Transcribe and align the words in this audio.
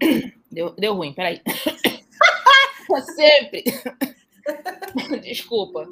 Deu, 0.50 0.74
deu 0.74 0.94
ruim, 0.94 1.12
peraí. 1.12 1.40
Sempre. 3.14 3.64
Desculpa. 5.22 5.88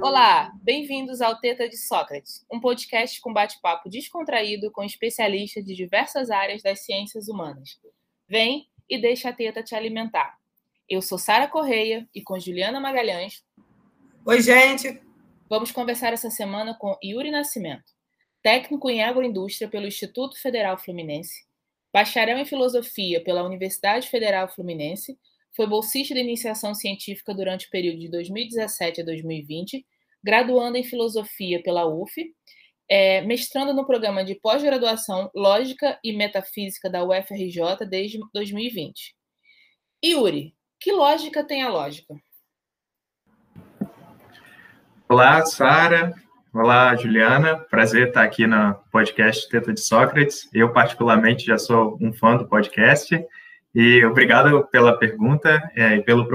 Olá, 0.00 0.52
bem-vindos 0.62 1.20
ao 1.20 1.40
Teta 1.40 1.68
de 1.68 1.76
Sócrates, 1.76 2.46
um 2.52 2.60
podcast 2.60 3.20
com 3.20 3.32
bate-papo 3.32 3.88
descontraído 3.88 4.70
com 4.70 4.84
especialistas 4.84 5.64
de 5.64 5.74
diversas 5.74 6.30
áreas 6.30 6.62
das 6.62 6.84
ciências 6.84 7.28
humanas. 7.28 7.80
Vem 8.28 8.68
e 8.88 9.00
deixa 9.00 9.30
a 9.30 9.32
teta 9.32 9.62
te 9.62 9.74
alimentar. 9.74 10.38
Eu 10.88 11.02
sou 11.02 11.18
Sara 11.18 11.48
Correia 11.48 12.08
e 12.14 12.22
com 12.22 12.38
Juliana 12.38 12.78
Magalhães. 12.78 13.44
Oi, 14.24 14.40
gente. 14.40 15.00
Vamos 15.48 15.72
conversar 15.72 16.12
essa 16.12 16.30
semana 16.30 16.74
com 16.74 16.96
Yuri 17.02 17.30
Nascimento, 17.30 17.92
técnico 18.42 18.90
em 18.90 19.02
agroindústria 19.02 19.68
pelo 19.68 19.86
Instituto 19.86 20.40
Federal 20.40 20.78
Fluminense, 20.78 21.45
bacharel 21.92 22.38
em 22.38 22.44
filosofia 22.44 23.22
pela 23.22 23.42
Universidade 23.42 24.08
Federal 24.08 24.48
Fluminense, 24.48 25.18
foi 25.54 25.66
bolsista 25.66 26.14
de 26.14 26.20
iniciação 26.20 26.74
científica 26.74 27.34
durante 27.34 27.66
o 27.66 27.70
período 27.70 27.98
de 27.98 28.10
2017 28.10 29.00
a 29.00 29.04
2020, 29.04 29.86
graduando 30.22 30.76
em 30.76 30.84
filosofia 30.84 31.62
pela 31.62 31.86
UF, 31.86 32.12
é, 32.88 33.22
mestrando 33.22 33.72
no 33.72 33.86
programa 33.86 34.24
de 34.24 34.34
pós-graduação 34.34 35.30
Lógica 35.34 35.98
e 36.04 36.12
Metafísica 36.12 36.90
da 36.90 37.02
UFRJ 37.02 37.86
desde 37.88 38.18
2020. 38.32 39.14
Yuri, 40.04 40.54
que 40.78 40.92
lógica 40.92 41.42
tem 41.42 41.62
a 41.62 41.68
lógica? 41.68 42.14
Olá, 45.08 45.44
Sara. 45.46 46.12
Olá, 46.58 46.96
Juliana. 46.96 47.58
Prazer 47.70 48.08
estar 48.08 48.22
aqui 48.22 48.46
no 48.46 48.74
podcast 48.90 49.46
Teta 49.50 49.74
de 49.74 49.80
Sócrates. 49.82 50.48
Eu, 50.54 50.72
particularmente, 50.72 51.44
já 51.44 51.58
sou 51.58 51.98
um 52.00 52.14
fã 52.14 52.34
do 52.34 52.48
podcast. 52.48 53.14
E 53.74 54.02
obrigado 54.06 54.66
pela 54.68 54.98
pergunta 54.98 55.62
é, 55.76 55.96
e 55.96 56.02
pelo, 56.02 56.26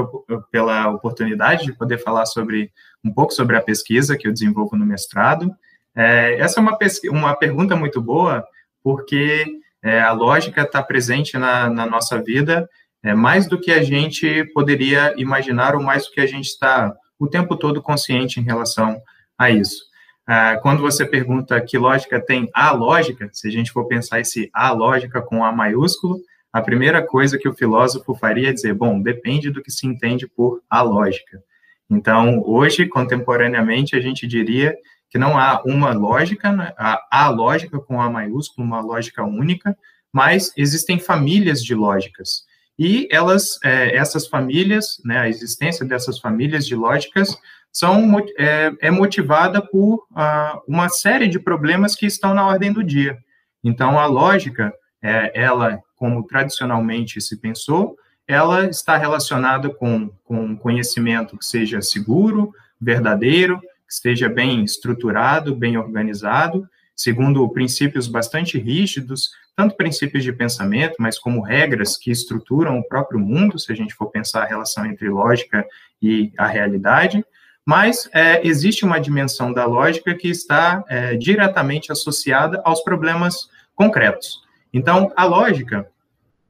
pela 0.51 0.91
oportunidade 0.91 1.65
de 1.65 1.73
poder 1.73 1.97
falar 1.97 2.27
sobre 2.27 2.71
um 3.03 3.11
pouco 3.11 3.33
sobre 3.33 3.57
a 3.57 3.63
pesquisa 3.63 4.15
que 4.15 4.27
eu 4.27 4.31
desenvolvo 4.31 4.75
no 4.75 4.85
mestrado. 4.85 5.51
É, 5.95 6.35
essa 6.35 6.59
é 6.59 6.61
uma, 6.61 6.77
uma 7.09 7.35
pergunta 7.35 7.75
muito 7.75 7.99
boa, 7.99 8.45
porque 8.83 9.43
é, 9.81 10.01
a 10.01 10.11
lógica 10.11 10.61
está 10.61 10.83
presente 10.83 11.35
na, 11.35 11.67
na, 11.67 11.87
nossa 11.87 12.21
vida 12.21 12.69
é, 13.01 13.15
mais 13.15 13.47
do 13.47 13.59
que 13.59 13.71
a 13.71 13.81
gente 13.81 14.43
poderia 14.53 15.15
imaginar 15.17 15.73
ou 15.75 15.81
mais 15.81 16.05
do 16.05 16.11
que 16.11 16.21
a 16.21 16.27
gente 16.27 16.45
está 16.45 16.93
o 17.17 17.27
tempo 17.27 17.55
todo 17.55 17.81
consciente 17.81 18.39
em 18.39 18.43
relação 18.43 19.01
a 19.35 19.49
isso. 19.49 19.89
Ah, 20.27 20.57
quando 20.61 20.81
você 20.81 21.05
pergunta 21.05 21.59
que 21.61 21.77
lógica 21.77 22.19
tem 22.19 22.49
a 22.53 22.71
lógica, 22.71 23.29
se 23.33 23.47
a 23.47 23.51
gente 23.51 23.71
for 23.71 23.87
pensar 23.87 24.19
esse 24.19 24.49
a 24.53 24.71
lógica 24.71 25.21
com 25.21 25.43
A 25.43 25.51
maiúsculo, 25.51 26.19
a 26.53 26.61
primeira 26.61 27.01
coisa 27.01 27.37
que 27.37 27.47
o 27.47 27.53
filósofo 27.53 28.13
faria 28.13 28.49
é 28.49 28.53
dizer, 28.53 28.73
bom, 28.73 29.01
depende 29.01 29.49
do 29.49 29.61
que 29.61 29.71
se 29.71 29.87
entende 29.87 30.27
por 30.27 30.61
a 30.69 30.81
lógica. 30.81 31.41
Então, 31.89 32.41
hoje, 32.45 32.87
contemporaneamente, 32.87 33.95
a 33.95 34.01
gente 34.01 34.27
diria 34.27 34.75
que 35.09 35.17
não 35.17 35.37
há 35.37 35.61
uma 35.65 35.91
lógica, 35.93 36.51
né, 36.51 36.73
a, 36.77 37.01
a 37.11 37.29
lógica 37.29 37.79
com 37.79 38.01
A 38.01 38.09
maiúsculo, 38.09 38.65
uma 38.65 38.79
lógica 38.79 39.23
única, 39.23 39.77
mas 40.11 40.51
existem 40.55 40.99
famílias 40.99 41.63
de 41.63 41.75
lógicas. 41.75 42.45
E 42.79 43.07
elas, 43.11 43.59
é, 43.63 43.95
essas 43.95 44.27
famílias, 44.27 45.01
né, 45.05 45.19
a 45.19 45.29
existência 45.29 45.85
dessas 45.85 46.19
famílias 46.19 46.65
de 46.65 46.75
lógicas 46.75 47.37
são, 47.71 48.19
é, 48.37 48.71
é 48.81 48.91
motivada 48.91 49.61
por 49.61 50.05
ah, 50.15 50.59
uma 50.67 50.89
série 50.89 51.27
de 51.27 51.39
problemas 51.39 51.95
que 51.95 52.05
estão 52.05 52.33
na 52.33 52.45
ordem 52.45 52.71
do 52.71 52.83
dia. 52.83 53.17
Então, 53.63 53.97
a 53.97 54.05
lógica, 54.05 54.73
é, 55.01 55.31
ela, 55.33 55.79
como 55.95 56.23
tradicionalmente 56.23 57.21
se 57.21 57.39
pensou, 57.39 57.95
ela 58.27 58.65
está 58.65 58.97
relacionada 58.97 59.69
com, 59.69 60.09
com 60.23 60.55
conhecimento 60.55 61.37
que 61.37 61.45
seja 61.45 61.81
seguro, 61.81 62.53
verdadeiro, 62.79 63.59
que 63.59 63.93
esteja 63.93 64.29
bem 64.29 64.63
estruturado, 64.63 65.55
bem 65.55 65.77
organizado, 65.77 66.67
segundo 66.95 67.47
princípios 67.49 68.07
bastante 68.07 68.57
rígidos, 68.57 69.31
tanto 69.55 69.75
princípios 69.75 70.23
de 70.23 70.31
pensamento, 70.31 70.95
mas 70.99 71.19
como 71.19 71.41
regras 71.41 71.97
que 71.97 72.11
estruturam 72.11 72.79
o 72.79 72.87
próprio 72.87 73.19
mundo, 73.19 73.59
se 73.59 73.71
a 73.71 73.75
gente 73.75 73.93
for 73.93 74.07
pensar 74.07 74.43
a 74.43 74.47
relação 74.47 74.85
entre 74.85 75.09
lógica 75.09 75.65
e 76.01 76.31
a 76.37 76.47
realidade, 76.47 77.23
mas 77.65 78.09
é, 78.13 78.45
existe 78.45 78.83
uma 78.83 78.99
dimensão 78.99 79.53
da 79.53 79.65
lógica 79.65 80.15
que 80.15 80.29
está 80.29 80.83
é, 80.87 81.15
diretamente 81.15 81.91
associada 81.91 82.61
aos 82.65 82.81
problemas 82.83 83.49
concretos. 83.75 84.41
Então, 84.73 85.11
a 85.15 85.25
lógica, 85.25 85.87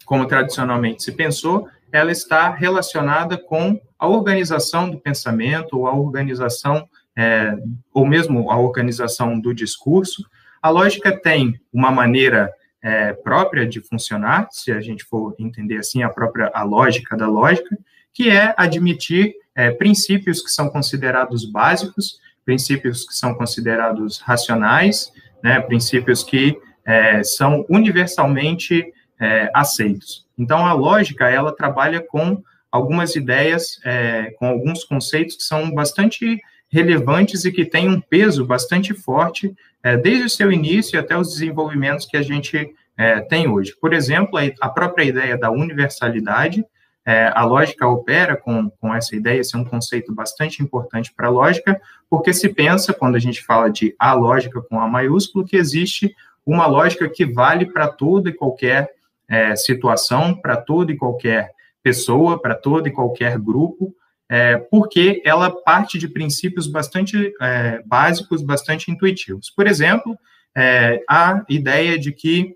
como 0.05 0.25
tradicionalmente 0.25 1.03
se 1.03 1.11
pensou, 1.11 1.67
ela 1.91 2.11
está 2.11 2.49
relacionada 2.49 3.37
com 3.37 3.79
a 3.99 4.07
organização 4.07 4.89
do 4.89 4.99
pensamento, 4.99 5.77
ou 5.77 5.87
a 5.87 5.93
organização, 5.93 6.87
é, 7.15 7.55
ou 7.93 8.05
mesmo 8.05 8.49
a 8.49 8.57
organização 8.57 9.39
do 9.39 9.53
discurso. 9.53 10.23
A 10.61 10.69
lógica 10.69 11.11
tem 11.11 11.59
uma 11.73 11.91
maneira 11.91 12.51
é, 12.81 13.13
própria 13.13 13.67
de 13.67 13.81
funcionar, 13.81 14.47
se 14.51 14.71
a 14.71 14.79
gente 14.79 15.03
for 15.03 15.35
entender 15.37 15.77
assim 15.77 16.03
a 16.03 16.09
própria 16.09 16.49
a 16.53 16.63
lógica 16.63 17.15
da 17.15 17.27
lógica, 17.27 17.77
que 18.13 18.29
é 18.29 18.53
admitir 18.57 19.35
é, 19.55 19.71
princípios 19.71 20.41
que 20.41 20.49
são 20.49 20.69
considerados 20.69 21.45
básicos, 21.45 22.19
princípios 22.45 23.05
que 23.07 23.13
são 23.13 23.35
considerados 23.35 24.19
racionais, 24.19 25.11
né, 25.43 25.59
princípios 25.59 26.23
que 26.23 26.57
é, 26.85 27.23
são 27.23 27.65
universalmente 27.69 28.83
é, 29.19 29.49
aceitos. 29.53 30.25
Então, 30.37 30.65
a 30.65 30.73
lógica, 30.73 31.29
ela 31.29 31.55
trabalha 31.55 32.01
com 32.01 32.41
algumas 32.71 33.15
ideias, 33.15 33.79
é, 33.83 34.31
com 34.39 34.47
alguns 34.47 34.83
conceitos 34.83 35.35
que 35.35 35.43
são 35.43 35.71
bastante 35.71 36.39
relevantes 36.69 37.43
e 37.45 37.51
que 37.51 37.65
têm 37.65 37.89
um 37.89 37.99
peso 37.99 38.45
bastante 38.45 38.93
forte 38.93 39.53
é, 39.83 39.97
desde 39.97 40.25
o 40.25 40.29
seu 40.29 40.51
início 40.51 40.99
até 40.99 41.17
os 41.17 41.29
desenvolvimentos 41.29 42.05
que 42.05 42.15
a 42.15 42.21
gente 42.21 42.73
é, 42.97 43.19
tem 43.21 43.47
hoje. 43.47 43.75
Por 43.79 43.93
exemplo, 43.93 44.39
a 44.59 44.69
própria 44.69 45.03
ideia 45.03 45.37
da 45.37 45.51
universalidade, 45.51 46.63
é, 47.05 47.31
a 47.33 47.43
lógica 47.43 47.87
opera 47.87 48.37
com, 48.37 48.69
com 48.69 48.93
essa 48.93 49.15
ideia, 49.15 49.39
esse 49.39 49.55
é 49.55 49.59
um 49.59 49.65
conceito 49.65 50.13
bastante 50.13 50.61
importante 50.61 51.11
para 51.13 51.27
a 51.27 51.31
lógica, 51.31 51.81
porque 52.09 52.31
se 52.31 52.49
pensa, 52.49 52.93
quando 52.93 53.15
a 53.15 53.19
gente 53.19 53.43
fala 53.43 53.69
de 53.69 53.95
a 53.97 54.13
lógica 54.13 54.61
com 54.61 54.79
A 54.79 54.87
maiúsculo, 54.87 55.45
que 55.45 55.57
existe 55.57 56.15
uma 56.45 56.67
lógica 56.67 57.09
que 57.09 57.25
vale 57.25 57.65
para 57.65 57.87
toda 57.87 58.29
e 58.29 58.33
qualquer 58.33 58.91
é, 59.27 59.55
situação, 59.55 60.35
para 60.35 60.57
toda 60.57 60.91
e 60.91 60.97
qualquer 60.97 61.51
pessoa, 61.81 62.39
para 62.39 62.53
todo 62.53 62.87
e 62.87 62.91
qualquer 62.91 63.39
grupo, 63.39 63.95
é, 64.29 64.57
porque 64.57 65.21
ela 65.25 65.49
parte 65.49 65.97
de 65.97 66.07
princípios 66.07 66.67
bastante 66.67 67.33
é, 67.41 67.81
básicos, 67.85 68.41
bastante 68.43 68.91
intuitivos. 68.91 69.49
Por 69.49 69.67
exemplo, 69.67 70.17
é, 70.55 71.03
a 71.09 71.43
ideia 71.49 71.97
de 71.97 72.11
que 72.11 72.55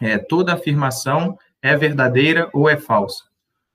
é, 0.00 0.18
toda 0.18 0.54
afirmação 0.54 1.36
é 1.60 1.76
verdadeira 1.76 2.48
ou 2.52 2.68
é 2.68 2.76
falsa 2.76 3.31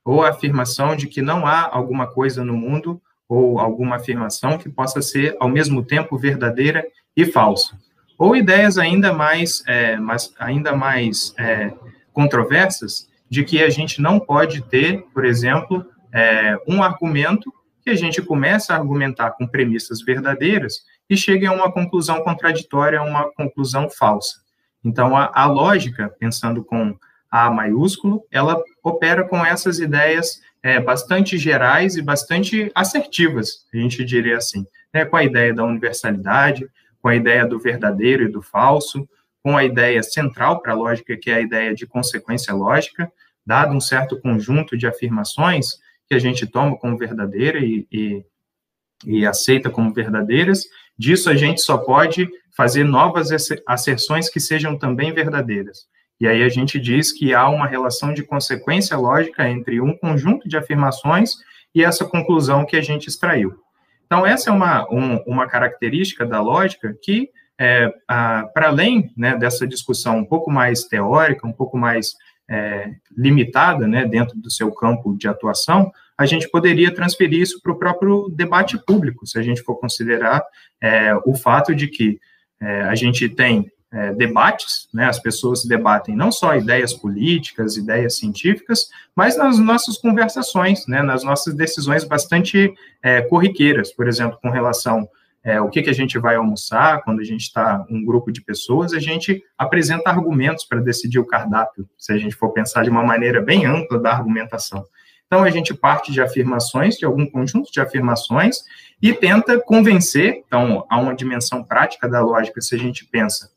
ou 0.08 0.24
a 0.24 0.30
afirmação 0.30 0.96
de 0.96 1.06
que 1.06 1.22
não 1.22 1.46
há 1.46 1.70
alguma 1.70 2.08
coisa 2.08 2.42
no 2.42 2.56
mundo 2.56 3.02
ou 3.28 3.60
alguma 3.60 3.98
afirmação 3.98 4.58
que 4.58 4.70
possa 4.70 5.02
ser 5.02 5.36
ao 5.38 5.50
mesmo 5.50 5.84
tempo 5.84 6.18
verdadeira 6.18 6.88
e 7.14 7.26
falsa, 7.26 7.78
ou 8.18 8.34
ideias 8.34 8.78
ainda 8.78 9.12
mais, 9.12 9.62
é, 9.68 9.98
mais 9.98 10.34
ainda 10.40 10.74
mais 10.74 11.34
é, 11.38 11.74
controversas 12.14 13.10
de 13.30 13.44
que 13.44 13.62
a 13.62 13.70
gente 13.70 14.02
não 14.02 14.18
pode 14.18 14.62
ter, 14.62 15.02
por 15.14 15.26
exemplo, 15.26 15.86
é, 16.14 16.58
um 16.66 16.82
argumento 16.82 17.54
que 17.84 17.90
a 17.90 17.96
gente 17.96 18.22
começa 18.22 18.74
a 18.74 18.78
argumentar 18.78 19.32
com 19.32 19.46
premissas 19.46 20.02
verdadeiras 20.02 20.86
e 21.10 21.18
chega 21.18 21.50
a 21.50 21.54
uma 21.54 21.70
conclusão 21.70 22.24
contraditória, 22.24 23.00
a 23.00 23.04
uma 23.04 23.30
conclusão 23.34 23.90
falsa. 23.90 24.38
Então, 24.82 25.18
a, 25.18 25.30
a 25.34 25.46
lógica, 25.48 26.10
pensando 26.18 26.64
com 26.64 26.98
a 27.30 27.52
maiúsculo, 27.52 28.24
ela 28.32 28.62
opera 28.88 29.24
com 29.24 29.46
essas 29.46 29.80
ideias 29.80 30.42
é, 30.64 30.80
bastante 30.80 31.38
gerais 31.38 31.96
e 31.96 32.02
bastante 32.02 32.72
assertivas, 32.74 33.66
a 33.74 33.78
gente 33.78 34.04
diria 34.04 34.38
assim, 34.38 34.66
né, 34.94 35.06
com 35.06 35.16
a 35.16 35.24
ideia 35.24 35.54
da 35.54 35.64
universalidade, 35.64 36.68
com 37.02 37.08
a 37.08 37.16
ideia 37.16 37.46
do 37.46 37.60
verdadeiro 37.60 38.24
e 38.24 38.32
do 38.32 38.42
falso, 38.42 39.08
com 39.44 39.56
a 39.56 39.64
ideia 39.64 40.02
central 40.04 40.62
para 40.62 40.74
a 40.74 40.76
lógica, 40.76 41.16
que 41.16 41.30
é 41.30 41.36
a 41.36 41.42
ideia 41.42 41.74
de 41.74 41.86
consequência 41.86 42.54
lógica, 42.54 43.12
dado 43.46 43.74
um 43.74 43.80
certo 43.80 44.20
conjunto 44.20 44.78
de 44.78 44.88
afirmações 44.88 45.78
que 46.08 46.16
a 46.16 46.20
gente 46.20 46.46
toma 46.46 46.78
como 46.78 46.98
verdadeira 46.98 47.60
e, 47.60 47.88
e, 47.92 48.26
e 49.06 49.26
aceita 49.26 49.70
como 49.70 49.94
verdadeiras, 49.94 50.64
disso 50.98 51.30
a 51.30 51.36
gente 51.36 51.62
só 51.62 51.78
pode 51.78 52.28
fazer 52.56 52.84
novas 52.84 53.30
asserções 53.68 54.30
que 54.30 54.40
sejam 54.40 54.78
também 54.78 55.14
verdadeiras. 55.14 55.88
E 56.20 56.28
aí 56.28 56.44
a 56.44 56.50
gente 56.50 56.80
diz 56.80 57.12
que 57.12 57.34
há 57.34 57.48
uma 57.48 57.68
relação 57.68 58.14
de 58.14 58.24
consequência 58.24 58.98
lógica 58.98 59.48
entre 59.48 59.80
um 59.80 59.96
conjunto 59.96 60.48
de 60.50 60.58
afirmações 60.58 61.32
e 61.74 61.84
essa 61.84 62.06
conclusão 62.06 62.66
que 62.66 62.76
a 62.76 62.82
gente 62.82 63.08
extraiu. 63.08 63.54
Então, 64.06 64.26
essa 64.26 64.50
é 64.50 64.54
uma, 64.54 64.88
um, 64.92 65.18
uma 65.28 65.48
característica 65.48 66.26
da 66.26 66.42
lógica 66.42 66.96
que, 67.02 67.30
é, 67.60 67.94
para 68.08 68.68
além 68.68 69.12
né, 69.16 69.36
dessa 69.36 69.68
discussão 69.68 70.18
um 70.18 70.26
pouco 70.26 70.50
mais 70.50 70.86
teórica, 70.86 71.46
um 71.46 71.52
pouco 71.52 71.78
mais 71.78 72.16
é, 72.50 72.94
limitada, 73.16 73.86
né, 73.86 74.06
dentro 74.06 74.38
do 74.38 74.50
seu 74.50 74.72
campo 74.72 75.16
de 75.18 75.28
atuação, 75.28 75.92
a 76.18 76.26
gente 76.26 76.50
poderia 76.50 76.92
transferir 76.92 77.42
isso 77.42 77.62
para 77.62 77.72
o 77.72 77.78
próprio 77.78 78.30
debate 78.30 78.78
público, 78.86 79.28
se 79.28 79.38
a 79.38 79.44
gente 79.44 79.62
for 79.62 79.76
considerar 79.76 80.44
é, 80.82 81.14
o 81.26 81.36
fato 81.36 81.76
de 81.76 81.88
que 81.88 82.20
é, 82.60 82.82
a 82.84 82.96
gente 82.96 83.30
tem 83.30 83.70
é, 83.92 84.14
debates, 84.14 84.88
né, 84.94 85.06
as 85.06 85.20
pessoas 85.20 85.64
debatem 85.64 86.16
não 86.16 86.32
só 86.32 86.56
ideias 86.56 86.94
políticas, 86.94 87.78
ideias 87.78 88.18
científicas, 88.18 88.90
mas 89.16 89.38
nas 89.38 89.58
nossas 89.58 89.98
conversações, 89.98 90.86
né, 90.88 91.02
nas 91.02 91.24
nossas 91.24 91.56
decisões 91.56 92.04
bastante 92.04 92.74
é, 93.02 93.22
corriqueiras, 93.22 93.94
por 93.94 94.08
exemplo, 94.08 94.38
com 94.42 94.50
relação 94.50 95.08
é, 95.48 95.62
o 95.62 95.70
que, 95.70 95.82
que 95.82 95.90
a 95.90 95.94
gente 95.94 96.20
vai 96.20 96.36
almoçar, 96.36 97.02
quando 97.04 97.22
a 97.22 97.24
gente 97.24 97.44
está 97.44 97.86
um 97.90 98.04
grupo 98.04 98.34
de 98.34 98.42
pessoas, 98.42 98.92
a 98.92 99.00
gente 99.00 99.42
apresenta 99.58 100.10
argumentos 100.10 100.66
para 100.66 100.82
decidir 100.82 101.20
o 101.20 101.26
cardápio, 101.26 101.88
se 101.98 102.12
a 102.12 102.18
gente 102.18 102.36
for 102.36 102.50
pensar 102.52 102.84
de 102.84 102.90
uma 102.90 103.02
maneira 103.02 103.42
bem 103.42 103.66
ampla 103.66 103.98
da 103.98 104.12
argumentação. 104.12 104.86
Então, 105.26 105.46
a 105.46 105.50
gente 105.50 105.74
parte 105.74 106.12
de 106.12 106.22
afirmações, 106.22 106.98
de 106.98 107.06
algum 107.06 107.26
conjunto 107.26 107.72
de 107.72 107.80
afirmações, 107.80 108.58
e 109.02 109.14
tenta 109.14 109.58
convencer, 109.58 110.44
então, 110.46 110.86
há 110.90 111.00
uma 111.00 111.16
dimensão 111.16 111.64
prática 111.64 112.10
da 112.10 112.20
lógica, 112.20 112.60
se 112.60 112.76
a 112.76 112.78
gente 112.78 113.06
pensa 113.06 113.50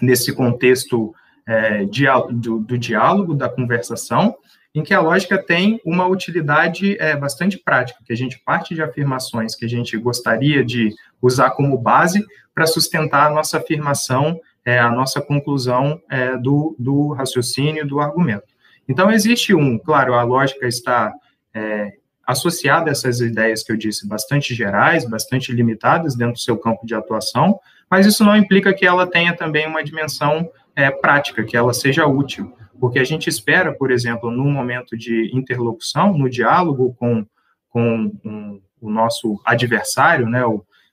nesse 0.00 0.32
contexto 0.32 1.14
é, 1.46 1.84
do, 2.30 2.58
do, 2.58 2.78
diálogo, 2.78 3.34
da 3.34 3.48
conversação, 3.48 4.36
em 4.74 4.82
que 4.82 4.92
a 4.92 5.00
lógica 5.00 5.42
tem 5.42 5.80
uma 5.84 6.06
utilidade 6.06 6.96
é, 7.00 7.16
bastante 7.16 7.58
prática, 7.58 8.00
que 8.04 8.12
a 8.12 8.16
gente 8.16 8.40
parte 8.44 8.74
de 8.74 8.82
afirmações 8.82 9.54
que 9.54 9.64
a 9.64 9.68
gente 9.68 9.96
gostaria 9.96 10.64
de 10.64 10.94
usar 11.22 11.50
como 11.50 11.78
base 11.78 12.24
para 12.54 12.66
sustentar 12.66 13.26
a 13.26 13.34
nossa 13.34 13.58
afirmação, 13.58 14.38
é, 14.64 14.78
a 14.78 14.90
nossa 14.90 15.20
conclusão 15.20 16.00
é, 16.10 16.36
do, 16.36 16.76
do 16.78 17.12
raciocínio, 17.12 17.86
do 17.86 18.00
argumento. 18.00 18.46
Então, 18.86 19.10
existe 19.10 19.54
um, 19.54 19.78
claro, 19.78 20.14
a 20.14 20.22
lógica 20.22 20.66
está 20.66 21.12
é, 21.54 21.92
associada 22.26 22.90
a 22.90 22.92
essas 22.92 23.20
ideias 23.20 23.62
que 23.62 23.72
eu 23.72 23.76
disse, 23.76 24.06
bastante 24.06 24.54
gerais, 24.54 25.08
bastante 25.08 25.50
limitadas 25.52 26.14
dentro 26.14 26.34
do 26.34 26.40
seu 26.40 26.58
campo 26.58 26.84
de 26.84 26.94
atuação, 26.94 27.58
mas 27.90 28.06
isso 28.06 28.24
não 28.24 28.36
implica 28.36 28.74
que 28.74 28.86
ela 28.86 29.06
tenha 29.06 29.34
também 29.34 29.66
uma 29.66 29.82
dimensão 29.82 30.50
é, 30.76 30.90
prática, 30.90 31.44
que 31.44 31.56
ela 31.56 31.72
seja 31.72 32.06
útil, 32.06 32.54
porque 32.78 32.98
a 32.98 33.04
gente 33.04 33.28
espera, 33.28 33.72
por 33.72 33.90
exemplo, 33.90 34.30
no 34.30 34.44
momento 34.44 34.96
de 34.96 35.30
interlocução, 35.34 36.16
no 36.16 36.30
diálogo 36.30 36.94
com, 36.98 37.26
com 37.68 38.12
um, 38.24 38.60
o 38.80 38.90
nosso 38.90 39.40
adversário, 39.44 40.28
né, 40.28 40.42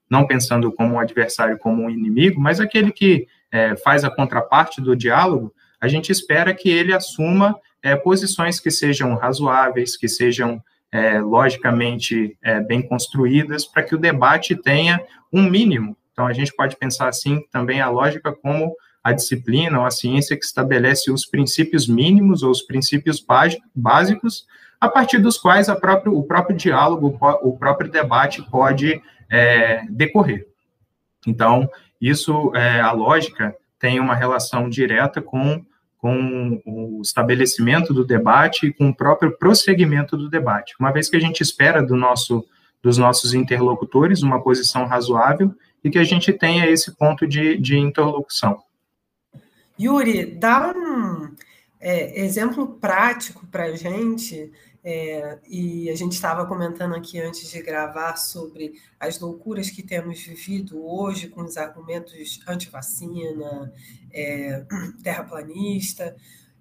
não 0.10 0.26
pensando 0.26 0.72
como 0.72 0.96
um 0.96 1.00
adversário 1.00 1.58
como 1.58 1.84
um 1.84 1.90
inimigo, 1.90 2.40
mas 2.40 2.60
aquele 2.60 2.92
que 2.92 3.28
é, 3.52 3.76
faz 3.78 4.04
a 4.04 4.10
contraparte 4.10 4.82
do 4.82 4.96
diálogo, 4.96 5.54
a 5.80 5.88
gente 5.88 6.12
espera 6.12 6.54
que 6.54 6.70
ele 6.70 6.94
assuma 6.94 7.56
é, 7.82 7.96
posições 7.96 8.60
que 8.60 8.72
sejam 8.72 9.16
razoáveis, 9.16 9.96
que 9.96 10.08
sejam 10.08 10.62
é, 10.92 11.20
logicamente 11.20 12.38
é, 12.42 12.60
bem 12.60 12.82
construídas, 12.82 13.66
para 13.66 13.84
que 13.84 13.94
o 13.94 14.00
debate 14.00 14.56
tenha 14.56 15.00
um 15.32 15.44
mínimo 15.44 15.96
então, 16.16 16.26
a 16.26 16.32
gente 16.32 16.56
pode 16.56 16.78
pensar 16.78 17.10
assim 17.10 17.44
também 17.52 17.82
a 17.82 17.90
lógica 17.90 18.32
como 18.32 18.74
a 19.04 19.12
disciplina 19.12 19.80
ou 19.80 19.86
a 19.86 19.92
ciência 19.92 20.38
que 20.38 20.46
estabelece 20.46 21.12
os 21.12 21.26
princípios 21.26 21.90
mínimos 21.90 22.42
ou 22.42 22.50
os 22.52 22.62
princípios 22.62 23.24
básicos, 23.76 24.48
a 24.80 24.88
partir 24.88 25.18
dos 25.18 25.38
quais 25.38 25.68
próprio, 25.82 26.18
o 26.18 26.24
próprio 26.24 26.56
diálogo, 26.56 27.18
o 27.44 27.58
próprio 27.58 27.92
debate 27.92 28.42
pode 28.50 29.02
é, 29.30 29.84
decorrer. 29.90 30.48
Então, 31.28 31.70
isso, 32.00 32.56
é, 32.56 32.80
a 32.80 32.94
lógica 32.94 33.54
tem 33.78 34.00
uma 34.00 34.16
relação 34.16 34.70
direta 34.70 35.22
com, 35.22 35.66
com 35.98 36.62
o 36.66 37.02
estabelecimento 37.02 37.94
do 37.94 38.06
debate 38.06 38.68
e 38.68 38.74
com 38.74 38.88
o 38.88 38.96
próprio 38.96 39.38
prosseguimento 39.38 40.16
do 40.16 40.30
debate. 40.30 40.76
Uma 40.80 40.94
vez 40.94 41.10
que 41.10 41.18
a 41.18 41.22
gente 41.22 41.42
espera 41.42 41.84
do 41.84 41.98
nosso, 41.98 42.46
dos 42.82 42.98
nossos 42.98 43.34
interlocutores 43.34 44.24
uma 44.24 44.42
posição 44.42 44.86
razoável, 44.86 45.54
e 45.86 45.90
que 45.92 46.00
a 46.00 46.04
gente 46.04 46.34
tenha 46.34 46.68
esse 46.68 46.92
ponto 46.96 47.28
de, 47.28 47.58
de 47.58 47.78
interlocução. 47.78 48.64
Yuri, 49.80 50.26
dá 50.26 50.74
um 50.76 51.36
é, 51.80 52.22
exemplo 52.22 52.80
prático 52.80 53.46
para 53.46 53.66
a 53.66 53.76
gente, 53.76 54.52
é, 54.84 55.38
e 55.48 55.88
a 55.92 55.96
gente 55.96 56.14
estava 56.14 56.48
comentando 56.48 56.96
aqui 56.96 57.20
antes 57.20 57.52
de 57.52 57.62
gravar 57.62 58.16
sobre 58.16 58.74
as 59.00 59.20
loucuras 59.20 59.70
que 59.70 59.84
temos 59.84 60.22
vivido 60.22 60.84
hoje 60.84 61.28
com 61.28 61.44
os 61.44 61.56
argumentos 61.56 62.40
anti-vacina, 62.48 63.72
é, 64.12 64.66
terraplanista. 65.04 66.16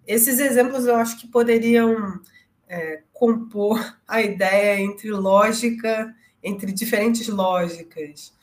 Esses 0.07 0.39
exemplos 0.39 0.85
eu 0.85 0.97
acho 0.97 1.19
que 1.19 1.29
poderiam 1.29 2.21
é, 2.69 3.01
compor 3.11 3.97
a 4.07 4.21
ideia 4.21 4.79
entre 4.79 5.11
lógica, 5.11 6.15
entre 6.43 6.73
diferentes 6.73 7.27
lógicas. 7.29 8.34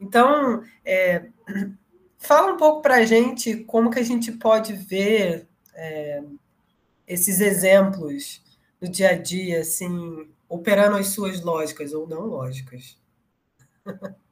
Então, 0.00 0.62
é, 0.84 1.26
fala 2.18 2.52
um 2.52 2.56
pouco 2.56 2.82
para 2.82 2.96
a 2.96 3.04
gente 3.04 3.56
como 3.64 3.90
que 3.90 3.98
a 3.98 4.04
gente 4.04 4.32
pode 4.32 4.72
ver 4.72 5.46
é, 5.74 6.22
esses 7.06 7.40
exemplos 7.40 8.42
no 8.80 8.88
dia 8.88 9.10
a 9.10 9.16
dia, 9.16 9.60
assim, 9.60 10.28
operando 10.48 10.96
as 10.96 11.08
suas 11.08 11.42
lógicas 11.42 11.92
ou 11.92 12.06
não 12.06 12.26
lógicas. 12.26 12.96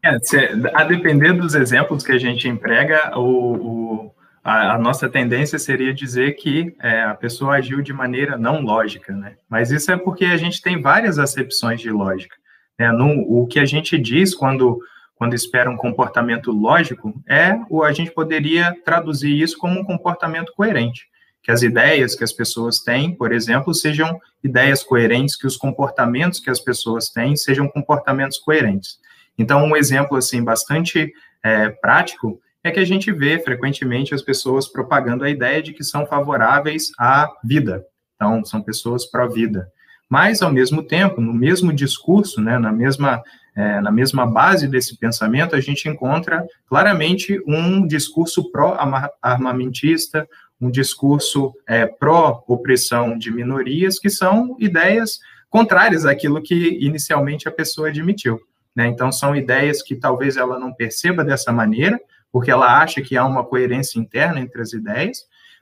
É, 0.05 0.19
se, 0.21 0.37
a 0.75 0.85
depender 0.85 1.33
dos 1.33 1.55
exemplos 1.55 2.05
que 2.05 2.13
a 2.13 2.19
gente 2.19 2.47
emprega, 2.47 3.19
o, 3.19 4.05
o 4.05 4.15
a, 4.45 4.75
a, 4.75 4.79
nossa 4.79 5.09
tendência 5.09 5.59
seria 5.59 5.93
dizer 5.93 6.35
que 6.35 6.77
é, 6.81 7.03
a 7.03 7.15
pessoa 7.15 7.57
agiu 7.57 7.83
de 7.83 7.93
maneira 7.93 8.39
não 8.39 8.61
lógica, 8.61 9.13
né? 9.13 9.37
Mas 9.49 9.73
isso 9.73 9.91
é 9.91 9.97
porque 9.97 10.27
a 10.27 10.37
gente 10.37 10.63
tem 10.63 10.81
várias 10.81 11.19
acepções 11.19 11.81
de 11.81 11.91
lógica. 11.91 12.37
Né? 12.79 12.93
No, 12.93 13.23
o 13.23 13.47
que 13.47 13.59
a 13.59 13.65
gente 13.65 13.99
diz 13.99 14.35
quando 14.35 14.79
quando 15.17 15.35
espera 15.35 15.71
um 15.71 15.77
comportamento 15.77 16.53
lógico, 16.53 17.15
é 17.27 17.59
ou 17.71 17.83
a 17.83 17.93
gente 17.93 18.13
poderia 18.13 18.77
traduzir 18.85 19.41
isso 19.41 19.59
como 19.59 19.81
um 19.81 19.85
comportamento 19.85 20.53
coerente. 20.55 21.09
Que 21.43 21.51
as 21.51 21.63
ideias 21.63 22.15
que 22.15 22.23
as 22.23 22.33
pessoas 22.33 22.81
têm, 22.81 23.15
por 23.15 23.33
exemplo, 23.33 23.73
sejam 23.73 24.21
ideias 24.45 24.83
coerentes, 24.83 25.37
que 25.37 25.47
os 25.47 25.57
comportamentos 25.57 26.39
que 26.39 26.51
as 26.51 26.61
pessoas 26.61 27.09
têm 27.09 27.35
sejam 27.35 27.67
comportamentos 27.69 28.39
coerentes. 28.39 28.99
Então, 29.39 29.65
um 29.65 29.77
exemplo 29.77 30.17
assim 30.17 30.43
bastante 30.45 31.13
é, 31.43 31.71
prático 31.71 32.41
é 32.63 32.71
que 32.71 32.81
a 32.81 32.85
gente 32.85 33.11
vê 33.13 33.39
frequentemente 33.39 34.15
as 34.15 34.23
pessoas 34.23 34.69
propagando 34.69 35.25
a 35.25 35.31
ideia 35.31 35.63
de 35.63 35.73
que 35.73 35.85
são 35.85 36.05
favoráveis 36.05 36.91
à 36.99 37.29
vida. 37.43 37.85
Então, 38.17 38.45
são 38.45 38.61
pessoas 38.61 39.07
pró-vida. 39.07 39.71
Mas, 40.09 40.43
ao 40.43 40.53
mesmo 40.53 40.83
tempo, 40.83 41.21
no 41.21 41.33
mesmo 41.33 41.73
discurso, 41.73 42.41
né, 42.41 42.59
na 42.59 42.73
mesma 42.73 43.23
é, 43.57 43.81
na 43.81 43.91
mesma 43.91 44.27
base 44.27 44.69
desse 44.69 44.99
pensamento, 44.99 45.57
a 45.57 45.61
gente 45.61 45.89
encontra 45.89 46.47
claramente 46.67 47.41
um 47.47 47.87
discurso 47.87 48.51
pró-armamentista, 48.53 50.29
um 50.61 50.71
discurso 50.71 51.55
é, 51.67 51.87
pró-opressão 51.87 53.17
de 53.17 53.31
minorias, 53.31 53.99
que 53.99 54.11
são 54.11 54.57
ideias 54.59 55.19
contrárias 55.49 56.05
àquilo 56.05 56.43
que 56.43 56.79
inicialmente 56.81 57.49
a 57.49 57.51
pessoa 57.51 57.89
admitiu. 57.89 58.39
Né? 58.75 58.89
Então, 58.89 59.11
são 59.11 59.35
ideias 59.35 59.81
que 59.81 59.97
talvez 59.97 60.37
ela 60.37 60.59
não 60.59 60.75
perceba 60.75 61.25
dessa 61.25 61.51
maneira, 61.51 61.99
porque 62.31 62.51
ela 62.51 62.83
acha 62.83 63.01
que 63.01 63.17
há 63.17 63.25
uma 63.25 63.43
coerência 63.43 63.99
interna 63.99 64.39
entre 64.39 64.61
as 64.61 64.75
ideias, 64.75 65.21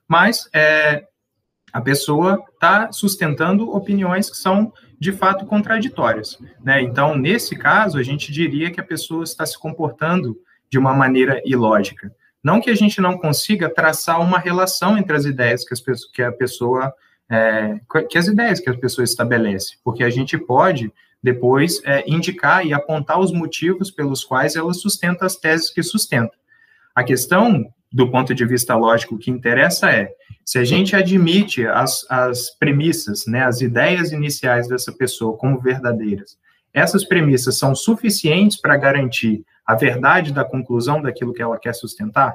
mas 0.08 0.48
é, 0.52 1.04
a 1.72 1.80
pessoa 1.80 2.42
está 2.52 2.90
sustentando 2.90 3.70
opiniões 3.70 4.28
que 4.28 4.36
são 4.36 4.72
de 5.04 5.12
fato 5.12 5.44
contraditórias. 5.44 6.38
Né? 6.62 6.80
Então, 6.80 7.14
nesse 7.14 7.54
caso, 7.54 7.98
a 7.98 8.02
gente 8.02 8.32
diria 8.32 8.70
que 8.70 8.80
a 8.80 8.84
pessoa 8.84 9.22
está 9.22 9.44
se 9.44 9.58
comportando 9.58 10.34
de 10.70 10.78
uma 10.78 10.94
maneira 10.94 11.42
ilógica. 11.44 12.10
Não 12.42 12.58
que 12.58 12.70
a 12.70 12.74
gente 12.74 13.02
não 13.02 13.18
consiga 13.18 13.68
traçar 13.68 14.18
uma 14.18 14.38
relação 14.38 14.96
entre 14.96 15.14
as 15.14 15.26
ideias 15.26 15.62
que, 15.62 15.74
as, 15.74 16.06
que 16.06 16.22
a 16.22 16.32
pessoa, 16.32 16.90
é, 17.30 17.78
que 18.08 18.16
as 18.16 18.28
ideias 18.28 18.60
que 18.60 18.70
a 18.70 18.78
pessoa 18.78 19.04
estabelece, 19.04 19.76
porque 19.84 20.02
a 20.02 20.08
gente 20.08 20.38
pode 20.38 20.90
depois 21.22 21.82
é, 21.84 22.02
indicar 22.06 22.66
e 22.66 22.72
apontar 22.72 23.20
os 23.20 23.30
motivos 23.30 23.90
pelos 23.90 24.24
quais 24.24 24.56
ela 24.56 24.72
sustenta 24.72 25.26
as 25.26 25.36
teses 25.36 25.68
que 25.68 25.82
sustenta. 25.82 26.32
A 26.94 27.04
questão, 27.04 27.66
do 27.94 28.10
ponto 28.10 28.34
de 28.34 28.44
vista 28.44 28.74
lógico, 28.74 29.16
que 29.16 29.30
interessa 29.30 29.88
é 29.88 30.12
se 30.44 30.58
a 30.58 30.64
gente 30.64 30.96
admite 30.96 31.64
as, 31.64 32.04
as 32.10 32.50
premissas, 32.58 33.24
né, 33.24 33.44
as 33.44 33.60
ideias 33.60 34.10
iniciais 34.10 34.66
dessa 34.66 34.90
pessoa 34.90 35.36
como 35.36 35.60
verdadeiras, 35.60 36.36
essas 36.72 37.04
premissas 37.04 37.56
são 37.56 37.72
suficientes 37.72 38.60
para 38.60 38.76
garantir 38.76 39.44
a 39.64 39.76
verdade 39.76 40.32
da 40.32 40.44
conclusão 40.44 41.00
daquilo 41.00 41.32
que 41.32 41.40
ela 41.40 41.56
quer 41.56 41.72
sustentar? 41.72 42.34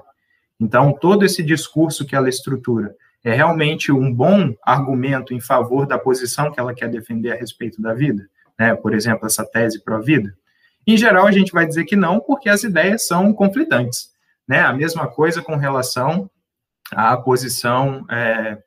Então, 0.57 0.93
todo 0.93 1.25
esse 1.25 1.43
discurso 1.43 2.05
que 2.05 2.15
ela 2.15 2.29
estrutura 2.29 2.95
é 3.21 3.33
realmente 3.33 3.91
um 3.91 4.13
bom 4.13 4.55
argumento 4.63 5.33
em 5.33 5.41
favor 5.41 5.85
da 5.85 5.99
posição 5.99 6.53
que 6.53 6.59
ela 6.59 6.73
quer 6.73 6.87
defender 6.89 7.33
a 7.33 7.35
respeito 7.35 7.81
da 7.81 7.93
vida? 7.93 8.29
Né? 8.57 8.73
Por 8.75 8.93
exemplo, 8.93 9.25
essa 9.25 9.45
tese 9.45 9.83
pró-vida? 9.83 10.33
Em 10.87 10.95
geral, 10.95 11.27
a 11.27 11.33
gente 11.33 11.51
vai 11.51 11.67
dizer 11.67 11.83
que 11.83 11.97
não, 11.97 12.21
porque 12.21 12.47
as 12.47 12.63
ideias 12.63 13.05
são 13.05 13.33
conflitantes. 13.33 14.17
Né? 14.49 14.61
A 14.61 14.73
mesma 14.73 15.07
coisa 15.07 15.43
com 15.43 15.55
relação 15.55 16.29
a 16.91 17.15
posição 17.17 18.03
é, 18.09 18.57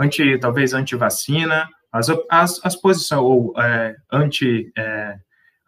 anti, 0.00 0.38
talvez 0.38 0.72
anti-vacina, 0.72 1.68
as, 1.92 2.08
as, 2.30 2.60
as 2.64 2.76
posições, 2.76 3.20
ou 3.20 3.54
é, 3.60 3.96
anti, 4.10 4.72
é, 4.76 5.16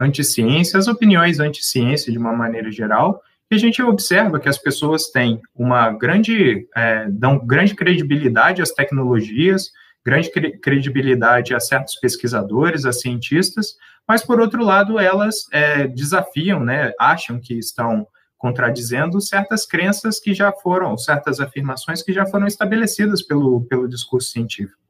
anti-ciência, 0.01 0.79
as 0.79 0.89
opiniões 0.89 1.41
anti-ciência 1.41 2.11
de 2.11 2.19
uma 2.19 2.33
maneira 2.33 2.71
geral, 2.71 3.23
e 3.51 3.55
a 3.55 3.59
gente 3.59 3.83
observa 3.83 4.39
que 4.39 4.49
as 4.49 4.59
pessoas 4.59 5.09
têm 5.09 5.41
uma 5.55 5.91
grande, 5.91 6.67
é, 6.75 7.07
dão 7.11 7.39
grande 7.45 7.75
credibilidade 7.75 8.63
às 8.63 8.71
tecnologias, 8.71 9.71
grande 10.05 10.31
credibilidade 10.31 11.55
a 11.55 11.61
certos 11.61 11.97
pesquisadores, 11.97 12.87
a 12.87 12.93
cientistas, 12.93 13.75
mas, 14.09 14.25
por 14.25 14.41
outro 14.41 14.65
lado, 14.65 14.99
elas 14.99 15.47
é, 15.53 15.87
desafiam, 15.87 16.65
né, 16.65 16.93
acham 16.99 17.39
que 17.39 17.55
estão 17.55 18.07
contradizendo 18.41 19.21
certas 19.21 19.67
crenças 19.67 20.19
que 20.19 20.33
já 20.33 20.51
foram, 20.51 20.97
certas 20.97 21.41
afirmações 21.41 22.03
que 22.03 22.11
já 22.11 22.25
foram 22.25 22.47
estabelecidas 22.47 23.21
pelo, 23.21 23.61
pelo 23.67 23.87
discurso 23.87 24.33
científico. 24.33 24.81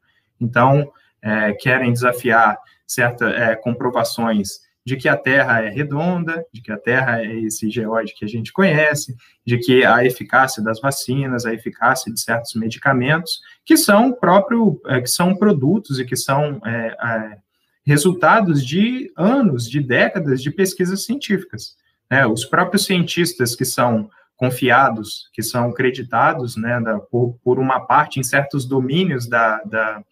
Então, 0.40 0.88
é, 1.20 1.52
querem 1.54 1.92
desafiar 1.92 2.56
certas 2.86 3.34
é, 3.34 3.56
comprovações 3.56 4.60
de 4.86 4.96
que 4.96 5.08
a 5.08 5.16
Terra 5.16 5.62
é 5.64 5.68
redonda, 5.68 6.46
de 6.54 6.62
que 6.62 6.70
a 6.70 6.78
Terra 6.78 7.22
é 7.22 7.40
esse 7.40 7.68
geóide 7.68 8.14
que 8.14 8.24
a 8.24 8.28
gente 8.28 8.52
conhece, 8.52 9.16
de 9.44 9.58
que 9.58 9.84
a 9.84 10.04
eficácia 10.04 10.62
das 10.62 10.80
vacinas, 10.80 11.44
a 11.44 11.52
eficácia 11.52 12.12
de 12.12 12.20
certos 12.20 12.54
medicamentos, 12.54 13.40
que 13.64 13.76
são 13.76 14.12
próprio, 14.12 14.80
é, 14.86 15.00
que 15.00 15.10
são 15.10 15.34
produtos 15.34 15.98
e 15.98 16.04
que 16.04 16.16
são 16.16 16.60
é, 16.64 16.96
é, 17.02 17.38
resultados 17.84 18.64
de 18.64 19.12
anos, 19.16 19.68
de 19.68 19.80
décadas 19.80 20.40
de 20.40 20.52
pesquisas 20.52 21.04
científicas. 21.04 21.79
Né? 22.10 22.26
Os 22.26 22.44
próprios 22.44 22.84
cientistas 22.84 23.54
que 23.54 23.64
são 23.64 24.10
confiados, 24.36 25.28
que 25.34 25.42
são 25.42 25.70
creditados 25.70 26.56
né, 26.56 26.80
da, 26.80 26.98
por, 26.98 27.36
por, 27.44 27.58
uma 27.58 27.80
parte 27.80 28.18
em 28.18 28.22
certos 28.22 28.64
domínios 28.64 29.28
da, 29.28 29.62
da, 29.64 30.02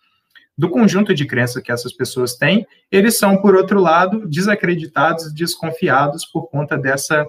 do 0.56 0.68
conjunto 0.68 1.14
de 1.14 1.24
crenças 1.24 1.62
que 1.62 1.72
essas 1.72 1.94
pessoas 1.94 2.36
têm, 2.36 2.66
eles 2.92 3.16
são, 3.16 3.38
por 3.38 3.56
outro 3.56 3.80
lado, 3.80 4.28
desacreditados, 4.28 5.32
desconfiados 5.32 6.26
por 6.26 6.48
conta 6.50 6.76
dessa, 6.76 7.26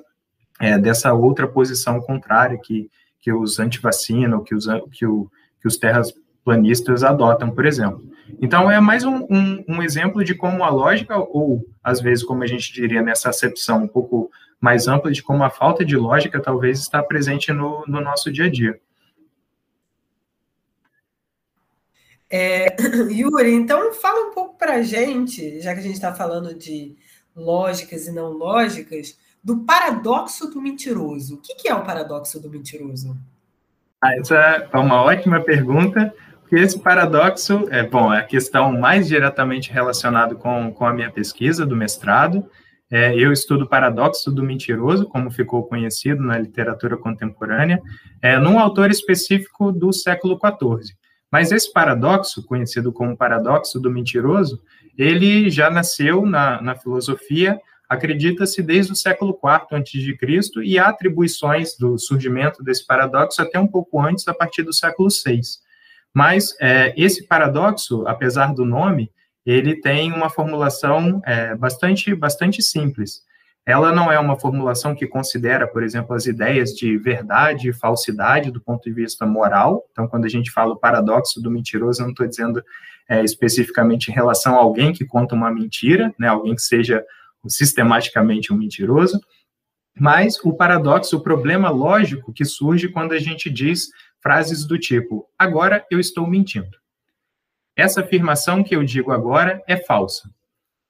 é, 0.60 0.78
dessa 0.78 1.14
outra 1.14 1.48
posição 1.48 2.02
contrária 2.02 2.60
que, 2.62 2.90
que 3.22 3.32
os 3.32 3.60
antivacina, 3.60 4.44
que 4.44 4.54
os, 4.54 4.66
que, 4.92 5.06
o, 5.06 5.32
que 5.62 5.68
os 5.70 5.78
terraplanistas 5.78 7.02
adotam, 7.02 7.50
por 7.50 7.66
exemplo. 7.66 8.04
Então, 8.42 8.70
é 8.70 8.80
mais 8.80 9.04
um, 9.04 9.26
um, 9.30 9.64
um, 9.68 9.84
exemplo 9.84 10.24
de 10.24 10.36
como 10.36 10.64
a 10.64 10.70
lógica, 10.70 11.18
ou 11.18 11.66
às 11.84 12.00
vezes, 12.00 12.24
como 12.24 12.44
a 12.44 12.48
gente 12.48 12.72
diria 12.72 13.02
nessa 13.02 13.30
acepção 13.30 13.84
um 13.84 13.88
pouco 13.88 14.30
mais 14.60 14.88
ampla, 14.88 15.12
de 15.12 15.24
como 15.24 15.44
a 15.44 15.50
falta 15.50 15.84
de 15.84 15.96
lógica 15.96 16.42
talvez 16.42 16.80
está 16.80 17.02
presente 17.02 17.52
no, 17.52 17.84
no 17.88 18.02
nosso 18.02 18.32
dia 18.32 18.46
a 18.46 18.50
dia. 18.50 18.80
É, 22.30 22.76
Yuri, 23.10 23.54
então 23.54 23.92
fala 23.94 24.30
um 24.30 24.34
pouco 24.34 24.58
para 24.58 24.76
a 24.76 24.82
gente, 24.84 25.60
já 25.62 25.74
que 25.74 25.80
a 25.80 25.84
gente 25.84 25.96
está 25.96 26.14
falando 26.14 26.54
de 26.54 26.96
lógicas 27.36 28.08
e 28.08 28.12
não 28.12 28.30
lógicas, 28.30 29.18
do 29.44 29.64
paradoxo 29.64 30.50
do 30.50 30.62
mentiroso. 30.62 31.36
O 31.36 31.42
que, 31.42 31.56
que 31.56 31.70
é 31.70 31.74
o 31.74 31.84
paradoxo 31.84 32.40
do 32.40 32.50
mentiroso? 32.50 33.18
Ah, 34.02 34.16
essa 34.16 34.36
é 34.72 34.78
uma 34.78 35.02
ótima 35.02 35.42
pergunta, 35.42 36.14
porque 36.50 36.64
esse 36.64 36.80
paradoxo 36.80 37.68
é, 37.70 37.84
bom, 37.84 38.12
é 38.12 38.22
a 38.22 38.24
questão 38.24 38.76
mais 38.76 39.08
diretamente 39.08 39.72
relacionada 39.72 40.34
com, 40.34 40.74
com 40.74 40.84
a 40.84 40.92
minha 40.92 41.12
pesquisa 41.12 41.64
do 41.64 41.76
mestrado. 41.76 42.44
É, 42.90 43.16
eu 43.16 43.32
estudo 43.32 43.66
o 43.66 43.70
paradoxo 43.70 44.32
do 44.32 44.42
mentiroso, 44.42 45.06
como 45.06 45.30
ficou 45.30 45.68
conhecido 45.68 46.24
na 46.24 46.40
literatura 46.40 46.98
contemporânea, 46.98 47.80
é, 48.20 48.40
num 48.40 48.58
autor 48.58 48.90
específico 48.90 49.72
do 49.72 49.94
século 49.94 50.40
XIV. 50.44 50.96
Mas 51.32 51.52
esse 51.52 51.72
paradoxo, 51.72 52.44
conhecido 52.44 52.92
como 52.92 53.16
paradoxo 53.16 53.80
do 53.80 53.92
mentiroso, 53.92 54.60
ele 54.98 55.52
já 55.52 55.70
nasceu 55.70 56.26
na, 56.26 56.60
na 56.64 56.76
filosofia, 56.76 57.60
acredita-se 57.88 58.64
desde 58.64 58.92
o 58.92 58.96
século 58.96 59.38
IV 59.44 59.78
a.C., 59.78 60.64
e 60.64 60.80
há 60.80 60.88
atribuições 60.88 61.78
do 61.78 62.00
surgimento 62.00 62.64
desse 62.64 62.88
paradoxo 62.88 63.40
até 63.40 63.60
um 63.60 63.68
pouco 63.68 64.02
antes, 64.02 64.28
a 64.28 64.34
partir 64.34 64.64
do 64.64 64.74
século 64.74 65.10
VI. 65.10 65.42
Mas 66.14 66.56
é, 66.60 66.94
esse 66.98 67.26
paradoxo, 67.28 68.04
apesar 68.08 68.54
do 68.54 68.66
nome, 68.66 69.12
ele 69.46 69.80
tem 69.80 70.12
uma 70.12 70.30
formulação 70.30 71.22
é, 71.26 71.56
bastante, 71.56 72.14
bastante 72.14 72.62
simples. 72.62 73.22
Ela 73.66 73.92
não 73.92 74.12
é 74.12 74.20
uma 74.20 74.40
formulação 74.40 74.96
que 74.96 75.06
considera, 75.06 75.68
por 75.68 75.84
exemplo, 75.84 76.16
as 76.16 76.26
ideias 76.26 76.72
de 76.72 76.98
verdade 76.98 77.70
e 77.70 77.74
falsidade 77.74 78.52
do 78.52 78.60
ponto 78.60 78.84
de 78.84 78.92
vista 78.92 79.26
moral. 79.26 79.86
Então, 79.92 80.08
quando 80.08 80.26
a 80.26 80.30
gente 80.30 80.52
fala 80.52 80.74
o 80.74 80.80
paradoxo 80.80 81.42
do 81.42 81.52
mentiroso, 81.52 82.02
eu 82.02 82.06
não 82.06 82.12
estou 82.12 82.28
dizendo 82.28 82.64
é, 83.08 83.24
especificamente 83.24 84.10
em 84.10 84.14
relação 84.14 84.56
a 84.56 84.60
alguém 84.60 84.92
que 84.92 85.06
conta 85.06 85.36
uma 85.36 85.52
mentira, 85.52 86.14
né, 86.18 86.28
alguém 86.28 86.56
que 86.56 86.62
seja 86.62 87.04
sistematicamente 87.48 88.52
um 88.52 88.58
mentiroso, 88.58 89.20
mas 90.00 90.40
o 90.44 90.54
paradoxo, 90.54 91.18
o 91.18 91.22
problema 91.22 91.70
lógico 91.70 92.32
que 92.32 92.46
surge 92.46 92.88
quando 92.88 93.12
a 93.12 93.20
gente 93.20 93.50
diz 93.50 93.90
frases 94.22 94.66
do 94.66 94.78
tipo: 94.78 95.28
agora 95.38 95.86
eu 95.90 96.00
estou 96.00 96.28
mentindo. 96.28 96.78
Essa 97.76 98.02
afirmação 98.02 98.64
que 98.64 98.76
eu 98.76 98.84
digo 98.84 99.12
agora 99.12 99.62
é 99.68 99.78
falsa. 99.78 100.30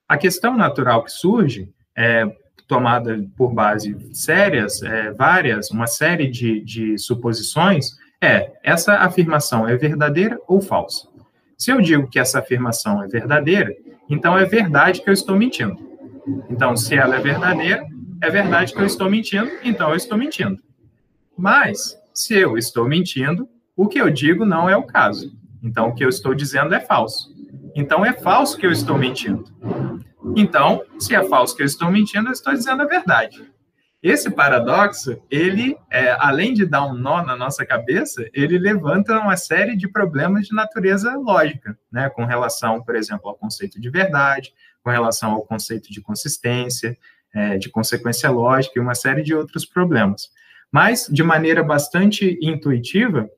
A 0.08 0.18
questão 0.18 0.56
natural 0.56 1.04
que 1.04 1.12
surge 1.12 1.72
é, 1.96 2.26
tomada 2.66 3.24
por 3.36 3.52
base 3.52 3.96
sérias, 4.12 4.82
é, 4.82 5.12
várias, 5.12 5.70
uma 5.70 5.86
série 5.86 6.28
de, 6.28 6.60
de 6.64 6.98
suposições, 6.98 7.96
é 8.20 8.52
essa 8.62 8.94
afirmação 8.94 9.68
é 9.68 9.76
verdadeira 9.76 10.38
ou 10.46 10.60
falsa? 10.60 11.08
Se 11.56 11.70
eu 11.70 11.80
digo 11.80 12.08
que 12.08 12.18
essa 12.18 12.38
afirmação 12.38 13.02
é 13.02 13.06
verdadeira, 13.06 13.74
então 14.08 14.36
é 14.36 14.44
verdade 14.44 15.02
que 15.02 15.08
eu 15.08 15.14
estou 15.14 15.36
mentindo. 15.36 15.78
Então, 16.48 16.76
se 16.76 16.94
ela 16.94 17.16
é 17.16 17.20
verdadeira, 17.20 17.86
é 18.22 18.30
verdade 18.30 18.72
que 18.72 18.80
eu 18.80 18.86
estou 18.86 19.10
mentindo, 19.10 19.50
então 19.62 19.90
eu 19.90 19.96
estou 19.96 20.16
mentindo. 20.16 20.62
Mas, 21.36 21.99
se 22.12 22.34
eu 22.34 22.56
estou 22.56 22.88
mentindo, 22.88 23.48
o 23.76 23.88
que 23.88 24.00
eu 24.00 24.10
digo 24.10 24.44
não 24.44 24.68
é 24.68 24.76
o 24.76 24.82
caso. 24.82 25.32
Então, 25.62 25.88
o 25.88 25.94
que 25.94 26.04
eu 26.04 26.08
estou 26.08 26.34
dizendo 26.34 26.74
é 26.74 26.80
falso. 26.80 27.34
Então, 27.74 28.04
é 28.04 28.12
falso 28.12 28.56
que 28.56 28.66
eu 28.66 28.72
estou 28.72 28.98
mentindo. 28.98 29.44
Então, 30.36 30.82
se 30.98 31.14
é 31.14 31.24
falso 31.24 31.56
que 31.56 31.62
eu 31.62 31.66
estou 31.66 31.90
mentindo, 31.90 32.28
eu 32.28 32.32
estou 32.32 32.52
dizendo 32.52 32.82
a 32.82 32.86
verdade. 32.86 33.50
Esse 34.02 34.30
paradoxo, 34.30 35.20
ele, 35.30 35.76
é, 35.90 36.16
além 36.18 36.54
de 36.54 36.64
dar 36.64 36.86
um 36.86 36.94
nó 36.94 37.22
na 37.22 37.36
nossa 37.36 37.66
cabeça, 37.66 38.26
ele 38.32 38.58
levanta 38.58 39.18
uma 39.18 39.36
série 39.36 39.76
de 39.76 39.86
problemas 39.86 40.46
de 40.46 40.54
natureza 40.54 41.14
lógica, 41.16 41.78
né, 41.92 42.08
com 42.08 42.24
relação, 42.24 42.82
por 42.82 42.96
exemplo, 42.96 43.28
ao 43.28 43.36
conceito 43.36 43.78
de 43.78 43.90
verdade, 43.90 44.54
com 44.82 44.90
relação 44.90 45.32
ao 45.32 45.42
conceito 45.42 45.92
de 45.92 46.00
consistência, 46.00 46.96
é, 47.34 47.58
de 47.58 47.68
consequência 47.68 48.30
lógica 48.30 48.78
e 48.78 48.82
uma 48.82 48.94
série 48.94 49.22
de 49.22 49.34
outros 49.34 49.66
problemas. 49.66 50.30
Mas, 50.72 51.06
de 51.10 51.22
maneira 51.22 51.62
bastante 51.62 52.38
intuitiva, 52.40 53.28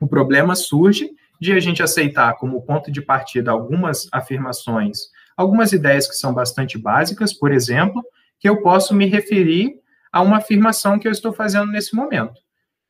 o 0.00 0.06
problema 0.06 0.54
surge 0.54 1.10
de 1.40 1.52
a 1.52 1.60
gente 1.60 1.82
aceitar 1.82 2.34
como 2.36 2.62
ponto 2.62 2.90
de 2.90 3.00
partida 3.00 3.50
algumas 3.50 4.08
afirmações 4.12 4.98
algumas 5.36 5.72
ideias 5.72 6.08
que 6.08 6.14
são 6.14 6.32
bastante 6.32 6.78
básicas, 6.78 7.32
por 7.32 7.52
exemplo, 7.52 8.02
que 8.40 8.48
eu 8.48 8.62
posso 8.62 8.94
me 8.94 9.06
referir 9.06 9.74
a 10.10 10.22
uma 10.22 10.38
afirmação 10.38 10.98
que 10.98 11.06
eu 11.06 11.12
estou 11.12 11.32
fazendo 11.32 11.70
nesse 11.70 11.94
momento. 11.94 12.40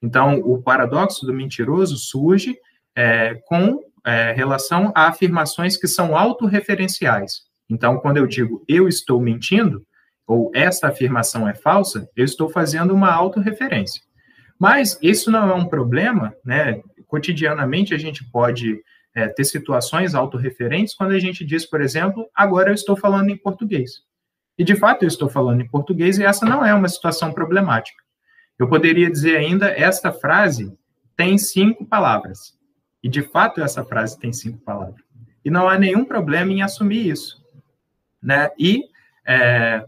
Então, 0.00 0.38
o 0.40 0.62
paradoxo 0.62 1.26
do 1.26 1.34
mentiroso 1.34 1.96
surge 1.96 2.56
é, 2.94 3.34
com 3.46 3.82
é, 4.04 4.32
relação 4.32 4.92
a 4.94 5.08
afirmações 5.08 5.76
que 5.76 5.88
são 5.88 6.16
autorreferenciais. 6.16 7.42
Então, 7.68 7.98
quando 7.98 8.18
eu 8.18 8.26
digo 8.26 8.64
eu 8.68 8.86
estou 8.86 9.20
mentindo, 9.20 9.84
ou 10.26 10.50
essa 10.54 10.88
afirmação 10.88 11.48
é 11.48 11.54
falsa, 11.54 12.08
eu 12.16 12.24
estou 12.24 12.48
fazendo 12.48 12.92
uma 12.92 13.12
autorreferência. 13.12 14.02
Mas 14.58 14.98
isso 15.02 15.30
não 15.30 15.50
é 15.50 15.54
um 15.54 15.66
problema, 15.66 16.34
né? 16.44 16.80
Cotidianamente 17.06 17.94
a 17.94 17.98
gente 17.98 18.24
pode 18.30 18.82
é, 19.14 19.28
ter 19.28 19.44
situações 19.44 20.14
autorreferentes 20.14 20.94
quando 20.94 21.12
a 21.12 21.18
gente 21.18 21.44
diz, 21.44 21.64
por 21.64 21.80
exemplo, 21.80 22.28
agora 22.34 22.70
eu 22.70 22.74
estou 22.74 22.96
falando 22.96 23.30
em 23.30 23.36
português. 23.36 24.02
E 24.58 24.64
de 24.64 24.74
fato 24.74 25.02
eu 25.02 25.08
estou 25.08 25.28
falando 25.28 25.60
em 25.60 25.68
português 25.68 26.18
e 26.18 26.24
essa 26.24 26.44
não 26.44 26.64
é 26.64 26.74
uma 26.74 26.88
situação 26.88 27.32
problemática. 27.32 28.02
Eu 28.58 28.68
poderia 28.68 29.10
dizer 29.10 29.36
ainda, 29.36 29.68
esta 29.68 30.10
frase 30.10 30.72
tem 31.14 31.36
cinco 31.38 31.84
palavras. 31.84 32.56
E 33.02 33.08
de 33.08 33.22
fato 33.22 33.60
essa 33.60 33.84
frase 33.84 34.18
tem 34.18 34.32
cinco 34.32 34.58
palavras. 34.58 35.00
E 35.44 35.50
não 35.50 35.68
há 35.68 35.78
nenhum 35.78 36.04
problema 36.04 36.52
em 36.52 36.62
assumir 36.62 37.06
isso. 37.06 37.44
Né? 38.22 38.50
E 38.58 38.82
é, 39.26 39.84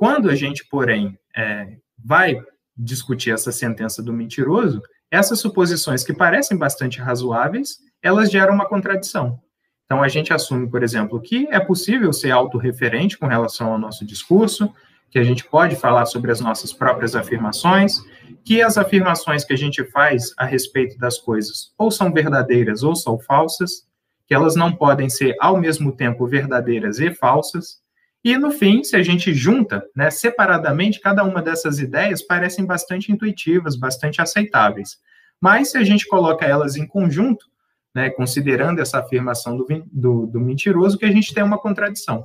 quando 0.00 0.30
a 0.30 0.34
gente, 0.34 0.66
porém, 0.66 1.14
é, 1.36 1.76
vai 2.02 2.42
discutir 2.74 3.32
essa 3.32 3.52
sentença 3.52 4.02
do 4.02 4.14
mentiroso, 4.14 4.80
essas 5.10 5.40
suposições 5.40 6.02
que 6.02 6.14
parecem 6.14 6.56
bastante 6.56 6.98
razoáveis, 6.98 7.76
elas 8.02 8.30
geram 8.30 8.54
uma 8.54 8.66
contradição. 8.66 9.38
Então, 9.84 10.02
a 10.02 10.08
gente 10.08 10.32
assume, 10.32 10.70
por 10.70 10.82
exemplo, 10.82 11.20
que 11.20 11.46
é 11.50 11.60
possível 11.60 12.14
ser 12.14 12.30
autorreferente 12.30 13.18
com 13.18 13.26
relação 13.26 13.74
ao 13.74 13.78
nosso 13.78 14.06
discurso, 14.06 14.72
que 15.10 15.18
a 15.18 15.22
gente 15.22 15.44
pode 15.44 15.76
falar 15.76 16.06
sobre 16.06 16.32
as 16.32 16.40
nossas 16.40 16.72
próprias 16.72 17.14
afirmações, 17.14 17.98
que 18.42 18.62
as 18.62 18.78
afirmações 18.78 19.44
que 19.44 19.52
a 19.52 19.58
gente 19.58 19.84
faz 19.90 20.32
a 20.38 20.46
respeito 20.46 20.96
das 20.96 21.18
coisas 21.18 21.74
ou 21.76 21.90
são 21.90 22.10
verdadeiras 22.10 22.82
ou 22.82 22.96
são 22.96 23.18
falsas, 23.18 23.86
que 24.26 24.32
elas 24.32 24.56
não 24.56 24.72
podem 24.72 25.10
ser 25.10 25.36
ao 25.38 25.58
mesmo 25.58 25.92
tempo 25.92 26.26
verdadeiras 26.26 27.00
e 27.00 27.12
falsas. 27.12 27.82
E 28.22 28.36
no 28.36 28.50
fim, 28.50 28.84
se 28.84 28.96
a 28.96 29.02
gente 29.02 29.32
junta, 29.32 29.82
né, 29.96 30.10
separadamente, 30.10 31.00
cada 31.00 31.24
uma 31.24 31.40
dessas 31.40 31.78
ideias 31.78 32.22
parecem 32.22 32.66
bastante 32.66 33.10
intuitivas, 33.10 33.76
bastante 33.76 34.20
aceitáveis. 34.20 34.98
Mas 35.40 35.70
se 35.70 35.78
a 35.78 35.84
gente 35.84 36.06
coloca 36.06 36.44
elas 36.44 36.76
em 36.76 36.86
conjunto, 36.86 37.46
né, 37.94 38.10
considerando 38.10 38.80
essa 38.80 38.98
afirmação 38.98 39.56
do, 39.56 39.66
do, 39.90 40.26
do 40.26 40.40
mentiroso, 40.40 40.98
que 40.98 41.06
a 41.06 41.10
gente 41.10 41.32
tem 41.32 41.42
uma 41.42 41.58
contradição. 41.58 42.24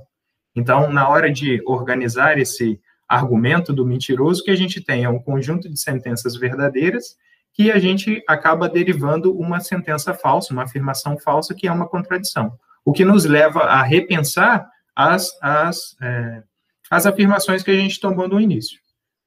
Então, 0.54 0.92
na 0.92 1.08
hora 1.08 1.32
de 1.32 1.62
organizar 1.66 2.38
esse 2.38 2.80
argumento 3.08 3.72
do 3.72 3.86
mentiroso, 3.86 4.44
que 4.44 4.52
a 4.52 4.56
gente 4.56 4.82
tem 4.82 5.04
é 5.04 5.10
um 5.10 5.20
conjunto 5.20 5.70
de 5.70 5.80
sentenças 5.80 6.36
verdadeiras 6.36 7.16
que 7.54 7.72
a 7.72 7.80
gente 7.80 8.22
acaba 8.28 8.68
derivando 8.68 9.34
uma 9.34 9.62
sentença 9.62 10.14
falsa, 10.14 10.52
uma 10.52 10.64
afirmação 10.64 11.18
falsa, 11.18 11.56
que 11.56 11.68
é 11.68 11.72
uma 11.72 11.88
contradição. 11.88 12.52
O 12.84 12.92
que 12.92 13.06
nos 13.06 13.24
leva 13.24 13.62
a 13.62 13.82
repensar 13.82 14.68
as, 14.96 15.30
as, 15.42 15.96
é, 16.02 16.44
as 16.90 17.06
afirmações 17.06 17.64
que 17.64 17.72
a 17.72 17.76
gente 17.76 18.00
tomou 18.00 18.28
no 18.28 18.40
início. 18.40 18.80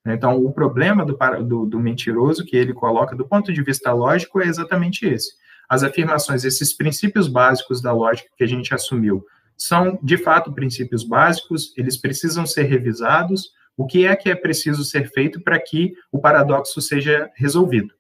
Então, 0.07 0.43
o 0.43 0.53
problema 0.53 1.05
do, 1.05 1.17
do, 1.45 1.67
do 1.67 1.81
mentiroso 1.81 2.45
que 2.45 2.57
ele 2.57 2.73
coloca 2.73 3.15
do 3.15 3.27
ponto 3.27 3.53
de 3.53 3.63
vista 3.63 3.93
lógico 3.93 4.41
é 4.41 4.47
exatamente 4.47 5.07
esse 5.07 5.33
as 5.69 5.83
afirmações, 5.83 6.45
esses 6.45 6.73
princípios 6.73 7.29
básicos 7.29 7.83
da 7.83 7.93
lógica 7.93 8.31
que 8.37 8.43
a 8.43 8.47
gente 8.47 8.73
assumiu, 8.73 9.25
são 9.57 9.99
de 10.03 10.17
fato 10.17 10.53
princípios 10.53 11.05
básicos, 11.05 11.75
eles 11.77 11.97
precisam 11.97 12.47
ser 12.47 12.63
revisados. 12.63 13.51
O 13.77 13.87
que 13.87 14.07
é 14.07 14.17
que 14.17 14.31
é 14.31 14.35
preciso 14.35 14.85
ser 14.85 15.11
feito 15.11 15.41
para 15.41 15.59
que 15.61 15.93
o 16.11 16.19
paradoxo 16.19 16.81
seja 16.81 17.31
resolvido? 17.37 17.93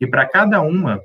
E 0.00 0.06
para 0.06 0.26
cada 0.26 0.60
uma, 0.60 1.00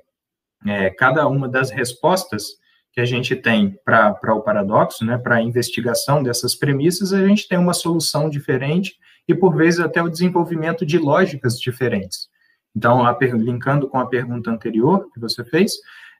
é, 0.65 0.89
cada 0.89 1.27
uma 1.27 1.47
das 1.47 1.71
respostas 1.71 2.57
que 2.99 3.01
a 3.01 3.05
gente 3.05 3.33
tem 3.33 3.79
para 3.85 4.35
o 4.35 4.41
paradoxo, 4.41 5.05
né, 5.05 5.17
para 5.17 5.35
a 5.35 5.41
investigação 5.41 6.21
dessas 6.21 6.53
premissas, 6.53 7.13
a 7.13 7.25
gente 7.25 7.47
tem 7.47 7.57
uma 7.57 7.73
solução 7.73 8.29
diferente 8.29 8.95
e, 9.25 9.33
por 9.33 9.55
vezes, 9.55 9.79
até 9.79 10.03
o 10.03 10.09
desenvolvimento 10.09 10.85
de 10.85 10.97
lógicas 10.97 11.57
diferentes. 11.57 12.27
Então, 12.75 13.05
a, 13.05 13.17
linkando 13.21 13.87
com 13.87 13.99
a 13.99 14.05
pergunta 14.05 14.51
anterior 14.51 15.09
que 15.13 15.19
você 15.19 15.45
fez, 15.45 15.71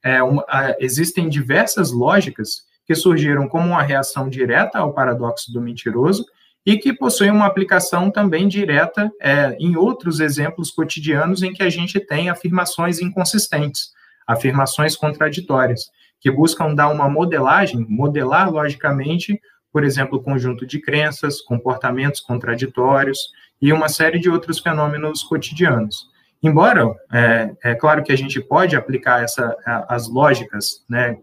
é, 0.02 0.24
uma, 0.24 0.46
a, 0.48 0.74
existem 0.80 1.28
diversas 1.28 1.92
lógicas 1.92 2.62
que 2.86 2.96
surgiram 2.96 3.50
como 3.50 3.68
uma 3.68 3.84
reação 3.84 4.30
direta 4.30 4.80
ao 4.80 4.94
paradoxo 4.94 5.52
do 5.52 5.62
mentiroso 5.62 6.26
e 6.66 6.78
que 6.78 6.94
possuem 6.94 7.32
uma 7.32 7.46
aplicação 7.46 8.10
também 8.10 8.48
direta 8.48 9.12
é, 9.22 9.58
em 9.60 9.76
outros 9.76 10.22
exemplos 10.22 10.72
cotidianos 10.72 11.44
em 11.44 11.52
que 11.52 11.64
a 11.64 11.70
gente 11.70 12.00
tem 12.00 12.30
afirmações 12.30 13.02
inconsistentes, 13.02 13.90
afirmações 14.26 14.96
contraditórias, 14.96 15.90
que 16.20 16.30
buscam 16.30 16.74
dar 16.74 16.90
uma 16.90 17.10
modelagem, 17.10 17.86
modelar 17.88 18.52
logicamente, 18.52 19.40
por 19.72 19.84
exemplo, 19.84 20.18
o 20.18 20.22
conjunto 20.22 20.66
de 20.66 20.80
crenças, 20.80 21.42
comportamentos 21.42 22.20
contraditórios 22.20 23.30
e 23.62 23.72
uma 23.72 23.88
série 23.88 24.20
de 24.20 24.30
outros 24.30 24.60
fenômenos 24.60 25.24
cotidianos. 25.24 26.10
Embora, 26.42 26.96
é, 27.12 27.56
é 27.64 27.76
claro 27.76 28.04
que 28.04 28.12
a 28.12 28.18
gente 28.18 28.40
pode 28.40 28.76
aplicar 28.76 29.24
essa, 29.24 29.56
as 29.88 30.08
lógicas, 30.08 30.84
né, 30.90 31.18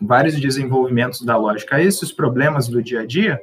vários 0.00 0.38
desenvolvimentos 0.40 1.22
da 1.22 1.36
lógica 1.36 1.76
a 1.76 1.82
esses 1.82 2.12
problemas 2.12 2.68
do 2.68 2.82
dia 2.82 3.00
a 3.00 3.06
dia, 3.06 3.40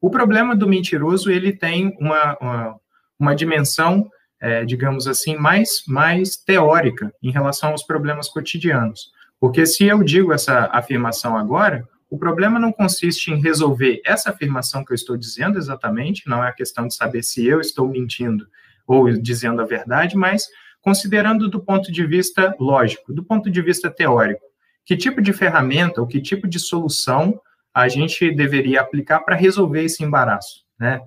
o 0.00 0.10
problema 0.10 0.54
do 0.54 0.68
mentiroso, 0.68 1.30
ele 1.30 1.52
tem 1.52 1.96
uma, 2.00 2.36
uma, 2.40 2.80
uma 3.18 3.34
dimensão, 3.34 4.08
é, 4.40 4.64
digamos 4.64 5.08
assim, 5.08 5.36
mais, 5.36 5.82
mais 5.86 6.36
teórica 6.36 7.12
em 7.22 7.30
relação 7.30 7.70
aos 7.70 7.82
problemas 7.82 8.28
cotidianos. 8.28 9.10
Porque 9.40 9.66
se 9.66 9.84
eu 9.84 10.02
digo 10.02 10.32
essa 10.32 10.68
afirmação 10.72 11.36
agora, 11.36 11.86
o 12.10 12.18
problema 12.18 12.58
não 12.58 12.72
consiste 12.72 13.30
em 13.30 13.40
resolver 13.40 14.00
essa 14.04 14.30
afirmação 14.30 14.84
que 14.84 14.92
eu 14.92 14.96
estou 14.96 15.16
dizendo 15.16 15.58
exatamente, 15.58 16.28
não 16.28 16.42
é 16.42 16.48
a 16.48 16.52
questão 16.52 16.86
de 16.86 16.94
saber 16.94 17.22
se 17.22 17.46
eu 17.46 17.60
estou 17.60 17.88
mentindo 17.88 18.46
ou 18.86 19.12
dizendo 19.12 19.60
a 19.60 19.66
verdade, 19.66 20.16
mas 20.16 20.46
considerando 20.80 21.48
do 21.48 21.62
ponto 21.62 21.92
de 21.92 22.06
vista 22.06 22.54
lógico, 22.58 23.12
do 23.12 23.22
ponto 23.22 23.50
de 23.50 23.60
vista 23.60 23.90
teórico, 23.90 24.42
que 24.84 24.96
tipo 24.96 25.20
de 25.20 25.34
ferramenta 25.34 26.00
ou 26.00 26.06
que 26.06 26.20
tipo 26.20 26.48
de 26.48 26.58
solução 26.58 27.38
a 27.74 27.86
gente 27.88 28.30
deveria 28.30 28.80
aplicar 28.80 29.20
para 29.20 29.36
resolver 29.36 29.84
esse 29.84 30.02
embaraço, 30.02 30.64
né? 30.80 31.00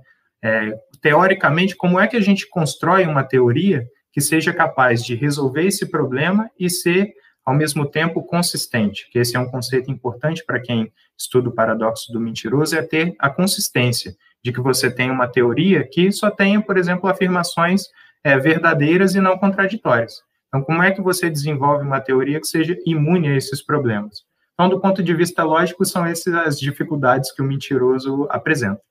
É, 0.44 0.76
teoricamente, 1.02 1.76
como 1.76 2.00
é 2.00 2.08
que 2.08 2.15
a 2.15 2.22
gente 2.22 2.48
constrói 2.48 3.06
uma 3.06 3.24
teoria 3.24 3.88
que 4.12 4.22
seja 4.22 4.54
capaz 4.54 5.04
de 5.04 5.15
resolver 5.15 5.65
esse 5.65 5.86
problema 5.86 6.50
e 6.60 6.70
ser, 6.70 7.12
ao 7.45 7.54
mesmo 7.54 7.86
tempo, 7.86 8.23
consistente? 8.23 9.10
Que 9.12 9.19
esse 9.19 9.36
é 9.36 9.39
um 9.39 9.49
conceito 9.49 9.89
importante 9.91 10.43
para 10.45 10.60
quem 10.60 10.91
estuda 11.17 11.49
o 11.49 11.54
paradoxo 11.54 12.12
do 12.12 12.19
mentiroso, 12.19 12.75
é 12.75 12.82
ter 12.82 13.15
a 13.19 13.30
consistência 13.30 14.15
de 14.43 14.51
que 14.51 14.60
você 14.60 14.89
tem 14.89 15.12
uma 15.12 15.27
teoria 15.27 15.88
que 15.88 16.12
só 16.12 16.32
tenha, 16.32 16.62
por 16.62 16.77
exemplo, 16.77 17.10
afirmações 17.10 17.84
é, 18.23 18.38
verdadeiras 18.38 19.15
e 19.15 19.21
não 19.21 19.38
contraditórias. 19.38 20.23
Então, 20.47 20.63
como 20.63 20.84
é 20.84 20.91
que 20.91 21.01
você 21.01 21.30
desenvolve 21.30 21.86
uma 21.86 22.01
teoria 22.01 22.39
que 22.39 22.47
seja 22.47 22.77
imune 22.86 23.30
a 23.30 23.36
esses 23.36 23.62
problemas? 23.62 24.25
Então, 24.54 24.69
do 24.69 24.80
ponto 24.80 25.01
de 25.01 25.13
vista 25.13 25.43
lógico, 25.43 25.86
são 25.86 26.06
essas 26.06 26.34
as 26.34 26.60
dificuldades 26.60 27.32
que 27.32 27.41
o 27.41 27.45
mentiroso 27.45 28.27
apresenta. 28.30 28.82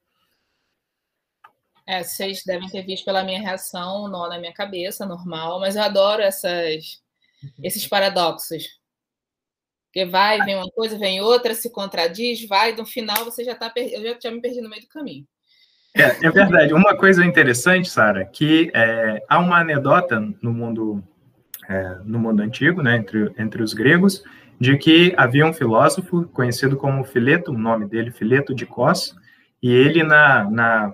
É, 1.87 2.03
vocês 2.03 2.43
devem 2.45 2.69
ter 2.69 2.83
visto 2.83 3.05
pela 3.05 3.25
minha 3.25 3.41
reação, 3.41 4.09
nó 4.09 4.29
na 4.29 4.39
minha 4.39 4.53
cabeça, 4.55 5.05
normal, 5.05 5.61
mas 5.61 5.77
eu 5.77 5.83
adoro 5.83 6.23
essas, 6.23 7.03
esses 7.63 7.87
paradoxos. 7.87 8.81
Porque 9.87 10.05
vai, 10.05 10.39
vem 10.45 10.55
uma 10.55 10.71
coisa, 10.71 10.99
vem 10.99 11.21
outra, 11.21 11.55
se 11.55 11.69
contradiz, 11.71 12.47
vai, 12.47 12.75
no 12.75 12.87
final 12.87 13.25
você 13.25 13.43
já 13.43 13.53
está 13.53 13.73
eu 13.77 14.03
já, 14.03 14.19
já 14.23 14.31
me 14.31 14.41
perdi 14.41 14.61
no 14.61 14.69
meio 14.69 14.83
do 14.83 14.89
caminho. 14.89 15.27
É, 15.95 16.27
é 16.27 16.31
verdade. 16.31 16.73
Uma 16.73 16.97
coisa 16.97 17.25
interessante, 17.25 17.91
Sara, 17.91 18.25
que 18.25 18.71
é, 18.73 19.21
há 19.29 19.41
uma 19.41 19.59
anedota 19.59 20.21
no 20.41 20.53
mundo 20.53 21.03
é, 21.71 21.99
no 22.05 22.19
mundo 22.19 22.43
antigo, 22.43 22.83
né, 22.83 22.97
entre, 22.97 23.33
entre 23.39 23.63
os 23.63 23.73
gregos, 23.73 24.25
de 24.59 24.77
que 24.77 25.15
havia 25.17 25.47
um 25.47 25.53
filósofo 25.53 26.27
conhecido 26.29 26.77
como 26.77 27.05
Fileto, 27.05 27.53
o 27.53 27.59
nome 27.59 27.87
dele 27.87 28.11
Fileto 28.11 28.53
de 28.53 28.67
Cos, 28.67 29.15
e 29.63 29.73
ele 29.73 30.03
na, 30.03 30.51
na, 30.51 30.93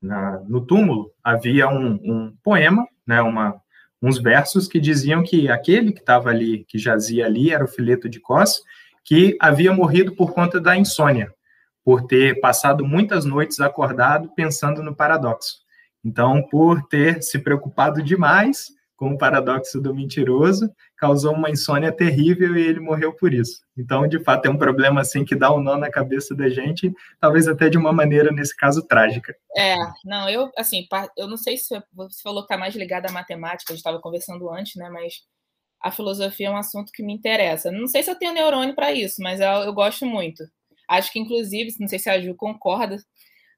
na 0.00 0.40
no 0.48 0.64
túmulo 0.64 1.12
havia 1.22 1.68
um, 1.68 2.00
um 2.02 2.34
poema, 2.42 2.88
né, 3.06 3.20
uma, 3.20 3.60
uns 4.02 4.18
versos 4.18 4.66
que 4.66 4.80
diziam 4.80 5.22
que 5.22 5.48
aquele 5.48 5.92
que 5.92 6.00
estava 6.00 6.30
ali, 6.30 6.64
que 6.66 6.78
jazia 6.78 7.26
ali, 7.26 7.52
era 7.52 7.64
o 7.64 7.68
Fileto 7.68 8.08
de 8.08 8.20
Cos, 8.20 8.62
que 9.04 9.36
havia 9.40 9.72
morrido 9.72 10.14
por 10.14 10.32
conta 10.32 10.60
da 10.60 10.76
insônia 10.76 11.32
por 11.84 12.06
ter 12.06 12.40
passado 12.40 12.84
muitas 12.84 13.24
noites 13.24 13.58
acordado 13.60 14.30
pensando 14.34 14.82
no 14.82 14.94
paradoxo. 14.94 15.56
Então, 16.04 16.42
por 16.50 16.86
ter 16.86 17.22
se 17.22 17.38
preocupado 17.38 18.02
demais 18.02 18.66
com 19.00 19.14
o 19.14 19.16
paradoxo 19.16 19.80
do 19.80 19.94
mentiroso, 19.94 20.70
causou 20.94 21.32
uma 21.32 21.48
insônia 21.48 21.90
terrível 21.90 22.54
e 22.54 22.60
ele 22.60 22.80
morreu 22.80 23.14
por 23.14 23.32
isso. 23.32 23.62
Então, 23.74 24.06
de 24.06 24.22
fato, 24.22 24.44
é 24.44 24.50
um 24.50 24.58
problema 24.58 25.00
assim 25.00 25.24
que 25.24 25.34
dá 25.34 25.50
um 25.50 25.58
nó 25.58 25.78
na 25.78 25.90
cabeça 25.90 26.34
da 26.34 26.50
gente, 26.50 26.92
talvez 27.18 27.48
até 27.48 27.70
de 27.70 27.78
uma 27.78 27.94
maneira 27.94 28.30
nesse 28.30 28.54
caso 28.54 28.86
trágica. 28.86 29.34
É, 29.56 29.74
não, 30.04 30.28
eu 30.28 30.50
assim, 30.54 30.86
eu 31.16 31.26
não 31.26 31.38
sei 31.38 31.56
se 31.56 31.82
você 31.94 32.22
falou 32.22 32.42
que 32.42 32.52
está 32.52 32.58
mais 32.58 32.76
ligado 32.76 33.06
à 33.06 33.10
matemática, 33.10 33.72
a 33.72 33.74
gente 33.74 33.80
estava 33.80 34.02
conversando 34.02 34.50
antes, 34.50 34.76
né, 34.76 34.90
mas 34.90 35.14
a 35.82 35.90
filosofia 35.90 36.48
é 36.48 36.50
um 36.50 36.58
assunto 36.58 36.92
que 36.92 37.02
me 37.02 37.14
interessa. 37.14 37.72
Não 37.72 37.86
sei 37.86 38.02
se 38.02 38.10
eu 38.10 38.18
tenho 38.18 38.34
neurônio 38.34 38.74
para 38.74 38.92
isso, 38.92 39.22
mas 39.22 39.40
eu, 39.40 39.48
eu 39.48 39.72
gosto 39.72 40.04
muito. 40.04 40.44
Acho 40.86 41.10
que, 41.10 41.18
inclusive, 41.18 41.74
não 41.80 41.88
sei 41.88 41.98
se 41.98 42.10
a 42.10 42.20
Ju 42.20 42.34
concorda, 42.34 42.98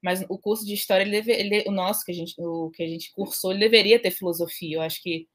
mas 0.02 0.24
o 0.28 0.36
curso 0.36 0.66
de 0.66 0.74
história, 0.74 1.04
ele 1.04 1.16
ele, 1.30 1.64
o 1.68 1.70
nosso, 1.70 2.04
que 2.04 2.10
a, 2.10 2.14
gente, 2.14 2.34
o 2.36 2.70
que 2.70 2.82
a 2.82 2.88
gente 2.88 3.12
cursou, 3.12 3.52
ele 3.52 3.60
deveria 3.60 4.02
ter 4.02 4.10
filosofia. 4.10 4.76
Eu 4.76 4.82
acho 4.82 5.00
que. 5.00 5.28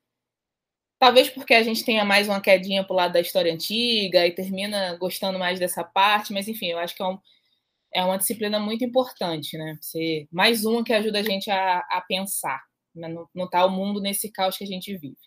Talvez 0.99 1.29
porque 1.29 1.53
a 1.53 1.61
gente 1.61 1.85
tenha 1.85 2.03
mais 2.03 2.27
uma 2.27 2.41
quedinha 2.41 2.83
para 2.83 2.93
o 2.93 2.97
lado 2.97 3.13
da 3.13 3.21
história 3.21 3.53
antiga 3.53 4.25
e 4.25 4.33
termina 4.33 4.95
gostando 4.97 5.37
mais 5.37 5.59
dessa 5.59 5.83
parte, 5.83 6.33
mas 6.33 6.47
enfim, 6.47 6.67
eu 6.67 6.79
acho 6.79 6.95
que 6.95 7.03
é, 7.03 7.05
um, 7.05 7.19
é 7.93 8.03
uma 8.03 8.17
disciplina 8.17 8.59
muito 8.59 8.83
importante, 8.83 9.57
né? 9.57 9.77
Ser 9.81 10.27
mais 10.31 10.65
uma 10.65 10.83
que 10.83 10.93
ajuda 10.93 11.19
a 11.19 11.23
gente 11.23 11.51
a, 11.51 11.79
a 11.91 12.01
pensar, 12.01 12.59
né? 12.95 13.07
não, 13.07 13.27
não 13.33 13.49
tá 13.49 13.63
o 13.65 13.69
mundo 13.69 14.01
nesse 14.01 14.31
caos 14.31 14.57
que 14.57 14.63
a 14.63 14.67
gente 14.67 14.97
vive. 14.97 15.17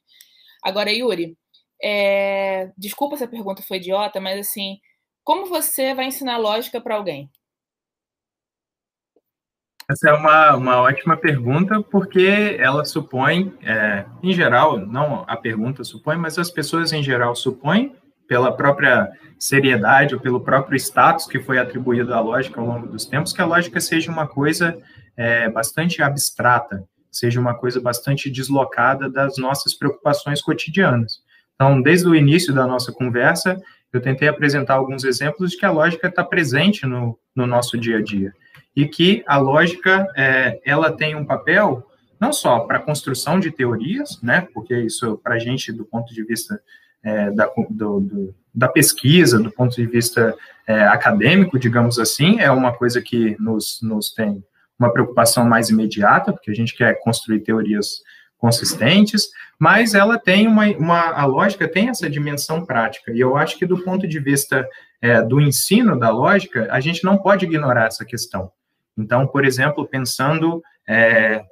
Agora, 0.64 0.92
Yuri, 0.92 1.37
é... 1.83 2.72
desculpa 2.76 3.16
se 3.16 3.24
a 3.24 3.28
pergunta 3.28 3.62
foi 3.62 3.78
idiota, 3.78 4.20
mas 4.20 4.40
assim, 4.40 4.78
como 5.24 5.46
você 5.46 5.94
vai 5.94 6.06
ensinar 6.06 6.38
lógica 6.38 6.80
para 6.80 6.96
alguém? 6.96 7.30
Essa 9.90 10.11
é 10.11 10.12
uma, 10.12 10.55
uma 10.55 10.76
ótima 10.83 11.16
pergunta, 11.16 11.83
porque 11.83 12.57
ela 12.61 12.85
supõe, 12.85 13.53
é, 13.61 14.05
em 14.22 14.33
geral, 14.33 14.79
não 14.79 15.24
a 15.26 15.37
pergunta 15.37 15.83
supõe, 15.83 16.16
mas 16.16 16.38
as 16.38 16.48
pessoas 16.48 16.92
em 16.92 17.03
geral 17.03 17.35
supõem, 17.35 17.96
pela 18.29 18.57
própria 18.57 19.11
seriedade 19.37 20.14
ou 20.14 20.20
pelo 20.20 20.42
próprio 20.42 20.76
status 20.76 21.26
que 21.26 21.40
foi 21.40 21.59
atribuído 21.59 22.14
à 22.14 22.20
lógica 22.20 22.61
ao 22.61 22.66
longo 22.68 22.87
dos 22.87 23.05
tempos, 23.05 23.33
que 23.33 23.40
a 23.40 23.44
lógica 23.44 23.81
seja 23.81 24.12
uma 24.12 24.29
coisa 24.29 24.79
é, 25.16 25.50
bastante 25.50 26.00
abstrata, 26.00 26.85
seja 27.11 27.40
uma 27.40 27.55
coisa 27.55 27.81
bastante 27.81 28.31
deslocada 28.31 29.11
das 29.11 29.38
nossas 29.38 29.74
preocupações 29.74 30.40
cotidianas. 30.40 31.18
Então, 31.57 31.83
desde 31.83 32.07
o 32.07 32.14
início 32.14 32.55
da 32.55 32.64
nossa 32.64 32.92
conversa, 32.92 33.61
eu 33.92 34.00
tentei 34.00 34.29
apresentar 34.29 34.74
alguns 34.74 35.03
exemplos 35.03 35.50
de 35.50 35.57
que 35.57 35.66
a 35.66 35.72
lógica 35.72 36.07
está 36.07 36.22
presente 36.22 36.87
no, 36.87 37.18
no 37.35 37.44
nosso 37.44 37.76
dia 37.76 37.98
a 37.98 38.03
dia 38.03 38.33
e 38.74 38.87
que 38.87 39.22
a 39.26 39.37
lógica 39.37 40.06
é, 40.16 40.61
ela 40.64 40.92
tem 40.92 41.14
um 41.14 41.24
papel 41.24 41.87
não 42.20 42.33
só 42.33 42.61
para 42.61 42.76
a 42.76 42.83
construção 42.83 43.40
de 43.40 43.50
teorias, 43.50 44.20
né, 44.22 44.46
porque 44.52 44.78
isso 44.78 45.18
para 45.24 45.37
a 45.37 45.38
gente 45.38 45.72
do 45.72 45.85
ponto 45.85 46.12
de 46.12 46.22
vista 46.22 46.61
é, 47.02 47.30
da, 47.30 47.50
do, 47.70 48.00
do, 48.00 48.35
da 48.54 48.68
pesquisa, 48.68 49.38
do 49.38 49.50
ponto 49.50 49.74
de 49.74 49.87
vista 49.87 50.37
é, 50.66 50.83
acadêmico, 50.83 51.59
digamos 51.59 51.98
assim, 51.98 52.38
é 52.38 52.50
uma 52.50 52.72
coisa 52.72 53.00
que 53.00 53.37
nos, 53.40 53.80
nos 53.83 54.12
tem 54.12 54.44
uma 54.78 54.92
preocupação 54.92 55.44
mais 55.44 55.70
imediata, 55.70 56.33
porque 56.33 56.50
a 56.50 56.54
gente 56.54 56.76
quer 56.76 56.98
construir 57.00 57.40
teorias 57.40 58.02
consistentes, 58.38 59.28
mas 59.59 59.94
ela 59.94 60.18
tem 60.18 60.46
uma, 60.46 60.66
uma 60.76 61.11
a 61.11 61.26
lógica 61.26 61.68
tem 61.68 61.90
essa 61.90 62.09
dimensão 62.09 62.64
prática, 62.64 63.12
e 63.12 63.20
eu 63.20 63.37
acho 63.37 63.59
que 63.59 63.66
do 63.66 63.83
ponto 63.83 64.09
de 64.09 64.18
vista 64.18 64.66
é, 65.00 65.22
do 65.22 65.40
ensino 65.40 65.98
da 65.98 66.11
lógica, 66.11 66.68
a 66.70 66.80
gente 66.80 67.04
não 67.04 67.18
pode 67.18 67.44
ignorar 67.44 67.87
essa 67.87 68.04
questão. 68.04 68.50
Então, 68.96 69.26
por 69.26 69.44
exemplo, 69.44 69.87
pensando 69.87 70.62
é, 70.88 71.44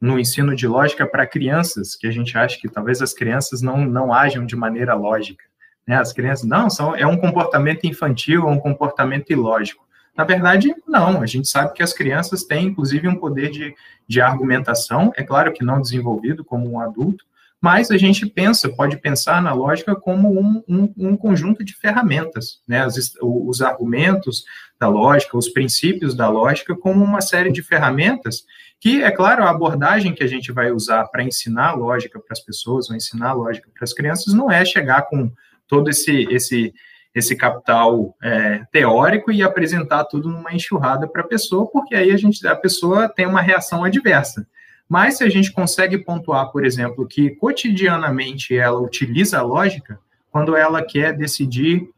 no 0.00 0.18
ensino 0.18 0.54
de 0.54 0.66
lógica 0.66 1.06
para 1.06 1.26
crianças, 1.26 1.96
que 1.96 2.06
a 2.06 2.10
gente 2.10 2.36
acha 2.36 2.58
que 2.58 2.68
talvez 2.68 3.02
as 3.02 3.12
crianças 3.12 3.60
não, 3.60 3.84
não 3.84 4.12
ajam 4.12 4.46
de 4.46 4.56
maneira 4.56 4.94
lógica. 4.94 5.44
Né? 5.86 5.96
As 5.96 6.12
crianças, 6.12 6.46
não, 6.46 6.68
são, 6.68 6.94
é 6.94 7.06
um 7.06 7.16
comportamento 7.16 7.86
infantil, 7.86 8.48
é 8.48 8.50
um 8.50 8.60
comportamento 8.60 9.30
ilógico. 9.30 9.86
Na 10.16 10.24
verdade, 10.24 10.74
não. 10.86 11.22
A 11.22 11.26
gente 11.26 11.48
sabe 11.48 11.72
que 11.72 11.82
as 11.82 11.92
crianças 11.92 12.44
têm, 12.44 12.66
inclusive, 12.66 13.06
um 13.06 13.16
poder 13.16 13.50
de, 13.50 13.74
de 14.06 14.20
argumentação, 14.20 15.12
é 15.16 15.22
claro 15.22 15.52
que 15.52 15.64
não 15.64 15.80
desenvolvido 15.80 16.44
como 16.44 16.70
um 16.70 16.80
adulto, 16.80 17.24
mas 17.60 17.90
a 17.90 17.96
gente 17.96 18.24
pensa, 18.26 18.68
pode 18.68 18.96
pensar 18.98 19.42
na 19.42 19.52
lógica 19.52 19.96
como 19.96 20.40
um, 20.40 20.62
um, 20.68 20.94
um 20.96 21.16
conjunto 21.16 21.64
de 21.64 21.74
ferramentas, 21.74 22.60
né? 22.66 22.86
Os, 22.86 23.14
os 23.20 23.60
argumentos 23.60 24.44
da 24.78 24.88
lógica, 24.88 25.36
os 25.36 25.48
princípios 25.48 26.14
da 26.14 26.28
lógica, 26.28 26.76
como 26.76 27.04
uma 27.04 27.20
série 27.20 27.50
de 27.50 27.62
ferramentas 27.62 28.44
que, 28.80 29.02
é 29.02 29.10
claro, 29.10 29.42
a 29.42 29.50
abordagem 29.50 30.14
que 30.14 30.22
a 30.22 30.28
gente 30.28 30.52
vai 30.52 30.70
usar 30.70 31.04
para 31.06 31.24
ensinar 31.24 31.74
lógica 31.74 32.20
para 32.20 32.32
as 32.32 32.40
pessoas, 32.40 32.88
ou 32.88 32.94
ensinar 32.94 33.32
lógica 33.32 33.68
para 33.74 33.82
as 33.82 33.92
crianças, 33.92 34.32
não 34.32 34.50
é 34.50 34.64
chegar 34.64 35.02
com 35.02 35.32
todo 35.66 35.90
esse, 35.90 36.28
esse 36.30 36.72
esse 37.14 37.34
capital 37.34 38.14
é, 38.22 38.64
teórico 38.70 39.32
e 39.32 39.42
apresentar 39.42 40.04
tudo 40.04 40.28
numa 40.28 40.54
enxurrada 40.54 41.08
para 41.08 41.22
a 41.22 41.26
pessoa, 41.26 41.68
porque 41.68 41.94
aí 41.94 42.10
a 42.10 42.16
gente 42.16 42.46
a 42.46 42.54
pessoa 42.54 43.08
tem 43.08 43.26
uma 43.26 43.40
reação 43.40 43.82
adversa. 43.82 44.46
Mas 44.88 45.18
se 45.18 45.24
a 45.24 45.28
gente 45.28 45.52
consegue 45.52 45.98
pontuar, 45.98 46.50
por 46.50 46.64
exemplo, 46.64 47.06
que 47.06 47.30
cotidianamente 47.30 48.56
ela 48.56 48.80
utiliza 48.80 49.38
a 49.38 49.42
lógica, 49.42 50.00
quando 50.30 50.56
ela 50.56 50.82
quer 50.82 51.12
decidir 51.14 51.88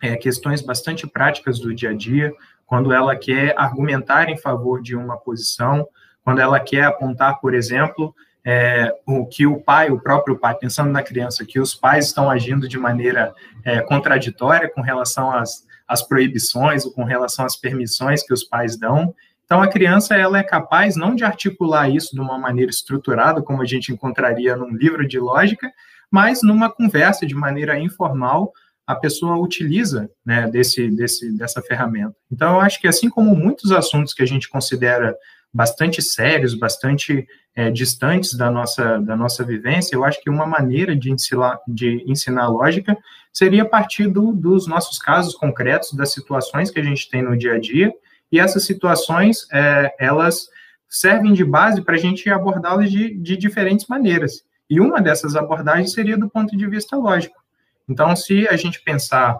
é, 0.00 0.16
questões 0.16 0.62
bastante 0.62 1.06
práticas 1.06 1.58
do 1.58 1.74
dia 1.74 1.90
a 1.90 1.94
dia, 1.94 2.32
quando 2.66 2.92
ela 2.92 3.16
quer 3.16 3.54
argumentar 3.58 4.30
em 4.30 4.38
favor 4.38 4.80
de 4.80 4.96
uma 4.96 5.18
posição, 5.18 5.86
quando 6.24 6.40
ela 6.40 6.60
quer 6.60 6.84
apontar, 6.84 7.40
por 7.40 7.52
exemplo, 7.52 8.14
é, 8.44 8.92
o 9.06 9.26
que 9.26 9.46
o 9.46 9.60
pai, 9.60 9.90
o 9.90 10.00
próprio 10.00 10.38
pai, 10.38 10.54
pensando 10.54 10.90
na 10.90 11.02
criança, 11.02 11.44
que 11.44 11.60
os 11.60 11.74
pais 11.74 12.06
estão 12.06 12.30
agindo 12.30 12.68
de 12.68 12.78
maneira 12.78 13.34
é, 13.64 13.80
contraditória 13.80 14.70
com 14.70 14.80
relação 14.80 15.30
às, 15.30 15.66
às 15.86 16.02
proibições 16.02 16.86
ou 16.86 16.92
com 16.92 17.04
relação 17.04 17.44
às 17.44 17.56
permissões 17.56 18.22
que 18.22 18.32
os 18.32 18.44
pais 18.44 18.78
dão. 18.78 19.14
Então, 19.50 19.60
a 19.60 19.66
criança 19.66 20.14
ela 20.14 20.38
é 20.38 20.44
capaz 20.44 20.94
não 20.94 21.12
de 21.12 21.24
articular 21.24 21.90
isso 21.90 22.14
de 22.14 22.20
uma 22.20 22.38
maneira 22.38 22.70
estruturada, 22.70 23.42
como 23.42 23.60
a 23.60 23.64
gente 23.64 23.92
encontraria 23.92 24.54
num 24.54 24.72
livro 24.72 25.04
de 25.04 25.18
lógica, 25.18 25.68
mas 26.08 26.40
numa 26.40 26.70
conversa 26.70 27.26
de 27.26 27.34
maneira 27.34 27.76
informal, 27.76 28.52
a 28.86 28.94
pessoa 28.94 29.36
utiliza 29.36 30.08
né, 30.24 30.48
desse, 30.48 30.88
desse, 30.88 31.36
dessa 31.36 31.60
ferramenta. 31.60 32.14
Então, 32.30 32.54
eu 32.54 32.60
acho 32.60 32.80
que 32.80 32.86
assim 32.86 33.10
como 33.10 33.34
muitos 33.34 33.72
assuntos 33.72 34.14
que 34.14 34.22
a 34.22 34.26
gente 34.26 34.48
considera 34.48 35.16
bastante 35.52 36.00
sérios, 36.00 36.54
bastante 36.54 37.26
é, 37.52 37.72
distantes 37.72 38.34
da 38.34 38.52
nossa, 38.52 39.00
da 39.00 39.16
nossa 39.16 39.42
vivência, 39.42 39.96
eu 39.96 40.04
acho 40.04 40.22
que 40.22 40.30
uma 40.30 40.46
maneira 40.46 40.94
de 40.94 41.10
ensinar, 41.10 41.58
de 41.66 42.04
ensinar 42.06 42.46
lógica 42.46 42.96
seria 43.32 43.64
a 43.64 43.68
partir 43.68 44.06
do, 44.06 44.32
dos 44.32 44.68
nossos 44.68 44.96
casos 44.96 45.34
concretos, 45.34 45.92
das 45.92 46.12
situações 46.12 46.70
que 46.70 46.78
a 46.78 46.84
gente 46.84 47.10
tem 47.10 47.20
no 47.20 47.36
dia 47.36 47.54
a 47.54 47.58
dia, 47.58 47.92
e 48.30 48.38
essas 48.38 48.64
situações, 48.64 49.46
é, 49.52 49.94
elas 49.98 50.48
servem 50.88 51.32
de 51.32 51.44
base 51.44 51.82
para 51.82 51.94
a 51.94 51.98
gente 51.98 52.28
abordá-las 52.30 52.90
de, 52.90 53.14
de 53.16 53.36
diferentes 53.36 53.86
maneiras. 53.86 54.42
E 54.68 54.80
uma 54.80 55.00
dessas 55.00 55.36
abordagens 55.36 55.92
seria 55.92 56.16
do 56.16 56.28
ponto 56.28 56.56
de 56.56 56.66
vista 56.66 56.96
lógico. 56.96 57.36
Então, 57.88 58.14
se 58.14 58.46
a 58.48 58.56
gente 58.56 58.82
pensar 58.82 59.38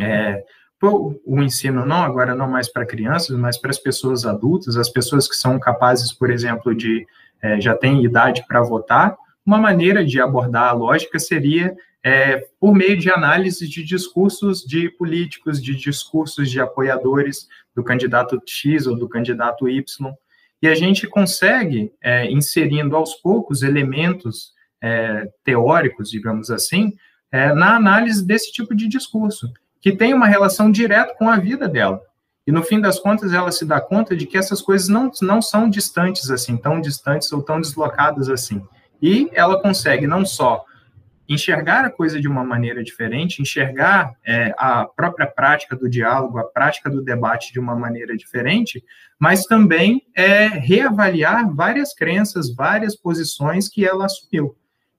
é, 0.00 0.42
o 0.82 1.42
ensino 1.42 1.84
não 1.86 2.02
agora 2.02 2.34
não 2.34 2.48
mais 2.48 2.70
para 2.70 2.86
crianças, 2.86 3.36
mas 3.36 3.58
para 3.58 3.70
as 3.70 3.78
pessoas 3.78 4.24
adultas, 4.24 4.76
as 4.76 4.88
pessoas 4.88 5.28
que 5.28 5.34
são 5.34 5.58
capazes, 5.58 6.12
por 6.12 6.30
exemplo, 6.30 6.74
de 6.74 7.06
é, 7.42 7.60
já 7.60 7.74
têm 7.74 8.04
idade 8.04 8.44
para 8.46 8.62
votar, 8.62 9.16
uma 9.44 9.58
maneira 9.58 10.04
de 10.04 10.20
abordar 10.20 10.68
a 10.68 10.72
lógica 10.72 11.18
seria 11.18 11.76
é, 12.06 12.46
por 12.60 12.72
meio 12.72 12.96
de 12.96 13.10
análise 13.10 13.68
de 13.68 13.82
discursos 13.82 14.60
de 14.60 14.88
políticos, 14.90 15.60
de 15.60 15.74
discursos 15.74 16.48
de 16.48 16.60
apoiadores 16.60 17.48
do 17.74 17.82
candidato 17.82 18.40
X 18.46 18.86
ou 18.86 18.96
do 18.96 19.08
candidato 19.08 19.68
Y, 19.68 20.14
e 20.62 20.68
a 20.68 20.74
gente 20.76 21.08
consegue, 21.08 21.92
é, 22.00 22.30
inserindo 22.30 22.94
aos 22.94 23.16
poucos 23.16 23.64
elementos 23.64 24.52
é, 24.80 25.28
teóricos, 25.42 26.08
digamos 26.08 26.48
assim, 26.48 26.92
é, 27.32 27.52
na 27.52 27.74
análise 27.74 28.24
desse 28.24 28.52
tipo 28.52 28.72
de 28.72 28.86
discurso 28.86 29.52
que 29.80 29.90
tem 29.90 30.14
uma 30.14 30.28
relação 30.28 30.70
direta 30.70 31.12
com 31.18 31.28
a 31.28 31.38
vida 31.38 31.68
dela. 31.68 32.00
E 32.46 32.52
no 32.52 32.62
fim 32.62 32.80
das 32.80 33.00
contas, 33.00 33.32
ela 33.32 33.50
se 33.50 33.64
dá 33.64 33.80
conta 33.80 34.14
de 34.14 34.26
que 34.26 34.38
essas 34.38 34.62
coisas 34.62 34.88
não, 34.88 35.10
não 35.22 35.42
são 35.42 35.68
distantes 35.68 36.30
assim, 36.30 36.56
tão 36.56 36.80
distantes 36.80 37.32
ou 37.32 37.42
tão 37.42 37.60
deslocadas 37.60 38.28
assim. 38.28 38.62
E 39.02 39.28
ela 39.32 39.60
consegue 39.60 40.06
não 40.06 40.24
só 40.24 40.64
enxergar 41.28 41.84
a 41.84 41.90
coisa 41.90 42.20
de 42.20 42.28
uma 42.28 42.44
maneira 42.44 42.82
diferente, 42.82 43.42
enxergar 43.42 44.14
é, 44.24 44.54
a 44.56 44.84
própria 44.84 45.26
prática 45.26 45.74
do 45.74 45.88
diálogo, 45.88 46.38
a 46.38 46.44
prática 46.44 46.88
do 46.88 47.02
debate 47.02 47.52
de 47.52 47.58
uma 47.58 47.74
maneira 47.74 48.16
diferente, 48.16 48.84
mas 49.18 49.44
também 49.44 50.02
é, 50.14 50.46
reavaliar 50.46 51.52
várias 51.52 51.94
crenças, 51.94 52.54
várias 52.54 52.94
posições 52.94 53.68
que 53.68 53.84
ela 53.84 54.06
assumiu. 54.06 54.56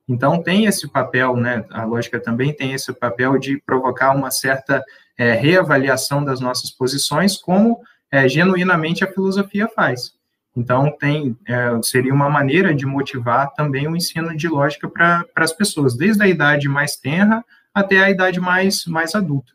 Então, 0.07 0.41
tem 0.41 0.65
esse 0.65 0.87
papel, 0.87 1.35
né, 1.35 1.65
a 1.69 1.83
lógica 1.83 2.19
também 2.19 2.53
tem 2.53 2.73
esse 2.73 2.93
papel 2.93 3.37
de 3.37 3.61
provocar 3.65 4.15
uma 4.15 4.31
certa 4.31 4.83
é, 5.17 5.33
reavaliação 5.33 6.23
das 6.23 6.39
nossas 6.39 6.71
posições, 6.71 7.37
como 7.37 7.81
é, 8.11 8.27
genuinamente 8.27 9.03
a 9.03 9.11
filosofia 9.11 9.67
faz. 9.67 10.16
Então, 10.57 10.91
tem, 10.97 11.37
é, 11.47 11.79
seria 11.83 12.13
uma 12.13 12.29
maneira 12.29 12.73
de 12.73 12.85
motivar 12.85 13.53
também 13.53 13.87
o 13.87 13.95
ensino 13.95 14.35
de 14.35 14.47
lógica 14.47 14.89
para 14.89 15.25
as 15.35 15.53
pessoas, 15.53 15.95
desde 15.95 16.23
a 16.23 16.27
idade 16.27 16.67
mais 16.67 16.95
tenra 16.95 17.45
até 17.73 17.99
a 17.99 18.09
idade 18.09 18.39
mais, 18.39 18.85
mais 18.85 19.13
adulta. 19.13 19.53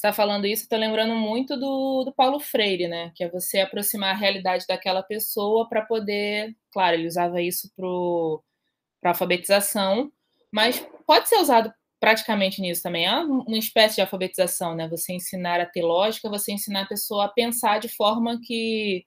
Você 0.00 0.06
está 0.06 0.12
falando 0.12 0.46
isso, 0.46 0.62
estou 0.62 0.78
lembrando 0.78 1.14
muito 1.14 1.58
do, 1.58 2.04
do 2.04 2.12
Paulo 2.12 2.38
Freire, 2.40 2.88
né? 2.88 3.12
Que 3.14 3.24
é 3.24 3.28
você 3.28 3.58
aproximar 3.58 4.14
a 4.14 4.18
realidade 4.18 4.64
daquela 4.66 5.02
pessoa 5.02 5.68
para 5.68 5.82
poder. 5.82 6.56
Claro, 6.72 6.96
ele 6.96 7.06
usava 7.06 7.42
isso 7.42 7.70
para 7.76 9.10
alfabetização, 9.10 10.10
mas 10.50 10.78
pode 11.06 11.28
ser 11.28 11.36
usado 11.36 11.70
praticamente 12.00 12.62
nisso 12.62 12.82
também. 12.82 13.04
É 13.04 13.14
uma 13.14 13.58
espécie 13.58 13.96
de 13.96 14.00
alfabetização, 14.00 14.74
né? 14.74 14.88
Você 14.88 15.12
ensinar 15.12 15.60
a 15.60 15.66
ter 15.66 15.82
lógica, 15.82 16.30
você 16.30 16.52
ensinar 16.52 16.82
a 16.82 16.88
pessoa 16.88 17.26
a 17.26 17.28
pensar 17.28 17.78
de 17.78 17.88
forma 17.88 18.40
que. 18.42 19.04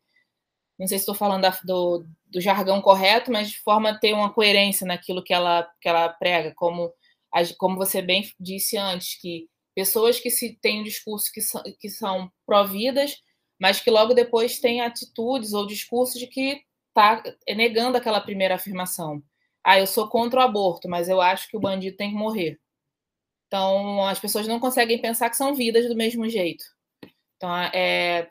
Não 0.83 0.87
sei 0.87 0.97
se 0.97 1.03
estou 1.03 1.15
falando 1.15 1.43
da, 1.43 1.57
do, 1.63 2.05
do 2.27 2.41
jargão 2.41 2.81
correto, 2.81 3.31
mas 3.31 3.49
de 3.49 3.59
forma 3.61 3.89
a 3.91 3.97
ter 3.97 4.13
uma 4.13 4.33
coerência 4.33 4.85
naquilo 4.85 5.23
que 5.23 5.33
ela, 5.33 5.67
que 5.81 5.87
ela 5.87 6.09
prega, 6.09 6.53
como, 6.55 6.91
como 7.57 7.77
você 7.77 8.01
bem 8.01 8.29
disse 8.39 8.77
antes, 8.77 9.19
que 9.19 9.47
pessoas 9.73 10.19
que 10.19 10.29
se 10.29 10.57
têm 10.61 10.81
um 10.81 10.83
discurso 10.83 11.31
que 11.33 11.41
são, 11.41 11.63
que 11.79 11.89
são 11.89 12.31
pró-vidas, 12.45 13.15
mas 13.59 13.79
que 13.79 13.89
logo 13.89 14.13
depois 14.13 14.59
têm 14.59 14.81
atitudes 14.81 15.53
ou 15.53 15.65
discursos 15.65 16.19
de 16.19 16.27
que 16.27 16.61
está 16.89 17.23
negando 17.55 17.97
aquela 17.97 18.21
primeira 18.21 18.55
afirmação 18.55 19.23
ah, 19.63 19.79
eu 19.79 19.87
sou 19.87 20.09
contra 20.09 20.41
o 20.41 20.43
aborto, 20.43 20.89
mas 20.89 21.07
eu 21.07 21.21
acho 21.21 21.47
que 21.47 21.55
o 21.55 21.59
bandido 21.59 21.95
tem 21.95 22.09
que 22.09 22.17
morrer. 22.17 22.59
Então, 23.47 24.05
as 24.05 24.19
pessoas 24.19 24.47
não 24.47 24.59
conseguem 24.59 24.99
pensar 24.99 25.29
que 25.29 25.37
são 25.37 25.55
vidas 25.55 25.87
do 25.87 25.95
mesmo 25.95 26.27
jeito. 26.27 26.65
Então, 27.37 27.55
é, 27.73 28.27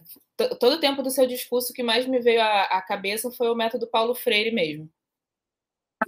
todo 0.59 0.75
o 0.75 0.81
tempo 0.81 1.03
do 1.03 1.11
seu 1.11 1.27
discurso 1.27 1.73
que 1.73 1.83
mais 1.83 2.07
me 2.07 2.21
veio 2.21 2.41
à, 2.41 2.63
à 2.65 2.83
cabeça 2.83 3.31
foi 3.31 3.49
o 3.49 3.55
método 3.55 3.87
Paulo 3.87 4.15
Freire 4.15 4.55
mesmo. 4.55 4.89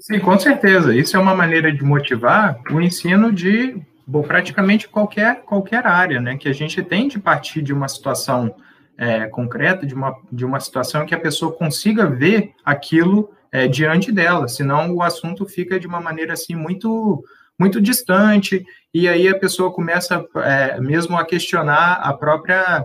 Sim, 0.01 0.19
com 0.19 0.39
certeza. 0.39 0.95
Isso 0.95 1.17
é 1.17 1.21
uma 1.21 1.35
maneira 1.35 1.73
de 1.73 1.83
motivar 1.83 2.61
o 2.71 2.81
ensino 2.81 3.33
de 3.33 3.81
bom, 4.07 4.23
praticamente 4.23 4.89
qualquer, 4.89 5.43
qualquer 5.43 5.87
área, 5.87 6.21
né? 6.21 6.37
Que 6.37 6.49
a 6.49 6.53
gente 6.53 6.83
tem 6.83 7.09
de 7.09 7.19
partir 7.19 7.63
de 7.63 7.73
uma 7.73 7.89
situação 7.89 8.55
é, 8.97 9.27
concreta, 9.27 9.87
de 9.87 9.95
uma, 9.95 10.17
de 10.31 10.45
uma 10.45 10.61
situação 10.61 11.07
que 11.07 11.15
a 11.15 11.21
pessoa 11.21 11.53
consiga 11.53 12.07
ver 12.07 12.53
aquilo 12.65 13.33
é, 13.51 13.69
diante 13.69 14.11
dela, 14.11 14.49
senão 14.49 14.93
o 14.95 15.03
assunto 15.03 15.47
fica 15.47 15.79
de 15.79 15.87
uma 15.87 16.01
maneira 16.01 16.33
assim 16.33 16.55
muito 16.55 17.25
muito 17.57 17.81
distante 17.81 18.67
e 18.93 19.09
aí 19.09 19.29
a 19.29 19.39
pessoa 19.39 19.73
começa 19.73 20.27
é, 20.39 20.81
mesmo 20.81 21.17
a 21.17 21.25
questionar 21.25 22.01
a 22.03 22.13
própria 22.13 22.85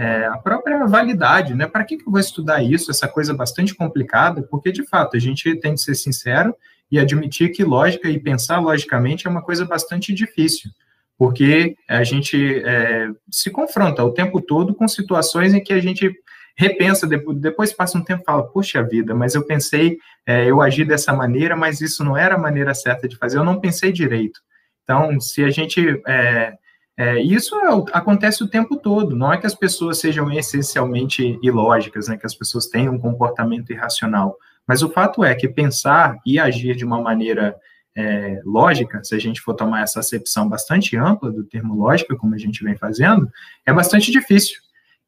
é, 0.00 0.24
a 0.24 0.38
própria 0.38 0.86
validade, 0.86 1.54
né? 1.54 1.66
Para 1.66 1.84
que, 1.84 1.98
que 1.98 2.08
eu 2.08 2.10
vou 2.10 2.18
estudar 2.18 2.62
isso, 2.62 2.90
essa 2.90 3.06
coisa 3.06 3.34
bastante 3.34 3.74
complicada? 3.74 4.42
Porque, 4.42 4.72
de 4.72 4.82
fato, 4.82 5.14
a 5.14 5.20
gente 5.20 5.54
tem 5.56 5.74
que 5.74 5.80
ser 5.82 5.94
sincero 5.94 6.56
e 6.90 6.98
admitir 6.98 7.50
que 7.50 7.62
lógica 7.62 8.08
e 8.08 8.18
pensar 8.18 8.60
logicamente 8.60 9.26
é 9.26 9.30
uma 9.30 9.42
coisa 9.42 9.66
bastante 9.66 10.14
difícil, 10.14 10.70
porque 11.18 11.76
a 11.86 12.02
gente 12.02 12.62
é, 12.64 13.10
se 13.30 13.50
confronta 13.50 14.02
o 14.02 14.10
tempo 14.10 14.40
todo 14.40 14.74
com 14.74 14.88
situações 14.88 15.52
em 15.52 15.62
que 15.62 15.74
a 15.74 15.80
gente 15.80 16.10
repensa, 16.56 17.06
depois, 17.06 17.70
passa 17.70 17.98
um 17.98 18.02
tempo 18.02 18.22
e 18.22 18.24
fala, 18.24 18.42
puxa 18.42 18.82
vida, 18.82 19.14
mas 19.14 19.34
eu 19.34 19.44
pensei, 19.44 19.98
é, 20.26 20.46
eu 20.46 20.62
agi 20.62 20.82
dessa 20.82 21.12
maneira, 21.12 21.54
mas 21.54 21.82
isso 21.82 22.02
não 22.02 22.16
era 22.16 22.36
a 22.36 22.38
maneira 22.38 22.72
certa 22.72 23.06
de 23.06 23.16
fazer, 23.16 23.36
eu 23.36 23.44
não 23.44 23.60
pensei 23.60 23.92
direito. 23.92 24.40
Então, 24.82 25.20
se 25.20 25.44
a 25.44 25.50
gente 25.50 26.02
é, 26.06 26.54
é, 27.00 27.18
isso 27.18 27.56
é, 27.56 27.68
acontece 27.96 28.44
o 28.44 28.46
tempo 28.46 28.76
todo, 28.76 29.16
não 29.16 29.32
é 29.32 29.38
que 29.38 29.46
as 29.46 29.54
pessoas 29.54 29.96
sejam 29.96 30.30
essencialmente 30.30 31.38
ilógicas, 31.42 32.08
né, 32.08 32.18
que 32.18 32.26
as 32.26 32.34
pessoas 32.34 32.66
tenham 32.66 32.92
um 32.92 32.98
comportamento 32.98 33.72
irracional, 33.72 34.36
mas 34.68 34.82
o 34.82 34.90
fato 34.90 35.24
é 35.24 35.34
que 35.34 35.48
pensar 35.48 36.18
e 36.26 36.38
agir 36.38 36.76
de 36.76 36.84
uma 36.84 37.00
maneira 37.00 37.56
é, 37.96 38.42
lógica, 38.44 39.02
se 39.02 39.14
a 39.14 39.18
gente 39.18 39.40
for 39.40 39.54
tomar 39.54 39.82
essa 39.82 40.00
acepção 40.00 40.46
bastante 40.46 40.94
ampla 40.94 41.32
do 41.32 41.42
termo 41.42 41.74
lógica, 41.74 42.14
como 42.14 42.34
a 42.34 42.38
gente 42.38 42.62
vem 42.62 42.76
fazendo, 42.76 43.30
é 43.64 43.72
bastante 43.72 44.12
difícil. 44.12 44.58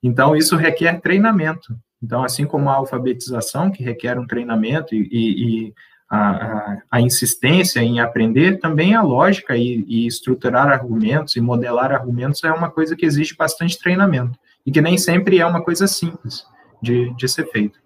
Então, 0.02 0.35
isso 0.35 0.57
requer 0.57 0.98
treinamento. 0.98 1.76
Então, 2.02 2.24
assim 2.24 2.46
como 2.46 2.70
a 2.70 2.74
alfabetização, 2.74 3.70
que 3.70 3.85
requer 3.85 4.18
um 4.18 4.26
treinamento 4.26 4.94
e, 4.94 5.09
e, 5.12 5.66
e 5.66 5.74
a, 6.14 6.77
a, 6.90 7.01
insistência 7.01 7.81
em 7.81 7.98
aprender, 7.98 8.61
também 8.61 8.94
a 8.94 9.01
lógica 9.01 9.57
e, 9.57 9.83
e, 9.88 10.07
estruturar 10.07 10.68
argumentos 10.68 11.37
e 11.37 11.40
modelar 11.40 11.90
argumentos 11.90 12.44
é 12.44 12.53
uma 12.53 12.70
coisa 12.70 12.94
que 12.94 13.07
exige 13.07 13.35
bastante 13.35 13.79
treinamento 13.79 14.38
e 14.66 14.70
que 14.70 14.83
nem 14.83 14.98
sempre 14.98 15.38
é 15.38 15.46
uma 15.46 15.64
coisa 15.64 15.87
simples 15.87 16.44
de, 16.83 17.14
de 17.16 17.27
ser 17.27 17.51
feito. 17.51 17.81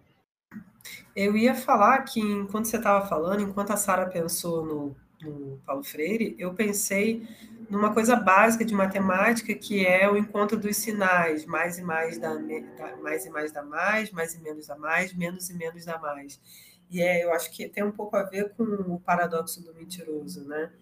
Eu 1.15 1.37
ia 1.37 1.55
falar 1.55 2.03
que 2.03 2.19
enquanto 2.19 2.65
você 2.65 2.79
estava 2.79 3.07
falando, 3.07 3.43
enquanto 3.43 3.71
a 3.71 3.77
Sara 3.77 4.07
pensou 4.07 4.67
no, 4.67 4.97
no 5.23 5.61
Paulo 5.65 5.85
Freire, 5.85 6.35
eu 6.37 6.53
pensei 6.53 7.23
numa 7.71 7.95
coisa 7.95 8.17
básica 8.17 8.65
de 8.65 8.75
matemática 8.75 9.55
que 9.55 9.87
é 9.87 10.11
o 10.11 10.17
encontro 10.17 10.59
dos 10.59 10.77
sinais, 10.77 11.47
mais 11.47 11.79
e 11.79 11.83
mais 11.83 12.19
dá, 12.19 12.37
mais 13.01 13.25
e 13.25 13.31
mais 13.31 13.53
dá 13.53 13.63
mais, 13.63 14.11
mais 14.11 14.35
e 14.35 14.43
menos 14.43 14.67
dá 14.67 14.77
mais, 14.77 15.15
menos 15.15 15.49
e 15.49 15.55
menos 15.55 15.85
dá 15.85 15.97
mais. 15.97 16.41
E 16.91 17.03
é, 17.03 17.25
eu 17.25 17.33
acho 17.33 17.51
que 17.51 17.69
tem 17.69 17.85
um 17.85 17.93
pouco 17.93 18.17
a 18.17 18.23
ver 18.23 18.51
com 18.55 18.63
o 18.63 19.01
paradoxo 19.01 19.63
do 19.63 19.75
mentiroso, 19.75 20.45
né? 20.45 20.73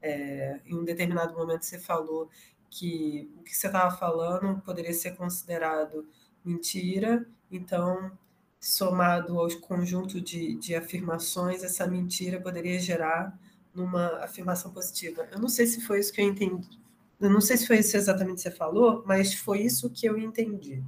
É, 0.00 0.60
em 0.66 0.74
um 0.74 0.84
determinado 0.84 1.34
momento 1.34 1.64
você 1.64 1.78
falou 1.78 2.28
que 2.68 3.30
o 3.38 3.42
que 3.42 3.54
você 3.54 3.66
estava 3.66 3.94
falando 3.96 4.60
poderia 4.62 4.92
ser 4.92 5.14
considerado 5.14 6.08
mentira, 6.44 7.26
então, 7.50 8.10
somado 8.58 9.38
aos 9.38 9.54
conjuntos 9.54 10.22
de, 10.22 10.54
de 10.56 10.74
afirmações, 10.74 11.62
essa 11.62 11.86
mentira 11.86 12.40
poderia 12.40 12.80
gerar 12.80 13.38
numa 13.74 14.18
afirmação 14.24 14.72
positiva. 14.72 15.28
Eu 15.30 15.38
não 15.38 15.48
sei 15.48 15.66
se 15.66 15.80
foi 15.80 16.00
isso 16.00 16.12
que 16.12 16.20
eu 16.20 16.26
entendi. 16.26 16.80
Eu 17.20 17.30
não 17.30 17.40
sei 17.40 17.56
se 17.56 17.66
foi 17.66 17.78
isso 17.78 17.96
exatamente 17.96 18.36
que 18.36 18.42
você 18.42 18.50
falou, 18.50 19.04
mas 19.06 19.34
foi 19.34 19.60
isso 19.60 19.88
que 19.90 20.06
eu 20.06 20.18
entendi. 20.18 20.82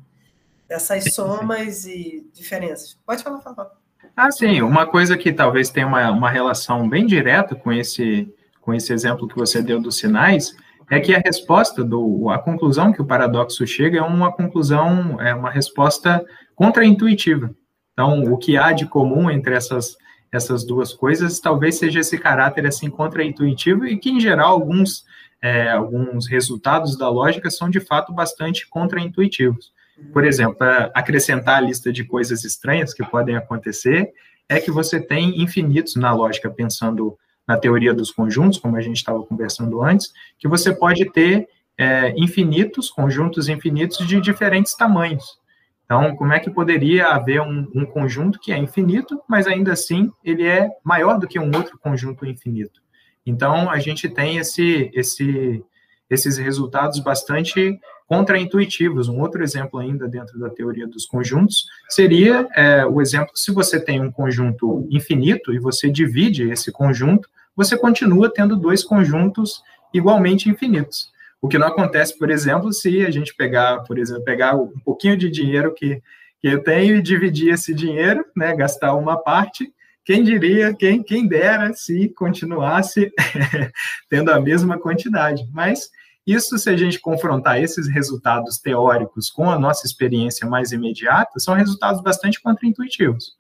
Dessas 0.66 1.14
somas 1.14 1.85
e 1.87 2.27
diferenças. 2.33 2.98
Pode 3.07 3.22
falar, 3.22 3.40
falar. 3.40 3.84
Ah, 4.16 4.31
sim, 4.31 4.62
uma 4.62 4.87
coisa 4.87 5.16
que 5.16 5.33
talvez 5.33 5.70
tenha 5.70 5.87
uma, 5.87 6.11
uma 6.11 6.31
relação 6.31 6.88
bem 6.88 7.05
direta 7.05 7.55
com 7.57 7.72
esse, 7.72 8.33
com 8.61 8.72
esse 8.72 8.92
exemplo 8.92 9.27
que 9.27 9.37
você 9.37 9.61
deu 9.61 9.81
dos 9.81 9.96
sinais, 9.96 10.57
é 10.88 11.00
que 11.00 11.14
a 11.14 11.18
resposta 11.18 11.83
do 11.83 12.31
a 12.31 12.38
conclusão 12.38 12.92
que 12.92 13.03
o 13.03 13.07
paradoxo 13.07 13.66
chega 13.66 13.98
é 13.98 14.03
uma 14.03 14.33
conclusão, 14.33 15.20
é 15.20 15.35
uma 15.35 15.50
resposta 15.50 16.24
contraintuitiva. 16.55 17.55
Então, 17.92 18.22
o 18.33 18.38
que 18.38 18.57
há 18.57 18.72
de 18.72 18.87
comum 18.87 19.31
entre 19.31 19.55
essas 19.55 19.96
essas 20.31 20.64
duas 20.64 20.92
coisas 20.92 21.38
talvez 21.38 21.77
seja 21.77 22.00
esse 22.00 22.18
caráter 22.18 22.66
assim 22.66 22.90
contraintuitivo 22.90 23.87
e 23.87 23.96
que 23.96 24.11
em 24.11 24.18
geral 24.18 24.50
alguns 24.50 25.05
é, 25.40 25.70
alguns 25.70 26.27
resultados 26.27 26.98
da 26.98 27.09
lógica 27.09 27.50
são 27.50 27.70
de 27.70 27.79
fato 27.79 28.12
bastante 28.12 28.66
contraintuitivos. 28.68 29.72
Por 30.12 30.24
exemplo, 30.24 30.59
acrescentar 30.94 31.57
a 31.57 31.61
lista 31.61 31.92
de 31.92 32.04
coisas 32.04 32.44
estranhas 32.44 32.92
que 32.92 33.04
podem 33.04 33.37
acontecer 33.37 34.12
é 34.48 34.61
que 34.61 34.70
você 34.70 35.00
tem 35.00 35.40
infinitos 35.40 35.96
na 35.96 36.12
lógica, 36.12 36.50
pensando 36.50 37.16
na 37.46 37.57
teoria 37.57 37.94
dos 37.94 38.11
conjuntos, 38.11 38.59
como 38.59 38.76
a 38.76 38.80
gente 38.80 38.96
estava 38.96 39.22
conversando 39.22 39.83
antes, 39.83 40.12
que 40.38 40.48
você 40.48 40.74
pode 40.74 41.11
ter 41.12 41.48
é, 41.76 42.14
infinitos, 42.16 42.90
conjuntos 42.90 43.48
infinitos 43.48 44.07
de 44.07 44.20
diferentes 44.20 44.74
tamanhos. 44.74 45.38
Então, 45.85 46.16
como 46.16 46.33
é 46.33 46.40
que 46.40 46.50
poderia 46.50 47.09
haver 47.09 47.42
um, 47.42 47.70
um, 47.74 47.85
conjunto 47.85 48.40
que 48.40 48.52
é 48.52 48.57
infinito, 48.57 49.20
mas 49.28 49.46
ainda 49.46 49.72
assim 49.72 50.11
ele 50.24 50.46
é 50.46 50.68
maior 50.83 51.18
do 51.18 51.28
que 51.28 51.38
um 51.38 51.54
outro 51.54 51.78
conjunto 51.78 52.24
infinito? 52.24 52.83
Então, 53.26 53.70
a 53.70 53.78
gente 53.78 54.09
tem 54.09 54.38
esse, 54.38 54.90
esse, 54.94 55.62
esses 56.11 56.37
resultados 56.37 57.01
bastante 57.01 57.79
contraintuitivos. 58.07 59.09
Um 59.09 59.21
outro 59.21 59.43
exemplo 59.43 59.81
ainda 59.81 60.07
dentro 60.07 60.38
da 60.38 60.51
teoria 60.51 60.87
dos 60.87 61.07
conjuntos 61.07 61.64
seria 61.88 62.47
é, 62.55 62.85
o 62.85 63.01
exemplo 63.01 63.31
se 63.35 63.51
você 63.51 63.81
tem 63.81 64.01
um 64.01 64.12
conjunto 64.12 64.87
infinito 64.90 65.53
e 65.53 65.59
você 65.59 65.90
divide 65.90 66.51
esse 66.51 66.71
conjunto, 66.71 67.29
você 67.57 67.77
continua 67.77 68.33
tendo 68.33 68.57
dois 68.57 68.85
conjuntos 68.85 69.62
igualmente 69.93 70.49
infinitos. 70.49 71.12
O 71.40 71.49
que 71.49 71.59
não 71.59 71.69
acontece, 71.69 72.19
por 72.19 72.31
exemplo, 72.31 72.73
se 72.73 73.05
a 73.05 73.11
gente 73.11 73.35
pegar, 73.35 73.81
por 73.85 73.99
exemplo, 73.99 74.25
pegar 74.25 74.57
um 74.57 74.73
pouquinho 74.85 75.17
de 75.17 75.31
dinheiro 75.31 75.75
que, 75.75 76.03
que 76.40 76.49
eu 76.49 76.62
tenho 76.62 76.97
e 76.97 77.03
dividir 77.03 77.53
esse 77.53 77.75
dinheiro, 77.75 78.25
né, 78.35 78.57
gastar 78.57 78.95
uma 78.95 79.17
parte, 79.17 79.73
quem 80.05 80.23
diria, 80.23 80.75
quem, 80.75 81.03
quem 81.03 81.27
dera 81.27 81.73
se 81.73 82.09
continuasse 82.11 83.12
tendo 84.09 84.31
a 84.31 84.40
mesma 84.40 84.79
quantidade. 84.79 85.49
Mas 85.53 85.90
isso, 86.27 86.59
se 86.59 86.71
a 86.71 86.77
gente 86.77 87.01
confrontar 87.01 87.62
esses 87.62 87.88
resultados 87.88 88.59
teóricos 88.59 89.31
com 89.31 89.51
a 89.51 89.59
nossa 89.59 89.87
experiência 89.87 90.49
mais 90.49 90.73
imediata, 90.73 91.38
são 91.38 91.55
resultados 91.55 92.03
bastante 92.03 92.40
contraintuitivos. 92.40 93.33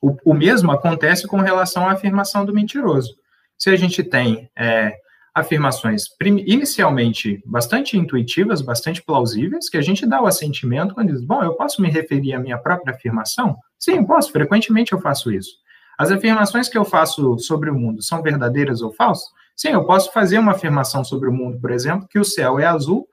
O, 0.00 0.16
o 0.24 0.34
mesmo 0.34 0.70
acontece 0.70 1.26
com 1.26 1.38
relação 1.38 1.88
à 1.88 1.92
afirmação 1.92 2.44
do 2.44 2.54
mentiroso. 2.54 3.16
Se 3.56 3.70
a 3.70 3.76
gente 3.76 4.02
tem 4.02 4.50
é, 4.56 4.94
afirmações 5.34 6.04
inicialmente 6.46 7.42
bastante 7.44 7.96
intuitivas, 7.96 8.60
bastante 8.60 9.02
plausíveis, 9.02 9.68
que 9.68 9.76
a 9.76 9.82
gente 9.82 10.06
dá 10.06 10.20
o 10.22 10.26
assentimento 10.26 10.94
quando 10.94 11.12
diz, 11.12 11.20
bom, 11.20 11.42
eu 11.42 11.54
posso 11.54 11.82
me 11.82 11.90
referir 11.90 12.34
à 12.34 12.38
minha 12.38 12.58
própria 12.58 12.94
afirmação? 12.94 13.56
Sim, 13.78 14.04
posso, 14.04 14.30
frequentemente 14.30 14.92
eu 14.92 15.00
faço 15.00 15.32
isso. 15.32 15.63
As 15.98 16.10
afirmações 16.10 16.68
que 16.68 16.76
eu 16.76 16.84
faço 16.84 17.38
sobre 17.38 17.70
o 17.70 17.74
mundo 17.74 18.02
são 18.02 18.22
verdadeiras 18.22 18.82
ou 18.82 18.92
falsas? 18.92 19.28
Sim, 19.56 19.68
eu 19.68 19.84
posso 19.84 20.12
fazer 20.12 20.38
uma 20.38 20.52
afirmação 20.52 21.04
sobre 21.04 21.28
o 21.28 21.32
mundo, 21.32 21.58
por 21.60 21.70
exemplo, 21.70 22.08
que 22.08 22.18
o 22.18 22.24
céu 22.24 22.58
é 22.58 22.66
azul, 22.66 23.08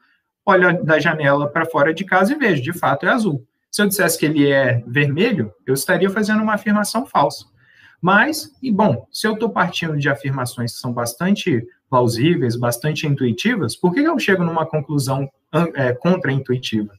olho 0.45 0.83
da 0.83 0.99
janela 0.99 1.47
para 1.47 1.65
fora 1.65 1.93
de 1.93 2.03
casa 2.03 2.33
e 2.33 2.37
vejo, 2.37 2.61
de 2.61 2.73
fato 2.73 3.05
é 3.05 3.09
azul. 3.09 3.45
Se 3.69 3.81
eu 3.81 3.87
dissesse 3.87 4.17
que 4.17 4.25
ele 4.25 4.51
é 4.51 4.83
vermelho, 4.87 5.53
eu 5.65 5.73
estaria 5.73 6.09
fazendo 6.09 6.41
uma 6.41 6.55
afirmação 6.55 7.05
falsa. 7.05 7.45
Mas, 8.01 8.51
e 8.61 8.71
bom, 8.71 9.07
se 9.11 9.27
eu 9.27 9.33
estou 9.33 9.49
partindo 9.49 9.95
de 9.97 10.09
afirmações 10.09 10.73
que 10.73 10.79
são 10.79 10.91
bastante 10.91 11.63
plausíveis, 11.87 12.55
bastante 12.55 13.05
intuitivas, 13.05 13.75
por 13.75 13.93
que 13.93 13.99
eu 13.99 14.17
chego 14.17 14.43
numa 14.43 14.65
conclusão 14.65 15.29
é, 15.75 15.93
contra-intuitiva? 15.93 16.91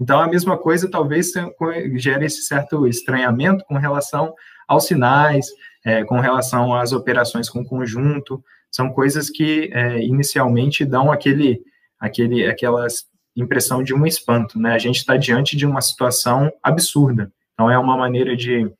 Então, 0.00 0.18
a 0.18 0.26
mesma 0.26 0.58
coisa 0.58 0.90
talvez 0.90 1.32
gere 1.94 2.24
esse 2.24 2.42
certo 2.42 2.86
estranhamento 2.86 3.64
com 3.66 3.76
relação 3.76 4.34
aos 4.70 4.86
sinais, 4.86 5.48
é, 5.84 6.04
com 6.04 6.20
relação 6.20 6.72
às 6.72 6.92
operações 6.92 7.50
com 7.50 7.64
conjunto, 7.64 8.40
são 8.70 8.88
coisas 8.92 9.28
que 9.28 9.68
é, 9.72 10.00
inicialmente 10.00 10.84
dão 10.84 11.10
aquele, 11.10 11.60
aquele, 11.98 12.46
aquela 12.46 12.86
impressão 13.34 13.82
de 13.82 13.92
um 13.92 14.06
espanto, 14.06 14.60
né? 14.60 14.72
A 14.72 14.78
gente 14.78 14.98
está 14.98 15.16
diante 15.16 15.56
de 15.56 15.66
uma 15.66 15.80
situação 15.80 16.52
absurda. 16.62 17.32
Então, 17.52 17.68
é 17.68 17.76
uma 17.76 17.96
maneira 17.96 18.36
de, 18.36 18.70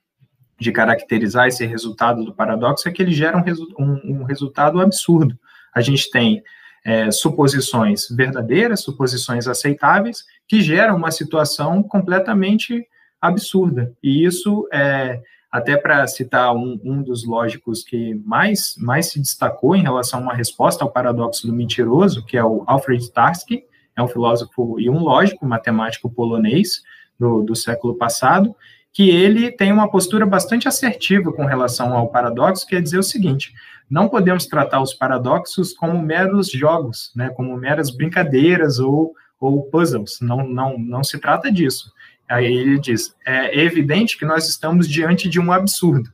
de 0.60 0.70
caracterizar 0.70 1.48
esse 1.48 1.66
resultado 1.66 2.24
do 2.24 2.32
paradoxo 2.32 2.88
é 2.88 2.92
que 2.92 3.02
ele 3.02 3.12
gera 3.12 3.36
um, 3.36 3.42
resu 3.42 3.66
um, 3.76 4.20
um 4.20 4.22
resultado 4.22 4.80
absurdo. 4.80 5.36
A 5.74 5.80
gente 5.80 6.08
tem 6.08 6.40
é, 6.84 7.10
suposições 7.10 8.06
verdadeiras, 8.08 8.80
suposições 8.80 9.48
aceitáveis, 9.48 10.24
que 10.46 10.62
geram 10.62 10.96
uma 10.96 11.10
situação 11.10 11.82
completamente 11.82 12.86
absurda. 13.20 13.92
E 14.00 14.24
isso 14.24 14.68
é, 14.72 15.20
até 15.50 15.76
para 15.76 16.06
citar 16.06 16.54
um, 16.54 16.80
um, 16.84 17.02
dos 17.02 17.26
lógicos 17.26 17.82
que 17.82 18.14
mais, 18.24 18.74
mais 18.78 19.10
se 19.10 19.18
destacou 19.18 19.74
em 19.74 19.82
relação 19.82 20.20
a 20.20 20.22
uma 20.22 20.34
resposta 20.34 20.84
ao 20.84 20.90
paradoxo 20.90 21.46
do 21.46 21.52
mentiroso, 21.52 22.24
que 22.24 22.36
é 22.36 22.44
o 22.44 22.62
Alfred 22.66 23.10
Tarski, 23.10 23.64
é 23.96 24.02
um 24.02 24.08
filósofo 24.08 24.78
e 24.78 24.88
um 24.88 25.00
lógico 25.00 25.44
matemático 25.44 26.08
polonês 26.08 26.82
do, 27.18 27.42
do 27.42 27.56
século 27.56 27.94
passado, 27.96 28.54
que 28.92 29.10
ele 29.10 29.50
tem 29.50 29.72
uma 29.72 29.90
postura 29.90 30.24
bastante 30.24 30.68
assertiva 30.68 31.32
com 31.32 31.44
relação 31.44 31.94
ao 31.94 32.08
paradoxo, 32.08 32.66
que 32.66 32.76
é 32.76 32.80
dizer 32.80 32.98
o 32.98 33.02
seguinte: 33.02 33.52
não 33.90 34.08
podemos 34.08 34.46
tratar 34.46 34.80
os 34.80 34.94
paradoxos 34.94 35.72
como 35.72 36.00
meros 36.00 36.50
jogos, 36.50 37.12
né, 37.14 37.28
como 37.30 37.56
meras 37.56 37.90
brincadeiras 37.90 38.78
ou, 38.78 39.14
ou 39.38 39.64
puzzles. 39.64 40.18
Não, 40.20 40.46
não, 40.46 40.78
não 40.78 41.02
se 41.02 41.18
trata 41.18 41.50
disso. 41.50 41.92
Aí 42.30 42.46
ele 42.46 42.78
diz: 42.78 43.14
é 43.26 43.60
evidente 43.60 44.16
que 44.16 44.24
nós 44.24 44.48
estamos 44.48 44.88
diante 44.88 45.28
de 45.28 45.40
um 45.40 45.52
absurdo. 45.52 46.10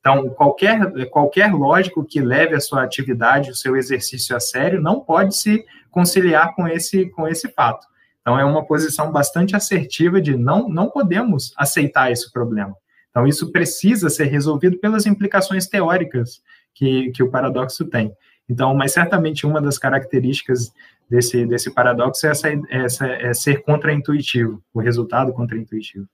Então, 0.00 0.30
qualquer, 0.30 1.08
qualquer 1.10 1.52
lógico 1.52 2.02
que 2.02 2.22
leve 2.22 2.54
a 2.54 2.60
sua 2.60 2.82
atividade, 2.82 3.50
o 3.50 3.54
seu 3.54 3.76
exercício 3.76 4.34
a 4.34 4.40
sério, 4.40 4.80
não 4.80 5.00
pode 5.00 5.36
se 5.36 5.62
conciliar 5.90 6.54
com 6.54 6.66
esse, 6.66 7.10
com 7.10 7.28
esse 7.28 7.48
fato. 7.48 7.86
Então, 8.22 8.38
é 8.38 8.44
uma 8.44 8.64
posição 8.64 9.12
bastante 9.12 9.54
assertiva 9.54 10.20
de 10.20 10.34
não, 10.34 10.68
não 10.70 10.88
podemos 10.88 11.52
aceitar 11.56 12.10
esse 12.10 12.32
problema. 12.32 12.74
Então, 13.10 13.26
isso 13.26 13.52
precisa 13.52 14.08
ser 14.08 14.24
resolvido 14.24 14.78
pelas 14.78 15.04
implicações 15.04 15.66
teóricas 15.66 16.40
que, 16.74 17.10
que 17.10 17.22
o 17.22 17.30
paradoxo 17.30 17.84
tem. 17.84 18.14
Então, 18.48 18.74
mas 18.74 18.92
certamente 18.92 19.46
uma 19.46 19.60
das 19.60 19.78
características 19.78 20.72
desse, 21.10 21.44
desse 21.44 21.70
paradoxo 21.72 22.24
é, 22.24 22.30
essa, 22.30 22.48
essa, 22.70 23.06
é 23.06 23.34
ser 23.34 23.62
contraintuitivo, 23.62 24.62
o 24.72 24.80
resultado 24.80 25.32
contraintuitivo. 25.32 26.08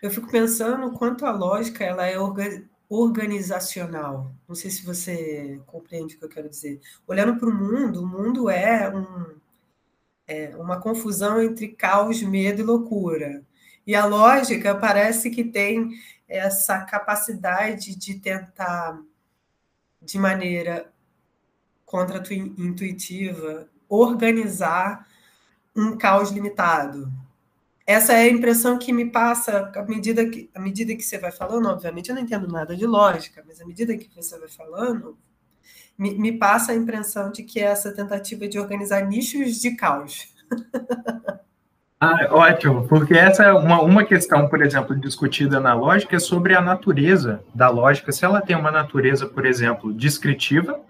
Eu 0.00 0.10
fico 0.10 0.30
pensando 0.30 0.92
quanto 0.92 1.26
a 1.26 1.32
lógica 1.32 1.84
ela 1.84 2.06
é 2.06 2.16
organizacional. 2.88 4.32
Não 4.48 4.54
sei 4.54 4.70
se 4.70 4.84
você 4.84 5.60
compreende 5.66 6.14
o 6.14 6.18
que 6.18 6.24
eu 6.24 6.28
quero 6.28 6.48
dizer. 6.48 6.80
Olhando 7.06 7.36
para 7.36 7.48
o 7.48 7.54
mundo, 7.54 8.02
o 8.02 8.06
mundo 8.06 8.48
é 8.48 8.88
um, 8.88 9.26
é, 10.26 10.56
uma 10.56 10.80
confusão 10.80 11.40
entre 11.40 11.68
caos, 11.68 12.22
medo 12.22 12.60
e 12.60 12.64
loucura. 12.64 13.42
E 13.86 13.94
a 13.94 14.06
lógica 14.06 14.74
parece 14.74 15.30
que 15.30 15.44
tem 15.44 15.90
essa 16.28 16.80
capacidade 16.84 17.96
de 17.96 18.14
tentar, 18.20 19.00
de 20.00 20.18
maneira 20.18 20.92
contra-intuitiva, 21.92 23.68
organizar 23.86 25.06
um 25.76 25.94
caos 25.98 26.30
limitado. 26.30 27.12
Essa 27.86 28.14
é 28.14 28.22
a 28.22 28.30
impressão 28.30 28.78
que 28.78 28.94
me 28.94 29.10
passa 29.10 29.70
à 29.76 29.82
medida 29.82 30.24
que, 30.24 30.48
à 30.54 30.58
medida 30.58 30.96
que 30.96 31.02
você 31.02 31.18
vai 31.18 31.30
falando. 31.30 31.66
Obviamente, 31.66 32.08
eu 32.08 32.14
não 32.14 32.22
entendo 32.22 32.48
nada 32.48 32.74
de 32.74 32.86
lógica, 32.86 33.44
mas 33.46 33.60
à 33.60 33.66
medida 33.66 33.94
que 33.94 34.08
você 34.16 34.38
vai 34.38 34.48
falando, 34.48 35.18
me, 35.98 36.14
me 36.14 36.32
passa 36.32 36.72
a 36.72 36.74
impressão 36.74 37.30
de 37.30 37.42
que 37.42 37.60
é 37.60 37.64
essa 37.64 37.92
tentativa 37.92 38.48
de 38.48 38.58
organizar 38.58 39.06
nichos 39.06 39.60
de 39.60 39.76
caos. 39.76 40.32
Ah, 42.04 42.26
ótimo, 42.32 42.88
porque 42.88 43.14
essa 43.14 43.44
é 43.44 43.52
uma, 43.52 43.80
uma 43.80 44.04
questão, 44.04 44.48
por 44.48 44.60
exemplo, 44.60 44.96
discutida 44.96 45.60
na 45.60 45.72
lógica 45.72 46.16
é 46.16 46.18
sobre 46.18 46.52
a 46.52 46.60
natureza 46.60 47.44
da 47.54 47.68
lógica. 47.68 48.10
Se 48.10 48.24
ela 48.24 48.40
tem 48.40 48.56
uma 48.56 48.72
natureza, 48.72 49.28
por 49.28 49.46
exemplo, 49.46 49.92
descritiva, 49.92 50.80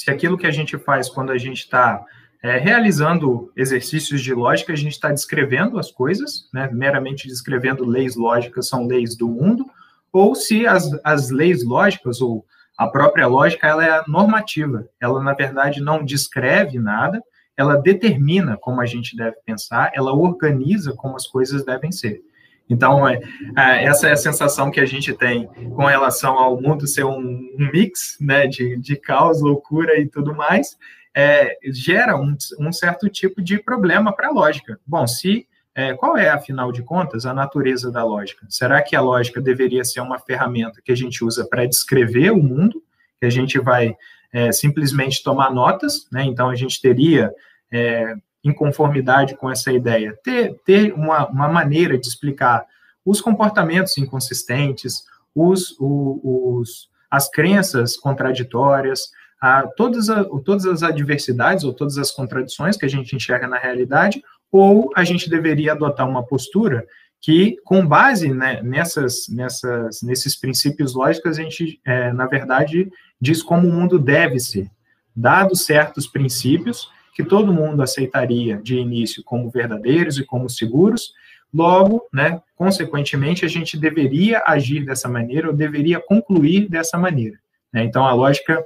se 0.00 0.10
aquilo 0.10 0.38
que 0.38 0.46
a 0.46 0.50
gente 0.50 0.78
faz 0.78 1.10
quando 1.10 1.30
a 1.30 1.36
gente 1.36 1.58
está 1.58 2.02
é, 2.42 2.56
realizando 2.56 3.52
exercícios 3.54 4.22
de 4.22 4.32
lógica, 4.32 4.72
a 4.72 4.76
gente 4.76 4.92
está 4.92 5.12
descrevendo 5.12 5.78
as 5.78 5.92
coisas, 5.92 6.48
né, 6.54 6.70
meramente 6.72 7.28
descrevendo 7.28 7.84
leis 7.84 8.16
lógicas, 8.16 8.66
são 8.66 8.86
leis 8.86 9.14
do 9.14 9.28
mundo, 9.28 9.66
ou 10.10 10.34
se 10.34 10.66
as, 10.66 10.88
as 11.04 11.28
leis 11.28 11.62
lógicas, 11.62 12.22
ou 12.22 12.46
a 12.78 12.88
própria 12.88 13.26
lógica, 13.26 13.66
ela 13.66 13.84
é 13.84 14.02
normativa, 14.08 14.88
ela, 14.98 15.22
na 15.22 15.34
verdade, 15.34 15.82
não 15.82 16.02
descreve 16.02 16.78
nada, 16.78 17.22
ela 17.54 17.76
determina 17.76 18.56
como 18.56 18.80
a 18.80 18.86
gente 18.86 19.14
deve 19.14 19.36
pensar, 19.44 19.92
ela 19.94 20.14
organiza 20.14 20.94
como 20.94 21.14
as 21.14 21.26
coisas 21.26 21.62
devem 21.62 21.92
ser. 21.92 22.22
Então, 22.70 23.06
é, 23.06 23.20
é, 23.58 23.84
essa 23.84 24.08
é 24.08 24.12
a 24.12 24.16
sensação 24.16 24.70
que 24.70 24.80
a 24.80 24.86
gente 24.86 25.12
tem 25.12 25.48
com 25.74 25.84
relação 25.84 26.38
ao 26.38 26.60
mundo 26.60 26.86
ser 26.86 27.04
um, 27.04 27.18
um 27.18 27.70
mix 27.72 28.16
né, 28.20 28.46
de, 28.46 28.78
de 28.78 28.94
caos, 28.96 29.42
loucura 29.42 29.98
e 29.98 30.06
tudo 30.06 30.34
mais, 30.34 30.78
é, 31.12 31.58
gera 31.64 32.16
um, 32.16 32.36
um, 32.60 32.72
certo 32.72 33.08
tipo 33.08 33.42
de 33.42 33.58
problema 33.58 34.14
para 34.14 34.28
a 34.28 34.32
lógica. 34.32 34.78
Bom, 34.86 35.04
se 35.06 35.48
é, 35.74 35.94
qual 35.94 36.16
é, 36.16 36.30
afinal 36.30 36.70
de 36.70 36.82
contas, 36.82 37.26
a 37.26 37.34
natureza 37.34 37.90
da 37.90 38.04
lógica? 38.04 38.46
Será 38.48 38.80
que 38.82 38.94
a 38.94 39.00
lógica 39.00 39.40
deveria 39.40 39.84
ser 39.84 40.00
uma 40.00 40.18
ferramenta 40.18 40.80
que 40.84 40.92
a 40.92 40.96
gente 40.96 41.24
usa 41.24 41.46
para 41.48 41.66
descrever 41.66 42.30
o 42.30 42.42
mundo, 42.42 42.82
que 43.18 43.26
a 43.26 43.30
gente 43.30 43.58
vai 43.58 43.96
é, 44.32 44.52
simplesmente 44.52 45.22
tomar 45.22 45.52
notas, 45.52 46.06
né? 46.12 46.24
Então 46.24 46.48
a 46.48 46.54
gente 46.54 46.80
teria 46.80 47.32
é, 47.72 48.14
em 48.42 48.52
conformidade 48.52 49.36
com 49.36 49.50
essa 49.50 49.72
ideia, 49.72 50.18
ter, 50.22 50.54
ter 50.64 50.92
uma, 50.94 51.26
uma 51.28 51.48
maneira 51.48 51.98
de 51.98 52.06
explicar 52.06 52.64
os 53.04 53.20
comportamentos 53.20 53.96
inconsistentes, 53.98 55.04
os, 55.34 55.74
os, 55.78 56.88
as 57.10 57.28
crenças 57.28 57.96
contraditórias, 57.96 59.10
a, 59.40 59.66
todas, 59.76 60.10
a, 60.10 60.24
todas 60.44 60.66
as 60.66 60.82
adversidades 60.82 61.64
ou 61.64 61.72
todas 61.72 61.98
as 61.98 62.10
contradições 62.10 62.76
que 62.76 62.84
a 62.84 62.88
gente 62.88 63.14
enxerga 63.16 63.46
na 63.48 63.58
realidade, 63.58 64.22
ou 64.52 64.90
a 64.96 65.04
gente 65.04 65.30
deveria 65.30 65.72
adotar 65.72 66.08
uma 66.08 66.24
postura 66.24 66.86
que, 67.20 67.56
com 67.64 67.86
base 67.86 68.32
né, 68.32 68.62
nessas, 68.62 69.28
nessas, 69.28 70.02
nesses 70.02 70.34
princípios 70.34 70.94
lógicos, 70.94 71.38
a 71.38 71.42
gente, 71.42 71.80
é, 71.84 72.12
na 72.12 72.26
verdade, 72.26 72.90
diz 73.20 73.42
como 73.42 73.68
o 73.68 73.72
mundo 73.72 73.98
deve 73.98 74.40
ser. 74.40 74.70
Dados 75.14 75.66
certos 75.66 76.06
princípios, 76.06 76.88
que 77.14 77.24
todo 77.24 77.52
mundo 77.52 77.82
aceitaria 77.82 78.56
de 78.56 78.76
início 78.76 79.22
como 79.24 79.50
verdadeiros 79.50 80.18
e 80.18 80.24
como 80.24 80.48
seguros, 80.48 81.12
logo, 81.52 82.02
né, 82.12 82.40
consequentemente, 82.56 83.44
a 83.44 83.48
gente 83.48 83.76
deveria 83.76 84.42
agir 84.46 84.84
dessa 84.84 85.08
maneira 85.08 85.48
ou 85.48 85.54
deveria 85.54 86.00
concluir 86.00 86.68
dessa 86.68 86.96
maneira. 86.96 87.38
Né? 87.72 87.84
Então, 87.84 88.06
a 88.06 88.12
lógica 88.12 88.64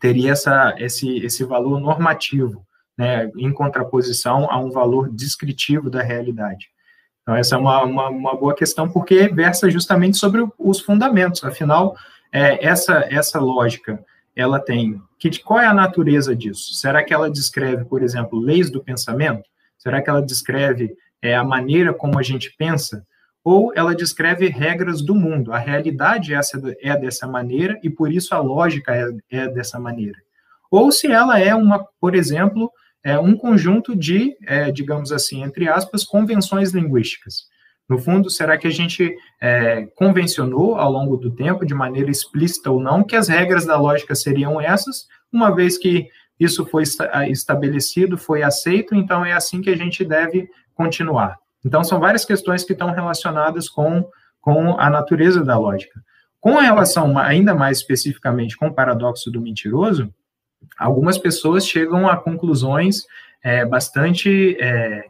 teria 0.00 0.32
essa, 0.32 0.74
esse, 0.78 1.18
esse 1.18 1.44
valor 1.44 1.80
normativo, 1.80 2.64
né, 2.96 3.30
em 3.36 3.52
contraposição 3.52 4.50
a 4.50 4.58
um 4.58 4.70
valor 4.70 5.10
descritivo 5.10 5.90
da 5.90 6.02
realidade. 6.02 6.68
Então, 7.22 7.34
essa 7.34 7.56
é 7.56 7.58
uma, 7.58 7.82
uma, 7.82 8.08
uma 8.08 8.36
boa 8.36 8.54
questão, 8.54 8.88
porque 8.88 9.28
versa 9.28 9.70
justamente 9.70 10.18
sobre 10.18 10.46
os 10.58 10.80
fundamentos. 10.80 11.42
Afinal, 11.42 11.96
é, 12.30 12.64
essa, 12.64 13.06
essa 13.10 13.40
lógica 13.40 14.04
ela 14.36 14.58
tem? 14.58 15.00
Que, 15.18 15.30
qual 15.42 15.60
é 15.60 15.66
a 15.66 15.74
natureza 15.74 16.34
disso? 16.34 16.74
Será 16.74 17.02
que 17.02 17.14
ela 17.14 17.30
descreve, 17.30 17.84
por 17.84 18.02
exemplo, 18.02 18.38
leis 18.38 18.70
do 18.70 18.82
pensamento? 18.82 19.48
Será 19.78 20.02
que 20.02 20.10
ela 20.10 20.22
descreve 20.22 20.94
é, 21.22 21.34
a 21.34 21.44
maneira 21.44 21.92
como 21.92 22.18
a 22.18 22.22
gente 22.22 22.54
pensa? 22.56 23.06
Ou 23.42 23.72
ela 23.74 23.94
descreve 23.94 24.48
regras 24.48 25.02
do 25.02 25.14
mundo? 25.14 25.52
A 25.52 25.58
realidade 25.58 26.32
é, 26.32 26.36
essa, 26.38 26.60
é 26.80 26.96
dessa 26.96 27.26
maneira 27.26 27.78
e 27.82 27.90
por 27.90 28.10
isso 28.10 28.34
a 28.34 28.38
lógica 28.38 28.94
é, 28.94 29.10
é 29.30 29.48
dessa 29.48 29.78
maneira. 29.78 30.18
Ou 30.70 30.90
se 30.90 31.06
ela 31.06 31.38
é 31.38 31.54
uma, 31.54 31.86
por 32.00 32.14
exemplo, 32.14 32.70
é 33.04 33.18
um 33.18 33.36
conjunto 33.36 33.94
de, 33.94 34.34
é, 34.46 34.72
digamos 34.72 35.12
assim, 35.12 35.42
entre 35.42 35.68
aspas, 35.68 36.04
convenções 36.04 36.72
linguísticas. 36.72 37.46
No 37.88 37.98
fundo, 37.98 38.30
será 38.30 38.56
que 38.56 38.66
a 38.66 38.70
gente 38.70 39.14
é, 39.40 39.86
convencionou 39.94 40.76
ao 40.76 40.90
longo 40.90 41.16
do 41.16 41.30
tempo, 41.30 41.66
de 41.66 41.74
maneira 41.74 42.10
explícita 42.10 42.70
ou 42.70 42.80
não, 42.80 43.04
que 43.04 43.14
as 43.14 43.28
regras 43.28 43.66
da 43.66 43.76
lógica 43.76 44.14
seriam 44.14 44.60
essas, 44.60 45.06
uma 45.30 45.54
vez 45.54 45.76
que 45.76 46.08
isso 46.40 46.64
foi 46.66 46.82
estabelecido, 47.28 48.16
foi 48.16 48.42
aceito, 48.42 48.94
então 48.94 49.24
é 49.24 49.32
assim 49.32 49.60
que 49.60 49.70
a 49.70 49.76
gente 49.76 50.04
deve 50.04 50.48
continuar. 50.74 51.38
Então, 51.64 51.84
são 51.84 52.00
várias 52.00 52.24
questões 52.24 52.64
que 52.64 52.72
estão 52.72 52.90
relacionadas 52.90 53.68
com, 53.68 54.08
com 54.40 54.78
a 54.78 54.90
natureza 54.90 55.44
da 55.44 55.58
lógica. 55.58 56.00
Com 56.40 56.56
relação, 56.56 57.16
ainda 57.18 57.54
mais 57.54 57.78
especificamente, 57.78 58.56
com 58.56 58.66
o 58.66 58.74
paradoxo 58.74 59.30
do 59.30 59.40
mentiroso, 59.40 60.12
algumas 60.78 61.16
pessoas 61.16 61.66
chegam 61.66 62.08
a 62.08 62.16
conclusões 62.16 63.04
é, 63.42 63.64
bastante 63.64 64.56
é, 64.60 65.04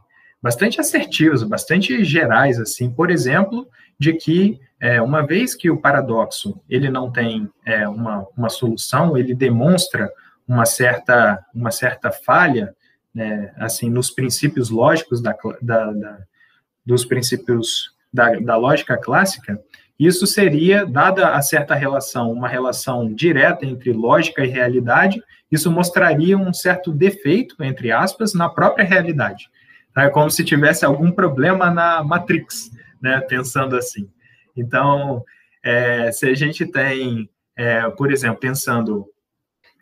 bastante 0.45 0.79
assertivos, 0.79 1.43
bastante 1.43 2.05
gerais, 2.05 2.61
assim, 2.61 2.91
por 2.91 3.11
exemplo, 3.11 3.67
de 3.99 4.13
que 4.13 4.61
é, 4.79 5.01
uma 5.01 5.27
vez 5.27 5.55
que 5.55 5.71
o 5.71 5.81
paradoxo 5.81 6.61
ele 6.69 6.91
não 6.91 7.11
tem 7.11 7.49
é, 7.65 7.89
uma, 7.89 8.27
uma 8.37 8.51
solução, 8.51 9.17
ele 9.17 9.35
demonstra 9.35 10.13
uma 10.47 10.67
certa, 10.67 11.43
uma 11.55 11.71
certa 11.71 12.13
falha, 12.13 12.77
né, 13.15 13.55
assim, 13.57 13.89
nos 13.89 14.11
princípios 14.11 14.69
lógicos 14.69 15.23
da, 15.23 15.35
da, 15.63 15.93
da 15.93 16.19
dos 16.85 17.07
princípios 17.07 17.95
da, 18.13 18.39
da 18.39 18.57
lógica 18.59 18.99
clássica, 18.99 19.59
isso 19.99 20.27
seria, 20.27 20.85
dada 20.85 21.31
a 21.31 21.41
certa 21.41 21.75
relação, 21.75 22.31
uma 22.31 22.49
relação 22.49 23.11
direta 23.11 23.65
entre 23.65 23.95
lógica 23.95 24.45
e 24.45 24.49
realidade, 24.49 25.23
isso 25.51 25.71
mostraria 25.71 26.37
um 26.37 26.53
certo 26.53 26.93
defeito, 26.93 27.57
entre 27.65 27.91
aspas, 27.91 28.35
na 28.35 28.51
própria 28.51 28.85
realidade. 28.85 29.49
É 29.97 30.09
como 30.09 30.31
se 30.31 30.45
tivesse 30.45 30.85
algum 30.85 31.11
problema 31.13 31.71
na 31.71 32.03
Matrix, 32.03 32.71
né? 33.01 33.21
Pensando 33.21 33.77
assim. 33.77 34.09
Então, 34.57 35.25
é, 35.63 36.11
se 36.11 36.27
a 36.27 36.35
gente 36.35 36.67
tem, 36.67 37.29
é, 37.57 37.89
por 37.91 38.13
exemplo, 38.13 38.41
pensando 38.41 39.07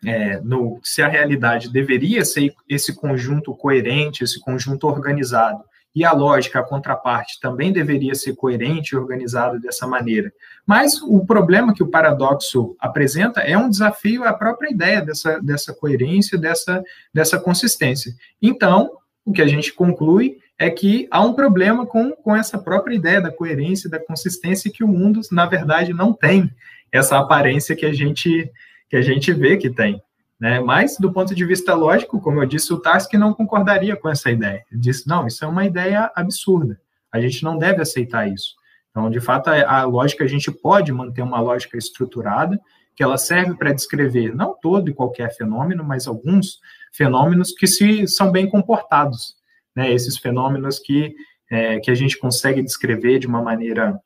é, 0.05 0.39
no 0.41 0.79
se 0.83 1.01
a 1.01 1.07
realidade 1.07 1.71
deveria 1.71 2.23
ser 2.25 2.53
esse 2.67 2.95
conjunto 2.95 3.55
coerente, 3.55 4.23
esse 4.23 4.39
conjunto 4.39 4.87
organizado, 4.87 5.63
e 5.95 6.03
a 6.03 6.11
lógica, 6.11 6.59
a 6.59 6.63
contraparte, 6.63 7.39
também 7.39 7.71
deveria 7.71 8.15
ser 8.15 8.35
coerente 8.35 8.95
e 8.95 8.97
organizada 8.97 9.59
dessa 9.59 9.85
maneira. 9.85 10.33
Mas 10.65 10.99
o 11.01 11.23
problema 11.23 11.73
que 11.73 11.83
o 11.83 11.89
paradoxo 11.89 12.75
apresenta 12.79 13.41
é 13.41 13.55
um 13.55 13.69
desafio 13.69 14.23
à 14.23 14.33
própria 14.33 14.71
ideia 14.71 15.01
dessa, 15.01 15.39
dessa 15.39 15.71
coerência, 15.73 16.37
dessa, 16.37 16.83
dessa 17.13 17.39
consistência. 17.39 18.11
Então, 18.41 18.89
o 19.25 19.31
que 19.31 19.41
a 19.41 19.47
gente 19.47 19.73
conclui 19.73 20.37
é 20.57 20.69
que 20.69 21.07
há 21.11 21.21
um 21.21 21.33
problema 21.33 21.85
com, 21.85 22.11
com 22.11 22.35
essa 22.35 22.57
própria 22.57 22.95
ideia 22.95 23.21
da 23.21 23.31
coerência 23.31 23.89
da 23.89 23.99
consistência 23.99 24.71
que 24.71 24.83
o 24.83 24.87
mundo, 24.87 25.21
na 25.31 25.45
verdade, 25.45 25.93
não 25.93 26.13
tem 26.13 26.49
essa 26.91 27.17
aparência 27.17 27.75
que 27.75 27.85
a 27.85 27.93
gente, 27.93 28.51
que 28.89 28.95
a 28.95 29.01
gente 29.01 29.33
vê 29.33 29.57
que 29.57 29.69
tem. 29.69 30.01
Né? 30.39 30.59
Mas, 30.59 30.97
do 30.99 31.11
ponto 31.11 31.33
de 31.33 31.45
vista 31.45 31.73
lógico, 31.73 32.19
como 32.19 32.41
eu 32.41 32.45
disse, 32.45 32.73
o 32.73 32.79
Tarski 32.79 33.17
não 33.17 33.33
concordaria 33.33 33.95
com 33.95 34.09
essa 34.09 34.29
ideia. 34.29 34.63
Ele 34.71 34.81
disse, 34.81 35.07
não, 35.07 35.25
isso 35.25 35.43
é 35.43 35.47
uma 35.47 35.65
ideia 35.65 36.11
absurda. 36.15 36.79
A 37.11 37.19
gente 37.19 37.43
não 37.43 37.57
deve 37.57 37.81
aceitar 37.81 38.27
isso. 38.27 38.55
Então, 38.91 39.09
de 39.09 39.19
fato, 39.19 39.47
a, 39.49 39.79
a 39.79 39.83
lógica, 39.85 40.23
a 40.23 40.27
gente 40.27 40.51
pode 40.51 40.91
manter 40.91 41.21
uma 41.21 41.39
lógica 41.39 41.77
estruturada, 41.77 42.59
que 42.95 43.03
ela 43.03 43.17
serve 43.17 43.55
para 43.55 43.73
descrever 43.73 44.35
não 44.35 44.55
todo 44.59 44.89
e 44.89 44.93
qualquer 44.93 45.35
fenômeno, 45.35 45.83
mas 45.83 46.07
alguns 46.07 46.59
fenômenos 46.91 47.51
que 47.51 47.67
se 47.67 48.07
são 48.07 48.31
bem 48.31 48.49
comportados. 48.49 49.35
Né? 49.75 49.91
Esses 49.91 50.17
fenômenos 50.17 50.79
que, 50.79 51.15
é, 51.49 51.79
que 51.79 51.89
a 51.89 51.95
gente 51.95 52.17
consegue 52.17 52.61
descrever 52.61 53.19
de 53.19 53.27
uma 53.27 53.41
maneira 53.41 53.99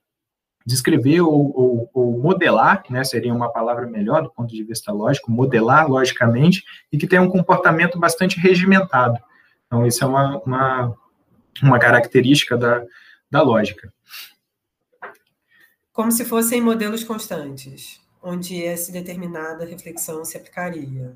descrever 0.66 1.22
ou, 1.22 1.58
ou, 1.58 1.90
ou, 1.94 2.20
modelar, 2.20 2.84
né, 2.90 3.02
seria 3.02 3.34
uma 3.34 3.50
palavra 3.50 3.88
melhor 3.88 4.22
do 4.22 4.30
ponto 4.30 4.54
de 4.54 4.62
vista 4.66 4.92
lógico, 4.92 5.32
modelar 5.32 5.90
logicamente, 5.90 6.62
e 6.92 6.98
que 6.98 7.08
tem 7.08 7.20
um 7.20 7.30
comportamento 7.30 7.98
bastante 7.98 8.38
regimentado. 8.38 9.18
Então, 9.66 9.88
isso 9.88 10.04
é 10.04 10.08
uma, 10.08 10.38
uma, 10.40 10.98
uma 11.64 11.80
característica 11.80 12.58
da, 12.58 12.84
da 13.32 13.42
lógica. 13.42 13.94
Como 15.94 16.12
se 16.12 16.26
fossem 16.26 16.62
modelos 16.62 17.02
constantes, 17.02 18.02
onde 18.28 18.64
essa 18.64 18.92
determinada 18.92 19.66
reflexão 19.66 20.26
se 20.26 20.36
aplicaria. 20.36 21.14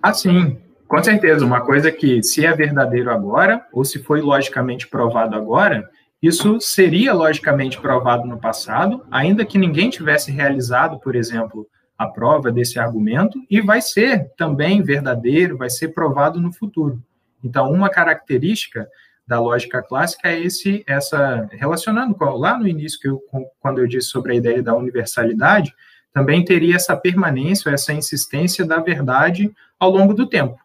Ah, 0.00 0.14
sim, 0.14 0.58
com 0.86 1.02
certeza. 1.02 1.44
Uma 1.44 1.60
coisa 1.60 1.90
que, 1.90 2.22
se 2.22 2.46
é 2.46 2.54
verdadeiro 2.54 3.10
agora, 3.10 3.66
ou 3.72 3.84
se 3.84 3.98
foi 3.98 4.20
logicamente 4.20 4.86
provado 4.86 5.34
agora, 5.34 5.90
isso 6.22 6.60
seria 6.60 7.12
logicamente 7.12 7.80
provado 7.80 8.26
no 8.26 8.38
passado, 8.38 9.04
ainda 9.10 9.44
que 9.44 9.58
ninguém 9.58 9.90
tivesse 9.90 10.30
realizado, 10.30 11.00
por 11.00 11.16
exemplo, 11.16 11.66
a 11.96 12.06
prova 12.06 12.52
desse 12.52 12.78
argumento, 12.78 13.40
e 13.50 13.60
vai 13.60 13.82
ser 13.82 14.30
também 14.36 14.82
verdadeiro, 14.82 15.58
vai 15.58 15.68
ser 15.68 15.88
provado 15.88 16.40
no 16.40 16.52
futuro. 16.52 17.02
Então, 17.42 17.72
uma 17.72 17.90
característica 17.90 18.88
da 19.26 19.40
lógica 19.40 19.82
clássica 19.82 20.28
é 20.28 20.40
esse, 20.40 20.82
essa 20.86 21.48
relacionando 21.52 22.14
com, 22.14 22.24
lá 22.24 22.56
no 22.56 22.66
início 22.66 22.98
que 22.98 23.08
eu, 23.08 23.20
quando 23.60 23.78
eu 23.78 23.86
disse 23.86 24.08
sobre 24.08 24.32
a 24.32 24.36
ideia 24.36 24.62
da 24.62 24.74
universalidade, 24.74 25.74
também 26.18 26.44
teria 26.44 26.74
essa 26.74 26.96
permanência, 26.96 27.70
essa 27.70 27.92
insistência 27.92 28.66
da 28.66 28.80
verdade 28.80 29.52
ao 29.78 29.88
longo 29.88 30.12
do 30.12 30.26
tempo. 30.26 30.58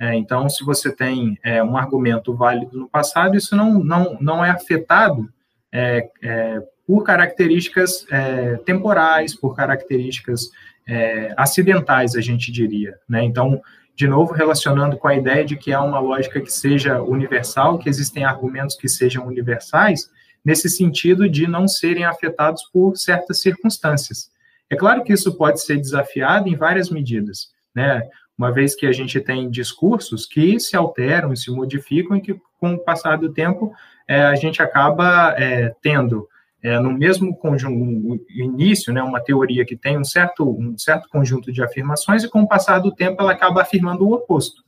É, 0.00 0.14
então, 0.14 0.48
se 0.48 0.64
você 0.64 0.94
tem 0.94 1.36
é, 1.42 1.60
um 1.60 1.76
argumento 1.76 2.32
válido 2.36 2.78
no 2.78 2.88
passado, 2.88 3.36
isso 3.36 3.56
não, 3.56 3.82
não, 3.82 4.16
não 4.20 4.44
é 4.44 4.50
afetado 4.50 5.28
é, 5.72 6.08
é 6.22 6.62
por 6.86 7.02
características 7.02 8.06
é, 8.12 8.56
temporais, 8.58 9.34
por 9.34 9.56
características 9.56 10.50
é, 10.86 11.34
acidentais, 11.36 12.14
a 12.14 12.20
gente 12.20 12.52
diria. 12.52 12.96
Né? 13.08 13.24
Então, 13.24 13.60
de 13.96 14.06
novo, 14.06 14.32
relacionando 14.32 14.96
com 14.96 15.08
a 15.08 15.16
ideia 15.16 15.44
de 15.44 15.56
que 15.56 15.72
há 15.72 15.82
uma 15.82 15.98
lógica 15.98 16.40
que 16.40 16.52
seja 16.52 17.02
universal, 17.02 17.76
que 17.76 17.88
existem 17.88 18.24
argumentos 18.24 18.76
que 18.76 18.88
sejam 18.88 19.26
universais, 19.26 20.08
nesse 20.44 20.68
sentido 20.68 21.28
de 21.28 21.48
não 21.48 21.66
serem 21.66 22.04
afetados 22.04 22.62
por 22.72 22.96
certas 22.96 23.40
circunstâncias. 23.40 24.31
É 24.72 24.76
claro 24.76 25.04
que 25.04 25.12
isso 25.12 25.36
pode 25.36 25.60
ser 25.60 25.76
desafiado 25.76 26.48
em 26.48 26.56
várias 26.56 26.90
medidas. 26.90 27.50
Né? 27.74 28.02
uma 28.36 28.50
vez 28.50 28.74
que 28.74 28.86
a 28.86 28.92
gente 28.92 29.20
tem 29.20 29.50
discursos 29.50 30.26
que 30.26 30.58
se 30.58 30.76
alteram 30.76 31.32
e 31.32 31.36
se 31.36 31.50
modificam 31.50 32.16
e 32.16 32.20
que, 32.20 32.40
com 32.58 32.74
o 32.74 32.78
passar 32.78 33.18
do 33.18 33.32
tempo, 33.32 33.72
é, 34.08 34.22
a 34.22 34.34
gente 34.34 34.62
acaba 34.62 35.34
é, 35.38 35.74
tendo, 35.80 36.28
é, 36.62 36.78
no 36.78 36.92
mesmo 36.92 37.36
conjunto, 37.36 38.24
início, 38.30 38.92
né, 38.92 39.02
uma 39.02 39.20
teoria 39.20 39.64
que 39.64 39.76
tem 39.76 39.98
um 39.98 40.04
certo, 40.04 40.48
um 40.48 40.76
certo 40.78 41.08
conjunto 41.08 41.52
de 41.52 41.62
afirmações 41.62 42.24
e, 42.24 42.28
com 42.28 42.42
o 42.42 42.48
passar 42.48 42.78
do 42.78 42.92
tempo, 42.92 43.22
ela 43.22 43.32
acaba 43.32 43.62
afirmando 43.62 44.04
o 44.04 44.12
oposto. 44.12 44.62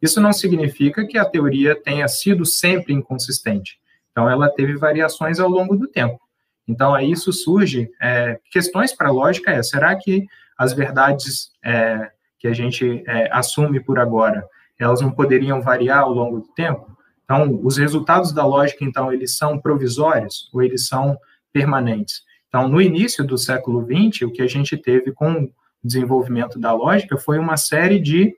Isso 0.00 0.20
não 0.20 0.32
significa 0.32 1.06
que 1.06 1.16
a 1.16 1.24
teoria 1.24 1.80
tenha 1.80 2.08
sido 2.08 2.44
sempre 2.44 2.92
inconsistente. 2.92 3.78
Então, 4.10 4.28
ela 4.28 4.48
teve 4.48 4.74
variações 4.76 5.38
ao 5.38 5.48
longo 5.48 5.76
do 5.76 5.86
tempo. 5.86 6.20
Então, 6.66 6.94
aí 6.94 7.10
isso 7.10 7.32
surge, 7.32 7.90
é, 8.00 8.38
questões 8.50 8.94
para 8.94 9.08
a 9.08 9.12
lógica 9.12 9.50
é, 9.50 9.62
será 9.62 9.94
que 9.96 10.26
as 10.56 10.72
verdades 10.72 11.50
é, 11.64 12.10
que 12.38 12.46
a 12.46 12.52
gente 12.52 13.02
é, 13.06 13.28
assume 13.32 13.80
por 13.80 13.98
agora, 13.98 14.46
elas 14.78 15.00
não 15.00 15.10
poderiam 15.10 15.60
variar 15.60 16.00
ao 16.00 16.12
longo 16.12 16.40
do 16.40 16.48
tempo? 16.54 16.96
Então, 17.24 17.60
os 17.62 17.76
resultados 17.76 18.32
da 18.32 18.44
lógica, 18.44 18.84
então, 18.84 19.12
eles 19.12 19.36
são 19.36 19.58
provisórios 19.58 20.50
ou 20.52 20.62
eles 20.62 20.86
são 20.86 21.16
permanentes? 21.52 22.22
Então, 22.48 22.68
no 22.68 22.80
início 22.80 23.24
do 23.24 23.38
século 23.38 23.86
XX, 23.86 24.22
o 24.22 24.30
que 24.30 24.42
a 24.42 24.46
gente 24.46 24.76
teve 24.76 25.12
com 25.12 25.44
o 25.44 25.52
desenvolvimento 25.82 26.58
da 26.58 26.72
lógica 26.72 27.16
foi 27.16 27.38
uma 27.38 27.56
série 27.56 27.98
de 27.98 28.36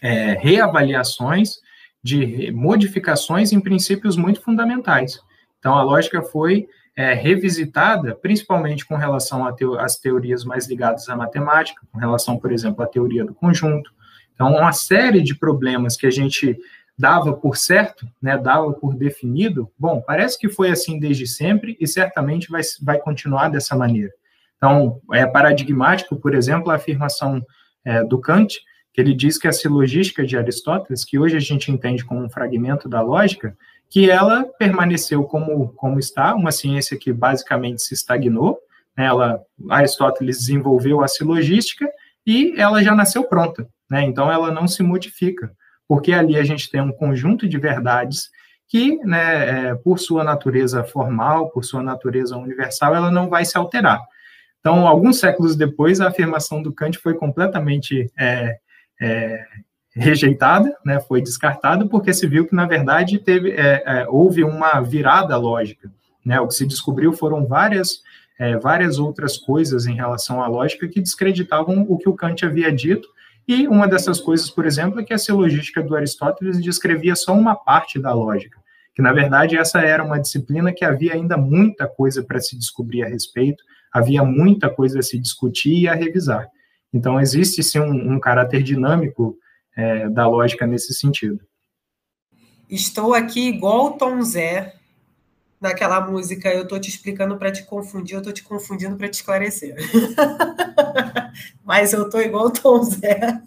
é, 0.00 0.32
reavaliações, 0.32 1.56
de 2.02 2.50
modificações 2.52 3.52
em 3.52 3.60
princípios 3.60 4.16
muito 4.16 4.40
fundamentais. 4.40 5.20
Então, 5.58 5.74
a 5.74 5.82
lógica 5.82 6.22
foi 6.22 6.66
é, 6.96 7.12
revisitada, 7.12 8.14
principalmente 8.14 8.86
com 8.86 8.96
relação 8.96 9.44
às 9.78 9.96
teorias 9.96 10.44
mais 10.44 10.68
ligadas 10.68 11.08
à 11.08 11.16
matemática, 11.16 11.82
com 11.92 11.98
relação, 11.98 12.38
por 12.38 12.52
exemplo, 12.52 12.84
à 12.84 12.86
teoria 12.86 13.24
do 13.24 13.34
conjunto. 13.34 13.90
Então, 14.34 14.52
uma 14.54 14.72
série 14.72 15.22
de 15.22 15.34
problemas 15.34 15.96
que 15.96 16.06
a 16.06 16.10
gente 16.10 16.56
dava 16.96 17.32
por 17.32 17.56
certo, 17.56 18.06
né, 18.22 18.38
dava 18.38 18.72
por 18.72 18.94
definido, 18.94 19.68
bom, 19.76 20.00
parece 20.00 20.38
que 20.38 20.48
foi 20.48 20.70
assim 20.70 20.98
desde 20.98 21.26
sempre 21.26 21.76
e 21.80 21.86
certamente 21.86 22.48
vai, 22.48 22.62
vai 22.82 22.98
continuar 22.98 23.48
dessa 23.48 23.76
maneira. 23.76 24.12
Então, 24.56 25.00
é 25.12 25.26
paradigmático, 25.26 26.16
por 26.16 26.34
exemplo, 26.34 26.70
a 26.70 26.76
afirmação 26.76 27.44
é, 27.84 28.04
do 28.04 28.20
Kant, 28.20 28.60
que 28.92 29.00
ele 29.00 29.12
diz 29.12 29.36
que 29.36 29.48
a 29.48 29.52
silogística 29.52 30.24
de 30.24 30.38
Aristóteles, 30.38 31.04
que 31.04 31.18
hoje 31.18 31.36
a 31.36 31.40
gente 31.40 31.70
entende 31.70 32.04
como 32.04 32.24
um 32.24 32.30
fragmento 32.30 32.88
da 32.88 33.00
lógica, 33.00 33.56
que 33.90 34.10
ela 34.10 34.44
permaneceu 34.58 35.24
como, 35.24 35.68
como 35.74 35.98
está, 35.98 36.34
uma 36.34 36.50
ciência 36.50 36.98
que 36.98 37.12
basicamente 37.12 37.82
se 37.82 37.94
estagnou. 37.94 38.58
Né? 38.96 39.06
Ela, 39.06 39.42
Aristóteles 39.70 40.38
desenvolveu 40.38 41.02
a 41.02 41.08
silogística 41.08 41.88
e 42.26 42.54
ela 42.56 42.82
já 42.82 42.94
nasceu 42.94 43.24
pronta. 43.24 43.68
Né? 43.88 44.02
Então, 44.02 44.30
ela 44.30 44.50
não 44.50 44.66
se 44.66 44.82
modifica, 44.82 45.52
porque 45.86 46.12
ali 46.12 46.36
a 46.36 46.44
gente 46.44 46.70
tem 46.70 46.80
um 46.80 46.92
conjunto 46.92 47.48
de 47.48 47.58
verdades 47.58 48.30
que, 48.66 48.96
né, 49.04 49.68
é, 49.68 49.74
por 49.74 49.98
sua 49.98 50.24
natureza 50.24 50.82
formal, 50.82 51.50
por 51.50 51.64
sua 51.64 51.82
natureza 51.82 52.36
universal, 52.36 52.94
ela 52.94 53.10
não 53.10 53.28
vai 53.28 53.44
se 53.44 53.56
alterar. 53.56 54.00
Então, 54.58 54.86
alguns 54.88 55.20
séculos 55.20 55.54
depois, 55.54 56.00
a 56.00 56.08
afirmação 56.08 56.62
do 56.62 56.72
Kant 56.72 56.98
foi 56.98 57.14
completamente 57.14 58.10
é, 58.18 58.56
é, 59.00 59.44
rejeitada, 59.96 60.76
né, 60.84 61.00
foi 61.00 61.22
descartada, 61.22 61.86
porque 61.86 62.12
se 62.12 62.26
viu 62.26 62.46
que, 62.46 62.54
na 62.54 62.66
verdade, 62.66 63.18
teve, 63.18 63.52
é, 63.52 63.82
é, 63.86 64.06
houve 64.08 64.42
uma 64.42 64.80
virada 64.80 65.36
lógica. 65.36 65.90
Né, 66.24 66.40
o 66.40 66.48
que 66.48 66.54
se 66.54 66.66
descobriu 66.66 67.12
foram 67.12 67.46
várias, 67.46 68.02
é, 68.38 68.56
várias 68.56 68.98
outras 68.98 69.36
coisas 69.36 69.86
em 69.86 69.94
relação 69.94 70.42
à 70.42 70.48
lógica 70.48 70.88
que 70.88 71.00
descreditavam 71.00 71.86
o 71.88 71.96
que 71.98 72.08
o 72.08 72.14
Kant 72.14 72.44
havia 72.44 72.72
dito, 72.72 73.08
e 73.46 73.68
uma 73.68 73.86
dessas 73.86 74.20
coisas, 74.20 74.50
por 74.50 74.64
exemplo, 74.64 74.98
é 74.98 75.04
que 75.04 75.12
a 75.12 75.18
silogística 75.18 75.82
do 75.82 75.94
Aristóteles 75.94 76.60
descrevia 76.60 77.14
só 77.14 77.34
uma 77.34 77.54
parte 77.54 78.00
da 78.00 78.12
lógica, 78.12 78.58
que, 78.94 79.02
na 79.02 79.12
verdade, 79.12 79.56
essa 79.56 79.80
era 79.80 80.02
uma 80.02 80.18
disciplina 80.18 80.72
que 80.72 80.84
havia 80.84 81.12
ainda 81.12 81.36
muita 81.36 81.86
coisa 81.86 82.22
para 82.22 82.40
se 82.40 82.56
descobrir 82.56 83.02
a 83.02 83.08
respeito, 83.08 83.62
havia 83.92 84.24
muita 84.24 84.70
coisa 84.70 84.98
a 84.98 85.02
se 85.02 85.18
discutir 85.18 85.82
e 85.82 85.88
a 85.88 85.94
revisar. 85.94 86.48
Então, 86.92 87.20
existe 87.20 87.62
sim 87.62 87.80
um, 87.80 88.14
um 88.14 88.18
caráter 88.18 88.62
dinâmico 88.62 89.36
é, 89.76 90.08
da 90.08 90.26
lógica 90.26 90.66
nesse 90.66 90.94
sentido. 90.94 91.40
Estou 92.68 93.14
aqui 93.14 93.48
igual 93.48 93.86
o 93.86 93.90
Tom 93.92 94.22
Zé 94.22 94.74
naquela 95.60 96.00
música 96.00 96.52
Eu 96.52 96.64
estou 96.64 96.78
te 96.78 96.90
explicando 96.90 97.38
para 97.38 97.50
te 97.50 97.64
confundir, 97.64 98.14
eu 98.14 98.18
estou 98.18 98.32
te 98.32 98.42
confundindo 98.42 98.96
para 98.96 99.08
te 99.08 99.14
esclarecer. 99.14 99.76
Mas 101.64 101.92
eu 101.92 102.04
estou 102.04 102.20
igual 102.20 102.46
o 102.46 102.50
Tom 102.50 102.82
Zé. 102.82 103.40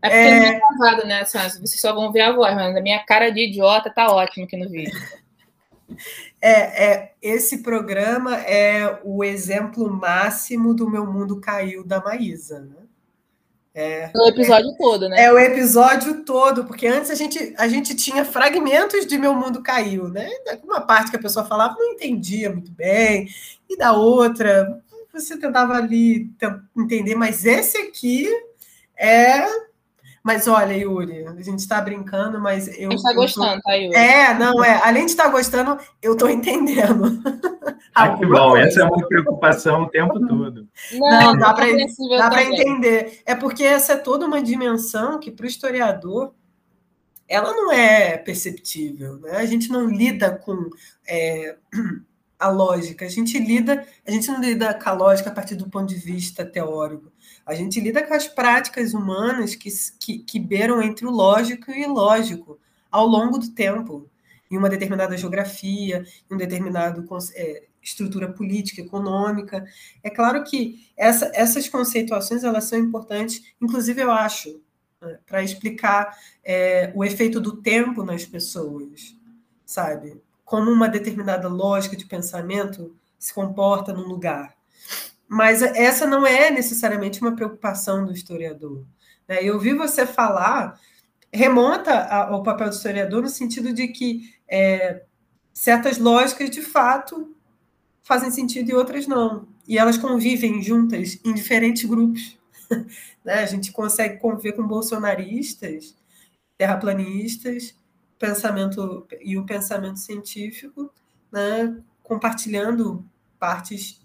É 0.00 0.08
porque 0.08 0.16
é... 0.16 0.40
não 0.40 0.46
é 0.46 0.60
gravado, 0.60 1.06
né, 1.06 1.24
Sansa? 1.24 1.60
Vocês 1.60 1.80
só 1.80 1.92
vão 1.92 2.12
ver 2.12 2.20
a 2.20 2.32
voz, 2.32 2.54
mas 2.54 2.76
a 2.76 2.80
minha 2.80 3.04
cara 3.04 3.30
de 3.30 3.48
idiota 3.48 3.90
tá 3.90 4.12
ótima 4.12 4.46
aqui 4.46 4.56
no 4.56 4.68
vídeo. 4.68 4.96
É, 6.40 6.84
é, 6.84 7.14
esse 7.20 7.62
programa 7.62 8.36
é 8.36 9.00
o 9.02 9.24
exemplo 9.24 9.90
máximo 9.90 10.74
do 10.74 10.88
meu 10.88 11.04
mundo 11.04 11.40
caiu 11.40 11.82
da 11.82 11.98
Maísa, 11.98 12.60
né? 12.60 12.87
É, 13.74 14.10
o 14.14 14.28
episódio 14.28 14.70
é, 14.70 14.76
todo, 14.76 15.08
né? 15.08 15.24
É 15.24 15.32
o 15.32 15.38
episódio 15.38 16.24
todo, 16.24 16.64
porque 16.64 16.86
antes 16.86 17.10
a 17.10 17.14
gente, 17.14 17.54
a 17.56 17.68
gente 17.68 17.94
tinha 17.94 18.24
fragmentos 18.24 19.06
de 19.06 19.16
Meu 19.18 19.34
Mundo 19.34 19.62
Caiu, 19.62 20.08
né? 20.08 20.28
Uma 20.64 20.80
parte 20.80 21.10
que 21.10 21.16
a 21.16 21.20
pessoa 21.20 21.44
falava 21.44 21.76
não 21.78 21.92
entendia 21.92 22.50
muito 22.50 22.72
bem, 22.72 23.28
e 23.68 23.76
da 23.76 23.92
outra 23.92 24.80
você 25.12 25.36
tentava 25.36 25.74
ali 25.74 26.30
entender, 26.76 27.14
mas 27.14 27.44
esse 27.44 27.76
aqui 27.78 28.28
é 28.96 29.46
mas 30.28 30.46
olha, 30.46 30.76
Yuri, 30.76 31.26
a 31.26 31.40
gente 31.40 31.60
está 31.60 31.80
brincando, 31.80 32.38
mas 32.38 32.68
eu. 32.78 32.90
está 32.92 33.14
gostando, 33.14 33.56
tô... 33.56 33.62
tá, 33.62 33.72
Yuri? 33.72 33.96
É, 33.96 34.34
não, 34.34 34.62
é. 34.62 34.78
Além 34.84 35.06
de 35.06 35.12
estar 35.12 35.24
tá 35.24 35.30
gostando, 35.30 35.78
eu 36.02 36.12
estou 36.12 36.28
entendendo. 36.28 37.18
Ah, 37.94 38.16
que 38.16 38.24
bom, 38.26 38.56
essa 38.56 38.82
é 38.82 38.84
uma 38.84 39.08
preocupação 39.08 39.82
o 39.82 39.88
tempo 39.88 40.20
todo. 40.24 40.68
Não, 40.92 41.32
não 41.32 41.36
dá 41.36 41.52
para 41.52 42.44
entender. 42.44 43.22
É 43.26 43.34
porque 43.34 43.64
essa 43.64 43.94
é 43.94 43.96
toda 43.96 44.24
uma 44.24 44.40
dimensão 44.40 45.18
que, 45.18 45.32
para 45.32 45.44
o 45.44 45.48
historiador, 45.48 46.32
ela 47.26 47.52
não 47.52 47.72
é 47.72 48.16
perceptível. 48.16 49.16
Né? 49.16 49.32
A 49.32 49.46
gente 49.46 49.68
não 49.68 49.88
lida 49.88 50.30
com. 50.30 50.70
É, 51.08 51.56
a 52.38 52.48
lógica, 52.48 53.04
a 53.04 53.08
gente 53.08 53.36
lida, 53.36 53.84
a 54.06 54.10
gente 54.12 54.28
não 54.28 54.40
lida 54.40 54.72
com 54.72 54.88
a 54.88 54.92
lógica 54.92 55.30
a 55.30 55.34
partir 55.34 55.56
do 55.56 55.68
ponto 55.68 55.88
de 55.88 55.96
vista 55.96 56.44
teórico, 56.44 57.10
a 57.48 57.54
gente 57.54 57.80
lida 57.80 58.06
com 58.06 58.12
as 58.12 58.28
práticas 58.28 58.92
humanas 58.92 59.54
que, 59.54 59.70
que, 59.98 60.18
que 60.18 60.38
beiram 60.38 60.82
entre 60.82 61.06
o 61.06 61.10
lógico 61.10 61.70
e 61.70 61.80
o 61.80 61.84
ilógico 61.84 62.60
ao 62.90 63.06
longo 63.06 63.38
do 63.38 63.50
tempo, 63.50 64.06
em 64.50 64.58
uma 64.58 64.68
determinada 64.68 65.16
geografia, 65.16 66.04
em 66.30 66.34
um 66.34 66.36
determinado 66.36 67.02
é, 67.34 67.64
estrutura 67.82 68.30
política, 68.30 68.82
econômica. 68.82 69.64
É 70.02 70.10
claro 70.10 70.44
que 70.44 70.86
essa, 70.94 71.32
essas 71.34 71.66
conceituações 71.70 72.44
elas 72.44 72.64
são 72.64 72.78
importantes, 72.78 73.42
inclusive 73.62 74.02
eu 74.02 74.10
acho, 74.10 74.60
né, 75.00 75.18
para 75.26 75.42
explicar 75.42 76.18
é, 76.44 76.92
o 76.94 77.02
efeito 77.02 77.40
do 77.40 77.62
tempo 77.62 78.04
nas 78.04 78.26
pessoas, 78.26 79.16
sabe? 79.64 80.20
Como 80.44 80.70
uma 80.70 80.88
determinada 80.88 81.48
lógica 81.48 81.96
de 81.96 82.04
pensamento 82.04 82.94
se 83.18 83.32
comporta 83.32 83.90
num 83.90 84.06
lugar. 84.06 84.57
Mas 85.28 85.60
essa 85.62 86.06
não 86.06 86.26
é 86.26 86.50
necessariamente 86.50 87.20
uma 87.20 87.36
preocupação 87.36 88.04
do 88.04 88.12
historiador. 88.12 88.84
Né? 89.28 89.42
Eu 89.42 89.54
ouvi 89.54 89.74
você 89.74 90.06
falar, 90.06 90.80
remonta 91.32 91.92
ao 92.04 92.42
papel 92.42 92.70
do 92.70 92.74
historiador 92.74 93.22
no 93.22 93.28
sentido 93.28 93.72
de 93.72 93.88
que 93.88 94.34
é, 94.48 95.02
certas 95.52 95.98
lógicas, 95.98 96.48
de 96.48 96.62
fato, 96.62 97.36
fazem 98.02 98.30
sentido 98.30 98.70
e 98.70 98.74
outras 98.74 99.06
não. 99.06 99.46
E 99.66 99.76
elas 99.76 99.98
convivem 99.98 100.62
juntas 100.62 101.20
em 101.22 101.34
diferentes 101.34 101.84
grupos. 101.84 102.38
né? 103.22 103.34
A 103.42 103.46
gente 103.46 103.70
consegue 103.70 104.18
conviver 104.18 104.52
com 104.52 104.66
bolsonaristas, 104.66 105.94
terraplanistas, 106.56 107.74
pensamento 108.18 109.06
e 109.20 109.36
o 109.36 109.44
pensamento 109.44 109.98
científico, 109.98 110.90
né? 111.30 111.76
compartilhando 112.02 113.04
partes 113.38 114.00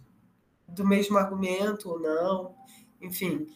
do 0.74 0.86
mesmo 0.86 1.18
argumento 1.18 1.90
ou 1.90 2.00
não, 2.00 2.56
enfim. 3.02 3.48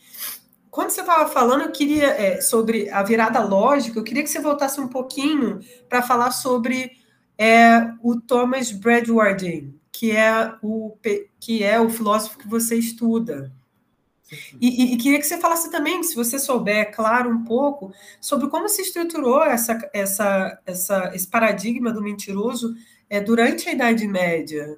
Quando 0.70 0.92
você 0.92 1.02
estava 1.02 1.30
falando, 1.30 1.64
eu 1.64 1.72
queria 1.72 2.08
é, 2.08 2.42
sobre 2.42 2.90
a 2.90 3.02
virada 3.02 3.40
lógica, 3.44 3.98
eu 3.98 4.04
queria 4.04 4.24
que 4.24 4.30
você 4.30 4.40
voltasse 4.40 4.80
um 4.80 4.88
pouquinho 4.88 5.60
para 5.90 6.04
falar 6.04 6.32
sobre 6.32 6.92
é, 7.38 7.94
o 8.02 8.20
Thomas 8.20 8.72
Bradwardine, 8.72 9.80
que 9.92 10.12
é 10.12 10.54
o 10.62 10.98
que 11.40 11.64
é 11.64 11.80
o 11.80 11.90
filósofo 11.90 12.38
que 12.38 12.48
você 12.48 12.76
estuda. 12.76 13.52
E, 14.60 14.94
e, 14.94 14.98
queria 14.98 15.20
que 15.20 15.26
você 15.26 15.38
falasse 15.38 15.72
também, 15.72 16.04
se 16.04 16.14
você 16.14 16.38
souber, 16.38 16.94
claro, 16.94 17.30
um 17.30 17.46
pouco, 17.46 17.94
sobre 18.20 18.50
como 18.50 18.68
se 18.68 18.82
estruturou 18.82 19.42
essa, 19.44 19.90
essa, 19.94 20.60
essa, 20.66 21.12
esse 21.16 21.28
paradigma 21.28 21.94
do 21.94 22.02
mentiroso 22.02 22.76
é, 23.10 23.22
durante 23.22 23.70
a 23.70 23.72
Idade 23.72 24.06
Média. 24.06 24.78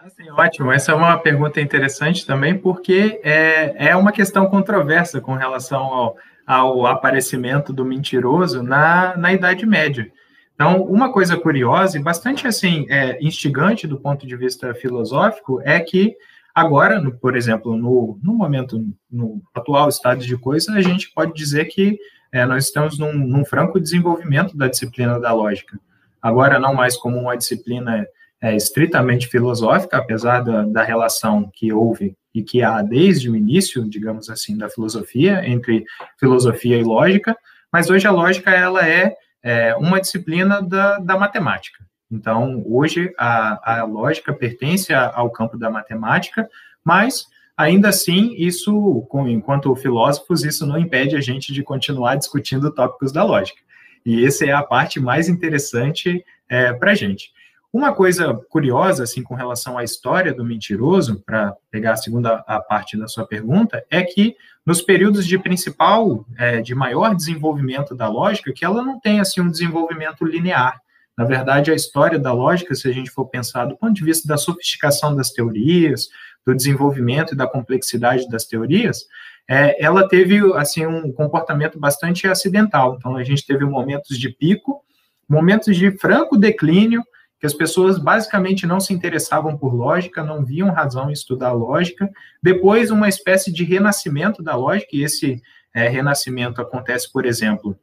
Ah, 0.00 0.08
sim, 0.10 0.30
ótimo. 0.30 0.70
Essa 0.70 0.92
é 0.92 0.94
uma 0.94 1.18
pergunta 1.18 1.60
interessante 1.60 2.24
também, 2.24 2.56
porque 2.56 3.20
é, 3.24 3.88
é 3.88 3.96
uma 3.96 4.12
questão 4.12 4.46
controversa 4.46 5.20
com 5.20 5.34
relação 5.34 5.82
ao, 5.82 6.16
ao 6.46 6.86
aparecimento 6.86 7.72
do 7.72 7.84
mentiroso 7.84 8.62
na, 8.62 9.16
na 9.16 9.32
Idade 9.32 9.66
Média. 9.66 10.08
Então, 10.54 10.82
uma 10.82 11.12
coisa 11.12 11.36
curiosa 11.36 11.98
e 11.98 12.02
bastante 12.02 12.46
assim 12.46 12.86
é, 12.88 13.18
instigante 13.20 13.88
do 13.88 13.98
ponto 13.98 14.24
de 14.24 14.36
vista 14.36 14.72
filosófico 14.72 15.60
é 15.64 15.80
que 15.80 16.16
agora, 16.54 17.00
no, 17.00 17.12
por 17.12 17.36
exemplo, 17.36 17.76
no, 17.76 18.20
no 18.22 18.34
momento, 18.34 18.80
no 19.10 19.42
atual 19.52 19.88
estado 19.88 20.20
de 20.20 20.36
coisas, 20.36 20.74
a 20.76 20.80
gente 20.80 21.10
pode 21.12 21.32
dizer 21.34 21.64
que 21.64 21.98
é, 22.30 22.46
nós 22.46 22.66
estamos 22.66 22.98
num, 22.98 23.12
num 23.12 23.44
franco 23.44 23.80
desenvolvimento 23.80 24.56
da 24.56 24.68
disciplina 24.68 25.18
da 25.18 25.32
lógica. 25.32 25.78
Agora, 26.22 26.58
não 26.60 26.72
mais 26.72 26.96
como 26.96 27.18
uma 27.18 27.36
disciplina 27.36 28.06
é, 28.40 28.54
estritamente 28.54 29.26
filosófica, 29.28 29.96
apesar 29.96 30.40
da, 30.40 30.62
da 30.62 30.82
relação 30.82 31.50
que 31.52 31.72
houve 31.72 32.16
e 32.34 32.42
que 32.42 32.62
há 32.62 32.82
desde 32.82 33.28
o 33.28 33.36
início, 33.36 33.88
digamos 33.88 34.30
assim, 34.30 34.56
da 34.56 34.68
filosofia, 34.68 35.46
entre 35.46 35.84
filosofia 36.18 36.78
e 36.78 36.84
lógica, 36.84 37.36
mas 37.72 37.90
hoje 37.90 38.06
a 38.06 38.12
lógica 38.12 38.50
ela 38.50 38.86
é, 38.86 39.14
é 39.42 39.74
uma 39.76 40.00
disciplina 40.00 40.62
da, 40.62 40.98
da 40.98 41.16
matemática. 41.16 41.84
Então, 42.10 42.62
hoje 42.66 43.12
a, 43.18 43.80
a 43.80 43.84
lógica 43.84 44.32
pertence 44.32 44.94
ao 44.94 45.30
campo 45.30 45.58
da 45.58 45.68
matemática, 45.68 46.48
mas 46.82 47.26
ainda 47.56 47.88
assim, 47.88 48.34
isso, 48.38 49.06
enquanto 49.26 49.74
filósofos, 49.74 50.44
isso 50.44 50.64
não 50.64 50.78
impede 50.78 51.16
a 51.16 51.20
gente 51.20 51.52
de 51.52 51.62
continuar 51.62 52.14
discutindo 52.14 52.72
tópicos 52.72 53.12
da 53.12 53.24
lógica. 53.24 53.60
E 54.06 54.24
essa 54.24 54.46
é 54.46 54.52
a 54.52 54.62
parte 54.62 55.00
mais 55.00 55.28
interessante 55.28 56.24
é, 56.48 56.72
para 56.72 56.92
a 56.92 56.94
gente. 56.94 57.30
Uma 57.78 57.94
coisa 57.94 58.34
curiosa, 58.48 59.04
assim, 59.04 59.22
com 59.22 59.36
relação 59.36 59.78
à 59.78 59.84
história 59.84 60.34
do 60.34 60.44
mentiroso, 60.44 61.22
para 61.24 61.54
pegar 61.70 61.92
a 61.92 61.96
segunda 61.96 62.42
a 62.44 62.58
parte 62.58 62.98
da 62.98 63.06
sua 63.06 63.24
pergunta, 63.24 63.84
é 63.88 64.02
que 64.02 64.34
nos 64.66 64.82
períodos 64.82 65.24
de 65.24 65.38
principal, 65.38 66.26
é, 66.36 66.60
de 66.60 66.74
maior 66.74 67.14
desenvolvimento 67.14 67.94
da 67.94 68.08
lógica, 68.08 68.52
que 68.52 68.64
ela 68.64 68.82
não 68.82 68.98
tem, 68.98 69.20
assim, 69.20 69.40
um 69.40 69.48
desenvolvimento 69.48 70.24
linear. 70.24 70.80
Na 71.16 71.24
verdade, 71.24 71.70
a 71.70 71.74
história 71.74 72.18
da 72.18 72.32
lógica, 72.32 72.74
se 72.74 72.88
a 72.88 72.92
gente 72.92 73.12
for 73.12 73.26
pensar 73.26 73.66
do 73.66 73.76
ponto 73.76 73.92
de 73.92 74.02
vista 74.02 74.26
da 74.26 74.36
sofisticação 74.36 75.14
das 75.14 75.30
teorias, 75.30 76.08
do 76.44 76.56
desenvolvimento 76.56 77.32
e 77.34 77.36
da 77.36 77.46
complexidade 77.46 78.28
das 78.28 78.44
teorias, 78.44 79.04
é, 79.48 79.80
ela 79.80 80.08
teve, 80.08 80.40
assim, 80.54 80.84
um 80.84 81.12
comportamento 81.12 81.78
bastante 81.78 82.26
acidental. 82.26 82.96
Então, 82.98 83.14
a 83.14 83.22
gente 83.22 83.46
teve 83.46 83.64
momentos 83.64 84.18
de 84.18 84.30
pico, 84.30 84.82
momentos 85.28 85.76
de 85.76 85.96
franco 85.96 86.36
declínio, 86.36 87.04
que 87.40 87.46
as 87.46 87.54
pessoas 87.54 87.98
basicamente 87.98 88.66
não 88.66 88.80
se 88.80 88.92
interessavam 88.92 89.56
por 89.56 89.72
lógica, 89.72 90.24
não 90.24 90.44
viam 90.44 90.70
razão 90.70 91.08
em 91.08 91.12
estudar 91.12 91.52
lógica. 91.52 92.10
Depois, 92.42 92.90
uma 92.90 93.08
espécie 93.08 93.52
de 93.52 93.64
renascimento 93.64 94.42
da 94.42 94.56
lógica, 94.56 94.90
e 94.92 95.02
esse 95.02 95.40
é, 95.74 95.88
renascimento 95.88 96.60
acontece, 96.60 97.10
por 97.12 97.24
exemplo, 97.24 97.78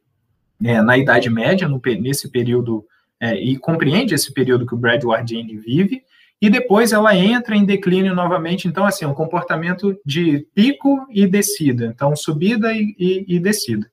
é, 0.62 0.82
na 0.82 0.98
Idade 0.98 1.30
Média, 1.30 1.68
no, 1.68 1.80
nesse 2.00 2.30
período, 2.30 2.84
é, 3.18 3.34
e 3.34 3.56
compreende 3.56 4.14
esse 4.14 4.32
período 4.32 4.66
que 4.66 4.74
o 4.74 4.78
Brad 4.78 5.02
Wardini 5.02 5.56
vive, 5.56 6.02
e 6.40 6.50
depois 6.50 6.92
ela 6.92 7.16
entra 7.16 7.56
em 7.56 7.64
declínio 7.64 8.14
novamente. 8.14 8.68
Então, 8.68 8.84
assim, 8.84 9.06
um 9.06 9.14
comportamento 9.14 9.98
de 10.04 10.46
pico 10.54 11.06
e 11.10 11.26
descida, 11.26 11.86
então 11.86 12.14
subida 12.14 12.74
e, 12.74 12.94
e, 12.98 13.36
e 13.36 13.38
descida. 13.38 13.90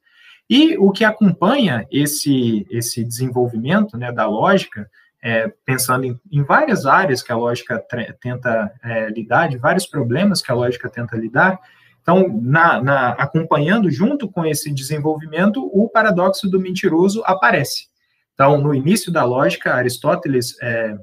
E 0.50 0.78
o 0.78 0.92
que 0.92 1.06
acompanha 1.06 1.88
esse, 1.90 2.68
esse 2.70 3.02
desenvolvimento 3.04 3.98
né, 3.98 4.12
da 4.12 4.28
lógica 4.28 4.90
é, 5.24 5.52
pensando 5.66 6.04
em, 6.04 6.20
em, 6.30 6.44
várias 6.44 6.86
áreas 6.86 7.24
que 7.24 7.32
a 7.32 7.38
lógica 7.38 7.82
tenta 8.20 8.74
é, 8.84 9.08
lidar, 9.10 9.48
de 9.48 9.58
vários 9.58 9.86
problemas 9.86 10.42
que 10.42 10.52
a 10.52 10.56
lógica 10.56 10.90
tenta 10.90 11.16
lidar. 11.16 11.58
Então, 12.02 12.28
na, 12.42 12.84
na, 12.84 13.10
acompanhando 13.12 13.90
junto 13.90 14.30
com 14.30 14.46
esse 14.46 14.70
desenvolvimento, 14.74 15.66
o 15.74 15.88
paradoxo 15.88 16.50
do 16.50 16.60
mentiroso 16.60 17.24
aparece. 17.26 17.88
Então, 18.34 18.60
no 18.60 18.76
início 18.76 19.14
da 19.14 19.24
lógica, 19.24 19.74
Aristóteles 19.74 20.62
é, 20.62 20.98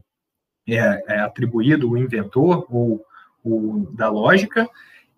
é, 0.69 1.03
é 1.09 1.21
atribuído 1.21 1.91
o 1.91 1.97
inventor 1.97 2.67
ou 2.69 3.03
o, 3.43 3.91
da 3.95 4.11
lógica. 4.11 4.69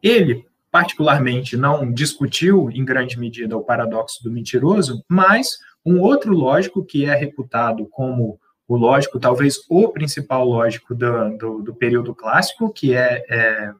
Ele, 0.00 0.46
particularmente, 0.70 1.56
não 1.56 1.90
discutiu 1.92 2.70
em 2.70 2.84
grande 2.84 3.18
medida 3.18 3.56
o 3.56 3.64
paradoxo 3.64 4.22
do 4.22 4.30
mentiroso, 4.30 5.04
mas 5.08 5.58
um 5.84 6.00
outro 6.00 6.32
lógico 6.32 6.84
que 6.84 7.04
é 7.04 7.16
reputado 7.16 7.84
como 7.86 8.38
o 8.68 8.76
lógico, 8.76 9.20
talvez 9.20 9.58
o 9.68 9.88
principal 9.88 10.46
lógico 10.46 10.94
do, 10.94 11.36
do, 11.36 11.62
do 11.62 11.74
período 11.74 12.14
clássico, 12.14 12.72
que 12.72 12.94
é, 12.94 13.24
é, 13.28 13.72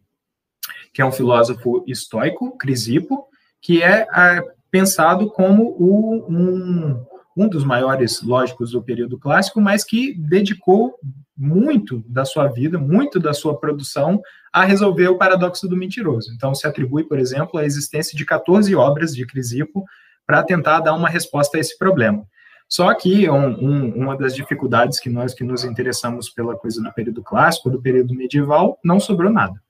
que 0.93 1.01
é 1.01 1.05
um 1.05 1.13
filósofo 1.13 1.85
estoico, 1.87 2.57
Crisipo, 2.59 3.27
que 3.61 3.83
é, 3.83 4.07
é 4.15 4.43
pensado 4.71 5.31
como 5.31 5.77
o, 5.79 6.27
um, 6.29 7.05
um 7.37 7.49
dos 7.49 7.65
maiores 7.65 8.23
lógicos 8.23 8.73
do 8.73 8.83
período 8.83 9.19
clássico, 9.19 9.61
mas 9.61 9.85
que 9.85 10.15
dedicou 10.15 10.95
muito 11.37 12.05
da 12.07 12.25
sua 12.25 12.49
vida, 12.49 12.79
muito 12.79 13.19
da 13.19 13.33
sua 13.33 13.59
produção 13.59 14.21
a 14.53 14.65
resolver 14.65 15.09
o 15.09 15.17
paradoxo 15.17 15.67
do 15.67 15.77
mentiroso. 15.77 16.31
Então, 16.35 16.55
se 16.55 16.67
atribui, 16.67 17.05
por 17.05 17.19
exemplo, 17.19 17.59
a 17.59 17.65
existência 17.65 18.17
de 18.17 18.25
14 18.25 18.75
obras 18.75 19.15
de 19.15 19.27
Crisipo 19.27 19.85
para 20.27 20.43
tentar 20.43 20.81
dar 20.81 20.95
uma 20.95 21.09
resposta 21.09 21.57
a 21.57 21.61
esse 21.61 21.77
problema. 21.79 22.25
Só 22.73 22.95
que 22.95 23.29
um, 23.29 23.49
um, 23.63 23.89
uma 23.97 24.17
das 24.17 24.35
dificuldades 24.35 24.99
que 24.99 25.11
nós 25.11 25.35
que 25.35 25.45
nos 25.45 25.63
interessamos 25.63 26.31
pela 26.31 26.57
coisa 26.57 26.83
do 26.83 26.91
período 26.91 27.23
clássico, 27.23 27.69
do 27.69 27.79
período 27.79 28.15
medieval, 28.15 28.79
não 28.83 28.99
sobrou 28.99 29.31
nada. 29.31 29.61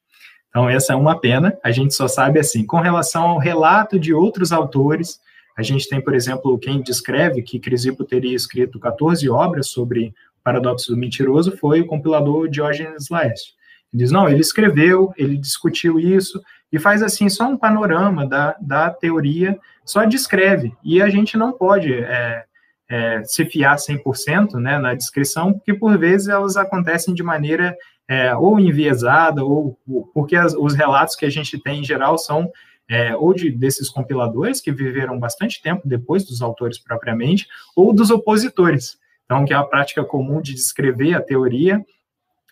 Então, 0.48 0.70
essa 0.70 0.92
é 0.92 0.96
uma 0.96 1.18
pena. 1.18 1.58
A 1.64 1.72
gente 1.72 1.94
só 1.94 2.06
sabe 2.06 2.38
assim, 2.38 2.64
com 2.64 2.78
relação 2.78 3.24
ao 3.24 3.38
relato 3.38 3.98
de 3.98 4.14
outros 4.14 4.52
autores, 4.52 5.18
a 5.58 5.64
gente 5.64 5.88
tem, 5.88 6.00
por 6.00 6.14
exemplo, 6.14 6.56
quem 6.60 6.80
descreve 6.80 7.42
que 7.42 7.58
Crisipo 7.58 8.04
teria 8.04 8.36
escrito 8.36 8.78
14 8.78 9.28
obras 9.28 9.66
sobre 9.66 10.14
o 10.38 10.44
paradoxo 10.44 10.92
do 10.92 10.96
mentiroso 10.96 11.56
foi 11.56 11.80
o 11.80 11.86
compilador 11.88 12.48
Diógenes 12.48 13.08
Laércio. 13.10 13.52
Ele 13.92 14.04
diz, 14.04 14.12
não, 14.12 14.28
ele 14.28 14.42
escreveu, 14.42 15.12
ele 15.16 15.36
discutiu 15.36 15.98
isso, 15.98 16.40
e 16.70 16.78
faz 16.78 17.02
assim 17.02 17.28
só 17.28 17.48
um 17.48 17.56
panorama 17.56 18.24
da, 18.24 18.56
da 18.60 18.90
teoria, 18.90 19.58
só 19.84 20.04
descreve. 20.04 20.72
E 20.84 21.02
a 21.02 21.08
gente 21.08 21.36
não 21.36 21.50
pode 21.52 21.92
é, 21.92 22.44
é, 22.92 23.24
se 23.24 23.46
fiar 23.46 23.76
100% 23.76 24.60
né, 24.60 24.78
na 24.78 24.92
descrição, 24.92 25.54
porque 25.54 25.72
por 25.72 25.96
vezes 25.96 26.28
elas 26.28 26.58
acontecem 26.58 27.14
de 27.14 27.22
maneira 27.22 27.74
é, 28.06 28.36
ou 28.36 28.60
enviesada, 28.60 29.42
ou 29.42 29.78
porque 30.12 30.36
as, 30.36 30.52
os 30.52 30.74
relatos 30.74 31.16
que 31.16 31.24
a 31.24 31.30
gente 31.30 31.58
tem 31.58 31.80
em 31.80 31.84
geral 31.84 32.18
são 32.18 32.50
é, 32.90 33.16
ou 33.16 33.32
de, 33.32 33.50
desses 33.50 33.88
compiladores 33.88 34.60
que 34.60 34.70
viveram 34.70 35.18
bastante 35.18 35.62
tempo 35.62 35.88
depois 35.88 36.26
dos 36.26 36.42
autores 36.42 36.78
propriamente, 36.78 37.48
ou 37.74 37.94
dos 37.94 38.10
opositores. 38.10 38.98
Então, 39.24 39.46
que 39.46 39.54
é 39.54 39.56
a 39.56 39.64
prática 39.64 40.04
comum 40.04 40.42
de 40.42 40.52
descrever 40.52 41.14
a 41.14 41.22
teoria 41.22 41.82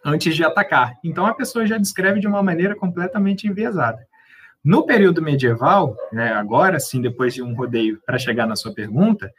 antes 0.02 0.34
de 0.34 0.42
atacar. 0.42 0.94
Então, 1.04 1.26
a 1.26 1.34
pessoa 1.34 1.66
já 1.66 1.76
descreve 1.76 2.18
de 2.18 2.26
uma 2.26 2.42
maneira 2.42 2.74
completamente 2.74 3.46
enviesada. 3.46 4.06
No 4.64 4.86
período 4.86 5.20
medieval, 5.20 5.94
né, 6.10 6.32
agora 6.32 6.80
sim, 6.80 7.02
depois 7.02 7.34
de 7.34 7.42
um 7.42 7.54
rodeio 7.54 8.00
para 8.06 8.18
chegar 8.18 8.46
na 8.46 8.56
sua 8.56 8.72
pergunta, 8.72 9.30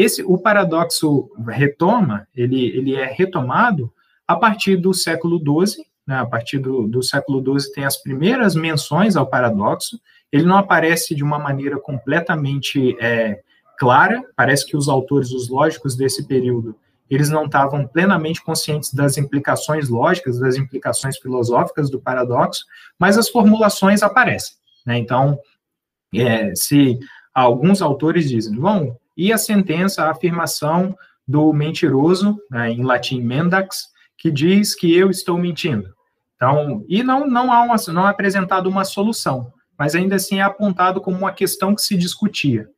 esse 0.00 0.22
o 0.22 0.38
paradoxo 0.38 1.30
retoma, 1.46 2.26
ele, 2.34 2.66
ele 2.66 2.94
é 2.94 3.06
retomado 3.06 3.92
a 4.26 4.36
partir 4.36 4.76
do 4.76 4.92
século 4.92 5.38
XII, 5.38 5.84
né, 6.06 6.18
a 6.18 6.26
partir 6.26 6.58
do, 6.58 6.86
do 6.86 7.02
século 7.02 7.42
XII 7.58 7.72
tem 7.72 7.84
as 7.84 7.96
primeiras 7.96 8.54
menções 8.54 9.16
ao 9.16 9.26
paradoxo, 9.26 10.00
ele 10.30 10.44
não 10.44 10.56
aparece 10.56 11.14
de 11.14 11.24
uma 11.24 11.38
maneira 11.38 11.78
completamente 11.78 12.96
é, 13.00 13.40
clara, 13.78 14.22
parece 14.36 14.66
que 14.66 14.76
os 14.76 14.88
autores, 14.88 15.30
os 15.32 15.48
lógicos 15.48 15.96
desse 15.96 16.26
período, 16.26 16.76
eles 17.08 17.30
não 17.30 17.46
estavam 17.46 17.86
plenamente 17.86 18.42
conscientes 18.42 18.92
das 18.92 19.16
implicações 19.16 19.88
lógicas, 19.88 20.38
das 20.38 20.56
implicações 20.56 21.16
filosóficas 21.16 21.90
do 21.90 21.98
paradoxo, 21.98 22.64
mas 22.98 23.16
as 23.16 23.30
formulações 23.30 24.02
aparecem. 24.02 24.56
Né? 24.84 24.98
Então, 24.98 25.38
é, 26.14 26.54
se 26.54 26.98
alguns 27.32 27.80
autores 27.80 28.28
dizem, 28.28 28.58
bom, 28.58 28.96
e 29.18 29.32
a 29.32 29.36
sentença, 29.36 30.04
a 30.04 30.12
afirmação 30.12 30.96
do 31.26 31.52
mentiroso, 31.52 32.38
né, 32.48 32.70
em 32.70 32.84
latim 32.84 33.20
mendax, 33.20 33.88
que 34.16 34.30
diz 34.30 34.74
que 34.76 34.96
eu 34.96 35.10
estou 35.10 35.36
mentindo. 35.36 35.92
Então, 36.36 36.84
e 36.88 37.02
não, 37.02 37.26
não 37.26 37.52
há 37.52 37.62
uma, 37.62 37.74
não 37.88 38.06
é 38.06 38.10
apresentado 38.10 38.68
uma 38.68 38.84
solução, 38.84 39.52
mas 39.76 39.96
ainda 39.96 40.14
assim 40.14 40.38
é 40.38 40.42
apontado 40.42 41.00
como 41.00 41.18
uma 41.18 41.32
questão 41.32 41.74
que 41.74 41.82
se 41.82 41.96
discutia. 41.96 42.68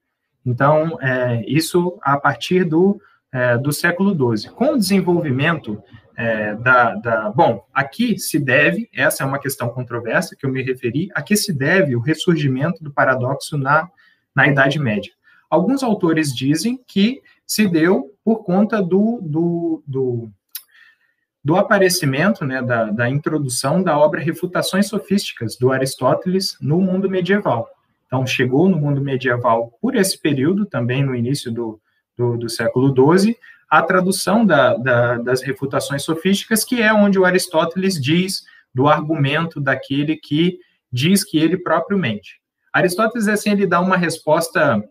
Então, 0.44 0.98
é, 1.02 1.44
isso 1.46 1.98
a 2.02 2.18
partir 2.18 2.64
do, 2.64 2.98
é, 3.30 3.58
do 3.58 3.70
século 3.70 4.36
XII. 4.36 4.50
Com 4.50 4.72
o 4.72 4.78
desenvolvimento 4.78 5.82
é, 6.16 6.54
da, 6.54 6.94
da, 6.94 7.30
Bom, 7.30 7.62
aqui 7.72 8.18
se 8.18 8.38
deve, 8.38 8.88
essa 8.94 9.22
é 9.22 9.26
uma 9.26 9.38
questão 9.38 9.68
controversa 9.68 10.34
que 10.34 10.46
eu 10.46 10.50
me 10.50 10.62
referi, 10.62 11.10
a 11.14 11.20
que 11.20 11.36
se 11.36 11.52
deve 11.52 11.94
o 11.94 12.00
ressurgimento 12.00 12.82
do 12.82 12.92
paradoxo 12.92 13.58
na, 13.58 13.88
na 14.34 14.48
Idade 14.48 14.78
Média. 14.78 15.12
Alguns 15.50 15.82
autores 15.82 16.34
dizem 16.34 16.80
que 16.86 17.20
se 17.44 17.66
deu 17.66 18.14
por 18.24 18.44
conta 18.44 18.80
do, 18.80 19.18
do, 19.20 19.82
do 19.86 20.30
do 21.42 21.56
aparecimento, 21.56 22.44
né, 22.44 22.62
da, 22.62 22.90
da 22.90 23.08
introdução 23.08 23.82
da 23.82 23.98
obra 23.98 24.20
Refutações 24.20 24.88
Sofísticas, 24.88 25.56
do 25.56 25.72
Aristóteles, 25.72 26.56
no 26.60 26.80
mundo 26.80 27.08
medieval. 27.08 27.68
Então, 28.06 28.26
chegou 28.26 28.68
no 28.68 28.76
mundo 28.76 29.00
medieval 29.00 29.72
por 29.80 29.94
esse 29.94 30.20
período, 30.20 30.66
também 30.66 31.02
no 31.02 31.14
início 31.14 31.50
do, 31.50 31.80
do, 32.16 32.36
do 32.36 32.48
século 32.48 32.94
XII, 32.94 33.36
a 33.70 33.82
tradução 33.82 34.44
da, 34.44 34.76
da, 34.76 35.18
das 35.18 35.42
refutações 35.42 36.02
sofísticas, 36.02 36.64
que 36.64 36.82
é 36.82 36.92
onde 36.92 37.18
o 37.18 37.24
Aristóteles 37.24 38.00
diz 38.00 38.42
do 38.74 38.88
argumento 38.88 39.60
daquele 39.60 40.16
que 40.16 40.58
diz 40.92 41.24
que 41.24 41.38
ele 41.38 41.56
próprio 41.56 41.96
mente. 41.96 42.40
Aristóteles, 42.72 43.28
assim, 43.28 43.50
ele 43.50 43.66
dá 43.66 43.80
uma 43.80 43.96
resposta 43.96 44.82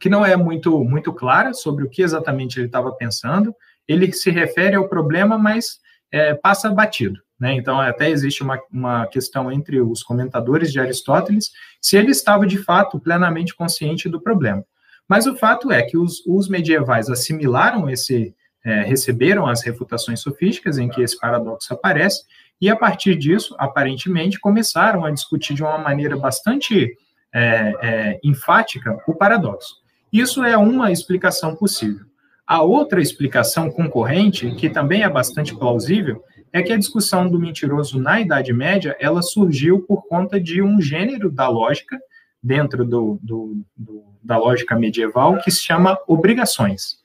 que 0.00 0.08
não 0.08 0.24
é 0.24 0.34
muito, 0.34 0.82
muito 0.82 1.12
clara 1.12 1.52
sobre 1.52 1.84
o 1.84 1.88
que 1.88 2.02
exatamente 2.02 2.58
ele 2.58 2.66
estava 2.66 2.90
pensando, 2.92 3.54
ele 3.86 4.12
se 4.12 4.30
refere 4.30 4.74
ao 4.74 4.88
problema, 4.88 5.36
mas 5.36 5.78
é, 6.10 6.34
passa 6.34 6.70
batido. 6.70 7.20
Né? 7.38 7.54
Então, 7.54 7.80
até 7.80 8.10
existe 8.10 8.42
uma, 8.42 8.58
uma 8.72 9.06
questão 9.06 9.52
entre 9.52 9.80
os 9.80 10.02
comentadores 10.02 10.72
de 10.72 10.80
Aristóteles 10.80 11.50
se 11.80 11.96
ele 11.96 12.10
estava, 12.10 12.46
de 12.46 12.58
fato, 12.58 12.98
plenamente 12.98 13.54
consciente 13.54 14.08
do 14.08 14.20
problema. 14.20 14.64
Mas 15.06 15.26
o 15.26 15.36
fato 15.36 15.70
é 15.70 15.82
que 15.82 15.98
os, 15.98 16.24
os 16.26 16.48
medievais 16.48 17.10
assimilaram 17.10 17.88
esse, 17.88 18.34
é, 18.64 18.82
receberam 18.82 19.46
as 19.46 19.62
refutações 19.62 20.20
sofísticas 20.20 20.78
em 20.78 20.88
que 20.88 21.02
esse 21.02 21.18
paradoxo 21.18 21.72
aparece, 21.74 22.22
e 22.60 22.68
a 22.68 22.76
partir 22.76 23.16
disso, 23.16 23.54
aparentemente, 23.58 24.38
começaram 24.38 25.04
a 25.04 25.10
discutir 25.10 25.54
de 25.54 25.62
uma 25.62 25.78
maneira 25.78 26.16
bastante 26.16 26.94
é, 27.32 27.74
é, 27.80 28.20
enfática 28.22 28.98
o 29.06 29.14
paradoxo. 29.14 29.80
Isso 30.12 30.42
é 30.42 30.56
uma 30.56 30.90
explicação 30.90 31.54
possível. 31.54 32.06
A 32.46 32.62
outra 32.62 33.00
explicação 33.00 33.70
concorrente, 33.70 34.50
que 34.56 34.68
também 34.68 35.02
é 35.02 35.08
bastante 35.08 35.54
plausível, 35.56 36.24
é 36.52 36.62
que 36.62 36.72
a 36.72 36.76
discussão 36.76 37.28
do 37.28 37.38
mentiroso 37.38 38.00
na 38.00 38.20
Idade 38.20 38.52
Média 38.52 38.96
ela 38.98 39.22
surgiu 39.22 39.80
por 39.80 40.06
conta 40.08 40.40
de 40.40 40.60
um 40.60 40.80
gênero 40.80 41.30
da 41.30 41.48
lógica 41.48 41.96
dentro 42.42 42.84
do, 42.84 43.20
do, 43.22 43.62
do, 43.76 44.04
da 44.22 44.36
lógica 44.36 44.76
medieval 44.76 45.38
que 45.38 45.50
se 45.50 45.62
chama 45.62 45.98
obrigações. 46.08 46.98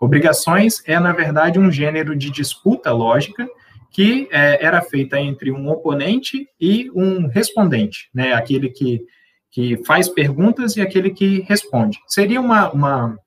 Obrigações 0.00 0.82
é, 0.86 0.98
na 0.98 1.12
verdade, 1.12 1.58
um 1.58 1.70
gênero 1.70 2.16
de 2.16 2.30
disputa 2.30 2.90
lógica 2.92 3.48
que 3.90 4.28
é, 4.30 4.64
era 4.64 4.80
feita 4.82 5.18
entre 5.20 5.50
um 5.50 5.68
oponente 5.68 6.48
e 6.60 6.90
um 6.94 7.26
respondente, 7.26 8.08
né? 8.14 8.32
aquele 8.32 8.68
que, 8.68 9.00
que 9.50 9.82
faz 9.84 10.08
perguntas 10.08 10.76
e 10.76 10.80
aquele 10.80 11.10
que 11.10 11.40
responde. 11.40 11.98
Seria 12.06 12.40
uma, 12.40 12.70
uma 12.70 13.18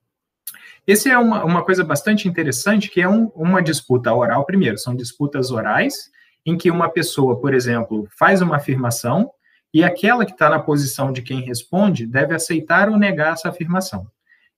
esse 0.86 1.10
é 1.10 1.18
uma, 1.18 1.44
uma 1.44 1.64
coisa 1.64 1.84
bastante 1.84 2.28
interessante, 2.28 2.90
que 2.90 3.02
é 3.02 3.08
um, 3.08 3.28
uma 3.36 3.62
disputa 3.62 4.14
oral. 4.14 4.46
Primeiro, 4.46 4.78
são 4.78 4.96
disputas 4.96 5.52
orais, 5.52 6.10
em 6.46 6.58
que 6.58 6.72
uma 6.72 6.90
pessoa, 6.90 7.40
por 7.40 7.54
exemplo, 7.54 8.08
faz 8.18 8.42
uma 8.42 8.58
afirmação 8.58 9.32
e 9.74 9.84
aquela 9.84 10.26
que 10.26 10.32
está 10.32 10.50
na 10.50 10.60
posição 10.60 11.14
de 11.14 11.22
quem 11.22 11.42
responde 11.42 12.06
deve 12.06 12.34
aceitar 12.34 12.90
ou 12.90 12.98
negar 12.98 13.34
essa 13.34 13.50
afirmação. 13.50 14.08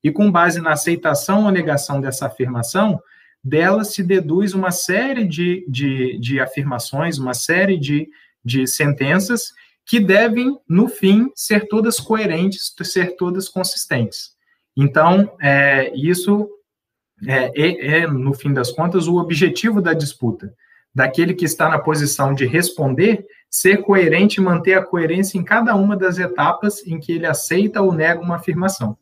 E 0.03 0.11
com 0.11 0.31
base 0.31 0.59
na 0.61 0.71
aceitação 0.71 1.45
ou 1.45 1.51
negação 1.51 2.01
dessa 2.01 2.25
afirmação, 2.25 2.99
dela 3.43 3.83
se 3.83 4.01
deduz 4.01 4.53
uma 4.53 4.71
série 4.71 5.25
de, 5.25 5.65
de, 5.67 6.17
de 6.19 6.39
afirmações, 6.39 7.17
uma 7.17 7.33
série 7.33 7.77
de, 7.77 8.09
de 8.43 8.65
sentenças 8.65 9.51
que 9.85 9.99
devem, 9.99 10.57
no 10.67 10.87
fim, 10.87 11.29
ser 11.35 11.67
todas 11.67 11.99
coerentes, 11.99 12.73
ser 12.83 13.15
todas 13.15 13.49
consistentes. 13.49 14.31
Então, 14.75 15.35
é, 15.41 15.93
isso 15.95 16.49
é, 17.27 17.51
é, 17.55 17.97
é, 17.99 18.07
no 18.07 18.33
fim 18.33 18.53
das 18.53 18.71
contas, 18.71 19.07
o 19.07 19.17
objetivo 19.17 19.81
da 19.81 19.93
disputa, 19.93 20.53
daquele 20.93 21.33
que 21.33 21.45
está 21.45 21.69
na 21.69 21.79
posição 21.79 22.33
de 22.33 22.45
responder, 22.45 23.25
ser 23.49 23.77
coerente 23.77 24.39
e 24.39 24.43
manter 24.43 24.73
a 24.73 24.83
coerência 24.83 25.37
em 25.37 25.43
cada 25.43 25.75
uma 25.75 25.95
das 25.95 26.17
etapas 26.17 26.85
em 26.87 26.99
que 26.99 27.11
ele 27.11 27.25
aceita 27.25 27.81
ou 27.81 27.93
nega 27.93 28.21
uma 28.21 28.37
afirmação. 28.37 28.97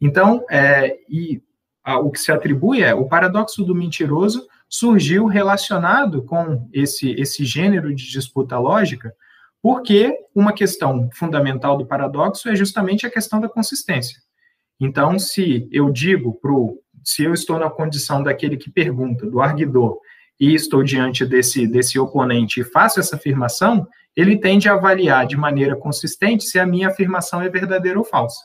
Então, 0.00 0.44
é, 0.50 0.96
e 1.08 1.42
a, 1.82 1.98
o 1.98 2.10
que 2.10 2.20
se 2.20 2.30
atribui 2.30 2.82
é 2.82 2.94
o 2.94 3.08
paradoxo 3.08 3.64
do 3.64 3.74
mentiroso 3.74 4.46
surgiu 4.68 5.26
relacionado 5.26 6.22
com 6.22 6.68
esse, 6.72 7.12
esse 7.12 7.44
gênero 7.44 7.94
de 7.94 8.10
disputa 8.10 8.58
lógica, 8.58 9.12
porque 9.62 10.14
uma 10.34 10.52
questão 10.52 11.08
fundamental 11.12 11.76
do 11.76 11.86
paradoxo 11.86 12.48
é 12.48 12.56
justamente 12.56 13.06
a 13.06 13.10
questão 13.10 13.40
da 13.40 13.48
consistência. 13.48 14.18
Então, 14.80 15.18
se 15.18 15.68
eu 15.72 15.90
digo 15.90 16.34
para 16.34 16.52
se 17.04 17.24
eu 17.24 17.32
estou 17.32 17.58
na 17.58 17.70
condição 17.70 18.22
daquele 18.22 18.56
que 18.56 18.70
pergunta, 18.70 19.26
do 19.26 19.40
arguidor, 19.40 19.98
e 20.38 20.54
estou 20.54 20.82
diante 20.84 21.24
desse, 21.24 21.66
desse 21.66 21.98
oponente 21.98 22.60
e 22.60 22.64
faço 22.64 23.00
essa 23.00 23.16
afirmação, 23.16 23.86
ele 24.14 24.36
tende 24.36 24.68
a 24.68 24.74
avaliar 24.74 25.26
de 25.26 25.36
maneira 25.36 25.74
consistente 25.74 26.44
se 26.44 26.58
a 26.58 26.66
minha 26.66 26.88
afirmação 26.88 27.42
é 27.42 27.48
verdadeira 27.48 27.98
ou 27.98 28.04
falsa. 28.04 28.40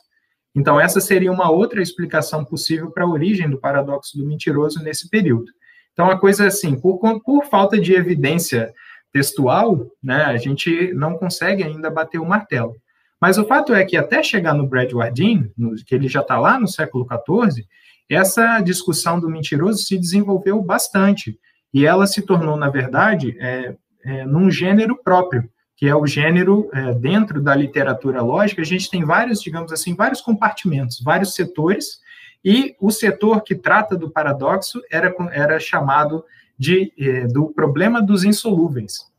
Então, 0.54 0.80
essa 0.80 1.00
seria 1.00 1.32
uma 1.32 1.50
outra 1.50 1.82
explicação 1.82 2.44
possível 2.44 2.90
para 2.90 3.04
a 3.04 3.08
origem 3.08 3.50
do 3.50 3.58
paradoxo 3.58 4.16
do 4.16 4.24
mentiroso 4.24 4.82
nesse 4.82 5.08
período. 5.08 5.50
Então, 5.92 6.10
a 6.10 6.18
coisa 6.18 6.44
é 6.44 6.46
assim, 6.48 6.78
por, 6.78 6.98
por 7.22 7.44
falta 7.46 7.78
de 7.78 7.92
evidência 7.92 8.72
textual, 9.14 9.86
né, 10.02 10.24
a 10.24 10.36
gente 10.36 10.92
não 10.92 11.16
consegue 11.16 11.62
ainda 11.62 11.88
bater 11.88 12.18
o 12.18 12.26
martelo. 12.26 12.74
Mas 13.20 13.38
o 13.38 13.44
fato 13.44 13.72
é 13.72 13.84
que 13.84 13.96
até 13.96 14.24
chegar 14.24 14.52
no 14.52 14.66
Brad 14.66 14.92
Wardin, 14.92 15.52
que 15.86 15.94
ele 15.94 16.08
já 16.08 16.20
está 16.20 16.36
lá 16.36 16.58
no 16.58 16.66
século 16.66 17.06
XIV, 17.06 17.64
essa 18.10 18.60
discussão 18.60 19.20
do 19.20 19.30
mentiroso 19.30 19.84
se 19.84 19.96
desenvolveu 19.96 20.60
bastante. 20.60 21.38
E 21.72 21.86
ela 21.86 22.08
se 22.08 22.22
tornou, 22.22 22.56
na 22.56 22.68
verdade, 22.68 23.36
é, 23.40 23.76
é, 24.04 24.26
num 24.26 24.50
gênero 24.50 25.00
próprio, 25.02 25.48
que 25.76 25.86
é 25.86 25.94
o 25.94 26.06
gênero 26.06 26.68
é, 26.74 26.92
dentro 26.92 27.40
da 27.40 27.54
literatura 27.54 28.20
lógica. 28.20 28.62
A 28.62 28.64
gente 28.64 28.90
tem 28.90 29.04
vários, 29.04 29.40
digamos 29.40 29.72
assim, 29.72 29.94
vários 29.94 30.20
compartimentos, 30.20 31.00
vários 31.00 31.34
setores, 31.34 32.00
e 32.44 32.76
o 32.78 32.90
setor 32.90 33.42
que 33.42 33.54
trata 33.54 33.96
do 33.96 34.10
paradoxo 34.10 34.82
era, 34.90 35.14
era 35.32 35.58
chamado 35.58 36.24
de, 36.58 36.92
é, 36.98 37.26
do 37.26 37.46
problema 37.48 38.02
dos 38.02 38.22
insolúveis, 38.22 39.10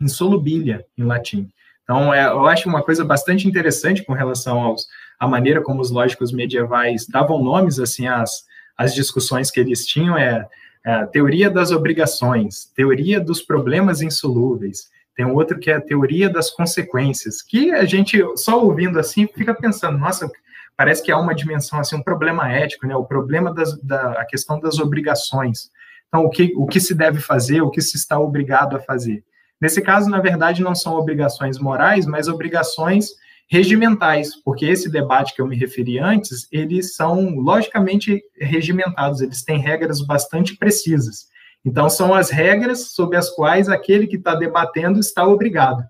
insolubilia, 0.00 0.84
em 0.96 1.04
latim. 1.04 1.50
Então, 1.82 2.12
é, 2.12 2.24
eu 2.24 2.46
acho 2.46 2.68
uma 2.68 2.82
coisa 2.82 3.04
bastante 3.04 3.46
interessante 3.46 4.02
com 4.02 4.14
relação 4.14 4.60
aos, 4.60 4.86
à 5.20 5.28
maneira 5.28 5.60
como 5.60 5.82
os 5.82 5.90
lógicos 5.90 6.32
medievais 6.32 7.06
davam 7.06 7.42
nomes 7.42 7.78
assim 7.78 8.06
às, 8.06 8.44
às 8.76 8.94
discussões 8.94 9.50
que 9.50 9.60
eles 9.60 9.86
tinham, 9.86 10.16
é, 10.16 10.48
é 10.82 11.06
teoria 11.06 11.50
das 11.50 11.70
obrigações, 11.70 12.66
teoria 12.74 13.20
dos 13.20 13.42
problemas 13.42 14.00
insolúveis, 14.00 14.90
tem 15.14 15.26
outro 15.26 15.58
que 15.58 15.70
é 15.70 15.74
a 15.74 15.80
teoria 15.80 16.28
das 16.28 16.50
consequências, 16.50 17.40
que 17.40 17.70
a 17.70 17.84
gente, 17.84 18.20
só 18.36 18.64
ouvindo 18.64 18.98
assim, 18.98 19.28
fica 19.28 19.54
pensando, 19.54 19.96
nossa, 19.96 20.28
parece 20.76 21.02
que 21.02 21.12
há 21.12 21.18
uma 21.18 21.34
dimensão, 21.34 21.78
assim, 21.78 21.96
um 21.96 22.02
problema 22.02 22.50
ético, 22.50 22.86
né? 22.86 22.96
O 22.96 23.04
problema 23.04 23.52
das, 23.52 23.80
da 23.82 24.12
a 24.12 24.24
questão 24.24 24.58
das 24.58 24.78
obrigações. 24.78 25.70
Então, 26.08 26.24
o 26.24 26.30
que, 26.30 26.52
o 26.56 26.66
que 26.66 26.80
se 26.80 26.94
deve 26.94 27.20
fazer, 27.20 27.60
o 27.60 27.70
que 27.70 27.80
se 27.80 27.96
está 27.96 28.18
obrigado 28.18 28.76
a 28.76 28.80
fazer. 28.80 29.24
Nesse 29.60 29.80
caso, 29.80 30.08
na 30.08 30.20
verdade, 30.20 30.62
não 30.62 30.74
são 30.74 30.94
obrigações 30.94 31.58
morais, 31.58 32.06
mas 32.06 32.28
obrigações 32.28 33.10
regimentais, 33.48 34.34
porque 34.42 34.66
esse 34.66 34.90
debate 34.90 35.34
que 35.34 35.40
eu 35.40 35.46
me 35.46 35.56
referi 35.56 35.98
antes, 35.98 36.46
eles 36.50 36.94
são 36.96 37.36
logicamente 37.36 38.22
regimentados, 38.36 39.20
eles 39.20 39.42
têm 39.42 39.58
regras 39.58 40.00
bastante 40.00 40.56
precisas. 40.56 41.26
Então, 41.64 41.88
são 41.88 42.14
as 42.14 42.30
regras 42.30 42.92
sobre 42.92 43.16
as 43.16 43.30
quais 43.30 43.68
aquele 43.68 44.06
que 44.06 44.16
está 44.16 44.34
debatendo 44.34 45.00
está 45.00 45.26
obrigado. 45.26 45.84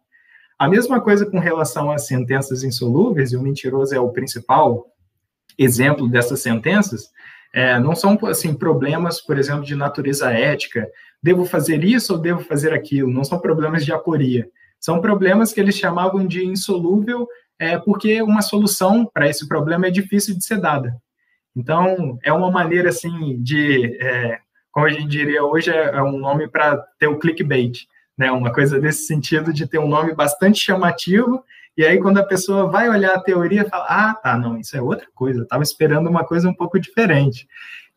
A 0.65 0.69
mesma 0.69 0.99
coisa 0.99 1.27
com 1.27 1.39
relação 1.39 1.91
às 1.91 2.07
sentenças 2.07 2.65
insolúveis, 2.65 3.33
e 3.33 3.37
o 3.37 3.43
mentiroso 3.43 3.95
é 3.95 4.01
o 4.01 4.09
principal 4.09 4.87
exemplo 5.59 6.09
dessas 6.09 6.41
sentenças, 6.41 7.11
é, 7.53 7.79
não 7.79 7.95
são 7.95 8.19
assim 8.23 8.55
problemas, 8.55 9.21
por 9.21 9.39
exemplo, 9.39 9.63
de 9.63 9.75
natureza 9.75 10.33
ética. 10.33 10.89
Devo 11.23 11.45
fazer 11.45 11.85
isso 11.85 12.15
ou 12.15 12.19
devo 12.19 12.41
fazer 12.41 12.73
aquilo? 12.73 13.13
Não 13.13 13.25
são 13.25 13.39
problemas 13.39 13.85
de 13.85 13.93
aporia. 13.93 14.49
São 14.81 15.03
problemas 15.03 15.53
que 15.53 15.61
eles 15.61 15.77
chamavam 15.77 16.27
de 16.27 16.43
insolúvel, 16.47 17.29
é, 17.59 17.77
porque 17.77 18.23
uma 18.23 18.41
solução 18.41 19.05
para 19.13 19.29
esse 19.29 19.47
problema 19.47 19.89
é 19.89 19.91
difícil 19.91 20.35
de 20.35 20.43
ser 20.47 20.63
dada. 20.63 20.97
Então, 21.55 22.19
é 22.23 22.33
uma 22.33 22.51
maneira 22.51 22.89
assim 22.89 23.39
de 23.43 23.99
é, 24.01 24.39
como 24.73 24.87
a 24.87 24.89
gente 24.89 25.09
diria 25.09 25.45
hoje, 25.45 25.71
é, 25.71 25.97
é 25.97 26.03
um 26.03 26.17
nome 26.17 26.49
para 26.49 26.79
ter 26.99 27.07
o 27.07 27.19
clickbait, 27.19 27.87
né? 28.17 28.31
Uma 28.31 28.53
coisa 28.53 28.81
desse 28.81 29.07
sentido 29.07 29.53
de 29.53 29.67
ter 29.67 29.79
um 29.79 29.89
nome 29.89 30.15
bastante 30.15 30.59
chamativo, 30.61 31.45
e 31.77 31.85
aí 31.85 31.99
quando 31.99 32.19
a 32.19 32.25
pessoa 32.25 32.69
vai 32.69 32.89
olhar 32.89 33.15
a 33.15 33.21
teoria, 33.21 33.69
fala: 33.69 33.87
ah, 33.89 34.15
tá, 34.15 34.39
não, 34.39 34.59
isso 34.59 34.77
é 34.77 34.83
outra 34.83 35.07
coisa, 35.15 35.41
eu 35.41 35.45
estava 35.45 35.63
esperando 35.63 36.09
uma 36.09 36.25
coisa 36.25 36.49
um 36.49 36.55
pouco 36.55 36.79
diferente. 36.79 37.49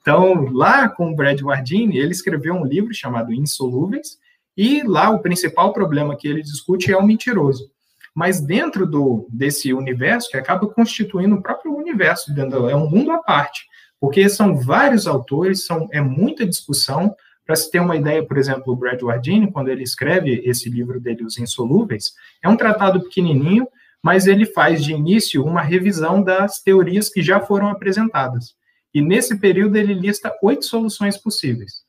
Então, 0.02 0.50
lá 0.52 0.88
com 0.88 1.12
o 1.12 1.16
Brad 1.16 1.42
Wardini, 1.42 1.98
ele 1.98 2.12
escreveu 2.12 2.54
um 2.54 2.66
livro 2.66 2.94
chamado 2.94 3.34
Insolúveis, 3.34 4.18
e 4.56 4.82
lá 4.84 5.10
o 5.10 5.20
principal 5.20 5.74
problema 5.74 6.16
que 6.16 6.28
ele 6.28 6.42
discute 6.42 6.92
é 6.92 6.98
o 6.98 7.06
mentiroso. 7.06 7.70
Mas 8.16 8.40
dentro 8.40 8.88
do, 8.88 9.28
desse 9.30 9.74
universo, 9.74 10.30
que 10.32 10.38
acaba 10.38 10.66
constituindo 10.68 11.36
o 11.36 11.42
próprio 11.42 11.76
universo, 11.76 12.34
é 12.70 12.76
um 12.76 12.90
mundo 12.90 13.12
à 13.12 13.20
parte 13.20 13.68
porque 14.00 14.30
são 14.30 14.58
vários 14.58 15.08
autores, 15.08 15.66
são, 15.66 15.88
é 15.92 16.02
muita 16.02 16.46
discussão. 16.46 17.16
Para 17.48 17.56
se 17.56 17.72
ter 17.72 17.80
uma 17.80 17.96
ideia, 17.96 18.22
por 18.22 18.38
exemplo, 18.38 18.74
o 18.74 18.76
Brad 18.76 19.02
Wardini, 19.02 19.50
quando 19.50 19.70
ele 19.70 19.82
escreve 19.82 20.42
esse 20.44 20.70
livro 20.70 21.00
dele, 21.00 21.24
Os 21.24 21.38
Insolúveis, 21.38 22.12
é 22.44 22.50
um 22.50 22.58
tratado 22.58 23.02
pequenininho, 23.02 23.66
mas 24.04 24.28
ele 24.28 24.46
faz 24.46 24.84
de 24.84 24.92
início 24.92 25.46
uma 25.46 25.62
revisão 25.62 26.22
das 26.22 26.60
teorias 26.62 27.08
que 27.08 27.22
já 27.22 27.40
foram 27.40 27.70
apresentadas. 27.70 28.54
E 28.94 29.02
nesse 29.02 29.38
período 29.40 29.78
ele 29.78 29.94
lista 29.94 30.36
oito 30.44 30.66
soluções 30.66 31.18
possíveis. 31.18 31.86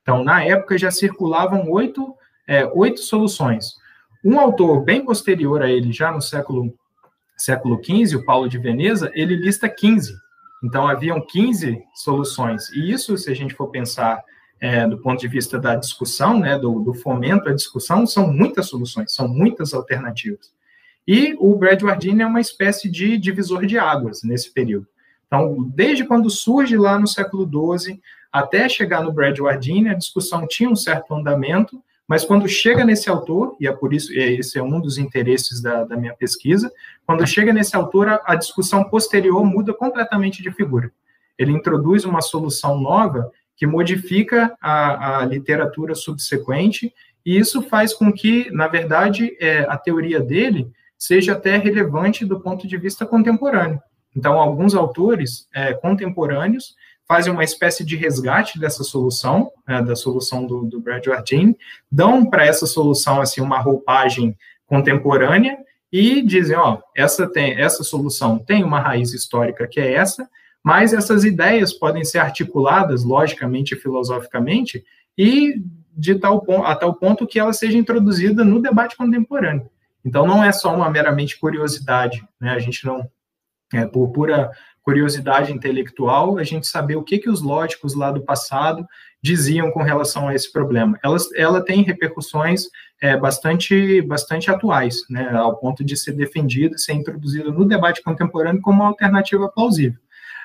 Então, 0.00 0.24
na 0.24 0.42
época 0.42 0.78
já 0.78 0.90
circulavam 0.90 1.70
oito, 1.70 2.14
é, 2.48 2.66
oito 2.66 3.00
soluções. 3.00 3.66
Um 4.24 4.40
autor 4.40 4.82
bem 4.82 5.04
posterior 5.04 5.60
a 5.60 5.70
ele, 5.70 5.92
já 5.92 6.10
no 6.10 6.22
século 6.22 6.74
século 7.36 7.80
XV, 7.84 8.16
o 8.16 8.24
Paulo 8.24 8.48
de 8.48 8.56
Veneza, 8.56 9.10
ele 9.14 9.36
lista 9.36 9.68
15. 9.68 10.14
Então, 10.64 10.86
haviam 10.86 11.20
15 11.20 11.82
soluções. 11.94 12.70
E 12.70 12.92
isso, 12.92 13.18
se 13.18 13.30
a 13.30 13.34
gente 13.34 13.52
for 13.52 13.68
pensar 13.68 14.22
é, 14.62 14.86
do 14.86 14.96
ponto 14.96 15.20
de 15.20 15.26
vista 15.26 15.58
da 15.58 15.74
discussão, 15.74 16.38
né, 16.38 16.56
do, 16.56 16.78
do, 16.78 16.94
fomento 16.94 17.48
à 17.48 17.52
discussão, 17.52 18.06
são 18.06 18.32
muitas 18.32 18.68
soluções, 18.68 19.12
são 19.12 19.26
muitas 19.26 19.74
alternativas. 19.74 20.52
E 21.04 21.34
o 21.40 21.56
Brad 21.56 21.82
Wardini 21.82 22.22
é 22.22 22.26
uma 22.26 22.40
espécie 22.40 22.88
de 22.88 23.18
divisor 23.18 23.66
de 23.66 23.76
águas 23.76 24.22
nesse 24.22 24.54
período. 24.54 24.86
Então, 25.26 25.64
desde 25.74 26.04
quando 26.04 26.30
surge 26.30 26.76
lá 26.76 26.96
no 26.96 27.08
século 27.08 27.44
XII 27.76 28.00
até 28.30 28.68
chegar 28.68 29.02
no 29.02 29.10
Brad 29.10 29.36
Wardini, 29.36 29.88
a 29.88 29.94
discussão 29.94 30.46
tinha 30.46 30.70
um 30.70 30.76
certo 30.76 31.12
andamento, 31.12 31.82
mas 32.06 32.24
quando 32.24 32.46
chega 32.46 32.84
nesse 32.84 33.10
autor, 33.10 33.56
e 33.58 33.66
é 33.66 33.72
por 33.72 33.92
isso, 33.92 34.12
esse 34.12 34.58
é 34.58 34.62
um 34.62 34.80
dos 34.80 34.96
interesses 34.96 35.60
da, 35.60 35.82
da 35.82 35.96
minha 35.96 36.14
pesquisa, 36.14 36.70
quando 37.04 37.26
chega 37.26 37.52
nesse 37.52 37.74
autor, 37.74 38.08
a, 38.08 38.22
a 38.24 38.36
discussão 38.36 38.84
posterior 38.84 39.44
muda 39.44 39.74
completamente 39.74 40.40
de 40.40 40.52
figura. 40.52 40.92
Ele 41.36 41.50
introduz 41.50 42.04
uma 42.04 42.20
solução 42.20 42.80
nova 42.80 43.28
que 43.62 43.66
modifica 43.66 44.52
a, 44.60 45.20
a 45.20 45.24
literatura 45.24 45.94
subsequente, 45.94 46.92
e 47.24 47.38
isso 47.38 47.62
faz 47.62 47.94
com 47.94 48.12
que, 48.12 48.50
na 48.50 48.66
verdade, 48.66 49.36
é, 49.38 49.60
a 49.60 49.78
teoria 49.78 50.18
dele 50.18 50.68
seja 50.98 51.34
até 51.34 51.58
relevante 51.58 52.26
do 52.26 52.40
ponto 52.40 52.66
de 52.66 52.76
vista 52.76 53.06
contemporâneo. 53.06 53.80
Então, 54.16 54.32
alguns 54.36 54.74
autores 54.74 55.46
é, 55.54 55.72
contemporâneos 55.74 56.74
fazem 57.06 57.32
uma 57.32 57.44
espécie 57.44 57.84
de 57.84 57.94
resgate 57.94 58.58
dessa 58.58 58.82
solução, 58.82 59.52
né, 59.64 59.80
da 59.80 59.94
solução 59.94 60.44
do, 60.44 60.64
do 60.64 60.80
Brad 60.80 61.06
dão 61.88 62.26
para 62.28 62.44
essa 62.44 62.66
solução 62.66 63.20
assim 63.20 63.40
uma 63.40 63.60
roupagem 63.60 64.36
contemporânea 64.66 65.56
e 65.92 66.20
dizem, 66.20 66.56
ó, 66.56 66.78
essa 66.96 67.28
tem 67.28 67.52
essa 67.52 67.84
solução 67.84 68.40
tem 68.40 68.64
uma 68.64 68.80
raiz 68.80 69.14
histórica 69.14 69.68
que 69.68 69.78
é 69.78 69.92
essa, 69.92 70.28
mas 70.62 70.92
essas 70.92 71.24
ideias 71.24 71.72
podem 71.72 72.04
ser 72.04 72.18
articuladas 72.18 73.04
logicamente 73.04 73.74
e 73.74 73.78
filosoficamente 73.78 74.84
e 75.16 75.62
de 75.94 76.14
tal 76.14 76.44
a 76.64 76.74
tal 76.74 76.94
ponto 76.94 77.26
que 77.26 77.38
ela 77.38 77.52
seja 77.52 77.76
introduzida 77.76 78.44
no 78.44 78.60
debate 78.60 78.96
contemporâneo. 78.96 79.68
Então 80.04 80.26
não 80.26 80.42
é 80.42 80.52
só 80.52 80.74
uma 80.74 80.90
meramente 80.90 81.38
curiosidade, 81.38 82.24
né? 82.40 82.50
A 82.50 82.58
gente 82.58 82.84
não 82.84 83.08
é 83.72 83.86
por 83.86 84.08
pura 84.12 84.50
curiosidade 84.82 85.52
intelectual, 85.52 86.38
a 86.38 86.44
gente 86.44 86.66
saber 86.66 86.96
o 86.96 87.04
que, 87.04 87.18
que 87.18 87.30
os 87.30 87.40
lógicos 87.40 87.94
lá 87.94 88.10
do 88.10 88.20
passado 88.20 88.84
diziam 89.22 89.70
com 89.70 89.82
relação 89.82 90.28
a 90.28 90.34
esse 90.34 90.52
problema. 90.52 90.98
Ela, 91.02 91.16
ela 91.36 91.64
tem 91.64 91.82
repercussões 91.82 92.64
é, 93.00 93.16
bastante, 93.16 94.02
bastante 94.02 94.50
atuais, 94.50 95.04
né, 95.08 95.30
ao 95.30 95.56
ponto 95.56 95.84
de 95.84 95.96
ser 95.96 96.12
defendida, 96.12 96.76
ser 96.76 96.94
introduzida 96.94 97.50
no 97.50 97.64
debate 97.64 98.02
contemporâneo 98.02 98.60
como 98.60 98.80
uma 98.80 98.88
alternativa 98.88 99.48
plausível. 99.48 100.00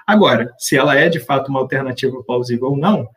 Agora, 0.07 0.53
se 0.57 0.77
ela 0.77 0.95
é 0.95 1.09
de 1.09 1.19
fato 1.19 1.49
uma 1.49 1.59
alternativa 1.59 2.23
plausível 2.23 2.69
ou 2.69 2.77
não, 2.77 3.09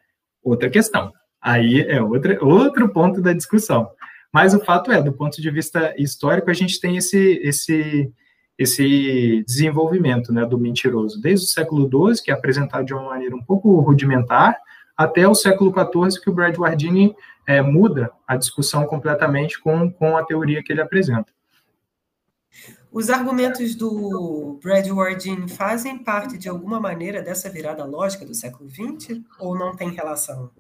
outra 0.43 0.69
questão. 0.69 1.13
Aí 1.41 1.83
é 1.83 2.03
outra, 2.03 2.45
outro 2.45 2.89
ponto 2.89 3.23
da 3.23 3.33
discussão. 3.33 3.89
Mas 4.33 4.55
o 4.55 4.61
fato 4.61 4.91
é, 4.91 5.01
do 5.01 5.13
ponto 5.13 5.41
de 5.41 5.51
vista 5.51 5.95
histórico, 5.97 6.51
a 6.51 6.55
gente 6.55 6.81
tem 6.81 6.97
esse, 6.97 7.41
esse, 7.43 8.13
esse 8.59 9.45
desenvolvimento 9.47 10.33
né, 10.33 10.45
do 10.45 10.59
mentiroso, 10.59 11.21
desde 11.21 11.47
o 11.47 11.49
século 11.49 11.89
XII, 11.89 12.25
que 12.25 12.31
é 12.31 12.35
apresentado 12.35 12.85
de 12.85 12.93
uma 12.93 13.05
maneira 13.05 13.35
um 13.35 13.43
pouco 13.43 13.81
rudimentar, 13.81 14.57
até 14.97 15.27
o 15.27 15.35
século 15.35 15.73
XIV, 15.73 16.21
que 16.21 16.29
o 16.29 16.35
Brad 16.35 16.57
Wardini 16.57 17.15
é, 17.47 17.63
muda 17.63 18.11
a 18.27 18.37
discussão 18.37 18.85
completamente 18.85 19.61
com, 19.61 19.91
com 19.91 20.17
a 20.17 20.25
teoria 20.25 20.63
que 20.63 20.73
ele 20.73 20.83
apresenta. 20.83 21.33
Os 22.93 23.09
argumentos 23.09 23.75
do 23.75 24.59
Brad 24.63 24.89
Wardini 24.89 25.49
fazem 25.49 25.99
parte, 25.99 26.37
de 26.37 26.49
alguma 26.49 26.81
maneira, 26.81 27.23
dessa 27.23 27.49
virada 27.49 27.85
lógica 27.85 28.27
do 28.27 28.35
século 28.35 28.69
XX, 28.69 29.21
ou 29.39 29.57
não 29.57 29.77
tem 29.77 29.91
relação? 29.91 30.51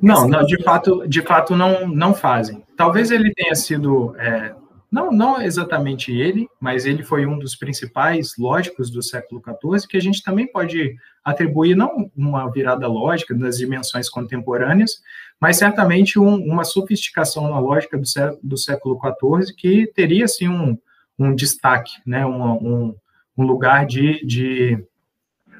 Não, 0.00 0.26
não 0.26 0.44
de 0.44 0.62
fato, 0.62 1.06
de 1.06 1.22
fato 1.22 1.54
não, 1.54 1.86
não 1.86 2.12
fazem. 2.14 2.64
Talvez 2.76 3.10
ele 3.10 3.32
tenha 3.32 3.54
sido 3.54 4.14
é, 4.18 4.54
não, 4.92 5.10
não 5.10 5.40
exatamente 5.40 6.12
ele, 6.12 6.46
mas 6.60 6.84
ele 6.84 7.02
foi 7.02 7.24
um 7.24 7.38
dos 7.38 7.56
principais 7.56 8.36
lógicos 8.38 8.90
do 8.90 9.02
século 9.02 9.40
XIV, 9.40 9.88
que 9.88 9.96
a 9.96 10.00
gente 10.00 10.22
também 10.22 10.46
pode 10.46 10.94
atribuir 11.24 11.74
não 11.74 12.10
uma 12.14 12.46
virada 12.52 12.86
lógica 12.86 13.34
das 13.34 13.56
dimensões 13.56 14.10
contemporâneas, 14.10 15.00
mas 15.40 15.56
certamente 15.56 16.18
um, 16.18 16.34
uma 16.34 16.62
sofisticação 16.62 17.48
na 17.48 17.58
lógica 17.58 17.96
do, 17.96 18.04
do 18.42 18.58
século 18.58 19.00
XIV 19.00 19.54
que 19.56 19.90
teria, 19.94 20.26
assim, 20.26 20.46
um, 20.46 20.76
um 21.18 21.34
destaque, 21.34 21.92
né, 22.06 22.24
um, 22.26 22.52
um, 22.52 22.96
um 23.36 23.44
lugar 23.44 23.86
de, 23.86 24.24
de, 24.24 24.84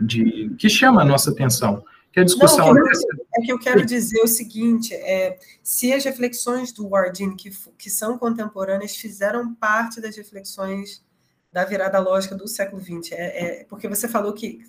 de, 0.00 0.54
que 0.58 0.68
chama 0.68 1.02
a 1.02 1.04
nossa 1.04 1.30
atenção 1.30 1.84
que 2.12 2.20
a 2.20 2.24
discussão 2.24 2.74
não, 2.74 2.88
é 2.88 3.40
que 3.40 3.50
eu 3.50 3.58
quero 3.58 3.86
dizer 3.86 4.20
o 4.20 4.28
seguinte: 4.28 4.94
é, 4.94 5.38
se 5.62 5.92
as 5.92 6.04
reflexões 6.04 6.70
do 6.70 6.86
Wardini, 6.86 7.34
que, 7.34 7.50
que 7.78 7.88
são 7.88 8.18
contemporâneas, 8.18 8.94
fizeram 8.94 9.54
parte 9.54 10.00
das 10.00 10.14
reflexões 10.16 11.02
da 11.50 11.64
virada 11.64 11.98
lógica 11.98 12.34
do 12.34 12.46
século 12.46 12.82
XX, 12.82 13.12
é, 13.12 13.16
é, 13.62 13.64
porque 13.64 13.88
você 13.88 14.06
falou 14.06 14.32
que 14.34 14.60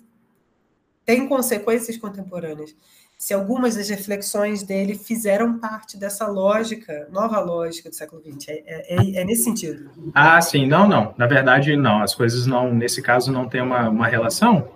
tem 1.04 1.28
consequências 1.28 1.98
contemporâneas. 1.98 2.74
Se 3.16 3.32
algumas 3.32 3.76
das 3.76 3.88
reflexões 3.88 4.62
dele 4.62 4.94
fizeram 4.94 5.58
parte 5.58 5.96
dessa 5.96 6.26
lógica, 6.26 7.08
nova 7.10 7.40
lógica 7.40 7.88
do 7.88 7.94
século 7.94 8.20
XX, 8.20 8.48
é, 8.48 8.62
é, 8.66 8.96
é, 8.96 9.20
é 9.22 9.24
nesse 9.24 9.44
sentido. 9.44 9.90
Ah, 10.14 10.40
sim, 10.40 10.66
não, 10.66 10.86
não. 10.86 11.14
Na 11.16 11.26
verdade, 11.26 11.76
não. 11.76 12.02
As 12.02 12.14
coisas 12.14 12.46
não, 12.46 12.74
nesse 12.74 13.00
caso, 13.00 13.32
não 13.32 13.48
têm 13.48 13.62
uma, 13.62 13.88
uma 13.88 14.06
relação 14.06 14.68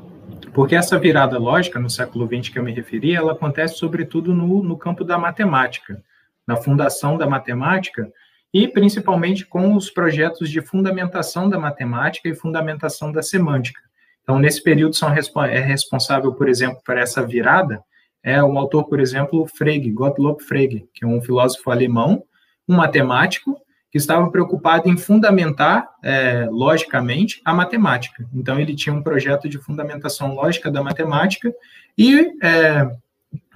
porque 0.52 0.74
essa 0.74 0.98
virada 0.98 1.38
lógica 1.38 1.78
no 1.78 1.90
século 1.90 2.26
XX 2.26 2.48
que 2.52 2.58
eu 2.58 2.64
me 2.64 2.72
referi, 2.72 3.14
ela 3.14 3.32
acontece 3.32 3.76
sobretudo 3.76 4.34
no, 4.34 4.62
no 4.62 4.76
campo 4.76 5.04
da 5.04 5.18
matemática, 5.18 6.02
na 6.46 6.56
fundação 6.56 7.16
da 7.16 7.26
matemática 7.26 8.10
e 8.52 8.66
principalmente 8.66 9.44
com 9.46 9.74
os 9.74 9.90
projetos 9.90 10.50
de 10.50 10.60
fundamentação 10.60 11.48
da 11.48 11.58
matemática 11.58 12.28
e 12.28 12.34
fundamentação 12.34 13.12
da 13.12 13.22
semântica. 13.22 13.80
Então, 14.22 14.38
nesse 14.38 14.62
período 14.62 14.96
são 14.96 15.10
é 15.10 15.60
responsável, 15.60 16.32
por 16.32 16.48
exemplo, 16.48 16.80
por 16.84 16.96
essa 16.96 17.24
virada 17.24 17.82
é 18.22 18.42
um 18.42 18.58
autor, 18.58 18.84
por 18.84 19.00
exemplo, 19.00 19.46
Frege, 19.46 19.90
Gottlob 19.90 20.42
Frege, 20.42 20.88
que 20.92 21.04
é 21.04 21.08
um 21.08 21.20
filósofo 21.20 21.70
alemão, 21.70 22.22
um 22.68 22.76
matemático 22.76 23.56
que 23.90 23.96
estava 23.96 24.30
preocupado 24.30 24.88
em 24.88 24.96
fundamentar 24.96 25.88
é, 26.02 26.46
logicamente 26.50 27.40
a 27.44 27.54
matemática. 27.54 28.28
Então, 28.34 28.60
ele 28.60 28.74
tinha 28.74 28.94
um 28.94 29.02
projeto 29.02 29.48
de 29.48 29.58
fundamentação 29.58 30.34
lógica 30.34 30.70
da 30.70 30.82
matemática 30.82 31.52
e, 31.96 32.30
é, 32.42 32.90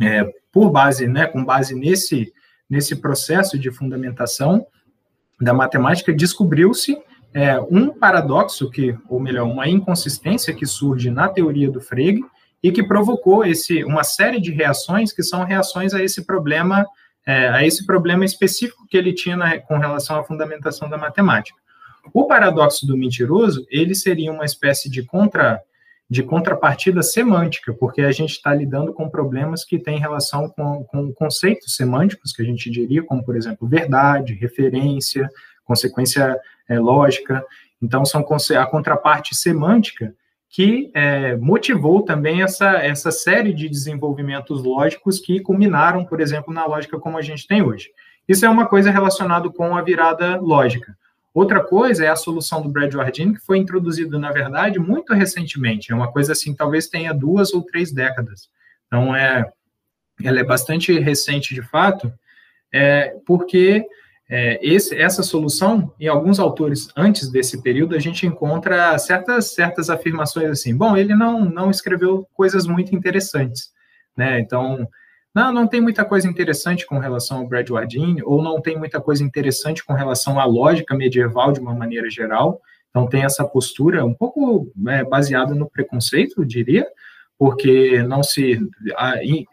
é, 0.00 0.32
por 0.50 0.70
base, 0.70 1.06
né, 1.06 1.26
com 1.26 1.44
base 1.44 1.74
nesse, 1.74 2.32
nesse 2.68 2.96
processo 2.96 3.58
de 3.58 3.70
fundamentação 3.70 4.66
da 5.38 5.52
matemática, 5.52 6.14
descobriu-se 6.14 6.96
é, 7.34 7.58
um 7.60 7.88
paradoxo 7.88 8.70
que, 8.70 8.96
ou 9.08 9.20
melhor, 9.20 9.46
uma 9.46 9.68
inconsistência 9.68 10.54
que 10.54 10.66
surge 10.66 11.10
na 11.10 11.28
teoria 11.28 11.70
do 11.70 11.80
Frege 11.80 12.22
e 12.62 12.70
que 12.70 12.82
provocou 12.82 13.44
esse, 13.44 13.82
uma 13.84 14.04
série 14.04 14.40
de 14.40 14.52
reações 14.52 15.12
que 15.12 15.22
são 15.22 15.44
reações 15.44 15.92
a 15.94 16.02
esse 16.02 16.24
problema 16.24 16.86
é, 17.24 17.48
a 17.48 17.64
esse 17.64 17.86
problema 17.86 18.24
específico 18.24 18.86
que 18.88 18.96
ele 18.96 19.12
tinha 19.12 19.36
na, 19.36 19.58
com 19.60 19.78
relação 19.78 20.18
à 20.18 20.24
fundamentação 20.24 20.88
da 20.88 20.98
matemática. 20.98 21.56
O 22.12 22.26
paradoxo 22.26 22.84
do 22.84 22.96
mentiroso, 22.96 23.64
ele 23.70 23.94
seria 23.94 24.32
uma 24.32 24.44
espécie 24.44 24.90
de 24.90 25.04
contra 25.04 25.60
de 26.10 26.22
contrapartida 26.22 27.02
semântica, 27.02 27.72
porque 27.72 28.02
a 28.02 28.12
gente 28.12 28.32
está 28.32 28.54
lidando 28.54 28.92
com 28.92 29.08
problemas 29.08 29.64
que 29.64 29.78
têm 29.78 29.98
relação 29.98 30.46
com, 30.46 30.84
com 30.84 31.10
conceitos 31.14 31.74
semânticos, 31.74 32.34
que 32.34 32.42
a 32.42 32.44
gente 32.44 32.68
diria, 32.68 33.02
como, 33.02 33.24
por 33.24 33.34
exemplo, 33.34 33.66
verdade, 33.66 34.34
referência, 34.34 35.30
consequência 35.64 36.38
é, 36.68 36.78
lógica. 36.78 37.42
Então, 37.80 38.04
são 38.04 38.20
a 38.20 38.66
contraparte 38.66 39.34
semântica 39.34 40.14
que 40.52 40.90
é, 40.92 41.34
motivou 41.36 42.02
também 42.02 42.42
essa, 42.42 42.72
essa 42.72 43.10
série 43.10 43.54
de 43.54 43.70
desenvolvimentos 43.70 44.62
lógicos 44.62 45.18
que 45.18 45.40
culminaram, 45.40 46.04
por 46.04 46.20
exemplo, 46.20 46.52
na 46.52 46.66
lógica 46.66 47.00
como 47.00 47.16
a 47.16 47.22
gente 47.22 47.46
tem 47.46 47.62
hoje. 47.62 47.88
Isso 48.28 48.44
é 48.44 48.50
uma 48.50 48.66
coisa 48.66 48.90
relacionada 48.90 49.48
com 49.48 49.74
a 49.74 49.80
virada 49.80 50.36
lógica. 50.36 50.94
Outra 51.32 51.64
coisa 51.64 52.04
é 52.04 52.08
a 52.08 52.16
solução 52.16 52.60
do 52.60 52.68
Brad 52.68 52.92
Wardini, 52.92 53.34
que 53.34 53.40
foi 53.40 53.56
introduzida, 53.56 54.18
na 54.18 54.30
verdade, 54.30 54.78
muito 54.78 55.14
recentemente. 55.14 55.90
É 55.90 55.94
uma 55.94 56.12
coisa 56.12 56.32
assim, 56.32 56.54
talvez 56.54 56.86
tenha 56.86 57.14
duas 57.14 57.54
ou 57.54 57.62
três 57.62 57.90
décadas. 57.90 58.50
Então, 58.86 59.16
é, 59.16 59.50
ela 60.22 60.38
é 60.38 60.44
bastante 60.44 60.98
recente, 60.98 61.54
de 61.54 61.62
fato, 61.62 62.12
é, 62.70 63.16
porque 63.24 63.86
é, 64.34 64.58
esse, 64.62 64.96
essa 64.96 65.22
solução, 65.22 65.92
em 66.00 66.08
alguns 66.08 66.40
autores 66.40 66.88
antes 66.96 67.28
desse 67.28 67.60
período, 67.60 67.94
a 67.94 67.98
gente 67.98 68.26
encontra 68.26 68.96
certas, 68.96 69.52
certas 69.52 69.90
afirmações 69.90 70.48
assim, 70.48 70.74
bom, 70.74 70.96
ele 70.96 71.14
não, 71.14 71.44
não 71.44 71.70
escreveu 71.70 72.26
coisas 72.32 72.66
muito 72.66 72.96
interessantes, 72.96 73.70
né, 74.16 74.40
então, 74.40 74.88
não, 75.34 75.52
não 75.52 75.66
tem 75.66 75.82
muita 75.82 76.02
coisa 76.02 76.26
interessante 76.26 76.86
com 76.86 76.98
relação 76.98 77.40
ao 77.40 77.46
Brad 77.46 77.68
Wardini, 77.68 78.22
ou 78.22 78.42
não 78.42 78.58
tem 78.58 78.74
muita 78.78 79.02
coisa 79.02 79.22
interessante 79.22 79.84
com 79.84 79.92
relação 79.92 80.40
à 80.40 80.46
lógica 80.46 80.96
medieval 80.96 81.52
de 81.52 81.60
uma 81.60 81.74
maneira 81.74 82.08
geral, 82.08 82.58
então 82.88 83.06
tem 83.06 83.24
essa 83.24 83.44
postura 83.44 84.02
um 84.02 84.14
pouco 84.14 84.72
é, 84.88 85.04
baseada 85.04 85.54
no 85.54 85.68
preconceito, 85.68 86.40
eu 86.40 86.44
diria, 86.46 86.86
porque 87.38 88.02
não 88.04 88.22
se, 88.22 88.58
a, 88.96 89.12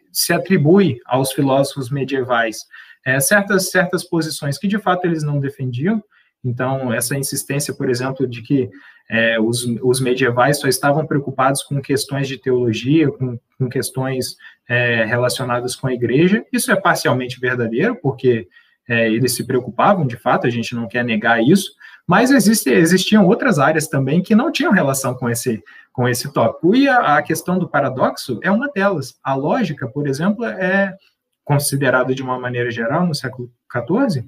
se 0.10 0.32
atribui 0.32 1.02
aos 1.06 1.34
filósofos 1.34 1.90
medievais 1.90 2.60
é, 3.06 3.20
certas, 3.20 3.70
certas 3.70 4.04
posições 4.04 4.58
que 4.58 4.68
de 4.68 4.78
fato 4.78 5.06
eles 5.06 5.24
não 5.24 5.40
defendiam. 5.40 6.04
Então, 6.44 6.94
essa 6.94 7.18
insistência, 7.18 7.74
por 7.74 7.90
exemplo, 7.90 8.26
de 8.26 8.42
que 8.42 8.70
é, 9.10 9.40
os, 9.40 9.66
os, 9.82 10.00
medievais 10.00 10.60
só 10.60 10.68
estavam 10.68 11.06
preocupados 11.06 11.64
com 11.64 11.82
questões 11.82 12.28
de 12.28 12.38
teologia, 12.38 13.12
com, 13.12 13.38
com 13.58 13.68
questões 13.68 14.38
é, 14.68 15.04
relacionadas 15.04 15.76
com 15.76 15.88
a 15.88 15.94
igreja, 15.94 16.46
isso 16.54 16.72
é 16.72 16.76
parcialmente 16.76 17.40
verdadeiro, 17.40 17.96
porque 17.96 18.48
é, 18.88 19.08
eles 19.08 19.34
se 19.34 19.44
preocupavam, 19.44 20.08
de 20.08 20.16
fato, 20.16 20.48
a 20.48 20.50
gente 20.50 20.74
não 20.74 20.88
quer 20.88 21.04
negar 21.04 21.44
isso, 21.44 21.72
mas 22.08 22.32
existe, 22.32 22.70
existiam 22.70 23.28
outras 23.28 23.60
áreas 23.60 23.88
também 23.88 24.22
que 24.22 24.34
não 24.34 24.52
tinham 24.52 24.72
relação 24.72 25.14
com 25.14 25.30
esse, 25.30 25.62
com 25.92 26.08
esse 26.08 26.32
tópico. 26.32 26.76
E 26.76 26.88
a, 26.88 27.18
a 27.18 27.22
questão 27.22 27.60
do 27.60 27.70
paradoxo 27.70 28.40
é 28.42 28.50
uma 28.50 28.68
delas. 28.70 29.16
A 29.24 29.36
lógica, 29.36 29.88
por 29.88 30.08
exemplo, 30.08 30.46
é, 30.46 30.92
considerada 31.50 32.14
de 32.14 32.22
uma 32.22 32.38
maneira 32.38 32.70
geral 32.70 33.08
no 33.08 33.16
século 33.16 33.52
XIV, 33.74 34.24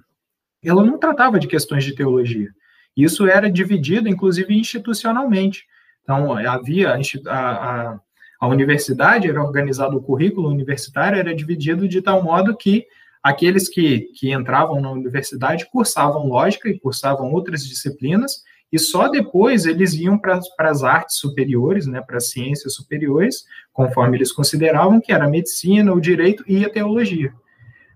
ela 0.63 0.83
não 0.83 0.97
tratava 0.97 1.39
de 1.39 1.45
questões 1.45 1.83
de 1.83 1.93
teologia. 1.93 2.49
Isso 2.97 3.27
era 3.27 3.47
dividido, 3.47 4.09
inclusive, 4.09 4.57
institucionalmente. 4.57 5.67
Então, 6.01 6.33
havia 6.35 6.95
a, 6.95 7.29
a, 7.29 7.99
a 8.39 8.47
universidade, 8.47 9.29
era 9.29 9.39
organizado 9.39 9.95
o 9.97 10.01
currículo 10.01 10.49
universitário, 10.49 11.19
era 11.19 11.35
dividido 11.35 11.87
de 11.87 12.01
tal 12.01 12.23
modo 12.23 12.57
que 12.57 12.87
aqueles 13.21 13.69
que, 13.69 14.09
que 14.15 14.33
entravam 14.33 14.81
na 14.81 14.89
universidade 14.89 15.69
cursavam 15.71 16.25
lógica 16.25 16.69
e 16.69 16.79
cursavam 16.79 17.31
outras 17.31 17.63
disciplinas, 17.63 18.41
e 18.71 18.79
só 18.79 19.09
depois 19.09 19.65
eles 19.65 19.93
iam 19.93 20.17
para 20.17 20.39
as 20.59 20.83
artes 20.83 21.17
superiores, 21.17 21.85
né, 21.85 22.01
para 22.01 22.17
as 22.17 22.29
ciências 22.29 22.73
superiores, 22.73 23.43
conforme 23.73 24.17
eles 24.17 24.31
consideravam 24.31 25.01
que 25.01 25.11
era 25.11 25.25
a 25.25 25.29
medicina, 25.29 25.93
o 25.93 25.99
direito 25.99 26.43
e 26.47 26.63
a 26.63 26.69
teologia. 26.69 27.33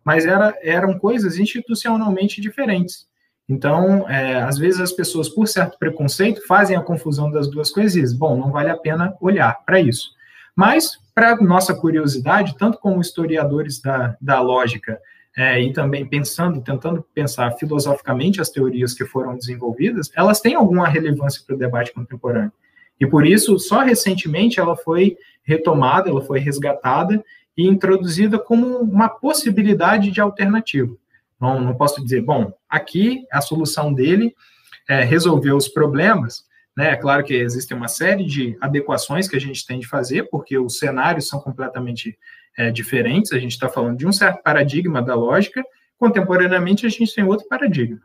Mas 0.03 0.25
era, 0.25 0.53
eram 0.61 0.99
coisas 0.99 1.37
institucionalmente 1.37 2.41
diferentes. 2.41 3.07
Então, 3.47 4.09
é, 4.09 4.41
às 4.41 4.57
vezes 4.57 4.81
as 4.81 4.91
pessoas, 4.91 5.29
por 5.29 5.47
certo 5.47 5.77
preconceito, 5.77 6.45
fazem 6.47 6.75
a 6.75 6.81
confusão 6.81 7.31
das 7.31 7.49
duas 7.49 7.71
coisas 7.71 8.11
bom, 8.11 8.35
não 8.37 8.51
vale 8.51 8.69
a 8.69 8.77
pena 8.77 9.15
olhar 9.21 9.63
para 9.65 9.79
isso. 9.79 10.09
Mas, 10.55 10.99
para 11.13 11.35
nossa 11.37 11.73
curiosidade, 11.73 12.57
tanto 12.57 12.79
como 12.79 13.01
historiadores 13.01 13.79
da, 13.81 14.17
da 14.19 14.41
lógica 14.41 14.99
é, 15.37 15.61
e 15.61 15.73
também 15.73 16.05
pensando, 16.05 16.61
tentando 16.61 17.05
pensar 17.13 17.51
filosoficamente 17.53 18.39
as 18.39 18.49
teorias 18.49 18.93
que 18.93 19.05
foram 19.05 19.35
desenvolvidas, 19.35 20.09
elas 20.15 20.39
têm 20.39 20.55
alguma 20.55 20.87
relevância 20.87 21.41
para 21.45 21.55
o 21.55 21.59
debate 21.59 21.93
contemporâneo. 21.93 22.51
E 22.99 23.05
por 23.05 23.25
isso, 23.25 23.59
só 23.59 23.81
recentemente 23.81 24.59
ela 24.59 24.77
foi 24.77 25.17
retomada, 25.43 26.09
ela 26.09 26.21
foi 26.21 26.39
resgatada 26.39 27.23
e 27.57 27.67
introduzida 27.67 28.39
como 28.39 28.77
uma 28.77 29.09
possibilidade 29.09 30.11
de 30.11 30.21
alternativa. 30.21 30.95
Não, 31.39 31.59
não 31.59 31.75
posso 31.75 32.01
dizer, 32.01 32.21
bom, 32.21 32.53
aqui 32.69 33.25
a 33.31 33.41
solução 33.41 33.93
dele 33.93 34.33
é 34.87 35.03
resolver 35.03 35.51
os 35.51 35.67
problemas, 35.67 36.45
né? 36.75 36.91
É 36.91 36.95
claro 36.95 37.23
que 37.23 37.33
existem 37.33 37.75
uma 37.75 37.87
série 37.87 38.25
de 38.25 38.57
adequações 38.59 39.27
que 39.27 39.35
a 39.35 39.39
gente 39.39 39.65
tem 39.65 39.79
de 39.79 39.87
fazer, 39.87 40.23
porque 40.29 40.57
os 40.57 40.77
cenários 40.77 41.27
são 41.27 41.39
completamente 41.39 42.17
é, 42.57 42.71
diferentes, 42.71 43.31
a 43.31 43.39
gente 43.39 43.51
está 43.51 43.69
falando 43.69 43.97
de 43.97 44.07
um 44.07 44.11
certo 44.11 44.41
paradigma 44.41 45.01
da 45.01 45.15
lógica, 45.15 45.63
contemporaneamente 45.97 46.85
a 46.85 46.89
gente 46.89 47.13
tem 47.13 47.23
outro 47.23 47.47
paradigma. 47.47 47.99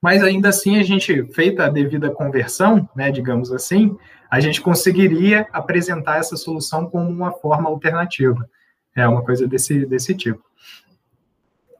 Mas 0.00 0.22
ainda 0.22 0.48
assim, 0.48 0.78
a 0.78 0.82
gente, 0.82 1.24
feita 1.32 1.64
a 1.64 1.68
devida 1.68 2.10
conversão, 2.10 2.88
né, 2.96 3.10
digamos 3.10 3.52
assim, 3.52 3.96
a 4.28 4.40
gente 4.40 4.60
conseguiria 4.60 5.46
apresentar 5.52 6.18
essa 6.18 6.36
solução 6.36 6.90
como 6.90 7.08
uma 7.08 7.32
forma 7.32 7.68
alternativa. 7.68 8.48
É 8.96 9.06
uma 9.06 9.24
coisa 9.24 9.46
desse, 9.46 9.86
desse 9.86 10.14
tipo. 10.14 10.42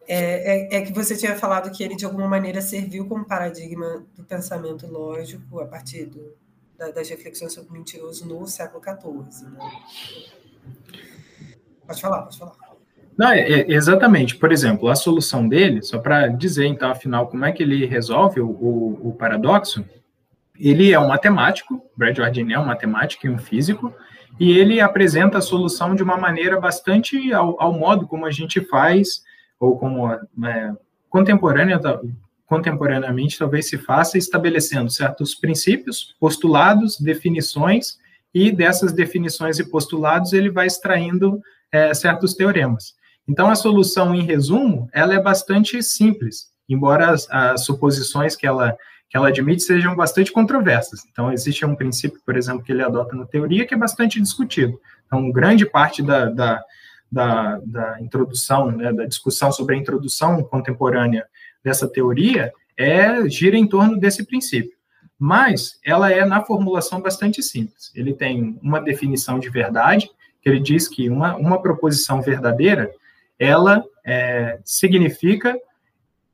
É, 0.06 0.76
é, 0.76 0.76
é, 0.76 0.82
que 0.82 0.92
você 0.92 1.16
tinha 1.16 1.34
falado 1.34 1.70
que 1.70 1.82
ele, 1.82 1.96
de 1.96 2.04
alguma 2.04 2.28
maneira, 2.28 2.60
serviu 2.60 3.06
como 3.06 3.24
paradigma 3.24 4.04
do 4.14 4.22
pensamento 4.24 4.86
lógico 4.86 5.60
a 5.60 5.66
partir 5.66 6.06
do, 6.06 6.36
da, 6.76 6.90
das 6.90 7.08
reflexões 7.08 7.52
sobre 7.52 7.70
o 7.70 7.72
mentiroso 7.72 8.26
no 8.26 8.46
século 8.46 8.82
XIV. 8.82 9.50
Né? 9.50 9.58
Pode 11.92 12.00
falar, 12.00 12.22
pode 12.22 12.38
falar. 12.38 12.52
Não, 13.18 13.30
é, 13.30 13.40
é, 13.40 13.72
exatamente. 13.72 14.36
Por 14.36 14.50
exemplo, 14.50 14.88
a 14.88 14.94
solução 14.94 15.46
dele, 15.46 15.82
só 15.82 15.98
para 15.98 16.28
dizer, 16.28 16.66
então, 16.66 16.90
afinal, 16.90 17.28
como 17.28 17.44
é 17.44 17.52
que 17.52 17.62
ele 17.62 17.84
resolve 17.84 18.40
o, 18.40 18.48
o, 18.48 19.08
o 19.08 19.12
paradoxo, 19.12 19.84
ele 20.58 20.92
é 20.92 20.98
um 20.98 21.08
matemático, 21.08 21.82
Brad 21.96 22.16
Jardine 22.16 22.54
é 22.54 22.58
um 22.58 22.64
matemático 22.64 23.26
e 23.26 23.30
um 23.30 23.38
físico, 23.38 23.94
e 24.40 24.58
ele 24.58 24.80
apresenta 24.80 25.38
a 25.38 25.42
solução 25.42 25.94
de 25.94 26.02
uma 26.02 26.16
maneira 26.16 26.58
bastante 26.58 27.32
ao, 27.32 27.60
ao 27.60 27.72
modo 27.72 28.06
como 28.06 28.24
a 28.24 28.30
gente 28.30 28.60
faz, 28.62 29.22
ou 29.60 29.78
como 29.78 30.10
é, 30.10 30.72
contemporânea, 31.10 31.78
contemporaneamente 32.46 33.38
talvez 33.38 33.68
se 33.68 33.76
faça, 33.76 34.16
estabelecendo 34.16 34.90
certos 34.90 35.34
princípios, 35.34 36.16
postulados, 36.18 36.98
definições, 36.98 37.98
e 38.34 38.50
dessas 38.50 38.92
definições 38.92 39.58
e 39.58 39.64
postulados 39.68 40.32
ele 40.32 40.50
vai 40.50 40.66
extraindo 40.66 41.42
é, 41.72 41.92
certos 41.94 42.34
teoremas. 42.34 42.94
Então, 43.26 43.48
a 43.48 43.56
solução, 43.56 44.14
em 44.14 44.22
resumo, 44.22 44.88
ela 44.92 45.14
é 45.14 45.20
bastante 45.20 45.82
simples, 45.82 46.48
embora 46.68 47.10
as, 47.10 47.28
as 47.30 47.64
suposições 47.64 48.36
que 48.36 48.46
ela 48.46 48.76
que 49.08 49.18
ela 49.18 49.28
admite 49.28 49.62
sejam 49.62 49.94
bastante 49.94 50.32
controversas. 50.32 51.02
Então, 51.10 51.30
existe 51.30 51.66
um 51.66 51.76
princípio, 51.76 52.18
por 52.24 52.34
exemplo, 52.34 52.62
que 52.62 52.72
ele 52.72 52.82
adota 52.82 53.14
na 53.14 53.26
teoria 53.26 53.66
que 53.66 53.74
é 53.74 53.76
bastante 53.76 54.18
discutido. 54.18 54.80
Então, 55.04 55.30
grande 55.30 55.66
parte 55.66 56.02
da, 56.02 56.30
da, 56.30 56.64
da, 57.10 57.60
da 57.62 58.00
introdução, 58.00 58.70
né, 58.70 58.90
da 58.90 59.04
discussão 59.04 59.52
sobre 59.52 59.74
a 59.74 59.78
introdução 59.78 60.42
contemporânea 60.42 61.26
dessa 61.62 61.86
teoria 61.86 62.54
é 62.74 63.28
gira 63.28 63.54
em 63.54 63.66
torno 63.66 63.98
desse 64.00 64.24
princípio. 64.24 64.72
Mas 65.18 65.78
ela 65.84 66.10
é, 66.10 66.24
na 66.24 66.42
formulação, 66.42 67.02
bastante 67.02 67.42
simples. 67.42 67.92
Ele 67.94 68.14
tem 68.14 68.58
uma 68.62 68.80
definição 68.80 69.38
de 69.38 69.50
verdade, 69.50 70.10
que 70.42 70.48
ele 70.48 70.60
diz 70.60 70.88
que 70.88 71.08
uma, 71.08 71.36
uma 71.36 71.62
proposição 71.62 72.20
verdadeira, 72.20 72.90
ela 73.38 73.82
é, 74.04 74.58
significa 74.64 75.56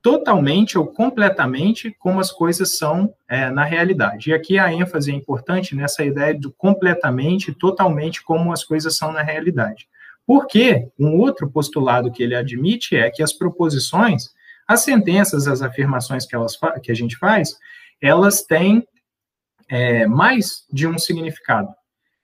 totalmente 0.01 0.79
ou 0.79 0.87
completamente 0.87 1.95
como 1.99 2.21
as 2.21 2.33
coisas 2.33 2.79
são 2.79 3.15
é, 3.29 3.51
na 3.51 3.65
realidade. 3.65 4.31
E 4.31 4.33
aqui 4.33 4.59
a 4.59 4.73
ênfase 4.73 5.13
é 5.13 5.15
importante 5.15 5.75
nessa 5.75 6.03
ideia 6.03 6.35
do 6.35 6.51
completamente, 6.53 7.53
totalmente 7.53 8.23
como 8.23 8.53
as 8.53 8.65
coisas 8.65 8.97
são 8.97 9.13
na 9.13 9.23
realidade. 9.23 9.87
Porque 10.27 10.89
um 10.99 11.19
outro 11.19 11.51
postulado 11.51 12.11
que 12.11 12.23
ele 12.23 12.35
admite 12.35 12.97
é 12.97 13.11
que 13.11 13.23
as 13.23 13.33
proposições, 13.33 14.31
as 14.67 14.81
sentenças, 14.81 15.47
as 15.47 15.63
afirmações 15.63 16.25
que, 16.25 16.35
elas 16.35 16.57
que 16.83 16.93
a 16.93 16.95
gente 16.95 17.17
faz, 17.17 17.59
elas 18.01 18.43
têm 18.43 18.87
é, 19.69 20.07
mais 20.07 20.65
de 20.73 20.87
um 20.87 20.99
significado. 20.99 21.69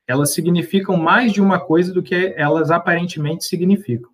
Elas 0.06 0.34
significam 0.34 0.96
mais 0.96 1.32
de 1.32 1.40
uma 1.40 1.58
coisa 1.58 1.92
do 1.92 2.02
que 2.02 2.34
elas 2.36 2.70
aparentemente 2.70 3.44
significam. 3.44 4.10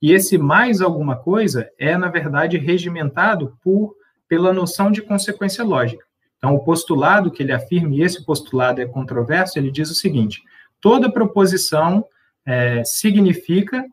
E 0.00 0.12
esse 0.12 0.36
mais 0.36 0.80
alguma 0.80 1.16
coisa 1.16 1.70
é, 1.78 1.96
na 1.96 2.08
verdade, 2.08 2.58
regimentado 2.58 3.56
por 3.62 3.94
pela 4.28 4.52
noção 4.52 4.90
de 4.90 5.02
consequência 5.02 5.64
lógica. 5.64 6.04
Então, 6.38 6.54
o 6.54 6.64
postulado 6.64 7.30
que 7.30 7.42
ele 7.42 7.52
afirma, 7.52 7.94
e 7.94 8.02
esse 8.02 8.24
postulado 8.24 8.80
é 8.80 8.86
controverso, 8.86 9.58
ele 9.58 9.70
diz 9.70 9.90
o 9.90 9.94
seguinte: 9.94 10.42
toda 10.80 11.10
proposição 11.10 12.04
é, 12.44 12.82
significa 12.84 13.84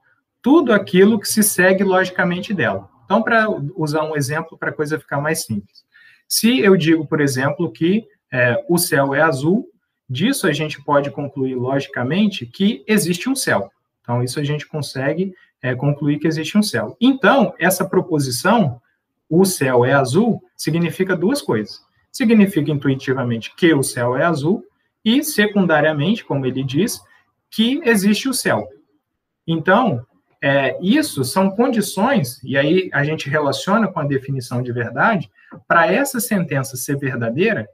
tudo 0.41 0.73
aquilo 0.73 1.19
que 1.19 1.27
se 1.27 1.43
segue 1.43 1.83
logicamente 1.83 2.53
dela. 2.53 2.89
Então, 3.05 3.21
para 3.21 3.47
usar 3.75 4.03
um 4.03 4.15
exemplo 4.15 4.57
para 4.57 4.69
a 4.69 4.73
coisa 4.73 4.99
ficar 4.99 5.21
mais 5.21 5.45
simples. 5.45 5.83
Se 6.27 6.59
eu 6.59 6.75
digo, 6.75 7.05
por 7.05 7.21
exemplo, 7.21 7.71
que 7.71 8.05
é, 8.31 8.61
o 8.67 8.77
céu 8.77 9.13
é 9.13 9.21
azul, 9.21 9.67
disso 10.11 10.45
a 10.45 10.51
gente 10.51 10.83
pode 10.83 11.09
concluir 11.09 11.55
logicamente 11.55 12.45
que 12.45 12.83
existe 12.85 13.29
um 13.29 13.35
céu. 13.35 13.71
Então, 14.01 14.21
isso 14.21 14.39
a 14.39 14.43
gente 14.43 14.67
consegue 14.67 15.33
é, 15.61 15.73
concluir 15.73 16.19
que 16.19 16.27
existe 16.27 16.57
um 16.57 16.61
céu. 16.61 16.97
Então, 16.99 17.53
essa 17.57 17.85
proposição, 17.85 18.81
o 19.29 19.45
céu 19.45 19.85
é 19.85 19.93
azul, 19.93 20.43
significa 20.57 21.15
duas 21.15 21.41
coisas. 21.41 21.79
Significa 22.11 22.69
intuitivamente 22.69 23.55
que 23.55 23.73
o 23.73 23.81
céu 23.81 24.17
é 24.17 24.25
azul, 24.25 24.65
e 25.03 25.23
secundariamente, 25.23 26.25
como 26.25 26.45
ele 26.45 26.63
diz, 26.63 27.01
que 27.49 27.79
existe 27.85 28.27
o 28.27 28.33
céu. 28.33 28.67
Então, 29.47 30.05
é, 30.43 30.77
isso 30.81 31.23
são 31.23 31.51
condições, 31.51 32.43
e 32.43 32.57
aí 32.57 32.89
a 32.91 33.03
gente 33.03 33.29
relaciona 33.29 33.87
com 33.87 33.99
a 33.99 34.05
definição 34.05 34.61
de 34.61 34.73
verdade, 34.73 35.31
para 35.67 35.91
essa 35.91 36.19
sentença 36.19 36.75
ser 36.75 36.97
verdadeira, 36.97 37.67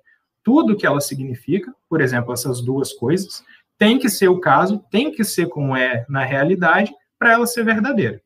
tudo 0.48 0.78
que 0.78 0.88
ela 0.88 1.02
significa, 1.02 1.76
por 1.90 2.00
exemplo, 2.00 2.32
essas 2.32 2.62
duas 2.62 2.94
coisas, 2.94 3.44
tem 3.78 4.00
que 4.00 4.10
ser 4.10 4.30
o 4.30 4.40
caso, 4.40 4.82
tem 4.90 5.12
que 5.12 5.22
ser 5.22 5.50
como 5.50 5.76
é 5.76 6.06
na 6.08 6.24
realidade, 6.24 6.90
para 7.20 7.34
ela 7.34 7.46
ser 7.46 7.66
verdadeira. 7.66 8.22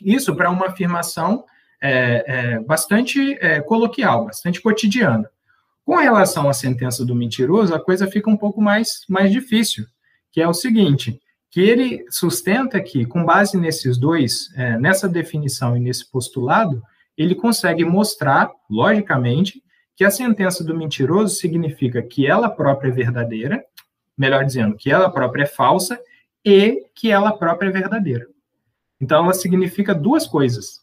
Isso 0.00 0.32
para 0.36 0.48
uma 0.48 0.66
afirmação 0.66 1.44
é, 1.82 2.24
é, 2.24 2.60
bastante 2.60 3.36
é, 3.40 3.60
coloquial, 3.60 4.26
bastante 4.26 4.62
cotidiana. 4.62 5.28
Com 5.84 5.96
relação 5.96 6.48
à 6.48 6.52
sentença 6.52 7.04
do 7.04 7.16
mentiroso, 7.16 7.74
a 7.74 7.80
coisa 7.80 8.06
fica 8.06 8.30
um 8.30 8.36
pouco 8.36 8.62
mais, 8.62 9.04
mais 9.08 9.32
difícil, 9.32 9.84
que 10.30 10.40
é 10.40 10.46
o 10.46 10.54
seguinte, 10.54 11.20
que 11.50 11.60
ele 11.60 12.04
sustenta 12.10 12.80
que, 12.80 13.04
com 13.04 13.24
base 13.24 13.56
nesses 13.56 13.98
dois, 13.98 14.54
é, 14.54 14.78
nessa 14.78 15.08
definição 15.08 15.76
e 15.76 15.80
nesse 15.80 16.08
postulado, 16.08 16.80
ele 17.18 17.34
consegue 17.34 17.84
mostrar, 17.84 18.52
logicamente, 18.70 19.64
que 19.96 20.04
a 20.04 20.10
sentença 20.10 20.64
do 20.64 20.76
mentiroso 20.76 21.36
significa 21.36 22.02
que 22.02 22.26
ela 22.26 22.48
própria 22.48 22.88
é 22.88 22.92
verdadeira, 22.92 23.64
melhor 24.16 24.44
dizendo, 24.44 24.76
que 24.76 24.90
ela 24.90 25.10
própria 25.10 25.44
é 25.44 25.46
falsa 25.46 25.98
e 26.44 26.86
que 26.94 27.10
ela 27.10 27.36
própria 27.36 27.68
é 27.68 27.72
verdadeira. 27.72 28.26
Então, 29.00 29.24
ela 29.24 29.34
significa 29.34 29.94
duas 29.94 30.26
coisas. 30.26 30.82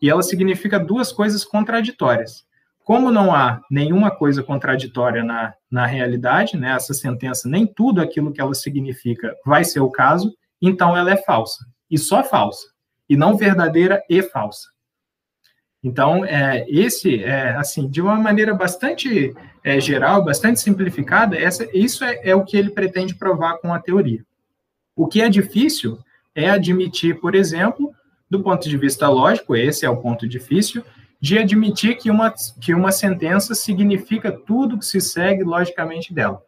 E 0.00 0.08
ela 0.08 0.22
significa 0.22 0.78
duas 0.78 1.12
coisas 1.12 1.44
contraditórias. 1.44 2.44
Como 2.84 3.10
não 3.10 3.34
há 3.34 3.60
nenhuma 3.70 4.10
coisa 4.10 4.42
contraditória 4.42 5.22
na, 5.22 5.54
na 5.70 5.86
realidade, 5.86 6.56
né, 6.56 6.72
essa 6.72 6.94
sentença, 6.94 7.48
nem 7.48 7.66
tudo 7.66 8.00
aquilo 8.00 8.32
que 8.32 8.40
ela 8.40 8.54
significa 8.54 9.36
vai 9.44 9.62
ser 9.62 9.80
o 9.80 9.90
caso, 9.90 10.34
então 10.60 10.96
ela 10.96 11.10
é 11.10 11.16
falsa. 11.16 11.64
E 11.90 11.98
só 11.98 12.24
falsa. 12.24 12.66
E 13.08 13.16
não 13.16 13.36
verdadeira 13.36 14.02
e 14.08 14.22
falsa. 14.22 14.68
Então, 15.82 16.24
é, 16.24 16.66
esse, 16.68 17.24
é, 17.24 17.56
assim, 17.56 17.88
de 17.88 18.02
uma 18.02 18.16
maneira 18.16 18.54
bastante 18.54 19.34
é, 19.64 19.80
geral, 19.80 20.24
bastante 20.24 20.60
simplificada, 20.60 21.36
essa, 21.36 21.66
isso 21.72 22.04
é, 22.04 22.20
é 22.22 22.34
o 22.34 22.44
que 22.44 22.56
ele 22.56 22.70
pretende 22.70 23.14
provar 23.14 23.58
com 23.58 23.72
a 23.72 23.78
teoria. 23.78 24.24
O 24.94 25.06
que 25.06 25.22
é 25.22 25.28
difícil 25.28 25.98
é 26.34 26.50
admitir, 26.50 27.18
por 27.18 27.34
exemplo, 27.34 27.92
do 28.28 28.42
ponto 28.42 28.68
de 28.68 28.76
vista 28.76 29.08
lógico, 29.08 29.56
esse 29.56 29.86
é 29.86 29.90
o 29.90 29.96
ponto 29.96 30.28
difícil, 30.28 30.84
de 31.20 31.38
admitir 31.38 31.96
que 31.96 32.10
uma, 32.10 32.32
que 32.60 32.72
uma 32.72 32.92
sentença 32.92 33.54
significa 33.54 34.32
tudo 34.32 34.78
que 34.78 34.86
se 34.86 35.00
segue 35.00 35.42
logicamente 35.42 36.14
dela. 36.14 36.42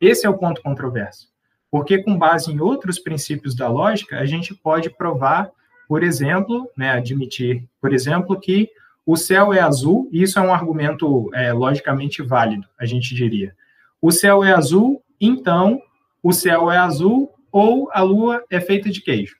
Esse 0.00 0.26
é 0.26 0.30
o 0.30 0.38
ponto 0.38 0.62
controverso. 0.62 1.28
Porque, 1.70 2.02
com 2.02 2.16
base 2.16 2.52
em 2.52 2.60
outros 2.60 2.98
princípios 2.98 3.54
da 3.54 3.68
lógica, 3.68 4.18
a 4.18 4.24
gente 4.24 4.54
pode 4.54 4.90
provar, 4.90 5.50
por 5.88 6.02
exemplo, 6.02 6.70
né, 6.76 6.90
admitir, 6.90 7.64
por 7.80 7.92
exemplo, 7.92 8.38
que 8.38 8.68
o 9.06 9.16
céu 9.16 9.52
é 9.52 9.60
azul, 9.60 10.08
e 10.10 10.22
isso 10.22 10.38
é 10.38 10.42
um 10.42 10.52
argumento 10.52 11.30
é, 11.34 11.52
logicamente 11.52 12.22
válido, 12.22 12.66
a 12.78 12.86
gente 12.86 13.14
diria. 13.14 13.54
O 14.00 14.10
céu 14.10 14.42
é 14.42 14.52
azul, 14.52 15.02
então 15.20 15.80
o 16.22 16.32
céu 16.32 16.70
é 16.70 16.78
azul 16.78 17.30
ou 17.52 17.90
a 17.92 18.02
lua 18.02 18.42
é 18.50 18.60
feita 18.60 18.90
de 18.90 19.00
queijo. 19.00 19.36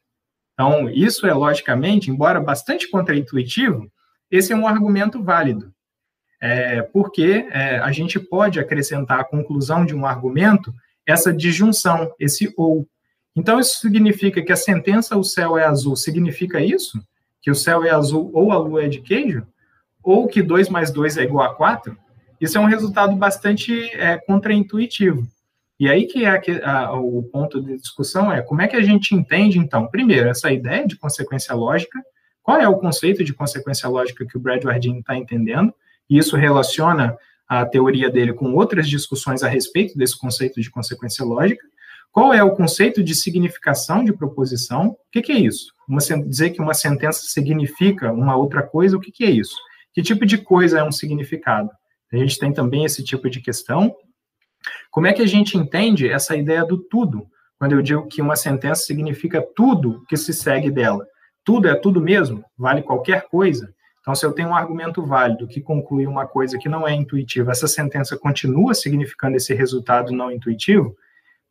Então, 0.52 0.88
isso 0.88 1.26
é 1.26 1.34
logicamente, 1.34 2.10
embora 2.10 2.40
bastante 2.40 2.88
contraintuitivo, 2.88 3.90
esse 4.30 4.52
é 4.52 4.56
um 4.56 4.66
argumento 4.66 5.22
válido. 5.22 5.72
É, 6.40 6.82
porque 6.82 7.46
é, 7.50 7.78
a 7.78 7.90
gente 7.90 8.20
pode 8.20 8.60
acrescentar 8.60 9.20
à 9.20 9.24
conclusão 9.24 9.84
de 9.84 9.94
um 9.94 10.04
argumento 10.04 10.74
essa 11.06 11.32
disjunção, 11.32 12.12
esse 12.18 12.52
ou. 12.56 12.86
Então, 13.36 13.58
isso 13.58 13.80
significa 13.80 14.42
que 14.42 14.52
a 14.52 14.56
sentença 14.56 15.16
o 15.16 15.24
céu 15.24 15.58
é 15.58 15.64
azul 15.64 15.96
significa 15.96 16.60
isso? 16.60 17.02
Que 17.42 17.50
o 17.50 17.54
céu 17.54 17.84
é 17.84 17.90
azul 17.90 18.30
ou 18.32 18.52
a 18.52 18.58
lua 18.58 18.84
é 18.84 18.88
de 18.88 19.00
queijo? 19.00 19.46
Ou 20.02 20.28
que 20.28 20.42
2 20.42 20.68
mais 20.68 20.90
2 20.90 21.16
é 21.16 21.22
igual 21.24 21.44
a 21.50 21.54
4? 21.54 21.96
Isso 22.40 22.58
é 22.58 22.60
um 22.60 22.66
resultado 22.66 23.16
bastante 23.16 23.72
é, 23.94 24.18
contraintuitivo. 24.18 25.26
E 25.78 25.88
aí 25.88 26.06
que 26.06 26.24
é 26.24 26.64
a, 26.64 26.92
o 26.92 27.22
ponto 27.24 27.60
de 27.60 27.76
discussão 27.76 28.32
é 28.32 28.40
como 28.40 28.62
é 28.62 28.68
que 28.68 28.76
a 28.76 28.82
gente 28.82 29.14
entende, 29.14 29.58
então, 29.58 29.88
primeiro, 29.88 30.28
essa 30.28 30.52
ideia 30.52 30.86
de 30.86 30.96
consequência 30.96 31.54
lógica, 31.54 32.00
qual 32.42 32.60
é 32.60 32.68
o 32.68 32.78
conceito 32.78 33.24
de 33.24 33.32
consequência 33.32 33.88
lógica 33.88 34.24
que 34.24 34.36
o 34.36 34.40
Brad 34.40 34.62
Wardini 34.62 35.00
está 35.00 35.16
entendendo, 35.16 35.74
e 36.08 36.18
isso 36.18 36.36
relaciona 36.36 37.16
a 37.48 37.66
teoria 37.66 38.10
dele 38.10 38.32
com 38.32 38.54
outras 38.54 38.88
discussões 38.88 39.42
a 39.42 39.48
respeito 39.48 39.96
desse 39.98 40.18
conceito 40.18 40.60
de 40.60 40.70
consequência 40.70 41.24
lógica, 41.24 41.66
qual 42.14 42.32
é 42.32 42.40
o 42.44 42.54
conceito 42.54 43.02
de 43.02 43.12
significação 43.12 44.04
de 44.04 44.12
proposição? 44.12 44.90
O 44.90 44.96
que, 45.10 45.20
que 45.20 45.32
é 45.32 45.38
isso? 45.40 45.74
Uma, 45.88 45.98
dizer 45.98 46.50
que 46.50 46.62
uma 46.62 46.72
sentença 46.72 47.22
significa 47.24 48.12
uma 48.12 48.36
outra 48.36 48.62
coisa, 48.62 48.96
o 48.96 49.00
que, 49.00 49.10
que 49.10 49.24
é 49.24 49.30
isso? 49.30 49.56
Que 49.92 50.00
tipo 50.00 50.24
de 50.24 50.38
coisa 50.38 50.78
é 50.78 50.84
um 50.84 50.92
significado? 50.92 51.68
A 52.12 52.16
gente 52.16 52.38
tem 52.38 52.52
também 52.52 52.84
esse 52.84 53.02
tipo 53.02 53.28
de 53.28 53.40
questão. 53.40 53.92
Como 54.92 55.08
é 55.08 55.12
que 55.12 55.22
a 55.22 55.26
gente 55.26 55.58
entende 55.58 56.08
essa 56.08 56.36
ideia 56.36 56.64
do 56.64 56.78
tudo? 56.78 57.26
Quando 57.58 57.72
eu 57.72 57.82
digo 57.82 58.06
que 58.06 58.22
uma 58.22 58.36
sentença 58.36 58.84
significa 58.84 59.44
tudo 59.56 60.04
que 60.08 60.16
se 60.16 60.32
segue 60.32 60.70
dela. 60.70 61.04
Tudo 61.42 61.66
é 61.66 61.74
tudo 61.74 62.00
mesmo? 62.00 62.44
Vale 62.56 62.82
qualquer 62.82 63.26
coisa? 63.28 63.74
Então, 64.00 64.14
se 64.14 64.24
eu 64.24 64.32
tenho 64.32 64.50
um 64.50 64.54
argumento 64.54 65.04
válido 65.04 65.48
que 65.48 65.60
conclui 65.60 66.06
uma 66.06 66.28
coisa 66.28 66.58
que 66.58 66.68
não 66.68 66.86
é 66.86 66.94
intuitiva, 66.94 67.50
essa 67.50 67.66
sentença 67.66 68.16
continua 68.16 68.72
significando 68.72 69.36
esse 69.36 69.52
resultado 69.52 70.12
não 70.12 70.30
intuitivo? 70.30 70.96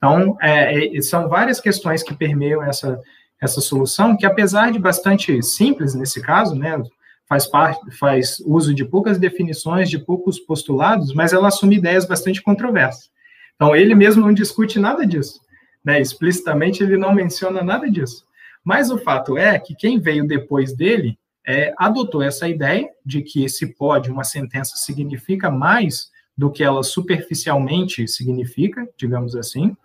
Então, 0.03 0.35
é, 0.41 0.97
é, 0.97 1.01
são 1.01 1.29
várias 1.29 1.61
questões 1.61 2.03
que 2.03 2.13
permeiam 2.13 2.61
essa, 2.61 2.99
essa 3.41 3.61
solução, 3.61 4.17
que 4.17 4.25
apesar 4.25 4.69
de 4.69 4.77
bastante 4.77 5.41
simples 5.41 5.95
nesse 5.95 6.21
caso, 6.21 6.55
né, 6.55 6.77
faz, 7.25 7.47
parte, 7.47 7.89
faz 7.97 8.37
uso 8.45 8.73
de 8.73 8.83
poucas 8.83 9.17
definições, 9.17 9.89
de 9.89 9.97
poucos 9.97 10.37
postulados, 10.41 11.13
mas 11.13 11.31
ela 11.31 11.47
assume 11.47 11.77
ideias 11.77 12.05
bastante 12.05 12.41
controversas. 12.41 13.09
Então, 13.55 13.73
ele 13.73 13.95
mesmo 13.95 14.25
não 14.25 14.33
discute 14.33 14.77
nada 14.77 15.07
disso. 15.07 15.39
Né, 15.85 16.01
explicitamente, 16.01 16.83
ele 16.83 16.97
não 16.97 17.13
menciona 17.13 17.63
nada 17.63 17.89
disso. 17.89 18.25
Mas 18.61 18.91
o 18.91 18.97
fato 18.97 19.37
é 19.37 19.57
que 19.57 19.73
quem 19.73 20.01
veio 20.01 20.27
depois 20.27 20.75
dele 20.75 21.17
é, 21.47 21.73
adotou 21.77 22.21
essa 22.21 22.45
ideia 22.45 22.89
de 23.05 23.21
que 23.21 23.47
se 23.47 23.67
pode 23.67 24.11
uma 24.11 24.25
sentença 24.25 24.75
significa 24.75 25.49
mais 25.49 26.11
do 26.37 26.51
que 26.51 26.61
ela 26.61 26.83
superficialmente 26.83 28.05
significa, 28.05 28.85
digamos 28.97 29.33
assim. 29.33 29.77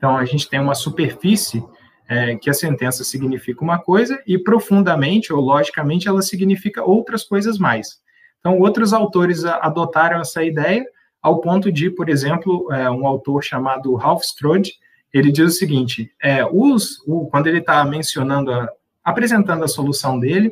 Então, 0.00 0.16
a 0.16 0.24
gente 0.24 0.48
tem 0.48 0.58
uma 0.58 0.74
superfície 0.74 1.62
é, 2.08 2.34
que 2.36 2.48
a 2.48 2.54
sentença 2.54 3.04
significa 3.04 3.62
uma 3.62 3.78
coisa 3.78 4.18
e 4.26 4.38
profundamente 4.38 5.30
ou 5.30 5.42
logicamente 5.42 6.08
ela 6.08 6.22
significa 6.22 6.82
outras 6.82 7.22
coisas 7.22 7.58
mais. 7.58 8.00
Então, 8.38 8.58
outros 8.58 8.94
autores 8.94 9.44
adotaram 9.44 10.18
essa 10.18 10.42
ideia 10.42 10.82
ao 11.20 11.42
ponto 11.42 11.70
de, 11.70 11.90
por 11.90 12.08
exemplo, 12.08 12.72
é, 12.72 12.90
um 12.90 13.06
autor 13.06 13.44
chamado 13.44 13.94
Ralph 13.94 14.22
Strode, 14.22 14.72
ele 15.12 15.30
diz 15.30 15.54
o 15.54 15.58
seguinte: 15.58 16.10
é, 16.18 16.42
os, 16.46 16.98
o, 17.06 17.26
quando 17.26 17.48
ele 17.48 17.58
está 17.58 17.84
mencionando, 17.84 18.50
a, 18.50 18.66
apresentando 19.04 19.62
a 19.62 19.68
solução 19.68 20.18
dele, 20.18 20.50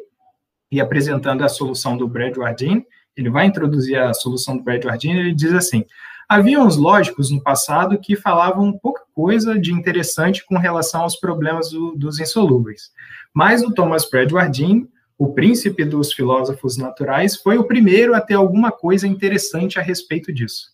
e 0.70 0.80
apresentando 0.80 1.42
a 1.42 1.48
solução 1.48 1.96
do 1.96 2.06
Brad 2.06 2.36
Wardin, 2.36 2.84
ele 3.16 3.30
vai 3.30 3.46
introduzir 3.46 3.98
a 3.98 4.12
solução 4.12 4.56
do 4.56 4.62
Brad 4.62 4.84
Wardin, 4.84 5.12
ele 5.12 5.34
diz 5.34 5.52
assim, 5.52 5.84
havia 6.28 6.60
uns 6.60 6.76
lógicos 6.76 7.30
no 7.30 7.42
passado 7.42 7.98
que 7.98 8.14
falavam 8.14 8.78
pouca 8.78 9.02
coisa 9.14 9.58
de 9.58 9.72
interessante 9.72 10.44
com 10.44 10.58
relação 10.58 11.02
aos 11.02 11.16
problemas 11.16 11.70
do, 11.70 11.92
dos 11.96 12.20
insolúveis, 12.20 12.90
mas 13.32 13.62
o 13.62 13.72
Thomas 13.72 14.08
Brad 14.08 14.30
Wardin, 14.30 14.86
o 15.16 15.32
príncipe 15.32 15.84
dos 15.84 16.12
filósofos 16.12 16.76
naturais, 16.76 17.36
foi 17.36 17.56
o 17.56 17.64
primeiro 17.64 18.14
a 18.14 18.20
ter 18.20 18.34
alguma 18.34 18.70
coisa 18.70 19.08
interessante 19.08 19.78
a 19.78 19.82
respeito 19.82 20.32
disso. 20.32 20.66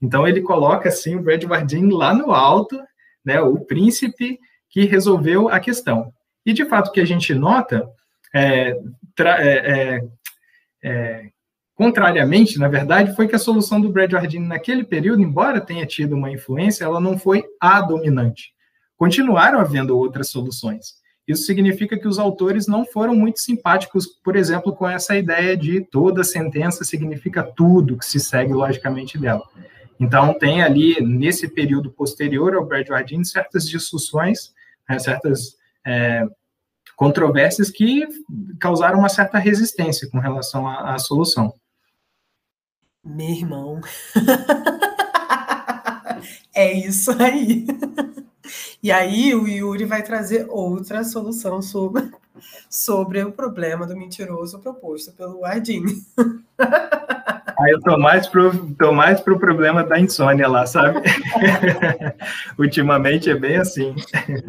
Então 0.00 0.26
ele 0.26 0.40
coloca 0.40 0.88
assim 0.88 1.14
o 1.14 1.22
Brad 1.22 1.44
Wardin 1.44 1.90
lá 1.90 2.12
no 2.12 2.32
alto, 2.32 2.80
né, 3.24 3.40
o 3.40 3.60
príncipe 3.60 4.40
que 4.68 4.84
resolveu 4.84 5.48
a 5.48 5.60
questão. 5.60 6.12
E 6.44 6.52
de 6.52 6.64
fato 6.64 6.88
o 6.88 6.92
que 6.92 7.00
a 7.00 7.04
gente 7.04 7.34
nota 7.34 7.88
é, 8.34 8.70
é, 9.20 9.26
é, 9.28 10.04
é, 10.82 11.30
contrariamente, 11.82 12.60
na 12.60 12.68
verdade, 12.68 13.12
foi 13.16 13.26
que 13.26 13.34
a 13.34 13.40
solução 13.40 13.80
do 13.80 13.90
Brad 13.90 14.12
Jardine 14.12 14.46
naquele 14.46 14.84
período, 14.84 15.20
embora 15.20 15.60
tenha 15.60 15.84
tido 15.84 16.14
uma 16.14 16.30
influência, 16.30 16.84
ela 16.84 17.00
não 17.00 17.18
foi 17.18 17.42
a 17.60 17.80
dominante. 17.80 18.52
Continuaram 18.96 19.58
havendo 19.58 19.98
outras 19.98 20.28
soluções. 20.28 20.94
Isso 21.26 21.42
significa 21.42 21.98
que 21.98 22.06
os 22.06 22.20
autores 22.20 22.68
não 22.68 22.84
foram 22.84 23.16
muito 23.16 23.40
simpáticos, 23.40 24.06
por 24.06 24.36
exemplo, 24.36 24.72
com 24.72 24.88
essa 24.88 25.16
ideia 25.16 25.56
de 25.56 25.80
toda 25.80 26.22
sentença 26.22 26.84
significa 26.84 27.42
tudo 27.42 27.98
que 27.98 28.06
se 28.06 28.20
segue 28.20 28.52
logicamente 28.52 29.18
dela. 29.18 29.42
Então, 29.98 30.38
tem 30.38 30.62
ali, 30.62 31.00
nesse 31.00 31.48
período 31.48 31.90
posterior 31.90 32.54
ao 32.54 32.64
Brad 32.64 32.86
Jardine, 32.86 33.24
certas 33.24 33.68
discussões, 33.68 34.54
né, 34.88 35.00
certas 35.00 35.56
é, 35.84 36.24
controvérsias 36.94 37.70
que 37.70 38.06
causaram 38.60 39.00
uma 39.00 39.08
certa 39.08 39.38
resistência 39.38 40.08
com 40.08 40.20
relação 40.20 40.68
à, 40.68 40.94
à 40.94 40.98
solução. 41.00 41.52
Meu 43.04 43.28
irmão. 43.28 43.80
é 46.54 46.72
isso 46.72 47.10
aí. 47.20 47.66
E 48.82 48.92
aí 48.92 49.34
o 49.34 49.48
Yuri 49.48 49.84
vai 49.84 50.02
trazer 50.02 50.46
outra 50.48 51.02
solução 51.02 51.60
sobre, 51.60 52.10
sobre 52.70 53.22
o 53.22 53.32
problema 53.32 53.86
do 53.86 53.96
mentiroso 53.96 54.60
proposto 54.60 55.12
pelo 55.12 55.44
Ardini. 55.44 56.04
Aí 57.58 57.72
eu 57.72 57.80
tô 57.80 57.98
mais 57.98 58.26
pro, 58.28 58.74
tô 58.74 58.92
mais 58.92 59.20
pro 59.20 59.38
problema 59.38 59.84
da 59.84 59.98
insônia 59.98 60.48
lá, 60.48 60.66
sabe? 60.66 61.00
Ultimamente 62.58 63.30
é 63.30 63.34
bem 63.34 63.56
assim. 63.56 63.94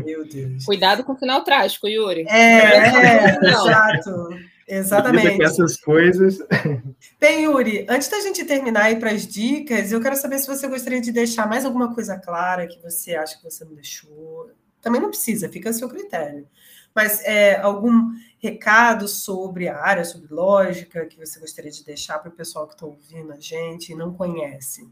Meu 0.04 0.28
Deus. 0.28 0.66
Cuidado 0.66 1.04
com 1.04 1.14
o 1.14 1.18
final 1.18 1.43
trágico, 1.43 1.88
Yuri. 1.88 2.26
É, 2.28 2.38
é 2.38 3.39
exato. 3.43 4.30
Exatamente. 4.68 5.41
Essas 5.41 5.78
coisas. 5.78 6.39
Bem, 7.20 7.43
Yuri, 7.43 7.86
antes 7.89 8.07
da 8.07 8.20
gente 8.22 8.45
terminar 8.45 8.84
aí 8.84 8.95
para 8.97 9.11
as 9.11 9.28
dicas, 9.28 9.91
eu 9.91 10.01
quero 10.01 10.16
saber 10.16 10.39
se 10.39 10.47
você 10.47 10.68
gostaria 10.68 11.01
de 11.01 11.11
deixar 11.11 11.47
mais 11.47 11.66
alguma 11.66 11.93
coisa 11.93 12.18
clara 12.18 12.68
que 12.68 12.82
você 12.82 13.16
acha 13.16 13.38
que 13.38 13.43
você 13.43 13.66
não 13.66 13.74
deixou. 13.74 14.51
Também 14.82 15.01
não 15.01 15.09
precisa, 15.09 15.49
fica 15.49 15.70
a 15.70 15.74
seu 15.74 15.89
critério. 15.89 16.47
Mas 16.95 17.24
é, 17.24 17.59
algum 17.59 18.11
recado 18.39 19.07
sobre 19.07 19.68
a 19.68 19.80
área, 19.80 20.05
sobre 20.05 20.34
lógica, 20.34 21.05
que 21.05 21.18
você 21.18 21.39
gostaria 21.39 21.72
de 21.72 21.84
deixar 21.84 22.20
para 22.20 22.30
o 22.30 22.34
pessoal 22.34 22.68
que 22.68 22.74
está 22.74 22.86
ouvindo 22.86 23.32
a 23.32 23.39
gente 23.39 23.91
e 23.91 23.95
não 23.95 24.14
conhece? 24.14 24.88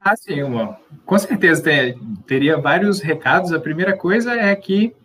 Ah, 0.00 0.16
sim, 0.16 0.42
uma. 0.42 0.80
com 1.04 1.18
certeza 1.18 1.62
ter, 1.62 1.98
teria 2.26 2.56
vários 2.56 3.00
recados. 3.00 3.52
A 3.52 3.60
primeira 3.60 3.94
coisa 3.94 4.32
é 4.32 4.56
que 4.56 4.96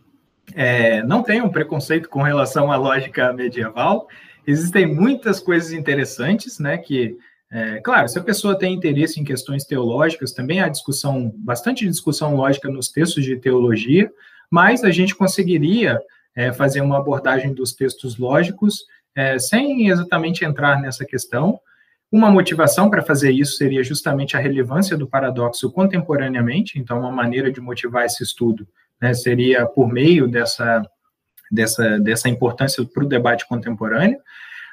é, 0.56 1.04
não 1.04 1.22
tem 1.22 1.42
um 1.42 1.50
preconceito 1.50 2.08
com 2.08 2.22
relação 2.22 2.72
à 2.72 2.78
lógica 2.78 3.34
medieval. 3.34 4.08
Existem 4.48 4.86
muitas 4.86 5.42
coisas 5.42 5.74
interessantes, 5.74 6.60
né? 6.60 6.78
Que, 6.78 7.18
é, 7.52 7.82
claro, 7.82 8.08
se 8.08 8.18
a 8.18 8.24
pessoa 8.24 8.58
tem 8.58 8.74
interesse 8.74 9.20
em 9.20 9.26
questões 9.26 9.66
teológicas, 9.66 10.32
também 10.32 10.62
há 10.62 10.70
discussão, 10.70 11.34
bastante 11.38 11.86
discussão 11.86 12.36
lógica 12.36 12.70
nos 12.70 12.88
textos 12.88 13.26
de 13.26 13.36
teologia, 13.36 14.10
mas 14.50 14.84
a 14.86 14.92
gente 14.92 15.14
conseguiria 15.14 16.00
é, 16.34 16.54
fazer 16.54 16.80
uma 16.80 16.98
abordagem 17.00 17.54
dos 17.54 17.74
textos 17.74 18.18
lógicos, 18.18 18.86
é, 19.14 19.38
sem 19.38 19.90
exatamente 19.90 20.46
entrar 20.46 20.82
nessa 20.82 21.04
questão. 21.04 21.60
Uma 22.10 22.32
motivação 22.32 22.90
para 22.90 23.02
fazer 23.02 23.32
isso 23.32 23.58
seria 23.58 23.84
justamente 23.84 24.38
a 24.38 24.40
relevância 24.40 24.96
do 24.96 25.08
paradoxo 25.08 25.70
contemporaneamente, 25.70 26.80
então, 26.80 27.00
uma 27.00 27.12
maneira 27.12 27.52
de 27.52 27.60
motivar 27.60 28.06
esse 28.06 28.24
estudo 28.24 28.66
né, 29.02 29.14
seria 29.14 29.66
por 29.66 29.92
meio 29.92 30.28
dessa, 30.28 30.84
dessa, 31.52 32.00
dessa 32.00 32.30
importância 32.30 32.84
para 32.86 33.04
o 33.04 33.08
debate 33.08 33.48
contemporâneo. 33.48 34.20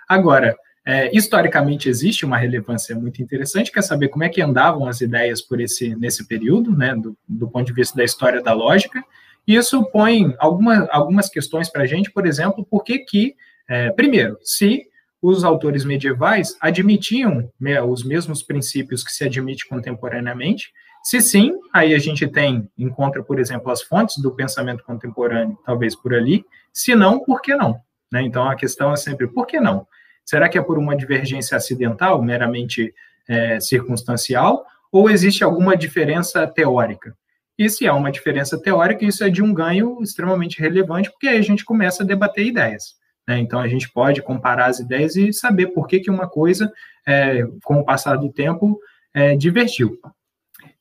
Agora, 0.09 0.57
é, 0.85 1.17
historicamente 1.17 1.89
existe 1.89 2.25
uma 2.25 2.37
relevância 2.37 2.95
muito 2.97 3.23
interessante, 3.23 3.71
quer 3.71 3.83
saber 3.83 4.09
como 4.09 4.25
é 4.25 4.29
que 4.29 4.43
andavam 4.43 4.87
as 4.89 5.01
ideias 5.01 5.41
por 5.41 5.61
esse 5.61 5.95
nesse 5.95 6.27
período, 6.27 6.77
né, 6.77 6.95
do, 6.95 7.17
do 7.29 7.49
ponto 7.49 7.67
de 7.67 7.73
vista 7.73 7.97
da 7.97 8.05
história 8.05 8.43
da 8.43 8.53
lógica, 8.53 9.03
e 9.47 9.55
isso 9.55 9.85
põe 9.91 10.35
alguma, 10.39 10.89
algumas 10.91 11.29
questões 11.29 11.69
para 11.69 11.83
a 11.83 11.87
gente, 11.87 12.11
por 12.11 12.27
exemplo, 12.27 12.65
por 12.65 12.83
que 12.85 12.99
que, 13.01 13.35
é, 13.69 13.91
primeiro, 13.91 14.39
se 14.43 14.87
os 15.21 15.45
autores 15.45 15.85
medievais 15.85 16.57
admitiam 16.61 17.49
né, 17.61 17.81
os 17.81 18.05
mesmos 18.05 18.43
princípios 18.43 19.05
que 19.05 19.13
se 19.13 19.25
admite 19.25 19.69
contemporaneamente, 19.69 20.73
se 21.03 21.21
sim, 21.21 21.53
aí 21.73 21.95
a 21.95 21.99
gente 21.99 22.29
tem, 22.29 22.69
encontra, 22.79 23.23
por 23.23 23.41
exemplo, 23.41 23.71
as 23.71 23.83
fontes 23.83 24.19
do 24.19 24.35
pensamento 24.35 24.85
contemporâneo, 24.85 25.59
talvez 25.65 25.97
por 25.97 26.15
ali, 26.15 26.45
se 26.73 26.95
não, 26.95 27.19
por 27.19 27.41
que 27.43 27.55
não? 27.55 27.81
Né? 28.11 28.23
Então, 28.23 28.49
a 28.49 28.55
questão 28.55 28.93
é 28.93 28.97
sempre, 28.97 29.27
por 29.27 29.47
que 29.47 29.59
não? 29.59 29.87
Será 30.25 30.49
que 30.49 30.57
é 30.57 30.63
por 30.63 30.79
uma 30.79 30.97
divergência 30.97 31.57
acidental, 31.57 32.23
meramente 32.23 32.95
é, 33.29 33.59
circunstancial, 33.59 34.65
ou 34.93 35.11
existe 35.11 35.43
alguma 35.43 35.77
diferença 35.77 36.47
teórica? 36.47 37.17
E 37.59 37.69
se 37.69 37.87
há 37.87 37.95
uma 37.95 38.13
diferença 38.13 38.61
teórica, 38.61 39.05
isso 39.05 39.25
é 39.25 39.29
de 39.29 39.43
um 39.43 39.53
ganho 39.53 39.99
extremamente 40.03 40.61
relevante, 40.61 41.11
porque 41.11 41.29
aí 41.29 41.39
a 41.39 41.43
gente 41.43 41.65
começa 41.65 42.03
a 42.03 42.07
debater 42.07 42.47
ideias. 42.47 42.95
Né? 43.27 43.39
Então, 43.39 43.59
a 43.59 43.69
gente 43.69 43.91
pode 43.91 44.23
comparar 44.23 44.67
as 44.67 44.79
ideias 44.79 45.17
e 45.17 45.33
saber 45.33 45.69
por 45.69 45.87
que, 45.87 46.01
que 46.01 46.11
uma 46.11 46.29
coisa, 46.29 46.73
é, 47.07 47.45
com 47.65 47.81
o 47.81 47.85
passar 47.85 48.17
do 48.17 48.33
tempo, 48.33 48.79
é, 49.13 49.37
divergiu. 49.37 49.99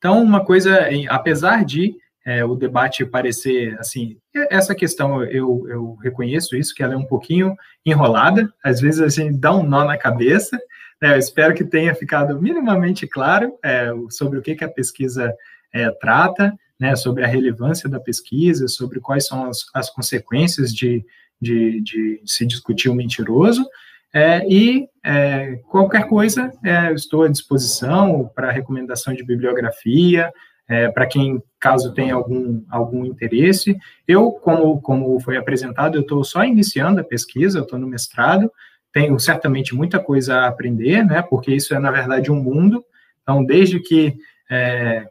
Então, 0.01 0.19
uma 0.19 0.43
coisa, 0.43 0.89
apesar 1.09 1.63
de 1.63 1.95
é, 2.25 2.43
o 2.43 2.55
debate 2.55 3.05
parecer, 3.05 3.77
assim, 3.79 4.17
essa 4.49 4.73
questão, 4.73 5.23
eu, 5.23 5.67
eu 5.69 5.93
reconheço 6.01 6.55
isso, 6.55 6.73
que 6.73 6.81
ela 6.81 6.95
é 6.95 6.97
um 6.97 7.05
pouquinho 7.05 7.55
enrolada, 7.85 8.51
às 8.63 8.81
vezes 8.81 8.99
a 8.99 9.09
gente 9.09 9.37
dá 9.37 9.53
um 9.55 9.61
nó 9.61 9.85
na 9.85 9.99
cabeça, 9.99 10.59
né? 10.99 11.13
eu 11.13 11.19
espero 11.19 11.53
que 11.53 11.63
tenha 11.63 11.93
ficado 11.93 12.41
minimamente 12.41 13.05
claro 13.05 13.53
é, 13.63 13.91
sobre 14.09 14.39
o 14.39 14.41
que, 14.41 14.55
que 14.55 14.63
a 14.63 14.69
pesquisa 14.69 15.35
é, 15.71 15.91
trata, 15.91 16.51
né, 16.79 16.95
sobre 16.95 17.23
a 17.23 17.27
relevância 17.27 17.87
da 17.87 17.99
pesquisa, 17.99 18.67
sobre 18.67 18.99
quais 18.99 19.27
são 19.27 19.45
as, 19.45 19.67
as 19.71 19.87
consequências 19.87 20.73
de, 20.73 21.05
de, 21.39 21.79
de, 21.81 22.23
se 22.25 22.43
discutir 22.43 22.89
o 22.89 22.95
mentiroso, 22.95 23.63
é, 24.13 24.45
e 24.47 24.87
é, 25.03 25.55
qualquer 25.69 26.07
coisa, 26.07 26.51
é, 26.63 26.91
estou 26.93 27.23
à 27.23 27.29
disposição 27.29 28.29
para 28.35 28.51
recomendação 28.51 29.13
de 29.13 29.23
bibliografia, 29.23 30.31
é, 30.67 30.89
para 30.89 31.05
quem, 31.05 31.41
caso 31.59 31.93
tenha 31.93 32.15
algum, 32.15 32.63
algum 32.69 33.05
interesse. 33.05 33.77
Eu, 34.07 34.31
como, 34.31 34.81
como 34.81 35.19
foi 35.19 35.37
apresentado, 35.37 35.97
eu 35.97 36.01
estou 36.01 36.23
só 36.23 36.43
iniciando 36.43 37.01
a 37.01 37.03
pesquisa, 37.03 37.59
eu 37.59 37.63
estou 37.63 37.79
no 37.79 37.87
mestrado, 37.87 38.51
tenho 38.91 39.17
certamente 39.19 39.73
muita 39.73 39.99
coisa 39.99 40.35
a 40.35 40.47
aprender, 40.47 41.05
né, 41.05 41.21
porque 41.21 41.53
isso 41.53 41.73
é, 41.73 41.79
na 41.79 41.91
verdade, 41.91 42.31
um 42.31 42.41
mundo. 42.41 42.83
Então, 43.21 43.43
desde 43.43 43.79
que 43.79 44.17
é, 44.49 45.07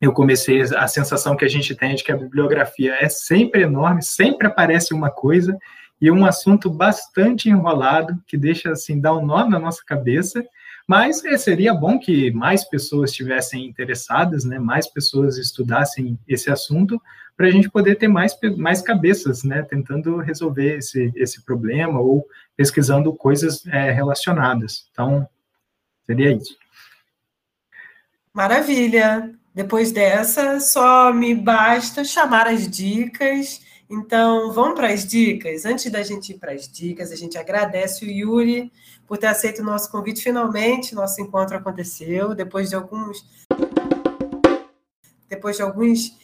eu 0.00 0.12
comecei, 0.12 0.62
a 0.62 0.86
sensação 0.86 1.36
que 1.36 1.44
a 1.44 1.48
gente 1.48 1.74
tem 1.74 1.94
de 1.94 2.04
que 2.04 2.12
a 2.12 2.16
bibliografia 2.16 2.94
é 3.00 3.08
sempre 3.08 3.62
enorme, 3.62 4.02
sempre 4.02 4.46
aparece 4.46 4.94
uma 4.94 5.10
coisa, 5.10 5.58
e 6.00 6.10
um 6.10 6.24
assunto 6.24 6.70
bastante 6.70 7.48
enrolado, 7.48 8.16
que 8.26 8.36
deixa, 8.36 8.70
assim, 8.70 9.00
dar 9.00 9.14
um 9.14 9.24
nó 9.24 9.46
na 9.48 9.58
nossa 9.58 9.84
cabeça, 9.84 10.44
mas 10.86 11.24
é, 11.24 11.36
seria 11.36 11.74
bom 11.74 11.98
que 11.98 12.30
mais 12.30 12.64
pessoas 12.64 13.10
estivessem 13.10 13.66
interessadas, 13.66 14.44
né, 14.44 14.58
mais 14.58 14.86
pessoas 14.86 15.36
estudassem 15.36 16.18
esse 16.26 16.50
assunto, 16.50 17.00
para 17.36 17.46
a 17.46 17.50
gente 17.50 17.70
poder 17.70 17.96
ter 17.96 18.08
mais, 18.08 18.36
mais 18.56 18.80
cabeças, 18.80 19.44
né, 19.44 19.62
tentando 19.62 20.16
resolver 20.18 20.78
esse, 20.78 21.12
esse 21.14 21.44
problema 21.44 22.00
ou 22.00 22.26
pesquisando 22.56 23.14
coisas 23.14 23.66
é, 23.66 23.90
relacionadas. 23.90 24.88
Então, 24.90 25.28
seria 26.06 26.32
isso. 26.32 26.56
Maravilha! 28.32 29.34
Depois 29.54 29.90
dessa, 29.90 30.60
só 30.60 31.12
me 31.12 31.34
basta 31.34 32.04
chamar 32.04 32.46
as 32.46 32.68
dicas. 32.68 33.60
Então, 33.90 34.52
vamos 34.52 34.74
para 34.74 34.92
as 34.92 35.06
dicas? 35.06 35.64
Antes 35.64 35.90
da 35.90 36.02
gente 36.02 36.32
ir 36.32 36.38
para 36.38 36.52
as 36.52 36.68
dicas, 36.68 37.10
a 37.10 37.16
gente 37.16 37.38
agradece 37.38 38.04
o 38.04 38.10
Yuri 38.10 38.70
por 39.06 39.16
ter 39.16 39.28
aceito 39.28 39.62
o 39.62 39.64
nosso 39.64 39.90
convite. 39.90 40.22
Finalmente, 40.22 40.94
nosso 40.94 41.20
encontro 41.22 41.56
aconteceu, 41.56 42.34
depois 42.34 42.68
de 42.68 42.76
alguns. 42.76 43.24
Depois 45.26 45.56
de 45.56 45.62
alguns 45.62 46.18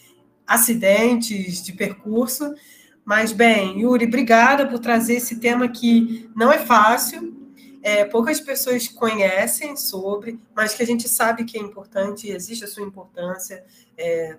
acidentes 0.46 1.62
de 1.62 1.72
percurso. 1.72 2.54
Mas, 3.02 3.32
bem, 3.32 3.80
Yuri, 3.80 4.06
obrigada 4.06 4.66
por 4.66 4.78
trazer 4.78 5.14
esse 5.14 5.40
tema 5.40 5.66
que 5.68 6.30
não 6.36 6.52
é 6.52 6.58
fácil, 6.58 7.34
é, 7.82 8.02
poucas 8.02 8.40
pessoas 8.40 8.88
conhecem 8.88 9.76
sobre, 9.76 10.40
mas 10.56 10.74
que 10.74 10.82
a 10.82 10.86
gente 10.86 11.06
sabe 11.06 11.44
que 11.44 11.58
é 11.58 11.60
importante, 11.60 12.30
existe 12.30 12.64
a 12.64 12.66
sua 12.66 12.82
importância 12.82 13.62
é, 13.96 14.38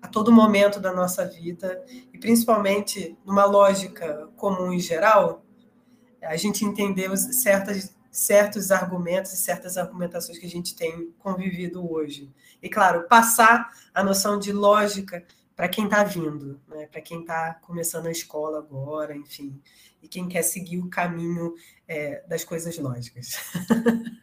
a 0.00 0.08
todo 0.08 0.32
momento 0.32 0.80
da 0.80 0.92
nossa 0.92 1.24
vida, 1.24 1.84
e 2.12 2.18
principalmente 2.18 3.16
numa 3.24 3.44
lógica 3.44 4.28
comum 4.36 4.72
e 4.72 4.80
geral, 4.80 5.44
a 6.22 6.36
gente 6.36 6.64
entender 6.64 7.14
certas, 7.16 7.94
certos 8.10 8.70
argumentos 8.70 9.32
e 9.32 9.36
certas 9.36 9.76
argumentações 9.76 10.38
que 10.38 10.46
a 10.46 10.50
gente 10.50 10.74
tem 10.74 11.12
convivido 11.18 11.90
hoje. 11.90 12.32
E, 12.62 12.68
claro, 12.68 13.06
passar 13.08 13.72
a 13.94 14.02
noção 14.02 14.38
de 14.38 14.52
lógica 14.52 15.24
para 15.54 15.68
quem 15.68 15.84
está 15.84 16.04
vindo, 16.04 16.60
né? 16.68 16.86
para 16.86 17.00
quem 17.00 17.20
está 17.20 17.54
começando 17.54 18.06
a 18.06 18.12
escola 18.12 18.58
agora, 18.58 19.16
enfim, 19.16 19.60
e 20.00 20.06
quem 20.06 20.28
quer 20.28 20.42
seguir 20.42 20.78
o 20.78 20.88
caminho 20.88 21.54
é, 21.86 22.22
das 22.28 22.44
coisas 22.44 22.78
lógicas. 22.78 23.34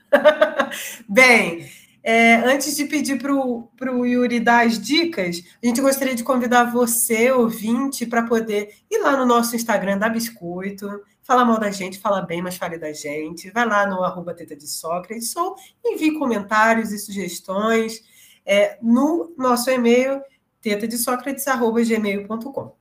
Bem, 1.09 1.69
é, 2.07 2.35
antes 2.35 2.75
de 2.75 2.85
pedir 2.85 3.19
para 3.19 3.33
o 3.33 4.05
Yuri 4.05 4.39
dar 4.39 4.67
as 4.67 4.79
dicas, 4.79 5.41
a 5.61 5.65
gente 5.65 5.81
gostaria 5.81 6.13
de 6.13 6.23
convidar 6.23 6.65
você, 6.65 7.31
ouvinte, 7.31 8.05
para 8.05 8.21
poder 8.21 8.75
ir 8.91 8.99
lá 8.99 9.17
no 9.17 9.25
nosso 9.25 9.55
Instagram 9.55 9.97
da 9.97 10.07
Biscoito, 10.07 10.87
falar 11.23 11.45
mal 11.45 11.59
da 11.59 11.71
gente, 11.71 11.97
falar 11.97 12.21
bem, 12.21 12.43
mas 12.43 12.57
fale 12.57 12.77
da 12.77 12.93
gente. 12.93 13.49
Vai 13.49 13.65
lá 13.65 13.87
no 13.87 14.03
arroba 14.03 14.35
teta 14.35 14.55
de 14.55 14.67
Sócrates 14.67 15.35
ou 15.35 15.55
envie 15.83 16.19
comentários 16.19 16.91
e 16.91 16.99
sugestões 16.99 18.03
é, 18.45 18.77
no 18.83 19.33
nosso 19.35 19.71
e-mail 19.71 20.21
tetadesocrates.gmail.com. 20.61 22.75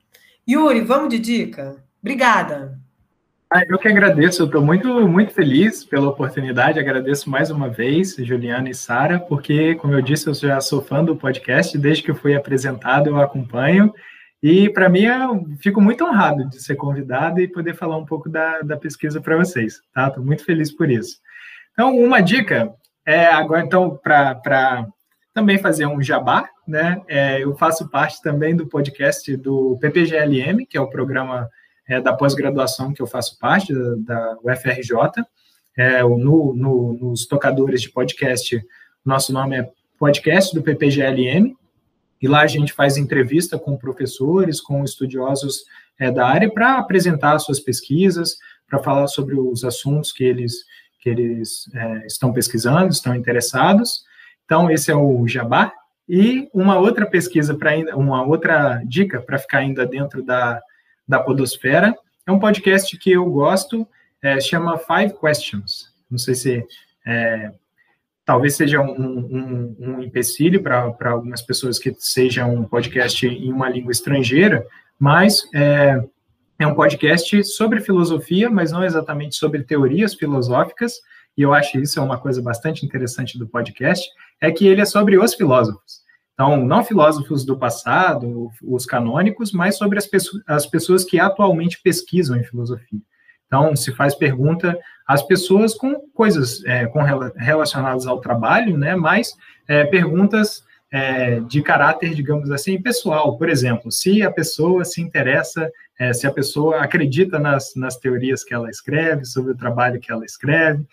Yuri, 0.47 0.81
vamos 0.81 1.09
de 1.09 1.17
dica? 1.17 1.83
Obrigada. 1.99 2.79
Ah, 3.55 3.63
eu 3.69 3.79
que 3.79 3.87
agradeço, 3.87 4.41
eu 4.41 4.47
estou 4.47 4.61
muito, 4.61 5.07
muito 5.07 5.33
feliz 5.33 5.85
pela 5.85 6.09
oportunidade, 6.09 6.77
agradeço 6.77 7.29
mais 7.29 7.49
uma 7.49 7.69
vez, 7.69 8.13
Juliana 8.17 8.69
e 8.69 8.75
Sara, 8.75 9.17
porque, 9.17 9.75
como 9.75 9.93
eu 9.93 10.01
disse, 10.01 10.27
eu 10.27 10.33
já 10.33 10.59
sou 10.59 10.81
fã 10.81 11.01
do 11.01 11.15
podcast, 11.15 11.77
desde 11.77 12.03
que 12.03 12.11
eu 12.11 12.15
fui 12.15 12.35
apresentado 12.35 13.07
eu 13.07 13.17
acompanho, 13.17 13.93
e 14.43 14.69
para 14.69 14.89
mim 14.89 15.03
eu 15.03 15.45
fico 15.61 15.79
muito 15.79 16.03
honrado 16.03 16.49
de 16.49 16.61
ser 16.61 16.75
convidado 16.75 17.39
e 17.39 17.47
poder 17.47 17.73
falar 17.75 17.95
um 17.95 18.03
pouco 18.03 18.27
da, 18.27 18.59
da 18.59 18.75
pesquisa 18.75 19.21
para 19.21 19.37
vocês, 19.37 19.75
tá? 19.93 20.09
Estou 20.09 20.21
muito 20.21 20.43
feliz 20.43 20.69
por 20.75 20.91
isso. 20.91 21.15
Então, 21.71 21.97
uma 21.97 22.19
dica 22.19 22.73
é 23.05 23.27
agora, 23.27 23.63
então, 23.63 23.97
para 24.03 24.85
também 25.33 25.57
fazer 25.57 25.85
um 25.85 26.03
jabá, 26.03 26.49
né? 26.67 27.01
É, 27.07 27.41
eu 27.41 27.55
faço 27.55 27.89
parte 27.89 28.21
também 28.21 28.53
do 28.53 28.67
podcast 28.67 29.33
do 29.37 29.77
PPGLM, 29.79 30.65
que 30.65 30.77
é 30.77 30.81
o 30.81 30.89
programa 30.89 31.49
é, 31.87 32.01
da 32.01 32.13
pós-graduação 32.13 32.93
que 32.93 33.01
eu 33.01 33.07
faço 33.07 33.37
parte, 33.39 33.73
da, 33.73 33.95
da 33.95 34.37
UFRJ. 34.43 35.23
É, 35.77 36.01
no, 36.03 36.53
no, 36.53 36.93
nos 36.93 37.25
tocadores 37.25 37.81
de 37.81 37.89
podcast, 37.89 38.65
nosso 39.03 39.33
nome 39.33 39.57
é 39.57 39.69
Podcast 39.97 40.53
do 40.53 40.61
PPGLM, 40.61 41.55
e 42.21 42.27
lá 42.27 42.41
a 42.41 42.47
gente 42.47 42.73
faz 42.73 42.97
entrevista 42.97 43.57
com 43.59 43.77
professores, 43.77 44.59
com 44.59 44.83
estudiosos 44.83 45.63
é, 45.99 46.09
da 46.11 46.27
área 46.27 46.49
para 46.49 46.77
apresentar 46.77 47.37
suas 47.39 47.59
pesquisas, 47.59 48.37
para 48.67 48.79
falar 48.79 49.07
sobre 49.07 49.39
os 49.39 49.63
assuntos 49.63 50.11
que 50.11 50.23
eles, 50.23 50.63
que 50.99 51.09
eles 51.09 51.69
é, 51.73 52.07
estão 52.07 52.33
pesquisando, 52.33 52.89
estão 52.89 53.15
interessados. 53.15 54.03
Então, 54.45 54.69
esse 54.71 54.91
é 54.91 54.95
o 54.95 55.27
Jabá. 55.27 55.71
E 56.07 56.49
uma 56.53 56.77
outra 56.77 57.05
pesquisa, 57.05 57.55
para 57.55 57.77
uma 57.95 58.23
outra 58.23 58.81
dica 58.85 59.21
para 59.21 59.39
ficar 59.39 59.59
ainda 59.59 59.85
dentro 59.85 60.23
da, 60.23 60.61
da 61.07 61.19
Podosfera, 61.19 61.95
é 62.25 62.31
um 62.31 62.39
podcast 62.39 62.97
que 62.97 63.11
eu 63.11 63.25
gosto, 63.25 63.87
é, 64.21 64.39
chama 64.39 64.77
Five 64.77 65.19
Questions. 65.19 65.93
Não 66.09 66.17
sei 66.17 66.33
se 66.33 66.65
é, 67.05 67.51
talvez 68.25 68.55
seja 68.55 68.81
um, 68.81 68.91
um, 68.91 69.75
um 69.79 70.01
empecilho 70.01 70.61
para 70.61 70.93
algumas 71.05 71.41
pessoas 71.41 71.77
que 71.77 71.93
seja 71.99 72.45
um 72.45 72.63
podcast 72.63 73.25
em 73.27 73.53
uma 73.53 73.69
língua 73.69 73.91
estrangeira, 73.91 74.65
mas 74.99 75.47
é, 75.53 76.03
é 76.57 76.65
um 76.65 76.73
podcast 76.73 77.43
sobre 77.43 77.81
filosofia, 77.81 78.49
mas 78.49 78.71
não 78.71 78.83
exatamente 78.83 79.35
sobre 79.35 79.63
teorias 79.63 80.15
filosóficas, 80.15 80.93
e 81.37 81.41
eu 81.41 81.53
acho 81.53 81.77
isso 81.79 81.99
é 81.99 82.01
uma 82.01 82.17
coisa 82.17 82.41
bastante 82.41 82.85
interessante 82.85 83.37
do 83.37 83.47
podcast, 83.47 84.09
é 84.41 84.51
que 84.51 84.65
ele 84.65 84.81
é 84.81 84.85
sobre 84.85 85.17
os 85.17 85.35
filósofos. 85.35 86.04
Então, 86.35 86.57
não 86.65 86.83
filósofos 86.83 87.45
do 87.45 87.57
passado, 87.57 88.51
os 88.61 88.85
canônicos, 88.85 89.53
mas 89.53 89.77
sobre 89.77 89.97
as, 89.97 90.05
pessoas, 90.05 90.43
as 90.45 90.67
pessoas 90.67 91.05
que 91.05 91.17
atualmente 91.17 91.81
pesquisam 91.81 92.35
em 92.35 92.43
filosofia. 92.43 92.99
Então, 93.47 93.73
se 93.73 93.93
faz 93.93 94.13
pergunta 94.13 94.77
às 95.07 95.23
pessoas 95.23 95.73
com 95.73 95.95
coisas 96.13 96.63
é, 96.65 96.87
com, 96.87 96.99
relacionadas 97.37 98.05
ao 98.05 98.19
trabalho, 98.19 98.77
né, 98.77 98.95
mas 98.95 99.33
é, 99.65 99.85
perguntas 99.85 100.63
é, 100.91 101.39
de 101.39 101.61
caráter, 101.61 102.13
digamos 102.13 102.51
assim, 102.51 102.81
pessoal. 102.81 103.37
Por 103.37 103.47
exemplo, 103.47 103.89
se 103.89 104.21
a 104.21 104.29
pessoa 104.29 104.83
se 104.83 105.01
interessa, 105.01 105.71
é, 105.97 106.11
se 106.11 106.27
a 106.27 106.31
pessoa 106.31 106.81
acredita 106.81 107.39
nas, 107.39 107.73
nas 107.77 107.95
teorias 107.95 108.43
que 108.43 108.53
ela 108.53 108.69
escreve, 108.69 109.23
sobre 109.23 109.53
o 109.53 109.57
trabalho 109.57 110.01
que 110.01 110.11
ela 110.11 110.25
escreve, 110.25 110.85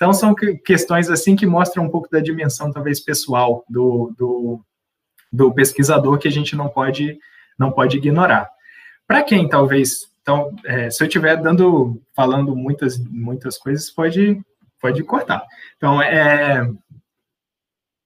então, 0.00 0.14
são 0.14 0.34
questões 0.64 1.10
assim 1.10 1.36
que 1.36 1.44
mostram 1.44 1.84
um 1.84 1.90
pouco 1.90 2.08
da 2.10 2.20
dimensão, 2.20 2.72
talvez, 2.72 3.00
pessoal 3.00 3.66
do, 3.68 4.14
do, 4.16 4.64
do 5.32 5.52
pesquisador 5.52 6.18
que 6.18 6.28
a 6.28 6.32
gente 6.32 6.56
não 6.56 6.68
pode, 6.68 7.18
não 7.58 7.70
pode 7.70 7.96
ignorar. 7.96 8.48
Para 9.06 9.22
quem, 9.22 9.48
talvez, 9.48 10.10
então, 10.22 10.54
é, 10.64 10.90
se 10.90 11.02
eu 11.02 11.06
estiver 11.06 11.36
dando, 11.36 12.00
falando 12.14 12.54
muitas, 12.54 12.98
muitas 12.98 13.58
coisas, 13.58 13.90
pode, 13.90 14.40
pode 14.80 15.02
cortar. 15.02 15.44
Então, 15.76 16.00
é, 16.00 16.68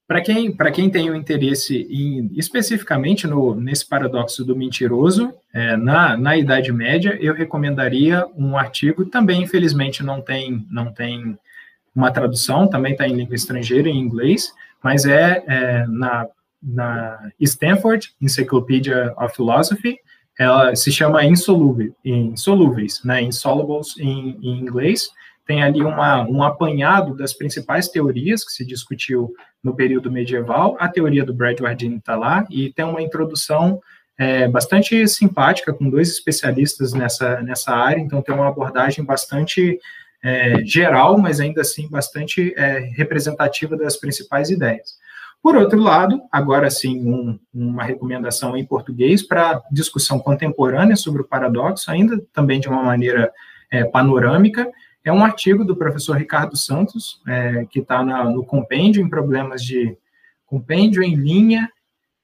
para 0.06 0.20
quem, 0.20 0.54
quem 0.72 0.90
tem 0.90 1.10
o 1.10 1.14
um 1.14 1.16
interesse 1.16 1.86
em, 1.90 2.30
especificamente 2.34 3.26
no, 3.26 3.54
nesse 3.54 3.88
paradoxo 3.88 4.44
do 4.44 4.54
mentiroso, 4.54 5.34
é, 5.52 5.76
na, 5.76 6.16
na 6.16 6.36
Idade 6.36 6.70
Média, 6.72 7.16
eu 7.20 7.34
recomendaria 7.34 8.26
um 8.36 8.56
artigo, 8.56 9.06
também, 9.06 9.42
infelizmente, 9.42 10.02
não 10.02 10.20
tem, 10.20 10.66
não 10.70 10.92
tem 10.92 11.38
uma 11.94 12.10
tradução, 12.10 12.68
também 12.68 12.92
está 12.92 13.08
em 13.08 13.14
língua 13.14 13.34
estrangeira, 13.34 13.88
em 13.88 13.98
inglês, 13.98 14.52
mas 14.82 15.06
é, 15.06 15.42
é, 15.46 15.86
na, 15.86 16.26
na 16.64 17.30
Stanford 17.40 18.08
Encyclopedia 18.20 19.12
of 19.18 19.36
Philosophy, 19.36 19.98
ela 20.38 20.74
se 20.74 20.90
chama 20.90 21.24
Insolúvel, 21.24 21.94
Insolúveis, 22.04 23.02
né, 23.04 23.22
Insolubles 23.22 23.96
em, 23.98 24.38
em 24.42 24.58
inglês, 24.58 25.08
tem 25.46 25.62
ali 25.62 25.82
uma, 25.82 26.26
um 26.26 26.42
apanhado 26.42 27.14
das 27.14 27.34
principais 27.34 27.88
teorias 27.88 28.44
que 28.44 28.52
se 28.52 28.64
discutiu 28.64 29.32
no 29.62 29.74
período 29.74 30.10
medieval. 30.10 30.76
A 30.80 30.88
teoria 30.88 31.24
do 31.24 31.34
Bradwardine 31.34 31.96
está 31.96 32.16
lá 32.16 32.46
e 32.50 32.72
tem 32.72 32.84
uma 32.84 33.02
introdução 33.02 33.80
é, 34.16 34.48
bastante 34.48 35.06
simpática 35.06 35.72
com 35.72 35.90
dois 35.90 36.08
especialistas 36.08 36.92
nessa, 36.92 37.42
nessa 37.42 37.72
área, 37.72 38.00
então 38.00 38.22
tem 38.22 38.34
uma 38.34 38.48
abordagem 38.48 39.04
bastante 39.04 39.78
é, 40.22 40.64
geral, 40.64 41.18
mas 41.18 41.40
ainda 41.40 41.60
assim 41.60 41.88
bastante 41.88 42.54
é, 42.56 42.78
representativa 42.96 43.76
das 43.76 43.96
principais 43.96 44.50
ideias. 44.50 44.94
Por 45.44 45.56
outro 45.56 45.78
lado, 45.78 46.22
agora 46.32 46.70
sim, 46.70 47.06
um, 47.06 47.38
uma 47.52 47.84
recomendação 47.84 48.56
em 48.56 48.64
português 48.64 49.22
para 49.22 49.62
discussão 49.70 50.18
contemporânea 50.18 50.96
sobre 50.96 51.20
o 51.20 51.26
paradoxo, 51.26 51.90
ainda 51.90 52.18
também 52.32 52.58
de 52.58 52.66
uma 52.66 52.82
maneira 52.82 53.30
é, 53.70 53.84
panorâmica, 53.84 54.72
é 55.04 55.12
um 55.12 55.22
artigo 55.22 55.62
do 55.62 55.76
professor 55.76 56.16
Ricardo 56.16 56.56
Santos, 56.56 57.20
é, 57.28 57.66
que 57.66 57.80
está 57.80 58.02
no 58.02 58.42
compêndio 58.42 59.02
em 59.02 59.08
problemas 59.10 59.62
de 59.62 59.94
compêndio 60.46 61.02
em 61.02 61.14
linha 61.14 61.70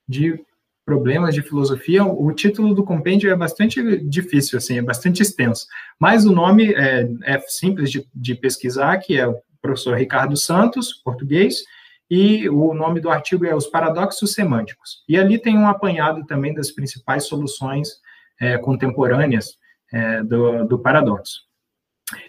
de 0.09 0.43
problemas 0.83 1.35
de 1.35 1.43
filosofia. 1.43 2.03
O 2.03 2.33
título 2.33 2.75
do 2.75 2.85
compêndio 2.85 3.31
é 3.31 3.37
bastante 3.37 3.99
difícil, 3.99 4.57
assim, 4.57 4.79
é 4.79 4.83
bastante 4.83 5.21
extenso, 5.21 5.67
mas 5.99 6.25
o 6.25 6.33
nome 6.33 6.73
é, 6.73 7.07
é 7.25 7.39
simples 7.41 7.91
de, 7.91 8.03
de 8.15 8.35
pesquisar, 8.35 8.97
que 8.97 9.19
é 9.19 9.29
o 9.29 9.37
professor 9.61 9.95
Ricardo 9.95 10.39
Santos, 10.39 10.95
português, 11.05 11.65
e 12.11 12.49
o 12.49 12.75
nome 12.75 13.01
do 13.01 13.09
artigo 13.09 13.47
é 13.47 13.55
Os 13.55 13.69
Paradoxos 13.69 14.33
Semânticos. 14.33 15.05
E 15.09 15.17
ali 15.17 15.39
tem 15.39 15.57
um 15.57 15.69
apanhado 15.69 16.27
também 16.27 16.53
das 16.53 16.73
principais 16.73 17.27
soluções 17.27 18.01
é, 18.41 18.59
contemporâneas 18.59 19.57
é, 19.93 20.23
do, 20.23 20.65
do, 20.67 20.79
paradoxo. 20.79 21.43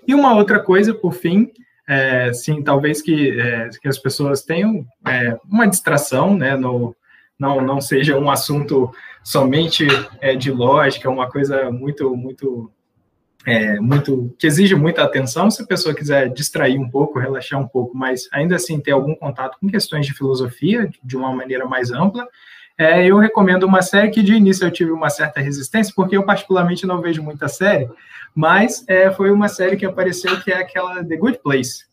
E 0.08 0.14
uma 0.14 0.36
outra 0.36 0.60
coisa, 0.60 0.94
por 0.94 1.14
fim, 1.14 1.52
é, 1.88 2.32
sim, 2.32 2.62
talvez 2.62 3.02
que, 3.02 3.40
é, 3.40 3.70
que 3.70 3.88
as 3.88 3.98
pessoas 3.98 4.44
tenham 4.44 4.86
é, 5.08 5.36
uma 5.50 5.66
distração, 5.66 6.38
né, 6.38 6.56
no, 6.56 6.96
não, 7.40 7.60
não 7.60 7.82
seja 7.82 8.20
um 8.20 8.30
assunto 8.30 8.94
somente 9.24 9.88
é, 10.20 10.36
de 10.36 10.52
lógica, 10.52 11.10
uma 11.10 11.30
coisa 11.30 11.72
muito, 11.72 12.16
muito 12.16 12.72
é, 13.46 13.80
muito 13.80 14.36
que 14.38 14.46
exige 14.46 14.76
muita 14.76 15.04
atenção. 15.04 15.50
Se 15.50 15.62
a 15.64 15.66
pessoa 15.66 15.96
quiser 15.96 16.30
distrair 16.30 16.78
um 16.78 16.90
pouco, 16.90 17.20
relaxar 17.20 17.60
um 17.60 17.68
pouco, 17.68 17.96
mas 17.98 18.28
ainda 18.32 18.56
assim 18.56 18.80
ter 18.80 18.92
algum 18.92 19.16
contato 19.16 19.58
com 19.60 19.68
questões 19.68 20.06
de 20.06 20.14
filosofia 20.14 20.90
de 21.04 21.18
uma 21.18 21.34
maneira 21.34 21.66
mais 21.66 21.92
ampla, 21.92 22.28
é, 22.78 23.06
eu 23.06 23.18
recomendo 23.18 23.64
uma 23.64 23.82
série 23.82 24.10
que 24.10 24.24
de 24.24 24.34
início 24.34 24.66
eu 24.66 24.72
tive 24.72 24.92
uma 24.92 25.10
certa 25.10 25.40
resistência, 25.40 25.94
porque 25.96 26.16
eu 26.16 26.26
particularmente 26.26 26.86
não 26.86 27.02
vejo 27.02 27.22
muita 27.22 27.48
série, 27.48 27.90
mas 28.34 28.84
é, 28.88 29.12
foi 29.12 29.32
uma 29.32 29.48
série 29.48 29.76
que 29.76 29.86
apareceu 29.86 30.40
que 30.42 30.52
é 30.52 30.58
aquela 30.58 31.04
The 31.04 31.16
Good 31.16 31.40
Place, 31.44 31.86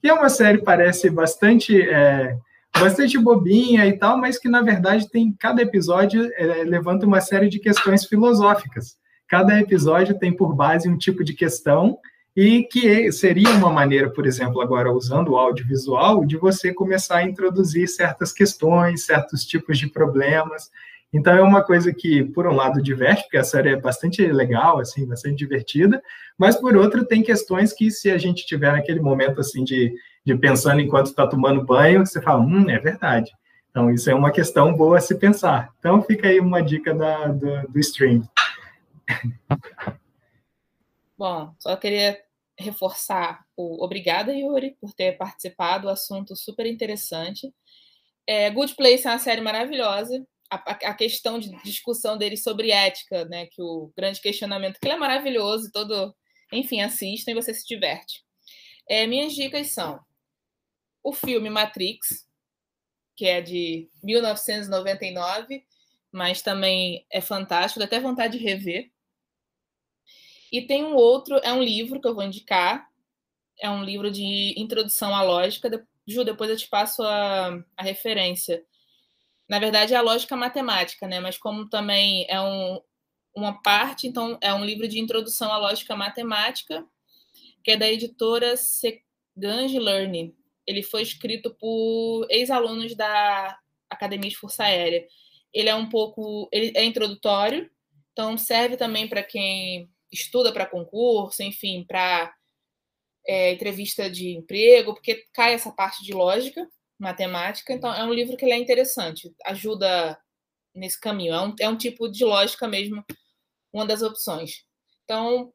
que 0.00 0.08
é 0.08 0.12
uma 0.12 0.28
série 0.28 0.58
parece 0.58 1.10
bastante 1.10 1.80
é, 1.82 2.36
bastante 2.78 3.18
bobinha 3.18 3.86
e 3.86 3.98
tal, 3.98 4.16
mas 4.16 4.38
que 4.38 4.48
na 4.48 4.62
verdade 4.62 5.10
tem 5.10 5.34
cada 5.38 5.60
episódio 5.60 6.30
é, 6.36 6.64
levanta 6.64 7.04
uma 7.04 7.20
série 7.20 7.48
de 7.48 7.58
questões 7.58 8.06
filosóficas. 8.06 8.96
Cada 9.30 9.60
episódio 9.60 10.18
tem 10.18 10.32
por 10.32 10.52
base 10.56 10.88
um 10.88 10.98
tipo 10.98 11.22
de 11.22 11.34
questão 11.34 11.96
e 12.36 12.64
que 12.64 13.12
seria 13.12 13.48
uma 13.50 13.70
maneira, 13.70 14.10
por 14.10 14.26
exemplo, 14.26 14.60
agora 14.60 14.92
usando 14.92 15.28
o 15.28 15.36
audiovisual, 15.36 16.24
de 16.24 16.36
você 16.36 16.74
começar 16.74 17.18
a 17.18 17.22
introduzir 17.22 17.86
certas 17.86 18.32
questões, 18.32 19.06
certos 19.06 19.44
tipos 19.44 19.78
de 19.78 19.86
problemas. 19.86 20.68
Então 21.12 21.32
é 21.32 21.40
uma 21.40 21.62
coisa 21.62 21.94
que, 21.94 22.24
por 22.24 22.44
um 22.44 22.56
lado, 22.56 22.82
diverte, 22.82 23.22
porque 23.22 23.36
a 23.36 23.44
série 23.44 23.68
é 23.68 23.76
bastante 23.80 24.26
legal, 24.26 24.80
assim, 24.80 25.06
bastante 25.06 25.36
divertida, 25.36 26.02
mas 26.36 26.56
por 26.56 26.76
outro 26.76 27.04
tem 27.04 27.22
questões 27.22 27.72
que, 27.72 27.88
se 27.88 28.10
a 28.10 28.18
gente 28.18 28.44
tiver 28.44 28.72
naquele 28.72 28.98
momento 28.98 29.38
assim 29.38 29.62
de, 29.62 29.94
de 30.26 30.34
pensando 30.34 30.80
enquanto 30.80 31.06
está 31.06 31.24
tomando 31.24 31.64
banho, 31.64 32.04
você 32.04 32.20
fala, 32.20 32.40
hum, 32.40 32.68
é 32.68 32.80
verdade. 32.80 33.30
Então 33.70 33.92
isso 33.92 34.10
é 34.10 34.14
uma 34.14 34.32
questão 34.32 34.74
boa 34.74 34.98
a 34.98 35.00
se 35.00 35.14
pensar. 35.14 35.70
Então 35.78 36.02
fica 36.02 36.26
aí 36.26 36.40
uma 36.40 36.60
dica 36.60 36.92
da, 36.92 37.28
do, 37.28 37.68
do 37.68 37.78
stream. 37.78 38.24
Bom, 41.16 41.54
só 41.58 41.76
queria 41.76 42.18
reforçar 42.58 43.44
o 43.56 43.84
obrigada, 43.84 44.34
Yuri, 44.34 44.76
por 44.80 44.92
ter 44.92 45.16
participado, 45.16 45.86
o 45.86 45.90
assunto 45.90 46.36
super 46.36 46.66
interessante. 46.66 47.52
É, 48.26 48.50
Good 48.50 48.74
Place 48.74 49.06
é 49.06 49.10
uma 49.10 49.18
série 49.18 49.40
maravilhosa. 49.40 50.26
A, 50.50 50.56
a, 50.56 50.94
questão 50.94 51.38
de 51.38 51.50
discussão 51.62 52.18
dele 52.18 52.36
sobre 52.36 52.70
ética, 52.70 53.24
né, 53.26 53.46
que 53.46 53.62
o 53.62 53.92
grande 53.96 54.20
questionamento, 54.20 54.78
que 54.80 54.86
ele 54.86 54.94
é 54.94 54.98
maravilhoso, 54.98 55.70
todo, 55.72 56.14
enfim, 56.52 56.80
assistam 56.80 57.30
e 57.30 57.34
você 57.34 57.54
se 57.54 57.66
diverte. 57.66 58.24
É, 58.88 59.06
minhas 59.06 59.32
dicas 59.32 59.68
são 59.68 60.00
o 61.04 61.12
filme 61.12 61.48
Matrix, 61.48 62.26
que 63.16 63.26
é 63.26 63.40
de 63.40 63.88
1999, 64.02 65.64
mas 66.10 66.42
também 66.42 67.06
é 67.10 67.20
fantástico, 67.20 67.78
dá 67.78 67.84
até 67.84 68.00
vontade 68.00 68.38
de 68.38 68.44
rever. 68.44 68.90
E 70.52 70.62
tem 70.62 70.84
um 70.84 70.94
outro, 70.94 71.36
é 71.42 71.52
um 71.52 71.62
livro 71.62 72.00
que 72.00 72.08
eu 72.08 72.14
vou 72.14 72.24
indicar, 72.24 72.88
é 73.58 73.70
um 73.70 73.84
livro 73.84 74.10
de 74.10 74.54
introdução 74.56 75.14
à 75.14 75.22
lógica. 75.22 75.70
Ju, 76.06 76.24
depois 76.24 76.50
eu 76.50 76.56
te 76.56 76.68
passo 76.68 77.02
a, 77.02 77.62
a 77.76 77.82
referência. 77.82 78.64
Na 79.48 79.58
verdade, 79.58 79.94
é 79.94 79.96
a 79.96 80.02
lógica 80.02 80.36
matemática, 80.36 81.06
né? 81.06 81.20
Mas 81.20 81.36
como 81.36 81.68
também 81.68 82.26
é 82.28 82.40
um, 82.40 82.80
uma 83.34 83.60
parte, 83.62 84.06
então 84.06 84.38
é 84.40 84.52
um 84.52 84.64
livro 84.64 84.88
de 84.88 84.98
introdução 84.98 85.52
à 85.52 85.58
lógica 85.58 85.94
matemática, 85.94 86.84
que 87.62 87.72
é 87.72 87.76
da 87.76 87.90
editora 87.90 88.56
Segange 88.56 89.78
Learning. 89.78 90.34
Ele 90.66 90.82
foi 90.82 91.02
escrito 91.02 91.54
por 91.54 92.26
ex-alunos 92.30 92.94
da 92.94 93.58
Academia 93.88 94.30
de 94.30 94.36
Força 94.36 94.64
Aérea. 94.64 95.06
Ele 95.52 95.68
é 95.68 95.74
um 95.74 95.88
pouco, 95.88 96.48
ele 96.52 96.72
é 96.76 96.84
introdutório, 96.84 97.70
então 98.12 98.38
serve 98.38 98.76
também 98.76 99.08
para 99.08 99.22
quem 99.22 99.90
estuda 100.12 100.52
para 100.52 100.66
concurso, 100.66 101.42
enfim, 101.42 101.84
para 101.86 102.32
é, 103.26 103.52
entrevista 103.52 104.10
de 104.10 104.36
emprego, 104.36 104.94
porque 104.94 105.24
cai 105.32 105.54
essa 105.54 105.70
parte 105.70 106.04
de 106.04 106.12
lógica, 106.12 106.68
matemática. 106.98 107.72
Então, 107.72 107.92
é 107.92 108.04
um 108.04 108.12
livro 108.12 108.36
que 108.36 108.44
é 108.44 108.58
interessante, 108.58 109.32
ajuda 109.44 110.18
nesse 110.74 111.00
caminho. 111.00 111.34
É 111.34 111.40
um, 111.40 111.54
é 111.60 111.68
um 111.68 111.76
tipo 111.76 112.08
de 112.08 112.24
lógica 112.24 112.66
mesmo, 112.66 113.04
uma 113.72 113.86
das 113.86 114.02
opções. 114.02 114.64
Então, 115.04 115.52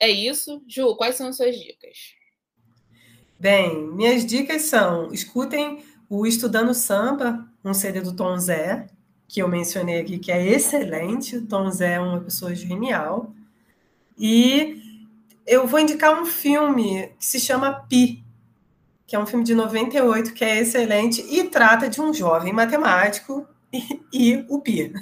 é 0.00 0.10
isso. 0.10 0.62
Ju, 0.68 0.96
quais 0.96 1.16
são 1.16 1.28
as 1.28 1.36
suas 1.36 1.56
dicas? 1.56 2.14
Bem, 3.38 3.88
minhas 3.92 4.24
dicas 4.24 4.62
são: 4.62 5.12
escutem 5.12 5.84
o 6.08 6.26
Estudando 6.26 6.72
Samba, 6.74 7.46
um 7.64 7.74
CD 7.74 8.00
do 8.00 8.14
Tom 8.14 8.38
Zé, 8.38 8.86
que 9.28 9.42
eu 9.42 9.48
mencionei 9.48 10.00
aqui, 10.00 10.18
que 10.18 10.30
é 10.30 10.46
excelente. 10.46 11.36
O 11.36 11.46
Tom 11.46 11.70
Zé 11.70 11.94
é 11.94 12.00
uma 12.00 12.20
pessoa 12.20 12.54
genial. 12.54 13.34
E 14.18 14.80
eu 15.46 15.66
vou 15.66 15.80
indicar 15.80 16.20
um 16.20 16.24
filme 16.24 17.08
que 17.18 17.24
se 17.24 17.40
chama 17.40 17.84
Pi, 17.88 18.24
que 19.06 19.14
é 19.14 19.18
um 19.18 19.26
filme 19.26 19.44
de 19.44 19.54
98 19.54 20.32
que 20.32 20.44
é 20.44 20.60
excelente 20.60 21.20
e 21.22 21.44
trata 21.44 21.88
de 21.88 22.00
um 22.00 22.12
jovem 22.12 22.52
matemático 22.52 23.46
e, 23.72 24.00
e 24.12 24.46
o 24.48 24.60
Pi. 24.60 24.92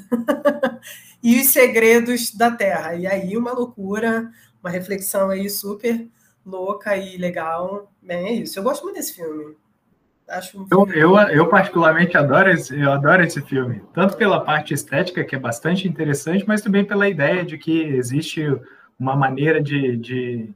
e 1.22 1.40
os 1.40 1.46
segredos 1.48 2.34
da 2.34 2.50
Terra. 2.50 2.94
E 2.94 3.06
aí 3.06 3.36
uma 3.36 3.52
loucura, 3.52 4.30
uma 4.62 4.70
reflexão 4.70 5.30
aí 5.30 5.48
super 5.48 6.08
louca 6.44 6.96
e 6.96 7.16
legal. 7.16 7.92
Bem, 8.02 8.26
é 8.26 8.32
isso. 8.32 8.58
Eu 8.58 8.62
gosto 8.62 8.82
muito 8.82 8.96
desse 8.96 9.14
filme. 9.14 9.56
Acho 10.28 10.60
um 10.60 10.66
filme... 10.66 10.94
Eu, 10.94 11.16
eu, 11.16 11.28
eu, 11.28 11.48
particularmente 11.48 12.16
adoro 12.16 12.50
esse, 12.50 12.78
eu 12.78 12.90
adoro 12.90 13.22
esse 13.22 13.40
filme, 13.42 13.82
tanto 13.92 14.16
pela 14.16 14.40
parte 14.40 14.72
estética, 14.72 15.24
que 15.24 15.34
é 15.34 15.38
bastante 15.38 15.86
interessante, 15.86 16.44
mas 16.46 16.62
também 16.62 16.84
pela 16.84 17.08
ideia 17.08 17.44
de 17.44 17.58
que 17.58 17.82
existe 17.82 18.46
uma 19.02 19.16
maneira 19.16 19.60
de, 19.60 19.96
de, 19.96 20.48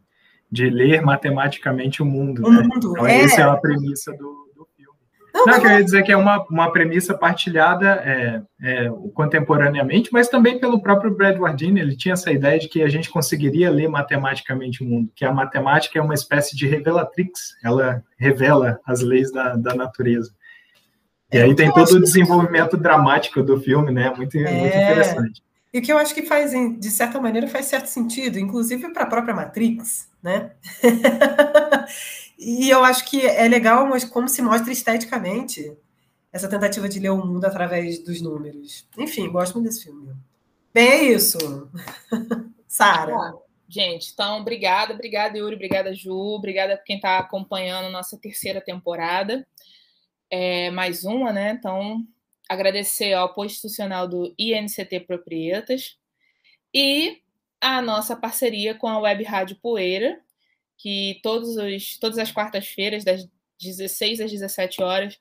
de 0.51 0.70
ler 0.70 1.02
matematicamente 1.02 2.01
o 2.01 2.06
mundo. 2.06 2.47
O 2.47 2.51
né? 2.51 2.62
mundo, 2.62 2.93
então, 2.93 3.06
é. 3.06 3.23
Essa 3.24 3.40
é 3.40 3.44
a 3.44 3.56
premissa 3.56 4.12
do, 4.12 4.52
do 4.55 4.66
filme. 4.77 4.97
Não, 5.35 5.47
não, 5.47 5.56
eu 5.56 5.70
ia 5.78 5.85
dizer 5.85 6.05
que 6.05 6.12
é 6.12 6.16
uma, 6.16 6.44
uma 6.48 6.70
premissa 6.70 7.12
partilhada 7.12 7.89
é, 8.05 8.43
é, 8.62 8.90
contemporaneamente, 9.12 10.10
mas 10.12 10.28
também 10.28 10.60
pelo 10.60 10.81
próprio 10.81 11.14
Brad 11.14 11.36
Wardini, 11.36 11.81
ele 11.81 11.97
tinha 11.97 12.12
essa 12.12 12.31
ideia 12.31 12.59
de 12.59 12.68
que 12.68 12.82
a 12.82 12.89
gente 12.89 13.10
conseguiria 13.10 13.68
ler 13.68 13.89
matematicamente 13.89 14.85
o 14.85 14.86
mundo, 14.86 15.10
que 15.14 15.24
a 15.24 15.32
matemática 15.32 15.98
é 15.98 16.02
uma 16.02 16.14
espécie 16.14 16.56
de 16.56 16.68
revelatrix, 16.68 17.56
ela 17.64 18.02
revela 18.16 18.78
as 18.86 19.01
leis 19.01 19.32
da, 19.32 19.56
da 19.56 19.74
natureza. 19.74 20.31
E 21.32 21.39
aí 21.39 21.52
tem 21.56 21.73
todo 21.73 21.90
o 21.90 22.01
desenvolvimento 22.01 22.77
dramático 22.77 23.43
do 23.43 23.60
filme, 23.60 23.90
né? 23.90 24.14
Muito, 24.16 24.39
é, 24.39 24.52
muito 24.52 24.77
interessante. 24.77 25.43
E 25.77 25.78
o 25.78 25.82
que 25.82 25.93
eu 25.93 25.98
acho 25.98 26.15
que 26.15 26.23
faz, 26.23 26.53
de 26.53 26.90
certa 26.90 27.20
maneira, 27.20 27.47
faz 27.47 27.66
certo 27.66 27.85
sentido, 27.85 28.39
inclusive 28.39 28.90
para 28.94 29.03
a 29.03 29.07
própria 29.07 29.35
Matrix, 29.35 30.09
né? 30.23 30.53
e 32.39 32.70
eu 32.70 32.82
acho 32.82 33.05
que 33.05 33.20
é 33.27 33.47
legal 33.47 33.86
como 34.09 34.27
se 34.27 34.40
mostra 34.40 34.73
esteticamente 34.73 35.77
essa 36.32 36.48
tentativa 36.48 36.89
de 36.89 36.98
ler 36.98 37.11
o 37.11 37.23
mundo 37.23 37.44
através 37.44 37.98
dos 37.98 38.23
números. 38.23 38.89
Enfim, 38.97 39.31
gosto 39.31 39.53
muito 39.57 39.66
desse 39.66 39.85
filme. 39.85 40.16
Bem, 40.73 40.89
é 40.89 41.03
isso. 41.12 41.36
Sara. 42.66 43.35
gente. 43.69 44.12
Então, 44.15 44.40
obrigada, 44.40 44.94
obrigada, 44.94 45.36
Yuri, 45.36 45.57
obrigada, 45.57 45.93
Ju, 45.93 46.11
obrigada 46.11 46.78
por 46.78 46.85
quem 46.86 46.97
está 46.97 47.19
acompanhando 47.19 47.93
nossa 47.93 48.16
terceira 48.16 48.62
temporada. 48.62 49.47
É, 50.31 50.70
mais 50.70 51.05
uma, 51.05 51.35
né? 51.35 51.51
Então, 51.51 52.03
agradecer 52.48 53.12
ao 53.12 53.27
apoio 53.27 53.47
institucional 53.47 54.06
do 54.06 54.35
INCT 54.39 55.01
Proprietas 55.01 55.97
e 56.73 57.20
a 57.60 57.81
nossa 57.81 58.14
parceria 58.14 58.74
com 58.74 58.86
a 58.89 58.98
Web 58.98 59.24
Rádio 59.24 59.56
Poeira, 59.60 60.20
que 60.78 61.20
todos 61.23 61.56
os, 61.56 61.98
todas 61.98 62.18
as 62.18 62.31
quartas-feiras, 62.31 63.05
das 63.05 63.27
16 63.60 64.20
às 64.20 64.31
17 64.31 64.82
horas, 64.82 65.18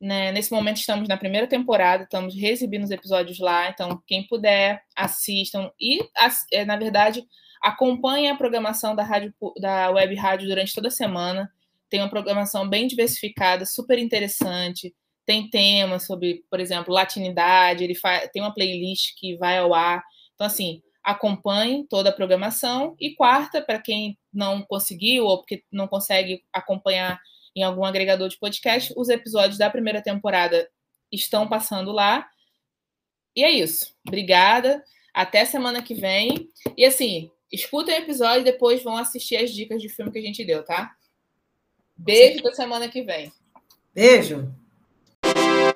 né, 0.00 0.32
nesse 0.32 0.52
momento 0.52 0.78
estamos 0.78 1.08
na 1.08 1.16
primeira 1.16 1.46
temporada, 1.46 2.04
estamos 2.04 2.34
reexibindo 2.34 2.84
os 2.84 2.90
episódios 2.90 3.38
lá, 3.38 3.68
então 3.68 4.02
quem 4.06 4.26
puder, 4.26 4.82
assistam 4.96 5.70
e, 5.80 6.00
é, 6.52 6.64
na 6.64 6.76
verdade, 6.76 7.24
acompanhe 7.62 8.28
a 8.28 8.36
programação 8.36 8.96
da, 8.96 9.04
rádio, 9.04 9.32
da 9.60 9.90
Web 9.90 10.14
Rádio 10.16 10.48
durante 10.48 10.74
toda 10.74 10.88
a 10.88 10.90
semana. 10.90 11.52
Tem 11.88 12.00
uma 12.00 12.10
programação 12.10 12.68
bem 12.68 12.88
diversificada, 12.88 13.64
super 13.64 13.98
interessante. 13.98 14.92
Tem 15.24 15.48
temas 15.48 16.06
sobre, 16.06 16.44
por 16.50 16.58
exemplo, 16.60 16.92
latinidade, 16.92 17.84
ele 17.84 17.94
faz, 17.94 18.28
tem 18.32 18.42
uma 18.42 18.54
playlist 18.54 19.14
que 19.16 19.36
vai 19.36 19.58
ao 19.58 19.72
ar. 19.72 20.02
Então, 20.34 20.46
assim, 20.46 20.82
acompanhe 21.02 21.86
toda 21.88 22.10
a 22.10 22.12
programação. 22.12 22.96
E 23.00 23.14
quarta, 23.14 23.60
para 23.60 23.80
quem 23.80 24.18
não 24.32 24.62
conseguiu 24.62 25.24
ou 25.24 25.38
porque 25.38 25.64
não 25.70 25.88
consegue 25.88 26.42
acompanhar 26.52 27.20
em 27.54 27.62
algum 27.62 27.84
agregador 27.84 28.28
de 28.28 28.38
podcast, 28.38 28.92
os 28.96 29.08
episódios 29.08 29.58
da 29.58 29.70
primeira 29.70 30.02
temporada 30.02 30.68
estão 31.10 31.48
passando 31.48 31.92
lá. 31.92 32.26
E 33.36 33.44
é 33.44 33.50
isso. 33.50 33.94
Obrigada. 34.06 34.82
Até 35.12 35.44
semana 35.44 35.82
que 35.82 35.94
vem. 35.94 36.48
E 36.76 36.84
assim, 36.84 37.30
escutem 37.50 37.94
o 37.94 38.02
episódio 38.02 38.40
e 38.40 38.44
depois 38.44 38.82
vão 38.82 38.96
assistir 38.96 39.36
as 39.36 39.50
dicas 39.50 39.82
de 39.82 39.88
filme 39.88 40.10
que 40.10 40.18
a 40.18 40.22
gente 40.22 40.44
deu, 40.44 40.64
tá? 40.64 40.94
Beijo 41.96 42.42
da 42.42 42.54
semana 42.54 42.88
que 42.88 43.02
vem. 43.02 43.30
Beijo. 43.94 44.61